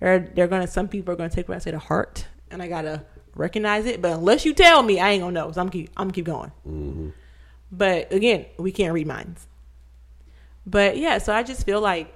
They're, 0.00 0.30
they're 0.34 0.48
to, 0.62 0.68
some 0.68 0.88
people 0.88 1.12
are 1.12 1.16
going 1.16 1.30
to 1.30 1.34
take 1.34 1.48
what 1.48 1.54
I 1.54 1.58
say 1.58 1.70
to 1.70 1.78
heart. 1.78 2.26
And 2.50 2.62
I 2.62 2.68
got 2.68 2.82
to 2.82 3.04
recognize 3.34 3.86
it. 3.86 4.02
But 4.02 4.12
unless 4.12 4.44
you 4.44 4.52
tell 4.52 4.82
me, 4.82 5.00
I 5.00 5.10
ain't 5.10 5.22
to 5.34 5.40
know. 5.40 5.52
So 5.52 5.60
I'm 5.60 5.70
keep, 5.70 5.90
I'm 5.96 6.10
keep 6.10 6.24
going. 6.24 6.50
Mm-hmm. 6.68 7.08
But 7.70 8.12
again, 8.12 8.46
we 8.58 8.72
can't 8.72 8.92
read 8.92 9.06
minds. 9.06 9.46
But 10.66 10.98
yeah, 10.98 11.18
so 11.18 11.32
I 11.32 11.42
just 11.42 11.64
feel 11.64 11.80
like, 11.80 12.14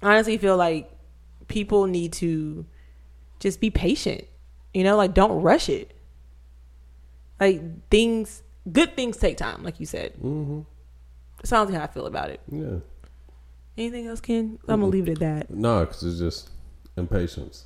honestly, 0.00 0.38
feel 0.38 0.56
like 0.56 0.90
people 1.48 1.86
need 1.86 2.12
to 2.14 2.64
just 3.40 3.60
be 3.60 3.70
patient. 3.70 4.24
You 4.72 4.84
know, 4.84 4.96
like 4.96 5.12
don't 5.12 5.42
rush 5.42 5.68
it. 5.68 5.90
Like 7.40 7.88
things, 7.90 8.43
good 8.70 8.96
things 8.96 9.16
take 9.16 9.36
time, 9.36 9.62
like 9.62 9.80
you 9.80 9.86
said. 9.86 10.14
Mm-hmm. 10.14 10.60
Sounds 11.44 11.70
like 11.70 11.78
how 11.78 11.84
I 11.84 11.88
feel 11.88 12.06
about 12.06 12.30
it. 12.30 12.40
Yeah. 12.50 12.76
Anything 13.76 14.06
else, 14.06 14.20
Ken? 14.20 14.58
I'm 14.68 14.80
gonna 14.80 14.86
leave 14.92 15.08
it 15.08 15.12
at 15.12 15.18
that. 15.20 15.50
No, 15.50 15.80
because 15.84 16.02
it's 16.04 16.18
just 16.18 16.50
impatience. 16.96 17.64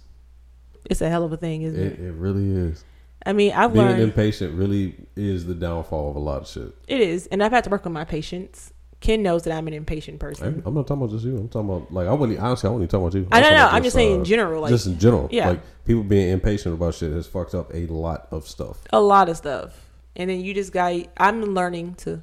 It's 0.86 1.00
a 1.00 1.08
hell 1.08 1.24
of 1.24 1.32
a 1.32 1.36
thing, 1.36 1.62
isn't 1.62 1.78
It, 1.80 1.92
it? 1.92 2.00
it 2.00 2.12
really 2.12 2.50
is. 2.50 2.84
I 3.26 3.32
mean, 3.32 3.52
I've 3.52 3.72
Being 3.74 3.84
learned 3.84 4.00
impatient 4.02 4.54
really 4.54 4.94
is 5.16 5.44
the 5.44 5.54
downfall 5.54 6.10
of 6.10 6.16
a 6.16 6.20
lot 6.20 6.42
of 6.42 6.48
shit. 6.48 6.72
it 6.86 7.00
is, 7.00 7.26
and 7.26 7.42
I've 7.42 7.52
had 7.52 7.64
to 7.64 7.70
work 7.70 7.84
on 7.84 7.92
my 7.92 8.04
patience. 8.04 8.72
Ken 9.00 9.22
knows 9.22 9.44
that 9.44 9.52
I'm 9.52 9.68
an 9.68 9.74
impatient 9.74 10.18
person. 10.18 10.46
I'm, 10.46 10.62
I'm 10.66 10.74
not 10.74 10.86
talking 10.88 11.02
about 11.04 11.12
just 11.12 11.24
you. 11.24 11.36
I'm 11.36 11.48
talking 11.48 11.68
about 11.70 11.92
like 11.92 12.08
I 12.08 12.12
wouldn't 12.12 12.38
honestly. 12.40 12.68
I 12.68 12.74
even 12.74 12.88
talking 12.88 13.06
about 13.06 13.14
you. 13.14 13.28
I 13.30 13.40
don't 13.40 13.52
know. 13.52 13.68
I'm 13.68 13.82
just 13.84 13.94
saying 13.94 14.14
in 14.14 14.20
uh, 14.22 14.24
general, 14.24 14.62
like 14.62 14.70
just 14.70 14.86
in 14.86 14.98
general. 14.98 15.28
Yeah. 15.30 15.50
Like 15.50 15.84
people 15.84 16.02
being 16.02 16.30
impatient 16.30 16.74
about 16.74 16.94
shit 16.94 17.12
has 17.12 17.26
fucked 17.26 17.54
up 17.54 17.72
a 17.74 17.86
lot 17.86 18.26
of 18.30 18.48
stuff. 18.48 18.78
a 18.90 19.00
lot 19.00 19.28
of 19.28 19.36
stuff, 19.36 19.87
and 20.18 20.28
then 20.28 20.40
you 20.40 20.52
just 20.52 20.72
got. 20.72 20.92
I'm 21.16 21.42
learning 21.54 21.94
to 21.96 22.22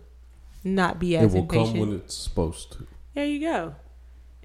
not 0.63 0.99
be 0.99 1.15
as 1.17 1.33
impatient. 1.33 1.35
it 1.35 1.37
will 1.37 1.43
impatient. 1.63 1.79
come 1.79 1.89
when 1.89 1.99
it's 1.99 2.13
supposed 2.15 2.71
to. 2.73 2.87
There 3.13 3.25
you 3.25 3.39
go. 3.39 3.75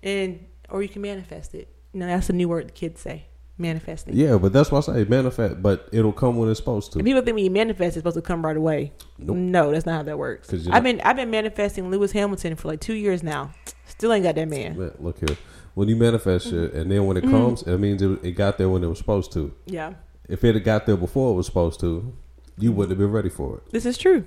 And 0.03 0.47
or 0.69 0.83
you 0.83 0.89
can 0.89 1.03
manifest 1.03 1.55
it. 1.55 1.69
No, 1.93 2.07
that's 2.07 2.31
a 2.31 2.33
new 2.33 2.49
word 2.49 2.69
the 2.69 2.73
kids 2.73 3.01
say. 3.01 3.27
Manifesting. 3.59 4.17
Yeah, 4.17 4.39
but 4.39 4.55
that's 4.55 4.71
why 4.71 4.79
I 4.79 4.81
say 4.81 5.05
manifest. 5.05 5.61
But 5.63 5.87
it'll 5.93 6.13
come 6.15 6.37
when 6.37 6.49
it's 6.49 6.59
supposed 6.59 6.95
And 6.97 7.01
to. 7.01 7.05
people 7.05 7.21
think 7.21 7.35
when 7.35 7.45
you 7.45 7.51
manifest 7.51 7.89
it's 7.89 7.97
supposed 8.01 8.15
to 8.17 8.23
come 8.23 8.43
right 8.47 8.57
away. 8.57 8.93
Nope. 9.19 9.37
No, 9.37 9.71
that's 9.71 9.85
not 9.85 9.97
how 9.97 10.03
that 10.05 10.19
works. 10.19 10.51
I've 10.55 10.65
know- 10.67 10.81
been 10.81 11.01
I've 11.03 11.17
been 11.17 11.31
manifesting 11.31 11.91
Lewis 11.91 12.13
Hamilton 12.13 12.57
for 12.57 12.69
like 12.69 12.81
two 12.81 12.95
years 12.95 13.23
now. 13.23 13.51
Still 13.87 14.15
ain't 14.15 14.23
got 14.25 14.37
that 14.37 14.49
man. 14.49 14.79
Man, 14.79 14.93
look 14.99 15.19
here. 15.19 15.37
When 15.75 15.89
you 15.89 15.97
manifest 15.97 16.47
shit, 16.49 16.73
and 16.73 16.91
then 16.91 17.05
when 17.07 17.17
it 17.19 17.25
Mm-hmm. 17.25 17.33
comes, 17.37 17.63
it 17.65 17.77
means 17.79 18.01
it, 18.01 18.25
it 18.25 18.33
got 18.33 18.57
there 18.57 18.69
when 18.71 18.83
it 18.83 18.87
was 18.89 18.97
supposed 18.99 19.31
to. 19.33 19.53
Yeah. 19.67 19.93
If 20.27 20.43
it 20.43 20.55
had 20.55 20.65
got 20.65 20.87
there 20.87 20.97
before 20.97 21.33
it 21.33 21.35
was 21.35 21.45
supposed 21.47 21.81
to, 21.81 22.17
you 22.61 22.73
wouldn't 22.73 22.91
have 22.91 22.99
been 22.99 23.11
ready 23.13 23.29
for 23.31 23.57
it. 23.59 23.71
This 23.73 23.85
is 23.87 23.99
true. 23.99 24.25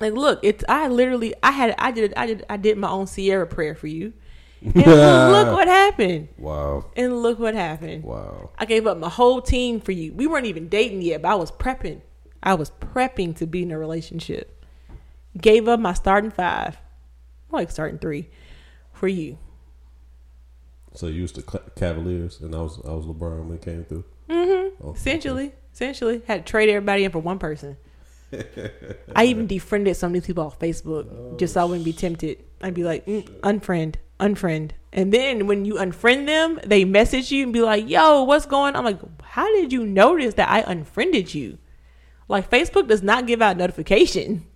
Like 0.00 0.12
look, 0.12 0.40
it's 0.42 0.62
I 0.68 0.88
literally 0.88 1.34
I 1.42 1.52
had 1.52 1.74
I 1.78 1.90
did 1.90 2.12
I 2.16 2.26
did 2.26 2.44
I 2.50 2.56
did 2.58 2.76
my 2.76 2.88
own 2.90 3.06
Ciara 3.06 3.46
prayer 3.46 3.74
for 3.74 3.86
you. 3.86 4.12
And 4.62 4.74
look 4.86 5.52
what 5.52 5.68
happened. 5.68 6.28
Wow, 6.38 6.86
And 6.96 7.22
look 7.22 7.38
what 7.38 7.54
happened. 7.54 8.04
wow. 8.04 8.50
I 8.58 8.64
gave 8.64 8.86
up 8.86 8.98
my 8.98 9.08
whole 9.08 9.40
team 9.40 9.80
for 9.80 9.92
you. 9.92 10.12
We 10.12 10.26
weren't 10.26 10.46
even 10.46 10.68
dating 10.68 11.02
yet, 11.02 11.22
but 11.22 11.28
I 11.28 11.34
was 11.36 11.50
prepping. 11.52 12.00
I 12.42 12.54
was 12.54 12.70
prepping 12.70 13.36
to 13.36 13.46
be 13.46 13.62
in 13.62 13.70
a 13.70 13.78
relationship. 13.78 14.64
Gave 15.40 15.68
up 15.68 15.78
my 15.78 15.92
starting 15.92 16.30
five, 16.30 16.78
like 17.50 17.70
starting 17.70 17.98
three, 17.98 18.28
for 18.92 19.08
you. 19.08 19.38
So 20.94 21.06
you 21.06 21.20
used 21.20 21.34
to 21.34 21.42
Cla- 21.42 21.70
Cavaliers, 21.76 22.40
and 22.40 22.54
I 22.54 22.60
was 22.62 22.80
I 22.86 22.92
was 22.92 23.04
LeBron 23.04 23.44
when 23.44 23.58
it 23.58 23.62
came 23.62 23.84
through. 23.84 24.04
Mm-hmm. 24.30 24.82
Oh, 24.86 24.94
Essentially, 24.94 25.52
essentially, 25.76 26.22
had 26.26 26.46
to 26.46 26.50
trade 26.50 26.70
everybody 26.70 27.04
in 27.04 27.12
for 27.12 27.18
one 27.18 27.38
person. 27.38 27.76
I 29.14 29.26
even 29.26 29.46
defriended 29.54 29.94
some 29.96 30.08
of 30.08 30.14
these 30.14 30.26
people 30.26 30.44
off 30.44 30.58
Facebook 30.58 31.38
just 31.38 31.52
so 31.54 31.60
I 31.60 31.64
wouldn't 31.64 31.84
be 31.84 31.92
tempted. 31.92 32.38
I'd 32.62 32.72
be 32.72 32.82
like, 32.82 33.04
mm, 33.04 33.22
unfriend, 33.40 33.96
unfriend, 34.18 34.70
and 34.90 35.12
then 35.12 35.46
when 35.46 35.66
you 35.66 35.74
unfriend 35.74 36.24
them, 36.26 36.58
they 36.64 36.86
message 36.86 37.30
you 37.30 37.42
and 37.44 37.52
be 37.52 37.60
like, 37.60 37.86
"Yo, 37.88 38.22
what's 38.22 38.46
going?" 38.46 38.74
on? 38.74 38.76
I'm 38.76 38.84
like, 38.84 38.98
"How 39.22 39.46
did 39.54 39.70
you 39.70 39.84
notice 39.84 40.34
that 40.34 40.50
I 40.50 40.60
unfriended 40.60 41.34
you?" 41.34 41.58
Like 42.26 42.50
Facebook 42.50 42.88
does 42.88 43.02
not 43.02 43.26
give 43.26 43.42
out 43.42 43.58
notification. 43.58 44.46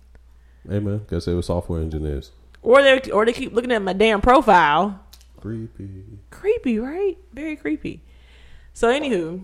Hey 0.67 0.79
man, 0.79 1.05
guess 1.07 1.25
they 1.25 1.35
were 1.35 1.43
software 1.43 1.79
engineers. 1.81 2.31
or 2.63 2.81
they 2.81 2.99
or 3.11 3.25
they 3.25 3.33
keep 3.33 3.53
looking 3.53 3.71
at 3.71 3.83
my 3.83 3.93
damn 3.93 4.21
profile. 4.21 4.99
Creepy. 5.39 6.03
Creepy, 6.31 6.79
right? 6.79 7.17
Very 7.33 7.55
creepy. 7.55 8.01
So, 8.73 8.87
anywho, 8.87 9.43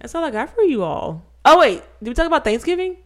that's 0.00 0.14
all 0.14 0.24
I 0.24 0.30
got 0.30 0.54
for 0.54 0.62
you 0.62 0.82
all. 0.82 1.24
Oh 1.44 1.58
wait, 1.60 1.82
did 2.02 2.10
we 2.10 2.14
talk 2.14 2.26
about 2.26 2.44
Thanksgiving 2.44 2.96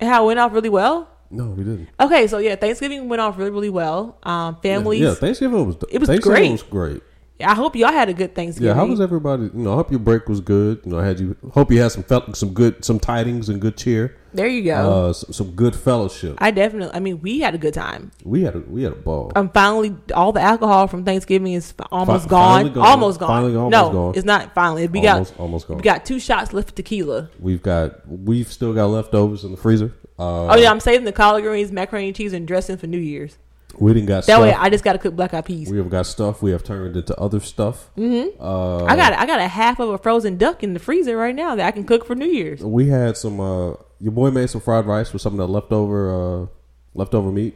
and 0.00 0.08
how 0.08 0.24
it 0.24 0.26
went 0.28 0.38
off 0.38 0.52
really 0.52 0.68
well? 0.68 1.08
No, 1.30 1.46
we 1.50 1.64
didn't. 1.64 1.88
Okay, 1.98 2.26
so 2.26 2.38
yeah, 2.38 2.56
Thanksgiving 2.56 3.08
went 3.08 3.20
off 3.20 3.38
really 3.38 3.50
really 3.50 3.70
well. 3.70 4.18
Um, 4.22 4.56
families. 4.62 5.00
Yeah, 5.00 5.14
Thanksgiving 5.14 5.66
was. 5.66 5.76
It 5.90 5.98
was 5.98 6.08
Thanksgiving 6.08 6.42
great. 6.42 6.52
was 6.52 6.62
great. 6.62 7.02
I 7.44 7.54
hope 7.54 7.74
y'all 7.74 7.90
had 7.92 8.08
a 8.08 8.14
good 8.14 8.34
Thanksgiving. 8.34 8.68
Yeah, 8.68 8.74
how 8.74 8.86
was 8.86 9.00
everybody? 9.00 9.44
You 9.44 9.50
know, 9.54 9.72
I 9.72 9.76
hope 9.76 9.90
your 9.90 10.00
break 10.00 10.28
was 10.28 10.40
good. 10.40 10.80
You 10.84 10.92
know, 10.92 11.00
I 11.00 11.06
had 11.06 11.18
you. 11.18 11.36
Hope 11.52 11.72
you 11.72 11.80
had 11.80 11.90
some 11.90 12.02
fel- 12.02 12.32
some 12.34 12.52
good 12.52 12.84
some 12.84 13.00
tidings 13.00 13.48
and 13.48 13.60
good 13.60 13.76
cheer. 13.76 14.16
There 14.34 14.46
you 14.46 14.62
go. 14.64 14.74
Uh, 15.08 15.12
some, 15.12 15.32
some 15.32 15.50
good 15.52 15.76
fellowship. 15.76 16.36
I 16.38 16.50
definitely. 16.50 16.94
I 16.94 17.00
mean, 17.00 17.20
we 17.20 17.40
had 17.40 17.54
a 17.54 17.58
good 17.58 17.74
time. 17.74 18.10
we 18.24 18.42
had 18.42 18.54
a 18.56 18.60
we 18.60 18.82
had 18.82 18.92
a 18.92 18.96
ball. 18.96 19.30
Um, 19.36 19.50
finally, 19.50 19.94
all 20.14 20.32
the 20.32 20.40
alcohol 20.40 20.86
from 20.86 21.04
Thanksgiving 21.04 21.52
is 21.52 21.74
almost 21.90 22.28
gone. 22.28 22.72
gone. 22.72 22.84
Almost 22.86 23.20
gone. 23.20 23.28
Finally 23.28 23.56
almost 23.56 23.72
no, 23.72 23.92
gone. 23.92 24.14
it's 24.16 24.24
not 24.24 24.54
finally. 24.54 24.86
We 24.88 25.06
almost 25.06 25.32
got 25.34 25.40
almost 25.40 25.68
gone. 25.68 25.76
we 25.76 25.82
got 25.82 26.04
two 26.04 26.18
shots 26.18 26.52
left 26.52 26.70
of 26.70 26.74
tequila. 26.76 27.28
we've 27.38 27.62
got 27.62 28.08
we've 28.08 28.50
still 28.50 28.72
got 28.72 28.86
leftovers 28.86 29.44
in 29.44 29.50
the 29.50 29.56
freezer. 29.56 29.92
Uh, 30.18 30.46
Oh 30.48 30.56
yeah, 30.56 30.70
I'm 30.70 30.80
saving 30.80 31.04
the 31.04 31.12
collard 31.12 31.42
greens, 31.44 31.72
macaroni 31.72 32.08
and 32.08 32.16
cheese, 32.16 32.32
and 32.32 32.46
dressing 32.46 32.76
for 32.76 32.86
New 32.86 32.98
Year's. 32.98 33.38
we 33.78 33.92
didn't 33.94 34.06
got 34.08 34.16
That 34.26 34.34
stuff. 34.34 34.42
way, 34.42 34.52
I 34.52 34.68
just 34.70 34.84
got 34.84 34.92
to 34.92 34.98
cook 34.98 35.16
black 35.16 35.32
eyed 35.34 35.44
peas. 35.46 35.70
we 35.70 35.78
have 35.78 35.88
got 35.90 36.06
stuff. 36.06 36.42
We 36.42 36.50
have 36.52 36.62
turned 36.62 36.96
into 36.96 37.18
other 37.18 37.40
stuff. 37.40 37.90
Mm-hmm. 37.96 38.40
Uh, 38.40 38.84
I 38.84 38.94
got 38.96 39.12
I 39.14 39.26
got 39.26 39.40
a 39.40 39.48
half 39.48 39.80
of 39.80 39.88
a 39.88 39.98
frozen 39.98 40.36
duck 40.36 40.62
in 40.62 40.74
the 40.74 40.80
freezer 40.80 41.16
right 41.16 41.34
now 41.34 41.54
that 41.56 41.66
I 41.66 41.70
can 41.70 41.84
cook 41.84 42.04
for 42.06 42.14
New 42.14 42.26
Year's. 42.26 42.60
We 42.62 42.88
had 42.88 43.16
some. 43.16 43.40
Uh, 43.40 43.74
your 44.02 44.12
boy 44.12 44.32
made 44.32 44.50
some 44.50 44.60
fried 44.60 44.84
rice 44.84 45.12
with 45.12 45.22
some 45.22 45.34
of 45.34 45.38
the 45.38 45.48
leftover 45.48 46.42
uh, 46.42 46.46
leftover 46.94 47.30
meat. 47.30 47.54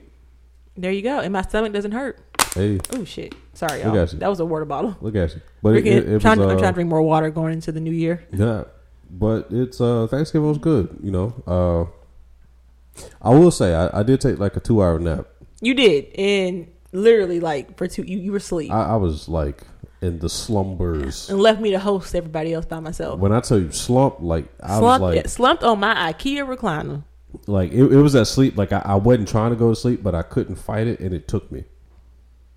There 0.76 0.92
you 0.92 1.03
go, 1.03 1.18
and 1.18 1.32
my 1.32 1.42
stomach 1.42 1.72
doesn't 1.72 1.92
hurt. 1.92 2.20
Hey, 2.55 2.78
Oh 2.92 3.05
shit! 3.05 3.34
Sorry, 3.53 3.80
y'all. 3.80 3.99
at 3.99 4.12
you. 4.12 4.18
That 4.20 4.30
was 4.30 4.40
a 4.40 4.47
water 4.47 4.64
bottle. 4.64 4.97
look 5.01 5.16
at 5.16 5.34
you. 5.34 5.42
But 5.62 5.76
it, 5.76 5.86
it, 5.86 6.09
it 6.09 6.20
trying, 6.20 6.38
was, 6.38 6.49
I'm 6.49 6.57
uh, 6.57 6.61
trying 6.61 6.72
to 6.72 6.74
drink 6.74 6.88
more 6.88 7.03
water 7.03 7.30
going 7.30 7.53
into 7.53 7.72
the 7.72 7.80
new 7.80 7.90
year. 7.90 8.24
Yeah, 8.32 8.64
but 9.11 9.49
it's 9.51 9.80
uh 9.80 10.07
Thanksgiving 10.07 10.49
was 10.49 10.59
good. 10.59 10.97
You 11.03 11.11
know, 11.11 11.42
uh, 11.47 13.03
I 13.20 13.30
will 13.30 13.51
say 13.51 13.74
I, 13.74 14.01
I 14.01 14.03
did 14.05 14.20
take 14.20 14.38
like 14.38 14.57
a 14.57 14.61
two 14.61 14.80
hour 14.80 14.99
nap. 15.01 15.26
You 15.61 15.74
did, 15.74 16.14
and 16.14 16.68
literally 16.92 17.40
like 17.40 17.76
for 17.76 17.88
two, 17.88 18.05
you, 18.05 18.18
you 18.18 18.30
were 18.30 18.38
asleep. 18.38 18.70
I, 18.70 18.90
I 18.90 18.97
was 18.97 19.28
like 19.28 19.62
and 20.07 20.20
the 20.20 20.28
slumbers. 20.28 21.28
and 21.28 21.38
left 21.40 21.61
me 21.61 21.70
to 21.72 21.78
host 21.78 22.14
everybody 22.14 22.52
else 22.52 22.64
by 22.66 22.80
myself. 22.80 23.18
When 23.20 23.32
I 23.32 23.40
tell 23.40 23.59
you 23.59 23.72
slump, 23.72 24.16
like 24.20 24.46
I 24.62 24.78
slumped, 24.78 25.02
was 25.02 25.16
like, 25.16 25.28
slumped 25.28 25.62
on 25.64 25.80
my 25.80 26.12
IKEA 26.12 26.46
recliner. 26.46 27.02
like 27.46 27.72
it, 27.72 27.82
it 27.92 27.96
was 27.96 28.12
that 28.14 28.26
sleep. 28.26 28.57
Like 28.57 28.72
I, 28.72 28.82
I 28.84 28.94
wasn't 28.94 29.28
trying 29.28 29.50
to 29.50 29.57
go 29.57 29.70
to 29.70 29.76
sleep, 29.76 30.02
but 30.02 30.14
I 30.14 30.22
couldn't 30.22 30.57
fight 30.57 30.86
it, 30.86 31.00
and 31.00 31.12
it 31.14 31.28
took 31.28 31.50
me. 31.52 31.64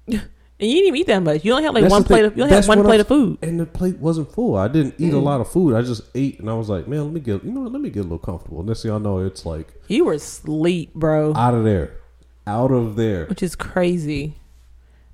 And 0.61 0.69
you 0.69 0.75
didn't 0.75 0.87
even 0.87 0.99
eat 0.99 1.07
that 1.07 1.19
much. 1.23 1.45
You 1.45 1.53
only 1.53 1.63
had 1.63 1.73
like 1.73 1.83
That's 1.83 1.91
one 1.93 2.03
plate 2.03 2.17
thing. 2.17 2.25
of 2.25 2.35
you 2.37 2.43
only 2.43 2.53
had 2.53 2.67
one 2.67 2.81
plate 2.83 2.91
I'm- 2.95 2.99
of 2.99 3.07
food. 3.07 3.37
and 3.41 3.57
the 3.61 3.65
plate 3.65 3.97
wasn't 3.97 4.29
full. 4.33 4.57
I 4.57 4.67
didn't 4.67 4.95
eat 4.97 5.13
a 5.13 5.15
Mm. 5.15 5.23
lot 5.23 5.39
of 5.39 5.49
food. 5.49 5.73
I 5.73 5.81
just 5.81 6.01
ate, 6.13 6.37
and 6.41 6.49
I 6.49 6.53
was 6.53 6.67
like, 6.67 6.85
man, 6.85 7.05
let 7.05 7.13
me 7.13 7.21
get 7.21 7.45
you 7.45 7.51
know, 7.53 7.61
what, 7.61 7.71
let 7.71 7.79
me 7.81 7.89
get 7.89 8.01
a 8.01 8.03
little 8.03 8.17
comfortable. 8.17 8.61
Next 8.61 8.81
thing 8.83 8.91
I 8.91 8.97
know, 8.97 9.19
it's 9.19 9.45
like 9.45 9.73
You 9.87 10.03
were 10.03 10.11
asleep, 10.11 10.93
bro. 10.93 11.33
out 11.33 11.53
of 11.53 11.63
there, 11.63 11.93
out 12.45 12.71
of 12.71 12.97
there. 12.97 13.25
which 13.27 13.41
is 13.41 13.55
crazy. 13.55 14.35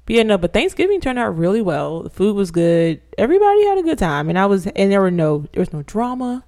But 0.06 0.16
yeah, 0.16 0.24
no, 0.24 0.38
but 0.38 0.54
Thanksgiving 0.54 1.02
turned 1.02 1.18
out 1.18 1.36
really 1.36 1.62
well. 1.62 2.04
The 2.04 2.10
food 2.12 2.36
was 2.36 2.52
good. 2.52 3.02
Everybody 3.18 3.66
had 3.66 3.78
a 3.80 3.84
good 3.84 3.98
time, 3.98 4.30
and 4.30 4.38
I 4.38 4.46
was, 4.46 4.68
and 4.68 4.92
there 4.92 5.02
were 5.02 5.10
no, 5.12 5.46
there 5.54 5.62
was 5.62 5.74
no 5.74 5.82
drama. 5.84 6.44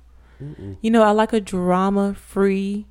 You 0.81 0.91
know, 0.91 1.01
I 1.01 1.11
like 1.11 1.33
a 1.33 1.41
drama 1.41 2.13
free 2.13 2.85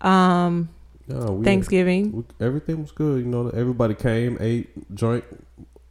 um 0.00 0.68
No, 1.08 1.32
we- 1.32 1.44
Thanksgiving. 1.44 2.12
we- 2.12 2.46
everything 2.46 2.80
was 2.82 2.92
good. 2.92 3.24
You 3.24 3.26
know, 3.30 3.48
everybody 3.48 3.94
came, 3.94 4.36
ate, 4.40 4.94
drank, 4.94 5.24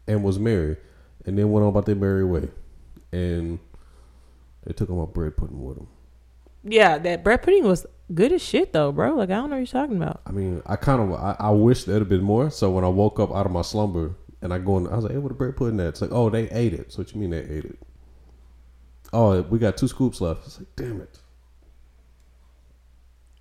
and 0.07 0.23
was 0.23 0.39
merry, 0.39 0.77
and 1.25 1.37
then 1.37 1.51
went 1.51 1.63
on 1.63 1.69
about 1.69 1.85
their 1.85 1.95
merry 1.95 2.23
way. 2.23 2.47
And 3.11 3.59
they 4.65 4.71
took 4.73 4.89
on 4.89 4.97
my 4.97 5.05
bread 5.05 5.35
pudding 5.35 5.61
with 5.63 5.75
them. 5.77 5.87
Yeah, 6.63 6.97
that 6.97 7.23
bread 7.23 7.41
pudding 7.41 7.65
was 7.65 7.85
good 8.13 8.31
as 8.31 8.41
shit 8.41 8.73
though, 8.73 8.91
bro. 8.91 9.15
Like 9.15 9.29
I 9.29 9.35
don't 9.35 9.49
know 9.49 9.57
what 9.57 9.71
you're 9.73 9.81
talking 9.81 9.97
about. 9.97 10.21
I 10.25 10.31
mean, 10.31 10.61
I 10.65 10.75
kind 10.75 11.01
of, 11.01 11.19
I, 11.19 11.35
I 11.39 11.49
wish 11.51 11.83
there'd 11.83 11.99
have 11.99 12.09
been 12.09 12.23
more. 12.23 12.49
So 12.49 12.69
when 12.71 12.83
I 12.83 12.89
woke 12.89 13.19
up 13.19 13.33
out 13.33 13.45
of 13.45 13.51
my 13.51 13.61
slumber 13.61 14.15
and 14.41 14.53
I 14.53 14.59
go 14.59 14.77
in, 14.77 14.87
I 14.87 14.95
was 14.95 15.03
like, 15.03 15.13
"Hey, 15.13 15.17
what 15.17 15.29
the 15.29 15.35
bread 15.35 15.57
pudding 15.57 15.79
at?" 15.79 15.87
It's 15.87 16.01
like, 16.01 16.11
"Oh, 16.11 16.29
they 16.29 16.49
ate 16.51 16.73
it." 16.73 16.91
So 16.91 16.99
what 16.99 17.13
you 17.13 17.19
mean 17.19 17.31
they 17.31 17.41
ate 17.41 17.65
it? 17.65 17.79
Oh, 19.11 19.41
we 19.43 19.59
got 19.59 19.77
two 19.77 19.87
scoops 19.87 20.21
left. 20.21 20.45
It's 20.47 20.59
like, 20.59 20.75
damn 20.75 21.01
it. 21.01 21.19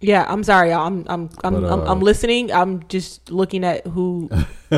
Yeah, 0.01 0.27
I'm 0.29 0.43
sorry, 0.43 0.70
y'all. 0.70 0.87
I'm 0.87 1.07
I'm 1.09 1.31
I'm 1.45 1.55
But, 1.55 1.73
I'm, 1.73 1.81
uh, 1.81 1.85
I'm 1.85 2.01
listening. 2.01 2.53
I'm 2.53 2.87
just 2.89 3.31
looking 3.31 3.64
at 3.64 3.87
who. 3.87 4.29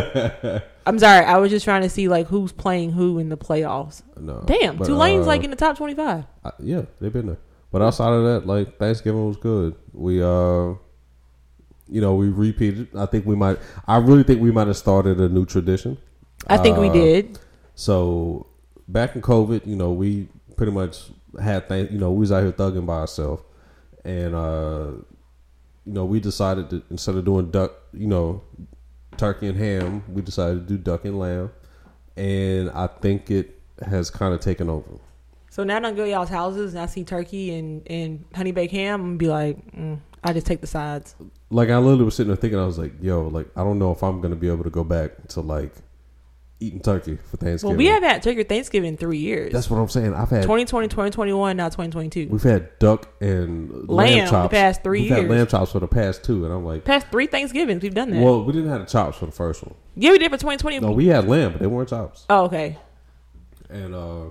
I'm 0.87 0.99
sorry. 0.99 1.25
I 1.25 1.39
was 1.39 1.51
just 1.51 1.65
trying 1.65 1.81
to 1.83 1.89
see 1.89 2.09
like 2.09 2.27
who's 2.27 2.53
playing 2.53 2.93
who 2.93 3.19
in 3.19 3.31
the 3.31 3.39
playoffs. 3.39 4.03
No, 4.19 4.45
Damn, 4.47 4.77
but, 4.77 4.87
Tulane's 4.87 5.25
uh, 5.25 5.29
like 5.29 5.43
in 5.43 5.51
the 5.51 5.57
top 5.57 5.79
25. 5.79 6.25
I, 6.45 6.51
yeah, 6.59 6.83
they've 7.01 7.13
been 7.13 7.27
there. 7.27 7.39
But 7.75 7.83
outside 7.83 8.13
of 8.13 8.23
that, 8.23 8.47
like 8.47 8.79
Thanksgiving 8.79 9.27
was 9.27 9.37
good. 9.37 9.75
We 9.93 10.23
uh 10.23 10.75
you 11.89 12.01
know, 12.01 12.15
we 12.15 12.29
repeated. 12.29 12.87
I 12.97 13.07
think 13.07 13.27
we 13.27 13.35
might 13.35 13.59
I 13.89 13.97
really 13.97 14.23
think 14.23 14.41
we 14.41 14.53
might 14.53 14.69
have 14.69 14.77
started 14.77 15.19
a 15.21 15.29
new 15.29 15.45
tradition. 15.45 15.99
I 16.47 16.57
think 16.59 16.79
we 16.79 16.89
Uh, 16.89 16.93
did. 16.93 17.39
So 17.75 18.47
back 18.87 19.17
in 19.17 19.23
COVID, 19.23 19.67
you 19.67 19.75
know, 19.75 19.91
we 19.91 20.29
pretty 20.57 20.71
much 20.71 21.11
had 21.43 21.69
things 21.69 21.91
you 21.91 21.99
know, 21.99 22.13
we 22.13 22.21
was 22.21 22.31
out 22.31 22.45
here 22.45 22.53
thugging 22.53 22.87
by 22.87 22.99
ourselves. 22.99 23.43
And 24.05 24.37
uh 24.37 24.93
you 25.85 25.95
know, 25.95 26.05
we 26.05 26.21
decided 26.21 26.71
to 26.71 26.81
instead 26.91 27.17
of 27.17 27.25
doing 27.25 27.51
duck, 27.51 27.73
you 27.93 28.07
know, 28.07 28.43
turkey 29.17 29.49
and 29.49 29.59
ham, 29.59 30.05
we 30.09 30.23
decided 30.23 30.69
to 30.69 30.77
do 30.77 30.79
duck 30.79 31.05
and 31.07 31.19
lamb. 31.19 31.51
And 32.17 32.71
I 32.71 32.87
think 32.87 33.33
it 33.33 33.61
has 33.85 34.11
kind 34.11 34.33
of 34.33 34.39
taken 34.39 34.69
over. 34.71 35.01
So 35.55 35.63
now 35.63 35.77
I 35.77 35.81
don't 35.81 35.95
go 35.95 36.03
to 36.03 36.11
y'all's 36.11 36.31
houses 36.31 36.75
and 36.75 36.83
I 36.83 36.87
see 36.87 37.05
turkey 37.05 37.55
and, 37.55 37.87
and 37.87 38.25
honey 38.35 38.51
baked 38.51 38.73
ham. 38.73 39.01
I'm 39.01 39.07
gonna 39.07 39.19
be 39.19 39.29
like, 39.29 39.73
mm, 39.73 40.01
I 40.25 40.33
just 40.33 40.49
take 40.49 40.61
the 40.61 40.67
sides. 40.67 41.15
like 41.49 41.69
I 41.69 41.79
literally 41.79 42.03
was 42.03 42.17
sitting 42.17 42.33
there 42.33 42.37
thinking, 42.37 42.59
I 42.59 42.67
was 42.67 42.77
like, 42.77 42.95
yo, 43.01 43.29
like 43.29 43.47
I 43.55 43.63
don't 43.63 43.79
know 43.79 43.93
if 43.93 44.03
I'm 44.03 44.21
gonna 44.21 44.35
be 44.35 44.49
able 44.49 44.65
to 44.65 44.71
go 44.71 44.83
back 44.83 45.29
to 45.29 45.43
like 45.43 45.73
eating 46.59 46.81
turkey 46.81 47.19
for 47.31 47.37
Thanksgiving. 47.37 47.77
Well, 47.77 47.79
we 47.79 47.87
haven't 47.87 48.09
had 48.09 48.21
turkey 48.21 48.43
Thanksgiving 48.43 48.89
in 48.89 48.97
three 48.97 49.19
years. 49.19 49.53
That's 49.53 49.71
what 49.71 49.77
I'm 49.77 49.89
saying. 49.89 50.13
I've 50.13 50.29
had 50.29 50.43
2020, 50.43 50.89
2021, 50.89 51.57
now 51.57 51.67
2022. 51.67 52.31
we've 52.31 52.43
had 52.43 52.77
duck 52.81 53.09
and 53.21 53.89
Lamb 53.89 54.29
lamb 54.29 54.43
the 54.43 54.49
past 54.49 54.83
three 54.83 55.03
we've 55.03 55.11
had 55.11 55.19
years. 55.21 55.31
lamb 55.31 55.47
chops 55.47 55.71
for 55.71 55.79
the 55.79 55.87
past 55.87 56.25
two, 56.25 56.45
and 56.45 56.53
I'm 56.53 56.65
like, 56.65 56.85
Past 56.85 57.07
three 57.13 57.29
Thanksgivings, 57.29 57.81
we've 57.81 57.95
done 57.95 58.11
that. 58.11 58.21
well, 58.21 58.43
we 58.43 58.53
didn't 58.53 58.71
have 58.71 58.81
the 58.81 58.87
chops 58.87 59.19
for 59.19 59.27
the 59.27 59.33
first 59.33 59.63
one. 59.63 59.77
yeah, 59.95 60.11
we 60.11 60.19
did 60.19 60.33
for 60.33 60.37
2020. 60.37 60.81
No, 60.81 60.91
we 60.91 61.07
had 61.07 61.29
lamb, 61.29 61.53
but 61.53 61.61
they 61.61 61.69
weren't 61.69 61.91
chops. 61.91 62.27
oh, 62.29 62.47
okay. 62.47 62.77
And 63.71 63.95
uh 63.95 64.31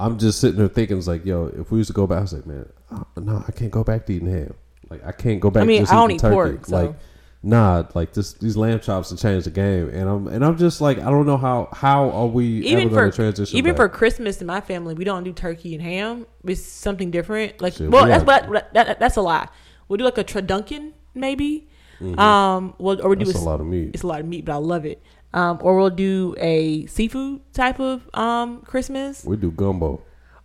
I'm 0.00 0.18
just 0.18 0.40
sitting 0.40 0.58
there 0.58 0.68
thinking, 0.68 0.98
it's 0.98 1.06
like, 1.08 1.24
yo, 1.24 1.46
if 1.58 1.70
we 1.70 1.78
used 1.78 1.88
to 1.88 1.94
go 1.94 2.06
back, 2.06 2.18
I 2.18 2.22
was 2.22 2.32
like, 2.32 2.46
man, 2.46 2.68
uh, 2.90 3.04
no, 3.16 3.42
I 3.46 3.52
can't 3.52 3.70
go 3.70 3.82
back 3.82 4.06
to 4.06 4.12
eating 4.14 4.30
ham. 4.30 4.54
Like, 4.90 5.04
I 5.04 5.12
can't 5.12 5.40
go 5.40 5.50
back. 5.50 5.62
I 5.64 5.66
mean, 5.66 5.82
I 5.86 5.90
don't 5.92 6.10
eating 6.10 6.16
eat 6.16 6.20
turkey. 6.20 6.34
pork, 6.34 6.66
so- 6.66 6.76
Like, 6.76 6.94
nah, 7.42 7.84
like 7.94 8.12
this, 8.14 8.32
these 8.34 8.56
lamb 8.56 8.80
chops 8.80 9.10
have 9.10 9.18
changed 9.18 9.46
the 9.46 9.50
game, 9.50 9.88
and 9.90 10.08
I'm 10.08 10.26
and 10.28 10.44
I'm 10.44 10.56
just 10.56 10.80
like, 10.80 10.98
I 10.98 11.10
don't 11.10 11.26
know 11.26 11.36
how 11.36 11.68
how 11.72 12.10
are 12.10 12.26
we 12.26 12.44
Even 12.66 12.90
for 12.90 13.10
to 13.10 13.14
transition? 13.14 13.56
even 13.58 13.72
back? 13.72 13.76
for 13.76 13.88
Christmas 13.88 14.40
in 14.40 14.46
my 14.46 14.60
family, 14.60 14.94
we 14.94 15.04
don't 15.04 15.24
do 15.24 15.32
turkey 15.32 15.74
and 15.74 15.82
ham. 15.82 16.26
It's 16.44 16.62
something 16.62 17.10
different. 17.10 17.60
Like, 17.60 17.74
Shit, 17.74 17.90
well, 17.90 18.04
we 18.04 18.10
that's 18.10 18.24
what 18.24 18.50
that, 18.52 18.72
that, 18.74 19.00
that's 19.00 19.16
a 19.16 19.20
lie. 19.20 19.48
We'll 19.88 19.96
do 19.98 20.04
like 20.04 20.18
a 20.18 20.24
turducken 20.24 20.92
maybe. 21.14 21.68
Um, 22.00 22.74
well, 22.78 23.00
or 23.02 23.10
we 23.10 23.16
do 23.16 23.24
Mm-hmm. 23.24 23.32
That's 23.32 23.38
a, 23.40 23.42
a 23.42 23.50
lot 23.50 23.60
of 23.60 23.66
meat. 23.66 23.90
It's 23.92 24.04
a 24.04 24.06
lot 24.06 24.20
of 24.20 24.26
meat, 24.26 24.44
but 24.44 24.52
I 24.52 24.56
love 24.56 24.84
it. 24.86 25.02
Um, 25.34 25.58
or 25.60 25.76
we'll 25.76 25.90
do 25.90 26.34
a 26.38 26.86
seafood 26.86 27.40
type 27.52 27.78
of 27.80 28.08
um 28.14 28.62
Christmas, 28.62 29.24
We 29.24 29.36
do 29.36 29.50
gumbo. 29.50 30.00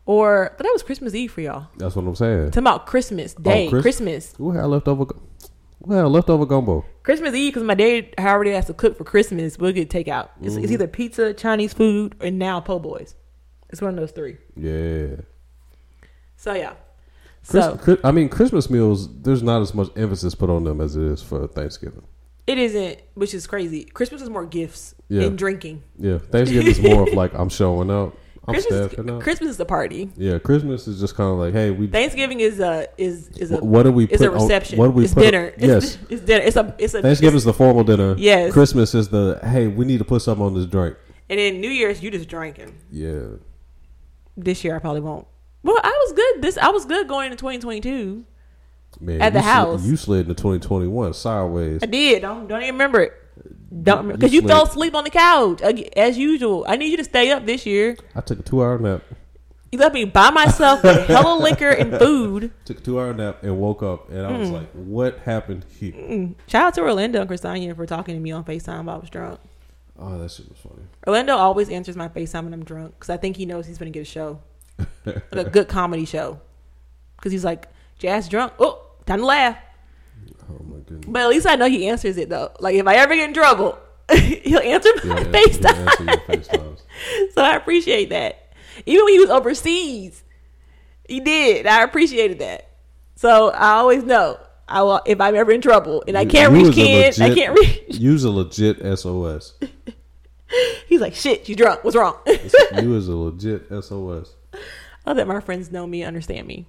or 0.05 0.53
but 0.57 0.63
that 0.63 0.71
was 0.73 0.83
Christmas 0.83 1.15
Eve 1.15 1.31
for 1.31 1.41
y'all. 1.41 1.67
That's 1.77 1.95
what 1.95 2.05
I'm 2.05 2.15
saying. 2.15 2.47
Talking 2.47 2.63
about 2.63 2.85
Christmas 2.85 3.33
Day, 3.33 3.67
Oh, 3.67 3.69
Chris- 3.69 3.81
Christmas, 3.81 4.33
We 4.37 4.55
had 4.57 4.65
leftover. 4.65 5.05
gu- 5.05 5.21
We 5.79 5.95
had 5.95 6.03
leftover 6.07 6.45
gumbo. 6.45 6.83
Christmas 7.03 7.33
Eve 7.33 7.53
because 7.53 7.65
my 7.65 7.73
dad 7.75 8.07
already 8.19 8.51
has 8.51 8.65
to 8.67 8.73
cook 8.73 8.97
for 8.97 9.03
Christmas. 9.05 9.57
We'll 9.57 9.71
get 9.73 9.89
takeout. 9.89 10.29
It's, 10.41 10.55
Mm-hmm. 10.55 10.63
it's 10.63 10.71
either 10.73 10.87
pizza, 10.87 11.33
Chinese 11.33 11.73
food, 11.73 12.15
or 12.21 12.29
now 12.31 12.59
po' 12.61 12.79
boys. 12.79 13.15
It's 13.69 13.81
one 13.81 13.91
of 13.91 13.95
those 13.97 14.11
three. 14.11 14.37
Yeah. 14.55 15.15
So 16.35 16.53
yeah. 16.53 16.73
Chris, 17.47 17.65
So 17.65 17.97
I 18.03 18.11
mean, 18.11 18.29
Christmas 18.29 18.69
meals. 18.69 19.09
There's 19.21 19.43
not 19.43 19.61
as 19.61 19.73
much 19.73 19.89
emphasis 19.97 20.35
put 20.35 20.49
on 20.49 20.63
them 20.65 20.79
as 20.81 20.95
it 20.95 21.03
is 21.03 21.21
for 21.21 21.47
Thanksgiving. 21.47 22.03
It 22.47 22.57
isn't, 22.57 22.99
which 23.13 23.33
is 23.33 23.47
crazy. 23.47 23.85
Christmas 23.85 24.21
is 24.21 24.29
more 24.29 24.45
gifts 24.45 24.95
Yeah. 25.09 25.23
and 25.23 25.37
drinking. 25.37 25.83
Yeah, 25.97 26.17
Thanksgiving 26.17 26.67
is 26.67 26.81
more 26.81 27.07
of 27.07 27.13
like 27.13 27.33
I'm 27.33 27.49
showing 27.49 27.89
up. 27.89 28.17
I'm 28.45 28.55
Christmas, 28.55 28.93
up. 28.99 29.21
Christmas 29.21 29.51
is 29.51 29.59
a 29.61 29.65
party. 29.65 30.09
Yeah, 30.17 30.37
Christmas 30.37 30.85
is 30.85 30.99
just 30.99 31.15
kind 31.15 31.29
of 31.31 31.37
like, 31.37 31.53
hey, 31.53 31.71
we. 31.71 31.87
Thanksgiving 31.87 32.41
is 32.41 32.59
a 32.59 32.87
is 32.97 33.29
is 33.37 33.51
a 33.53 33.57
what 33.63 33.83
do 33.83 33.91
we? 33.93 34.03
it's 34.05 34.21
a 34.21 34.27
on- 34.27 34.33
reception. 34.33 34.77
what 34.79 34.87
do 34.87 34.91
we? 34.91 35.05
it's 35.05 35.13
dinner. 35.13 35.53
On, 35.57 35.69
yes, 35.69 35.95
it's, 35.95 35.97
it's 36.11 36.21
dinner. 36.23 36.43
It's 36.43 36.57
a 36.57 36.75
it's 36.77 36.93
a 36.93 37.01
Thanksgiving 37.01 37.37
is 37.37 37.45
the 37.45 37.53
formal 37.53 37.85
dinner. 37.85 38.15
Yes. 38.17 38.51
Christmas 38.51 38.93
is 38.93 39.07
the 39.07 39.39
hey, 39.43 39.67
we 39.67 39.85
need 39.85 39.99
to 39.99 40.03
put 40.03 40.21
something 40.21 40.45
on 40.45 40.53
this 40.55 40.65
drink. 40.65 40.97
and 41.29 41.39
then 41.39 41.61
New 41.61 41.69
Year's 41.69 42.03
you 42.03 42.11
just 42.11 42.27
drinking. 42.27 42.75
Yeah, 42.91 43.37
This 44.35 44.61
year 44.65 44.75
I 44.75 44.79
probably 44.79 45.01
won't. 45.01 45.25
Well, 45.63 45.77
I 45.81 45.97
was 46.05 46.11
good. 46.13 46.41
This 46.41 46.57
I 46.57 46.67
was 46.67 46.83
good 46.83 47.07
going 47.07 47.27
into 47.31 47.37
2022. 47.37 48.25
Man. 49.01 49.21
At 49.21 49.33
the 49.33 49.39
you 49.39 49.43
slid- 49.43 49.53
house. 49.53 49.85
you 49.85 49.97
slid 49.97 50.21
into 50.29 50.33
2021 50.35 51.13
sideways. 51.13 51.79
I 51.83 51.85
did. 51.87 52.21
Don't 52.21 52.47
don't 52.47 52.61
even 52.61 52.75
remember 52.75 53.01
it. 53.01 53.13
Don't 53.83 54.09
because 54.11 54.33
you 54.33 54.41
you, 54.41 54.47
fell 54.47 54.63
asleep 54.63 54.93
on 54.95 55.03
the 55.03 55.09
couch 55.09 55.61
as 55.61 56.17
usual. 56.17 56.65
I 56.67 56.75
need 56.75 56.91
you 56.91 56.97
to 56.97 57.03
stay 57.03 57.31
up 57.31 57.45
this 57.45 57.65
year. 57.65 57.97
I 58.15 58.21
took 58.21 58.39
a 58.39 58.43
two 58.43 58.61
hour 58.61 58.77
nap. 58.77 59.01
You 59.71 59.79
left 59.79 59.95
me 59.95 60.05
by 60.05 60.29
myself 60.29 60.83
with 60.83 61.07
hella 61.07 61.41
liquor 61.41 61.69
and 61.69 61.97
food. 61.97 62.51
Took 62.65 62.77
a 62.77 62.81
two 62.81 62.99
hour 62.99 63.11
nap 63.13 63.41
and 63.41 63.57
woke 63.57 63.81
up 63.81 64.09
and 64.09 64.23
I 64.25 64.37
was 64.37 64.49
Mm. 64.49 64.53
like, 64.53 64.71
what 64.73 65.17
happened 65.19 65.65
here? 65.79 66.29
Shout 66.47 66.65
out 66.67 66.73
to 66.75 66.81
Orlando 66.81 67.19
and 67.21 67.27
Christina 67.27 67.73
for 67.73 67.87
talking 67.87 68.13
to 68.13 68.21
me 68.21 68.31
on 68.31 68.43
Facetime. 68.43 68.85
while 68.85 68.97
I 68.97 68.99
was 68.99 69.09
drunk. 69.09 69.39
Oh, 69.97 70.19
that 70.19 70.29
shit 70.29 70.47
was 70.49 70.59
funny. 70.59 70.83
Orlando 71.07 71.35
always 71.35 71.69
answers 71.69 71.95
my 71.95 72.07
FaceTime 72.09 72.43
when 72.43 72.53
I'm 72.53 72.63
drunk 72.63 72.93
because 72.99 73.09
I 73.09 73.17
think 73.17 73.35
he 73.37 73.45
knows 73.47 73.65
he's 73.65 73.77
going 73.79 73.91
to 73.91 73.97
get 73.97 74.01
a 74.07 74.09
show, 74.09 74.39
like 75.05 75.23
a 75.31 75.49
good 75.49 75.67
comedy 75.67 76.05
show. 76.05 76.39
Because 77.15 77.31
he's 77.31 77.43
like, 77.45 77.67
Jazz 77.99 78.27
drunk. 78.27 78.53
Oh, 78.59 78.82
time 79.05 79.19
to 79.19 79.25
laugh. 79.25 79.57
Oh 80.49 80.63
my 80.63 80.77
goodness. 80.79 81.05
But 81.07 81.21
at 81.23 81.29
least 81.29 81.47
I 81.47 81.55
know 81.55 81.67
he 81.69 81.87
answers 81.87 82.17
it 82.17 82.29
though. 82.29 82.51
Like 82.59 82.75
if 82.75 82.87
I 82.87 82.95
ever 82.95 83.15
get 83.15 83.27
in 83.29 83.33
trouble, 83.33 83.77
he'll 84.11 84.59
answer 84.59 84.89
my 85.05 85.19
Yeah, 85.19 85.23
FaceTime. 85.31 86.29
answer 86.29 86.83
so 87.33 87.41
I 87.41 87.55
appreciate 87.55 88.09
that. 88.09 88.53
Even 88.85 89.05
when 89.05 89.13
he 89.13 89.19
was 89.19 89.29
overseas, 89.29 90.23
he 91.07 91.19
did. 91.19 91.65
I 91.67 91.83
appreciated 91.83 92.39
that. 92.39 92.69
So 93.15 93.49
I 93.51 93.73
always 93.73 94.03
know 94.03 94.39
I 94.67 94.81
will 94.81 95.01
if 95.05 95.19
I'm 95.21 95.35
ever 95.35 95.51
in 95.51 95.61
trouble 95.61 96.03
and 96.07 96.17
I 96.17 96.25
can't 96.25 96.51
reach 96.53 96.73
kids. 96.75 97.19
I 97.21 97.33
can't 97.33 97.57
reach. 97.57 97.83
Use 97.89 98.23
a 98.23 98.31
legit 98.31 98.79
SOS. 98.97 99.53
He's 100.87 101.01
like, 101.01 101.15
shit, 101.15 101.49
you 101.49 101.55
drunk. 101.55 101.83
What's 101.83 101.95
wrong? 101.95 102.17
you 102.81 102.89
was 102.91 103.07
a 103.07 103.15
legit 103.15 103.67
SOS. 103.69 104.33
oh, 105.07 105.13
that 105.13 105.27
my 105.27 105.39
friends 105.39 105.71
know 105.71 105.87
me, 105.87 106.03
understand 106.03 106.47
me. 106.47 106.67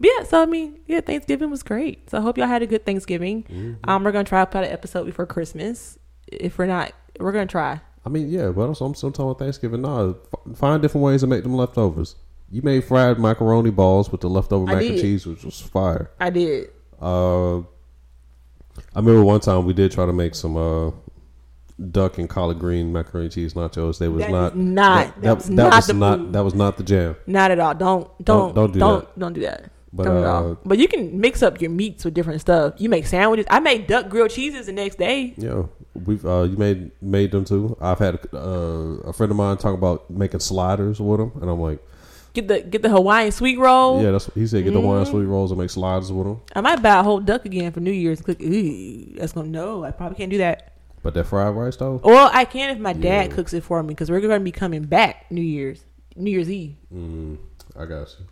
But 0.00 0.10
yeah, 0.18 0.24
so 0.24 0.42
I 0.42 0.46
mean, 0.46 0.80
yeah, 0.86 1.00
Thanksgiving 1.02 1.50
was 1.50 1.62
great. 1.62 2.08
So 2.10 2.18
I 2.18 2.20
hope 2.22 2.38
y'all 2.38 2.46
had 2.46 2.62
a 2.62 2.66
good 2.66 2.86
Thanksgiving. 2.86 3.42
Mm-hmm. 3.44 3.88
Um, 3.90 4.02
we're 4.02 4.12
gonna 4.12 4.24
try 4.24 4.40
to 4.40 4.50
put 4.50 4.64
an 4.64 4.70
episode 4.72 5.04
before 5.04 5.26
Christmas. 5.26 5.98
If 6.26 6.56
we're 6.58 6.66
not, 6.66 6.92
we're 7.18 7.32
gonna 7.32 7.46
try. 7.46 7.80
I 8.04 8.08
mean, 8.08 8.30
yeah, 8.30 8.48
but 8.48 8.62
also 8.62 8.86
I'm 8.86 8.94
still 8.94 9.12
talking 9.12 9.30
about 9.30 9.38
Thanksgiving. 9.40 9.82
No, 9.82 10.16
find 10.54 10.80
different 10.80 11.04
ways 11.04 11.20
to 11.20 11.26
make 11.26 11.42
them 11.42 11.54
leftovers. 11.54 12.16
You 12.50 12.62
made 12.62 12.82
fried 12.84 13.18
macaroni 13.18 13.70
balls 13.70 14.10
with 14.10 14.22
the 14.22 14.30
leftover 14.30 14.70
I 14.72 14.76
mac 14.76 14.84
and 14.84 14.98
cheese, 15.00 15.26
which 15.26 15.44
was 15.44 15.60
fire. 15.60 16.10
I 16.18 16.30
did. 16.30 16.70
Uh, 17.00 17.58
I 17.58 17.62
remember 18.96 19.22
one 19.22 19.40
time 19.40 19.66
we 19.66 19.74
did 19.74 19.92
try 19.92 20.06
to 20.06 20.12
make 20.14 20.34
some 20.34 20.56
uh, 20.56 20.90
duck 21.90 22.18
and 22.18 22.28
collard 22.28 22.58
green 22.58 22.90
macaroni 22.92 23.28
cheese 23.28 23.52
nachos. 23.54 23.98
They 23.98 24.08
was 24.08 24.22
That 24.22 24.30
not 24.30 24.56
not- 24.56 25.20
that 25.22 25.34
was 25.36 25.50
not 25.50 25.74
was 25.74 25.86
the 25.88 25.92
not 25.94 26.32
that 26.32 26.40
was 26.44 26.54
not 26.54 26.76
the 26.78 26.82
jam. 26.84 27.16
Not 27.26 27.50
at 27.50 27.60
all. 27.60 27.74
Don't 27.74 28.24
Don't- 28.24 28.54
don't 28.54 28.54
don't 28.54 28.72
do 28.72 28.78
don't 28.78 29.00
that. 29.04 29.18
don't 29.18 29.32
do 29.34 29.40
that. 29.42 29.70
But, 29.92 30.06
uh. 30.06 30.54
But 30.64 30.78
you 30.78 30.86
can 30.86 31.20
mix 31.20 31.42
up 31.42 31.60
your 31.60 31.70
meats 31.70 32.04
with 32.04 32.14
different 32.14 32.40
stuff. 32.40 32.74
You 32.78 32.88
make 32.88 33.06
sandwiches. 33.06 33.46
I 33.50 33.58
made 33.60 33.86
duck 33.88 34.08
grilled 34.08 34.30
cheeses 34.30 34.66
the 34.66 34.72
next 34.72 34.98
day. 34.98 35.34
Yeah, 35.36 35.64
we've 35.94 36.24
uh, 36.24 36.42
you 36.42 36.56
made 36.56 36.92
made 37.02 37.32
them 37.32 37.44
too. 37.44 37.76
I've 37.80 37.98
had 37.98 38.20
uh, 38.32 38.38
a 38.38 39.12
friend 39.12 39.30
of 39.32 39.36
mine 39.36 39.56
talk 39.56 39.74
about 39.74 40.08
making 40.08 40.40
sliders 40.40 41.00
with 41.00 41.18
them, 41.18 41.32
and 41.40 41.50
I'm 41.50 41.60
like, 41.60 41.80
Get 42.32 42.46
the 42.46 42.60
get 42.60 42.82
the 42.82 42.88
Hawaiian 42.88 43.32
sweet 43.32 43.58
roll. 43.58 44.00
yeah, 44.00 44.12
that's 44.12 44.30
he 44.34 44.46
said. 44.46 44.62
Get 44.62 44.72
the 44.74 44.80
wine 44.80 45.02
Mm-hmm. 45.02 45.10
sweet 45.10 45.24
rolls 45.24 45.50
and 45.50 45.58
make 45.60 45.70
sliders 45.70 46.12
with 46.12 46.24
them. 46.28 46.40
I 46.54 46.60
might 46.60 46.80
buy 46.80 47.00
a 47.00 47.02
whole 47.02 47.18
duck 47.18 47.44
again 47.44 47.72
for 47.72 47.80
New 47.80 47.90
Year's 47.90 48.20
and 48.20 48.26
cook. 48.26 48.40
Ooh, 48.40 49.14
that's 49.16 49.32
gonna 49.32 49.48
no. 49.48 49.82
I 49.82 49.90
probably 49.90 50.16
can't 50.16 50.30
do 50.30 50.38
that. 50.38 50.74
But 51.02 51.14
that 51.14 51.24
fried 51.24 51.56
rice 51.56 51.74
though, 51.76 52.00
Well, 52.04 52.30
I 52.32 52.44
can 52.44 52.70
if 52.70 52.78
my 52.78 52.92
dad 52.92 53.32
cooks 53.32 53.52
it 53.54 53.64
for 53.64 53.82
me 53.82 53.88
because 53.88 54.08
we're 54.08 54.20
gonna 54.20 54.38
be 54.38 54.52
coming 54.52 54.84
back 54.84 55.28
New 55.32 55.40
Year's 55.42 55.82
New 56.14 56.30
Year's 56.30 56.48
Eve. 56.48 56.76
mm, 56.94 57.36
I 57.76 57.86
got 57.86 58.14
you. 58.20 58.26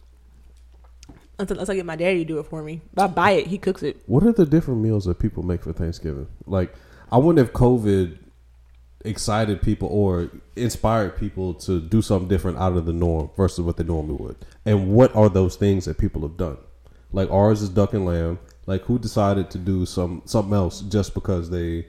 Unless, 1.39 1.51
unless 1.53 1.69
I 1.69 1.77
get 1.77 1.87
my 1.87 1.97
daddy 1.97 2.19
to 2.19 2.25
do 2.25 2.39
it 2.39 2.47
for 2.47 2.63
me. 2.63 2.83
If 2.93 2.99
I 2.99 3.07
buy 3.07 3.31
it, 3.33 3.47
he 3.47 3.59
cooks 3.59 3.83
it. 3.83 4.03
What 4.07 4.25
are 4.25 4.33
the 4.33 4.47
different 4.47 4.81
meals 4.81 5.05
that 5.05 5.19
people 5.19 5.43
make 5.43 5.63
for 5.63 5.73
Thanksgiving? 5.73 6.27
Like, 6.47 6.75
I 7.13 7.19
wonder 7.19 7.43
if 7.43 7.53
COVID 7.53 8.19
excited 9.05 9.63
people 9.63 9.89
or 9.89 10.31
inspired 10.57 11.17
people 11.17 11.55
to 11.55 11.81
do 11.81 12.03
something 12.03 12.29
different 12.29 12.59
out 12.59 12.77
of 12.77 12.87
the 12.87 12.93
norm 12.93 13.31
versus 13.37 13.61
what 13.61 13.77
they 13.77 13.85
normally 13.85 14.15
would. 14.15 14.37
And 14.65 14.93
what 14.93 15.15
are 15.15 15.29
those 15.29 15.57
things 15.57 15.85
that 15.85 15.99
people 15.99 16.23
have 16.23 16.37
done? 16.37 16.59
Like 17.13 17.31
ours 17.31 17.63
is 17.63 17.69
duck 17.69 17.95
and 17.95 18.05
lamb. 18.05 18.39
Like 18.67 18.83
who 18.83 18.99
decided 18.99 19.51
to 19.53 19.59
do 19.59 19.87
some 19.87 20.23
something 20.27 20.53
else 20.53 20.81
just 20.83 21.15
because 21.15 21.51
they 21.51 21.87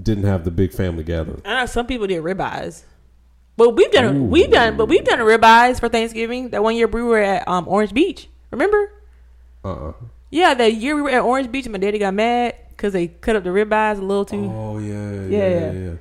didn't 0.00 0.24
have 0.24 0.44
the 0.44 0.50
big 0.50 0.72
family 0.72 1.04
gathering? 1.04 1.42
I 1.44 1.60
know 1.60 1.66
some 1.66 1.86
people 1.86 2.06
did 2.06 2.22
ribeyes, 2.22 2.82
but 3.56 3.76
we've 3.76 3.90
done 3.92 4.16
Ooh. 4.16 4.24
we've 4.24 4.50
done 4.50 4.76
but 4.76 4.86
we've 4.86 5.04
done 5.04 5.20
ribeyes 5.20 5.78
for 5.78 5.88
Thanksgiving. 5.88 6.50
That 6.50 6.62
one 6.62 6.74
year 6.74 6.88
we 6.88 7.02
were 7.02 7.20
at 7.20 7.46
um, 7.46 7.68
Orange 7.68 7.94
Beach. 7.94 8.28
Remember? 8.50 8.90
Uh 9.64 9.88
uh 9.88 9.92
Yeah, 10.30 10.54
that 10.54 10.74
year 10.74 10.94
we 10.96 11.02
were 11.02 11.10
at 11.10 11.20
Orange 11.22 11.50
Beach 11.50 11.66
and 11.66 11.72
my 11.72 11.78
daddy 11.78 11.98
got 11.98 12.14
mad 12.14 12.54
because 12.70 12.92
they 12.92 13.08
cut 13.08 13.36
up 13.36 13.44
the 13.44 13.50
ribeyes 13.50 13.98
a 13.98 14.02
little 14.02 14.24
too. 14.24 14.50
Oh 14.52 14.78
yeah, 14.78 15.10
yeah, 15.12 15.20
Yeah, 15.20 15.28
yeah. 15.48 15.72
yeah. 15.72 15.72
yeah. 15.80 15.92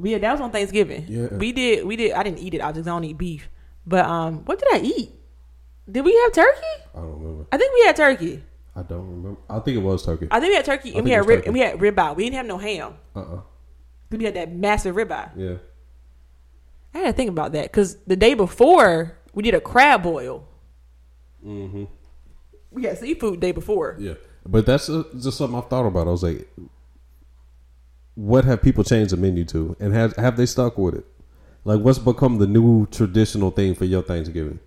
Yeah, 0.00 0.18
that 0.18 0.32
was 0.32 0.40
on 0.40 0.52
Thanksgiving. 0.52 1.06
Yeah. 1.08 1.34
We 1.34 1.52
did 1.52 1.84
we 1.84 1.96
did 1.96 2.12
I 2.12 2.22
didn't 2.22 2.38
eat 2.38 2.54
it, 2.54 2.60
I 2.62 2.70
just 2.72 2.84
don't 2.84 3.04
eat 3.04 3.18
beef. 3.18 3.48
But 3.86 4.04
um 4.04 4.44
what 4.44 4.58
did 4.58 4.68
I 4.72 4.78
eat? 4.84 5.12
Did 5.90 6.04
we 6.04 6.14
have 6.16 6.32
turkey? 6.32 6.74
I 6.94 6.98
don't 7.00 7.18
remember. 7.20 7.46
I 7.50 7.56
think 7.56 7.72
we 7.74 7.86
had 7.86 7.96
turkey. 7.96 8.42
I 8.76 8.82
don't 8.82 9.08
remember. 9.10 9.40
I 9.50 9.58
think 9.58 9.76
it 9.76 9.80
was 9.80 10.04
turkey. 10.04 10.28
I 10.30 10.38
think 10.38 10.50
we 10.50 10.56
had 10.56 10.64
turkey 10.64 10.94
and 10.94 11.04
we 11.04 11.10
had 11.10 11.26
rib 11.26 11.38
turkey. 11.38 11.46
and 11.48 11.54
we 11.54 11.60
had 11.60 11.78
ribeye. 11.78 12.14
We 12.16 12.24
didn't 12.24 12.36
have 12.36 12.46
no 12.46 12.58
ham. 12.58 12.94
Uh 13.16 13.20
uh 13.20 13.40
We 14.10 14.22
had 14.24 14.34
that 14.34 14.52
massive 14.52 14.94
ribeye. 14.94 15.30
Yeah. 15.36 15.54
I 16.94 16.98
had 16.98 17.06
to 17.08 17.12
think 17.12 17.30
about 17.30 17.52
that 17.52 17.64
because 17.64 17.96
the 18.06 18.16
day 18.16 18.34
before 18.34 19.16
we 19.34 19.42
did 19.42 19.54
a 19.54 19.60
crab 19.60 20.02
boil. 20.02 20.46
Mm-hmm. 21.44 21.84
We 22.70 22.84
had 22.84 22.98
seafood 22.98 23.40
day 23.40 23.52
before. 23.52 23.96
Yeah, 23.98 24.14
but 24.46 24.66
that's 24.66 24.88
uh, 24.88 25.04
just 25.18 25.38
something 25.38 25.58
I've 25.58 25.68
thought 25.68 25.86
about. 25.86 26.06
I 26.06 26.10
was 26.10 26.22
like, 26.22 26.48
what 28.14 28.44
have 28.44 28.62
people 28.62 28.84
changed 28.84 29.12
the 29.12 29.16
menu 29.16 29.44
to, 29.46 29.76
and 29.80 29.94
have 29.94 30.16
have 30.16 30.36
they 30.36 30.46
stuck 30.46 30.76
with 30.76 30.94
it? 30.94 31.06
Like, 31.64 31.80
what's 31.80 31.98
become 31.98 32.38
the 32.38 32.46
new 32.46 32.86
traditional 32.86 33.50
thing 33.50 33.74
for 33.74 33.84
your 33.84 34.02
Thanksgiving? 34.02 34.58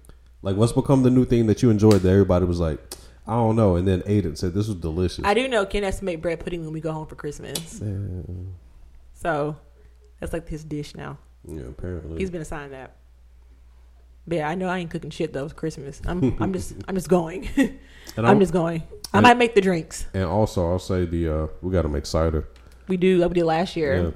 Like, 0.41 0.56
what's 0.56 0.72
become 0.73 1.03
the 1.03 1.10
new 1.11 1.26
thing 1.26 1.48
that 1.48 1.61
you 1.61 1.69
enjoyed 1.69 2.02
that 2.02 2.10
everybody 2.10 2.45
was 2.45 2.60
like, 2.60 2.80
I 3.27 3.34
don't 3.34 3.56
know, 3.56 3.76
and 3.76 3.88
then 3.88 4.02
ate 4.06 4.26
it 4.26 4.30
and 4.30 4.38
said 4.38 4.53
this 4.53 4.68
was 4.68 4.77
delicious. 4.77 5.23
I 5.23 5.34
do 5.34 5.48
know 5.48 5.65
Ken 5.65 5.84
has 5.84 5.99
to 5.99 6.06
make 6.06 6.22
bread 6.22 6.39
pudding 6.39 6.64
when 6.64 6.73
we 6.73 6.81
go 6.81 6.91
home 6.91 7.06
for 7.06 7.15
Christmas. 7.15 7.81
So 9.14 9.56
that's 10.19 10.34
like 10.34 10.48
his 10.48 10.64
dish 10.64 10.95
now. 10.95 11.19
yeah, 11.48 11.61
apparently. 11.69 12.18
He's 12.18 12.31
been 12.31 12.41
assigned 12.41 12.73
that. 12.73 12.95
But 14.31 14.37
yeah, 14.37 14.47
I 14.47 14.55
know 14.55 14.69
I 14.69 14.77
ain't 14.77 14.89
cooking 14.89 15.09
shit 15.09 15.33
though. 15.33 15.43
It's 15.43 15.51
Christmas. 15.51 16.01
I'm 16.05 16.37
I'm 16.41 16.53
just 16.53 16.73
I'm 16.87 16.95
just 16.95 17.09
going. 17.09 17.49
I'm 18.17 18.39
just 18.39 18.53
going. 18.53 18.81
I 19.13 19.17
and- 19.17 19.23
might 19.23 19.37
make 19.37 19.55
the 19.55 19.59
drinks. 19.59 20.05
and 20.13 20.23
also 20.23 20.71
I'll 20.71 20.79
say 20.79 21.03
the 21.03 21.27
uh, 21.27 21.47
we 21.61 21.69
got 21.69 21.81
to 21.81 21.89
make 21.89 22.05
cider. 22.05 22.47
We 22.87 22.95
do 22.95 23.17
like 23.17 23.27
we 23.27 23.33
did 23.33 23.43
last 23.43 23.75
year. 23.75 24.13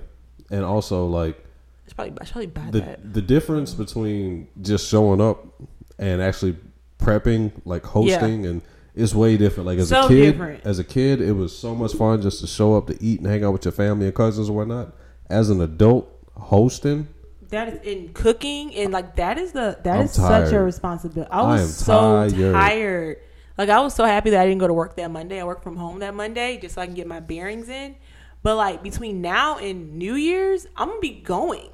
Yeah, 0.49 0.55
and 0.55 0.63
also 0.63 1.05
like 1.05 1.37
it's 1.83 1.93
probably 1.93 2.13
I 2.21 2.23
should 2.23 2.31
probably 2.31 2.47
buy 2.47 2.71
the 2.71 2.79
that. 2.79 3.13
the 3.13 3.21
difference 3.21 3.73
between 3.73 4.47
just 4.61 4.87
showing 4.87 5.19
up 5.19 5.47
and 5.99 6.21
actually 6.21 6.55
prepping, 6.97 7.51
like 7.65 7.83
hosting, 7.83 8.45
and 8.45 8.61
it's 8.95 9.13
way 9.13 9.35
different. 9.35 9.67
Like 9.67 9.79
as 9.79 9.91
a 9.91 10.07
kid, 10.07 10.31
different. 10.31 10.65
as 10.65 10.79
a 10.79 10.85
kid, 10.85 11.19
it 11.19 11.33
was 11.33 11.53
so 11.53 11.75
much 11.75 11.91
fun 11.91 12.21
just 12.21 12.39
to 12.39 12.47
show 12.47 12.77
up 12.77 12.87
to 12.87 12.97
eat 13.03 13.19
and 13.19 13.27
hang 13.27 13.43
out 13.43 13.51
with 13.51 13.65
your 13.65 13.73
family 13.73 14.05
and 14.05 14.15
cousins 14.15 14.47
and 14.47 14.55
whatnot. 14.55 14.95
As 15.29 15.49
an 15.49 15.59
adult, 15.59 16.07
hosting, 16.37 17.09
That 17.49 17.67
is 17.69 17.79
in 17.83 18.13
cooking 18.13 18.73
and 18.75 18.91
like 18.91 19.15
that 19.17 19.37
is 19.37 19.51
the 19.51 19.77
that 19.83 19.97
I'm 19.99 20.05
is 20.05 20.11
such 20.13 20.51
a 20.51 20.59
responsibility. 20.59 21.31
I 21.31 21.39
I 21.39 21.47
was 21.47 21.61
am 21.61 21.67
so 21.67 22.29
tired. 22.29 22.53
tired. 22.53 23.17
Like 23.57 23.69
I 23.69 23.79
was 23.79 23.93
so 23.93 24.03
happy 24.05 24.31
that 24.31 24.41
I 24.41 24.45
didn't 24.45 24.59
go 24.59 24.67
to 24.67 24.73
work 24.73 24.95
that 24.97 25.09
Monday. 25.11 25.39
I 25.39 25.43
worked 25.45 25.63
from 25.63 25.77
home 25.77 25.99
that 25.99 26.13
Monday 26.13 26.57
just 26.61 26.75
so 26.75 26.81
I 26.81 26.85
can 26.85 26.95
get 26.95 27.07
my 27.07 27.19
bearings 27.19 27.69
in. 27.69 27.95
But 28.43 28.55
like 28.57 28.83
between 28.83 29.21
now 29.21 29.57
and 29.57 29.93
New 29.95 30.15
Year's, 30.15 30.67
I'm 30.75 30.89
gonna 30.89 30.99
be 30.99 31.21
going. 31.21 31.69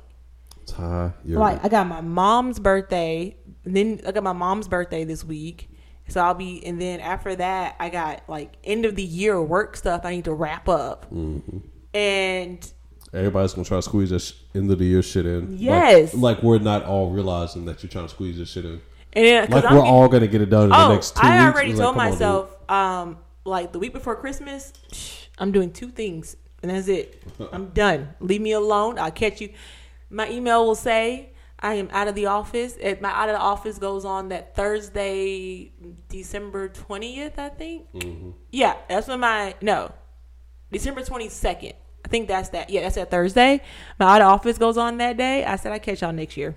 tired. 0.65 1.13
Like 1.25 1.63
I 1.65 1.69
got 1.69 1.87
my 1.87 2.01
mom's 2.01 2.59
birthday, 2.59 3.35
and 3.65 3.75
then 3.75 4.01
I 4.07 4.11
got 4.11 4.23
my 4.23 4.33
mom's 4.33 4.67
birthday 4.67 5.03
this 5.03 5.23
week. 5.23 5.69
So 6.07 6.19
I'll 6.21 6.33
be, 6.33 6.65
and 6.65 6.79
then 6.81 6.99
after 6.99 7.35
that, 7.37 7.75
I 7.79 7.89
got 7.89 8.23
like 8.27 8.53
end 8.63 8.85
of 8.85 8.95
the 8.95 9.03
year 9.03 9.41
work 9.41 9.75
stuff 9.77 10.01
I 10.03 10.11
need 10.11 10.25
to 10.25 10.33
wrap 10.33 10.67
up, 10.69 11.09
Mm-hmm. 11.11 11.57
and 11.93 12.73
Everybody's 13.13 13.53
gonna 13.53 13.65
try 13.65 13.77
to 13.77 13.81
squeeze 13.81 14.09
this 14.09 14.33
end 14.55 14.71
of 14.71 14.79
the 14.79 14.85
year 14.85 15.01
shit 15.01 15.25
in. 15.25 15.51
Like- 15.51 15.59
Yes. 15.61 16.13
like, 16.13 16.41
we're 16.43 16.59
not 16.59 16.85
all 16.85 17.09
realizing 17.11 17.65
that 17.65 17.83
you're 17.83 17.89
trying 17.89 18.05
to 18.05 18.09
squeeze 18.09 18.37
this 18.37 18.49
shit 18.51 18.63
in. 18.65 18.81
and 19.13 19.25
then, 19.25 19.47
'cause 19.47 19.55
Like 19.55 19.65
I'm 19.65 19.75
we're 19.75 19.81
getting- 19.81 19.93
all 19.93 20.07
gonna 20.07 20.27
get 20.27 20.41
it 20.41 20.49
done 20.49 20.63
in 20.63 20.69
the 20.69 20.77
Oh, 20.77 20.93
next 20.93 21.15
two 21.17 21.21
I 21.21 21.45
weeks. 21.45 21.53
already 21.55 21.71
It's 21.71 21.79
like, 21.79 21.85
told 21.85 21.97
on, 21.97 22.09
myself, 22.11 22.71
um, 22.71 23.17
like 23.43 23.73
the 23.73 23.79
week 23.79 23.91
before 23.93 24.15
Christmas, 24.15 24.71
I'm 25.37 25.51
doing 25.51 25.71
two 25.73 25.89
things, 25.89 26.37
and 26.63 26.71
that's 26.71 26.87
it. 26.87 27.21
I'm 27.51 27.67
done. 27.71 28.13
Leave 28.21 28.39
me 28.39 28.53
alone. 28.53 28.97
I'll 28.97 29.11
catch 29.11 29.41
you. 29.41 29.49
My 30.09 30.29
email 30.29 30.65
will 30.65 30.75
say 30.75 31.33
I 31.59 31.73
am 31.75 31.89
out 31.91 32.07
of 32.07 32.15
the 32.15 32.27
office. 32.27 32.77
It, 32.79 33.01
my 33.01 33.09
out 33.09 33.27
of 33.29 33.35
the 33.35 33.41
office 33.41 33.77
goes 33.77 34.05
on 34.05 34.29
that 34.29 34.55
Thursday, 34.55 35.71
December 36.09 36.69
twentieth, 36.69 37.37
I 37.37 37.49
think. 37.49 37.91
Mm-hmm. 37.93 38.29
Yeah, 38.51 38.75
that's 38.87 39.07
when 39.09 39.19
my 39.19 39.55
no, 39.61 39.91
December 40.71 41.03
twenty 41.03 41.27
second. 41.29 41.73
I 42.03 42.07
think 42.07 42.27
that's 42.27 42.49
that. 42.49 42.69
Yeah, 42.69 42.81
that's 42.81 42.95
that 42.95 43.11
Thursday. 43.11 43.61
My 43.99 44.15
out 44.15 44.21
of 44.21 44.27
office 44.27 44.57
goes 44.57 44.77
on 44.77 44.97
that 44.97 45.17
day. 45.17 45.45
I 45.45 45.55
said 45.55 45.71
I 45.71 45.79
catch 45.79 46.01
y'all 46.01 46.11
next 46.13 46.37
year. 46.37 46.55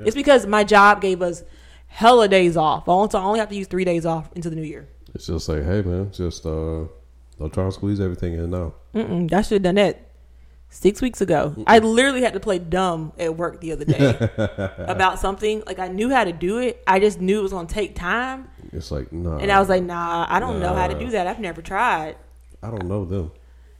It's 0.00 0.14
because 0.14 0.46
my 0.46 0.62
job 0.62 1.00
gave 1.00 1.22
us 1.22 1.42
hella 1.88 2.28
days 2.28 2.56
off. 2.56 2.88
I 2.88 2.92
only, 2.92 3.10
so 3.10 3.18
I 3.18 3.24
only 3.24 3.40
have 3.40 3.48
to 3.48 3.56
use 3.56 3.66
three 3.66 3.84
days 3.84 4.06
off 4.06 4.30
into 4.36 4.48
the 4.48 4.54
new 4.54 4.62
year. 4.62 4.88
It's 5.14 5.26
just 5.26 5.48
like, 5.48 5.64
hey 5.64 5.82
man, 5.82 6.12
just 6.12 6.46
uh, 6.46 6.84
don't 7.38 7.52
try 7.52 7.64
to 7.64 7.72
squeeze 7.72 7.98
everything 8.00 8.34
in 8.34 8.50
now. 8.50 8.74
Mm-mm, 8.94 9.32
I 9.32 9.42
should 9.42 9.54
have 9.54 9.62
done 9.62 9.74
that 9.76 10.08
six 10.70 11.00
weeks 11.02 11.20
ago. 11.20 11.54
I 11.66 11.78
literally 11.80 12.22
had 12.22 12.34
to 12.34 12.40
play 12.40 12.58
dumb 12.60 13.12
at 13.18 13.36
work 13.36 13.60
the 13.60 13.72
other 13.72 13.84
day 13.84 14.16
about 14.78 15.18
something. 15.18 15.62
Like 15.66 15.78
I 15.78 15.88
knew 15.88 16.10
how 16.10 16.24
to 16.24 16.32
do 16.32 16.58
it. 16.58 16.82
I 16.86 17.00
just 17.00 17.20
knew 17.20 17.40
it 17.40 17.42
was 17.42 17.52
gonna 17.52 17.66
take 17.66 17.96
time, 17.96 18.48
It's 18.72 18.90
like, 18.92 19.12
nah. 19.12 19.38
and 19.38 19.50
I 19.50 19.58
was 19.58 19.68
like, 19.68 19.82
Nah, 19.82 20.26
I 20.28 20.38
don't 20.38 20.60
know 20.60 20.74
how 20.74 20.86
to 20.86 20.98
do 20.98 21.10
that. 21.10 21.26
I've 21.26 21.40
never 21.40 21.62
tried. 21.62 22.16
I 22.62 22.70
don't 22.70 22.86
know 22.86 23.04
them. 23.04 23.32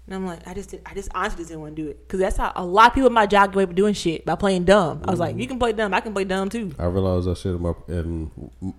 And 0.08 0.14
I'm 0.14 0.24
like, 0.24 0.40
I 0.48 0.54
just, 0.54 0.70
did, 0.70 0.80
I 0.86 0.94
just 0.94 1.10
honestly 1.14 1.40
just 1.40 1.50
didn't 1.50 1.60
want 1.60 1.76
to 1.76 1.82
do 1.82 1.90
it 1.90 2.08
because 2.08 2.18
that's 2.18 2.38
how 2.38 2.50
a 2.56 2.64
lot 2.64 2.86
of 2.86 2.94
people 2.94 3.08
at 3.08 3.12
my 3.12 3.26
job 3.26 3.50
get 3.50 3.56
away 3.56 3.64
with 3.66 3.76
doing 3.76 3.92
shit 3.92 4.24
by 4.24 4.36
playing 4.36 4.64
dumb. 4.64 5.02
I 5.04 5.10
was 5.10 5.20
like, 5.20 5.36
you 5.36 5.46
can 5.46 5.58
play 5.58 5.74
dumb, 5.74 5.92
I 5.92 6.00
can 6.00 6.14
play 6.14 6.24
dumb 6.24 6.48
too. 6.48 6.74
I 6.78 6.86
realized 6.86 7.26
that 7.26 7.36
shit 7.36 7.54
in 7.54 7.60
my 7.60 7.74
in 7.88 8.30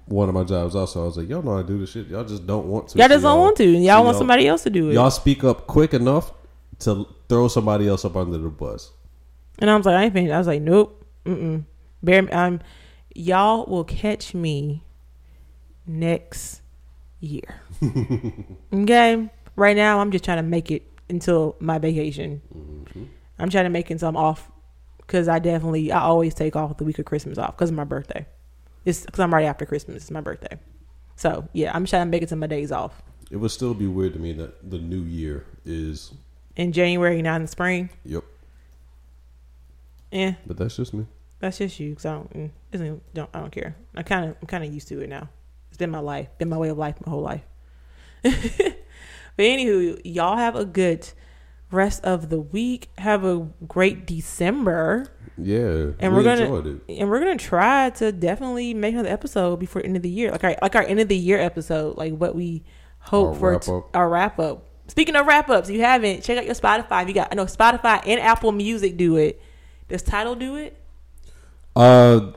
one 0.08 0.28
of 0.28 0.34
my 0.34 0.44
jobs 0.44 0.76
also. 0.76 1.04
I 1.04 1.06
was 1.06 1.18
like, 1.18 1.30
y'all 1.30 1.44
know 1.44 1.62
to 1.62 1.68
do 1.68 1.78
this 1.78 1.92
shit. 1.92 2.08
Y'all 2.08 2.24
just 2.24 2.48
don't 2.48 2.66
want 2.66 2.88
to. 2.90 2.98
Y'all 2.98 3.08
So 3.08 3.14
just 3.14 3.24
don't 3.24 3.40
want 3.40 3.58
to, 3.58 3.76
and 3.76 3.84
y'all 3.84 4.00
so 4.00 4.06
want 4.06 4.18
somebody 4.18 4.48
else 4.48 4.64
to 4.64 4.72
do 4.72 4.90
it. 4.90 4.96
Y'all 4.96 5.12
speak 5.12 5.44
up 5.44 5.68
quick 5.68 5.94
enough 5.94 6.34
to 6.80 7.06
throw 7.28 7.48
somebody 7.48 7.88
else 7.88 8.06
up 8.06 8.16
under 8.16 8.40
the 8.40 8.50
bus. 8.50 8.92
And 9.60 9.70
I 9.70 9.76
was 9.76 9.86
like, 9.86 9.96
I 9.96 10.06
ain't 10.06 10.14
finished. 10.14 10.34
I 10.34 10.40
was 10.40 10.48
like, 10.48 10.64
nope, 10.64 11.06
mm-mm. 11.26 11.64
Bear, 12.02 12.28
um, 12.36 12.60
y'all 13.14 13.68
will 13.68 13.84
catch 13.84 14.34
me 14.34 14.84
next 15.86 16.62
year. 17.20 17.62
okay. 18.74 19.30
Right 19.56 19.76
now, 19.76 20.00
I'm 20.00 20.12
just 20.12 20.24
trying 20.24 20.38
to 20.38 20.44
make 20.44 20.72
it 20.72 20.89
until 21.10 21.56
my 21.60 21.78
vacation. 21.78 22.42
I'm 23.38 23.50
trying 23.50 23.66
to 23.66 23.70
make 23.70 23.92
some 24.00 24.18
off 24.18 24.52
because 24.98 25.28
I 25.28 25.40
definitely, 25.40 25.92
I 25.92 26.02
always 26.02 26.34
take 26.34 26.56
off 26.56 26.78
the 26.78 26.84
week 26.84 27.00
of 27.00 27.06
Christmas 27.06 27.38
off 27.38 27.56
because 27.58 27.70
of 27.70 27.76
my 27.76 27.84
birthday. 27.84 28.26
It's 28.86 29.06
because 29.06 29.20
I'm 29.20 29.34
right 29.34 29.46
after 29.46 29.66
Christmas. 29.66 29.98
It's 30.04 30.12
my 30.12 30.22
birthday. 30.22 30.60
So 31.16 31.48
yeah, 31.54 31.72
I'm 31.74 31.86
trying 31.86 32.06
to 32.06 32.10
make 32.10 32.22
it 32.22 32.30
to 32.30 32.36
my 32.36 32.48
days 32.48 32.72
off 32.72 33.02
It 33.30 33.38
would 33.38 33.52
still 33.52 33.74
be 33.74 33.88
weird 33.88 34.14
to 34.14 34.20
me 34.20 34.34
that 34.34 34.70
the 34.70 34.78
new 34.78 35.02
year 35.02 35.46
is. 35.66 36.14
in 36.56 36.72
January, 36.72 37.22
not 37.22 37.38
in 37.38 37.42
the 37.44 37.48
spring. 37.48 37.90
Yep, 38.06 38.24
Yeah, 40.12 40.34
but 40.46 40.58
that's 40.58 40.76
just 40.78 40.94
me. 40.94 41.06
That's 41.40 41.58
just 41.58 41.80
you. 41.80 41.96
Cause 41.96 42.06
I 42.06 42.14
don't, 42.14 42.34
mm, 42.34 42.50
isn't, 42.72 43.14
don't, 43.14 43.30
I 43.34 43.40
don't 43.40 43.52
care. 43.52 43.76
I 43.96 44.04
kind 44.04 44.30
of, 44.30 44.38
I'm 44.42 44.48
kind 44.48 44.64
of 44.64 44.74
used 44.74 44.88
to 44.90 45.02
it 45.02 45.10
now. 45.10 45.30
It's 45.70 45.78
been 45.78 45.90
my 45.92 46.00
life, 46.00 46.28
been 46.38 46.50
my 46.50 46.58
way 46.58 46.70
of 46.70 46.78
life, 46.78 46.96
my 47.06 47.10
whole 47.12 47.22
life. 47.22 47.44
but 49.40 49.46
anywho, 49.46 50.02
y'all 50.04 50.36
have 50.36 50.58
a 50.58 50.66
good 50.66 51.08
rest 51.72 52.04
of 52.04 52.28
the 52.28 52.42
week. 52.42 52.90
Have 52.98 53.24
a 53.24 53.48
great 53.66 54.06
December. 54.06 55.08
Yeah, 55.38 55.92
And 55.98 56.12
we 56.12 56.18
we're 56.18 56.24
gonna- 56.24 56.42
enjoyed 56.42 56.68
it. 56.68 56.82
And 57.00 57.10
we're 57.10 57.20
gonna 57.22 57.38
try 57.38 57.90
to 57.92 58.12
definitely 58.12 58.74
make 58.74 58.94
another 58.96 59.08
episode 59.08 59.58
before 59.62 59.82
end 59.82 59.96
of 59.96 60.02
the 60.02 60.10
year, 60.10 60.30
like 60.32 60.44
our 60.44 60.58
like 60.62 60.76
our 60.76 60.84
end 60.84 61.00
of 61.00 61.08
the 61.08 61.16
year 61.16 61.40
episode, 61.40 61.96
like 61.98 62.12
what 62.18 62.36
we 62.36 62.64
hope 63.00 63.30
Our 63.30 63.34
for 63.36 63.52
wrap 63.54 63.62
t- 63.62 63.82
our 63.94 64.10
wrap 64.10 64.40
up. 64.40 64.66
Speaking 64.90 65.16
of 65.16 65.26
wrap 65.26 65.50
ups, 65.50 65.70
you 65.70 65.80
haven't 65.80 66.22
check 66.22 66.38
out 66.38 66.46
your 66.46 66.56
Spotify. 66.56 67.08
You 67.08 67.14
got 67.14 67.30
I 67.32 67.36
know 67.36 67.46
Spotify 67.46 68.02
and 68.06 68.20
Apple 68.20 68.52
Music 68.52 68.98
do 68.98 69.16
it. 69.16 69.42
Does 69.88 70.02
Tidal 70.02 70.36
do 70.36 70.58
it? 70.58 70.76
Uh, 71.78 72.32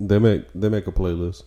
they 0.00 0.18
make 0.18 0.44
they 0.54 0.70
make 0.70 0.86
a 0.86 0.92
playlist. 0.92 1.42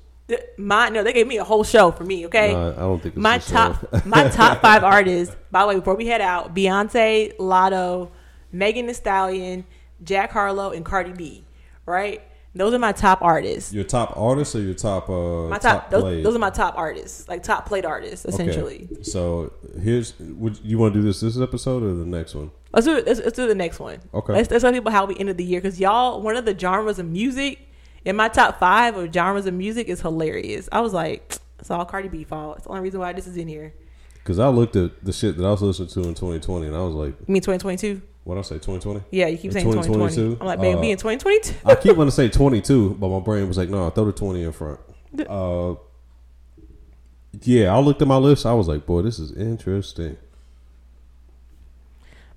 My 0.58 0.90
no, 0.90 1.04
they 1.04 1.14
gave 1.14 1.28
me 1.28 1.38
a 1.38 1.44
whole 1.44 1.64
show 1.64 1.92
for 1.92 2.04
me. 2.04 2.26
Okay, 2.28 2.54
Nah, 2.54 2.72
I 2.72 2.76
don't 2.76 3.02
think 3.02 3.16
my 3.18 3.38
top 3.38 4.06
my 4.06 4.28
top 4.30 4.62
five 4.62 4.84
artists. 4.84 5.36
By 5.52 5.62
the 5.62 5.68
way, 5.68 5.76
before 5.76 5.96
we 5.96 6.08
head 6.08 6.22
out, 6.22 6.56
Beyonce, 6.56 7.36
Latto, 7.38 8.12
Megan 8.52 8.88
Thee 8.88 8.94
Stallion, 8.94 9.66
Jack 10.04 10.32
Harlow, 10.32 10.72
and 10.72 10.86
Cardi 10.86 11.14
B. 11.14 11.44
Right, 11.86 12.22
those 12.54 12.74
are 12.74 12.80
my 12.80 12.92
top 12.92 13.22
artists. 13.22 13.74
Your 13.74 13.84
top 13.84 14.14
artists 14.18 14.56
or 14.56 14.62
your 14.62 14.74
top 14.74 15.10
uh 15.10 15.48
My 15.48 15.58
top, 15.58 15.90
those, 15.90 16.24
those 16.24 16.36
are 16.36 16.40
my 16.40 16.50
top 16.50 16.78
artists, 16.78 17.28
like 17.28 17.44
top 17.44 17.66
played 17.66 17.86
artists, 17.86 18.26
essentially. 18.26 18.90
Okay. 18.92 19.04
So 19.04 19.54
here's 19.82 20.18
would 20.20 20.60
you 20.64 20.78
want 20.78 20.94
to 20.94 21.00
do 21.00 21.06
this 21.06 21.22
this 21.22 21.40
episode 21.40 21.82
or 21.84 21.94
the 21.94 22.06
next 22.06 22.36
one? 22.36 22.52
Let's 22.74 22.86
do. 22.86 23.04
Let's, 23.06 23.20
let's 23.20 23.36
do 23.36 23.48
the 23.48 23.56
next 23.56 23.80
one. 23.80 24.00
Okay. 24.14 24.34
Let's, 24.34 24.52
let's 24.52 24.64
tell 24.64 24.72
people 24.72 24.92
how 24.92 25.06
we 25.06 25.18
ended 25.18 25.38
the 25.38 25.44
year 25.44 25.62
because 25.62 25.80
y'all, 25.80 26.22
one 26.22 26.36
of 26.36 26.46
the 26.46 26.58
genres 26.58 27.00
of 27.00 27.06
music 27.06 27.68
in 28.06 28.16
my 28.16 28.28
top 28.30 28.60
five 28.60 28.96
of 28.98 29.14
genres 29.14 29.46
of 29.46 29.54
music 29.54 29.88
is 29.88 30.02
hilarious. 30.02 30.68
I 30.72 30.82
was 30.82 30.94
like, 30.94 31.38
it's 31.60 31.70
all 31.70 31.86
Cardi 31.86 32.10
B 32.10 32.24
fault. 32.24 32.58
It's 32.58 32.64
the 32.66 32.70
only 32.72 32.82
reason 32.82 33.00
why 33.00 33.14
this 33.14 33.28
is 33.28 33.38
in 33.38 33.48
here. 33.48 33.74
Because 34.16 34.40
I 34.40 34.48
looked 34.50 34.76
at 34.76 35.04
the 35.04 35.12
shit 35.14 35.38
that 35.38 35.46
I 35.46 35.50
was 35.52 35.62
listening 35.62 35.90
to 35.90 36.00
in 36.02 36.14
2020 36.16 36.68
and 36.68 36.76
I 36.76 36.82
was 36.82 36.94
like, 36.94 37.16
You 37.28 37.34
mean 37.34 37.42
2022? 37.42 38.02
what 38.24 38.38
I 38.38 38.42
say 38.42 38.56
2020? 38.56 39.02
Yeah, 39.10 39.28
you 39.28 39.38
keep 39.38 39.46
In 39.46 39.52
saying 39.54 39.66
2020. 39.66 40.14
2022? 40.16 40.38
I'm 40.42 40.48
like, 40.48 40.62
baby, 40.62 40.78
Uh, 40.78 40.82
be 40.82 40.92
in 40.92 40.98
2022. 40.98 41.56
I 41.66 41.76
keep 41.76 41.96
wanting 41.98 42.10
to 42.10 42.16
say 42.16 42.30
22, 42.30 42.96
but 43.00 43.10
my 43.10 43.20
brain 43.20 43.48
was 43.48 43.58
like, 43.58 43.70
no, 43.70 43.90
throw 43.90 44.06
the 44.06 44.12
20 44.12 44.44
in 44.44 44.52
front. 44.52 44.80
Uh, 45.28 45.76
yeah, 47.42 47.74
I 47.74 47.80
looked 47.80 48.02
at 48.02 48.08
my 48.08 48.18
list. 48.18 48.46
I 48.46 48.54
was 48.54 48.68
like, 48.68 48.86
boy, 48.86 49.02
this 49.02 49.18
is 49.18 49.32
interesting. 49.32 50.18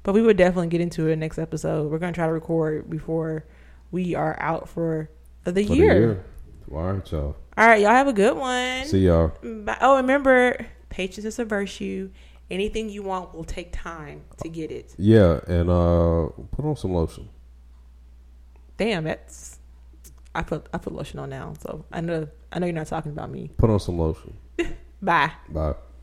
But 0.03 0.15
we 0.15 0.23
would 0.23 0.36
definitely 0.36 0.69
get 0.69 0.81
into 0.81 1.07
it 1.09 1.16
next 1.16 1.39
episode. 1.39 1.91
We're 1.91 1.99
gonna 1.99 2.12
try 2.12 2.27
to 2.27 2.32
record 2.32 2.89
before 2.91 3.45
we 3.91 4.15
are 4.15 4.36
out 4.41 4.69
for 4.69 5.09
the, 5.53 5.65
For 5.65 5.75
year. 5.75 5.95
the 5.95 6.01
year. 6.01 6.25
All 6.73 6.93
right, 6.93 7.12
y'all. 7.12 7.37
All 7.57 7.66
right, 7.69 7.81
y'all 7.81 7.91
have 7.91 8.09
a 8.09 8.12
good 8.12 8.37
one. 8.37 8.85
See 8.87 9.07
y'all. 9.07 9.33
Bye. 9.43 9.79
Oh, 9.81 9.97
remember, 9.97 10.66
patience 10.89 11.25
is 11.25 11.39
a 11.39 11.45
virtue. 11.45 12.11
Anything 12.51 12.91
you 12.91 13.03
want 13.03 13.35
will 13.35 13.45
take 13.45 13.73
time 13.73 14.23
to 14.43 14.49
get 14.49 14.71
it. 14.71 14.95
Yeah, 14.99 15.41
and 15.47 15.71
uh, 15.71 16.29
put 16.51 16.65
on 16.65 16.77
some 16.77 16.93
lotion. 16.93 17.29
Damn, 18.77 19.05
that's 19.05 19.59
I 20.35 20.43
put 20.43 20.66
I 20.73 20.79
put 20.79 20.93
lotion 20.93 21.21
on 21.21 21.31
now, 21.31 21.55
so 21.61 21.85
I 21.93 22.01
know 22.01 22.29
I 22.53 22.59
know 22.59 22.66
you're 22.66 22.75
not 22.75 22.89
talking 22.89 23.12
about 23.12 23.31
me. 23.31 23.51
Put 23.57 23.71
on 23.71 23.81
some 23.81 23.99
lotion. 23.99 24.37
Bye. 25.03 25.33
Bye. 25.49 25.75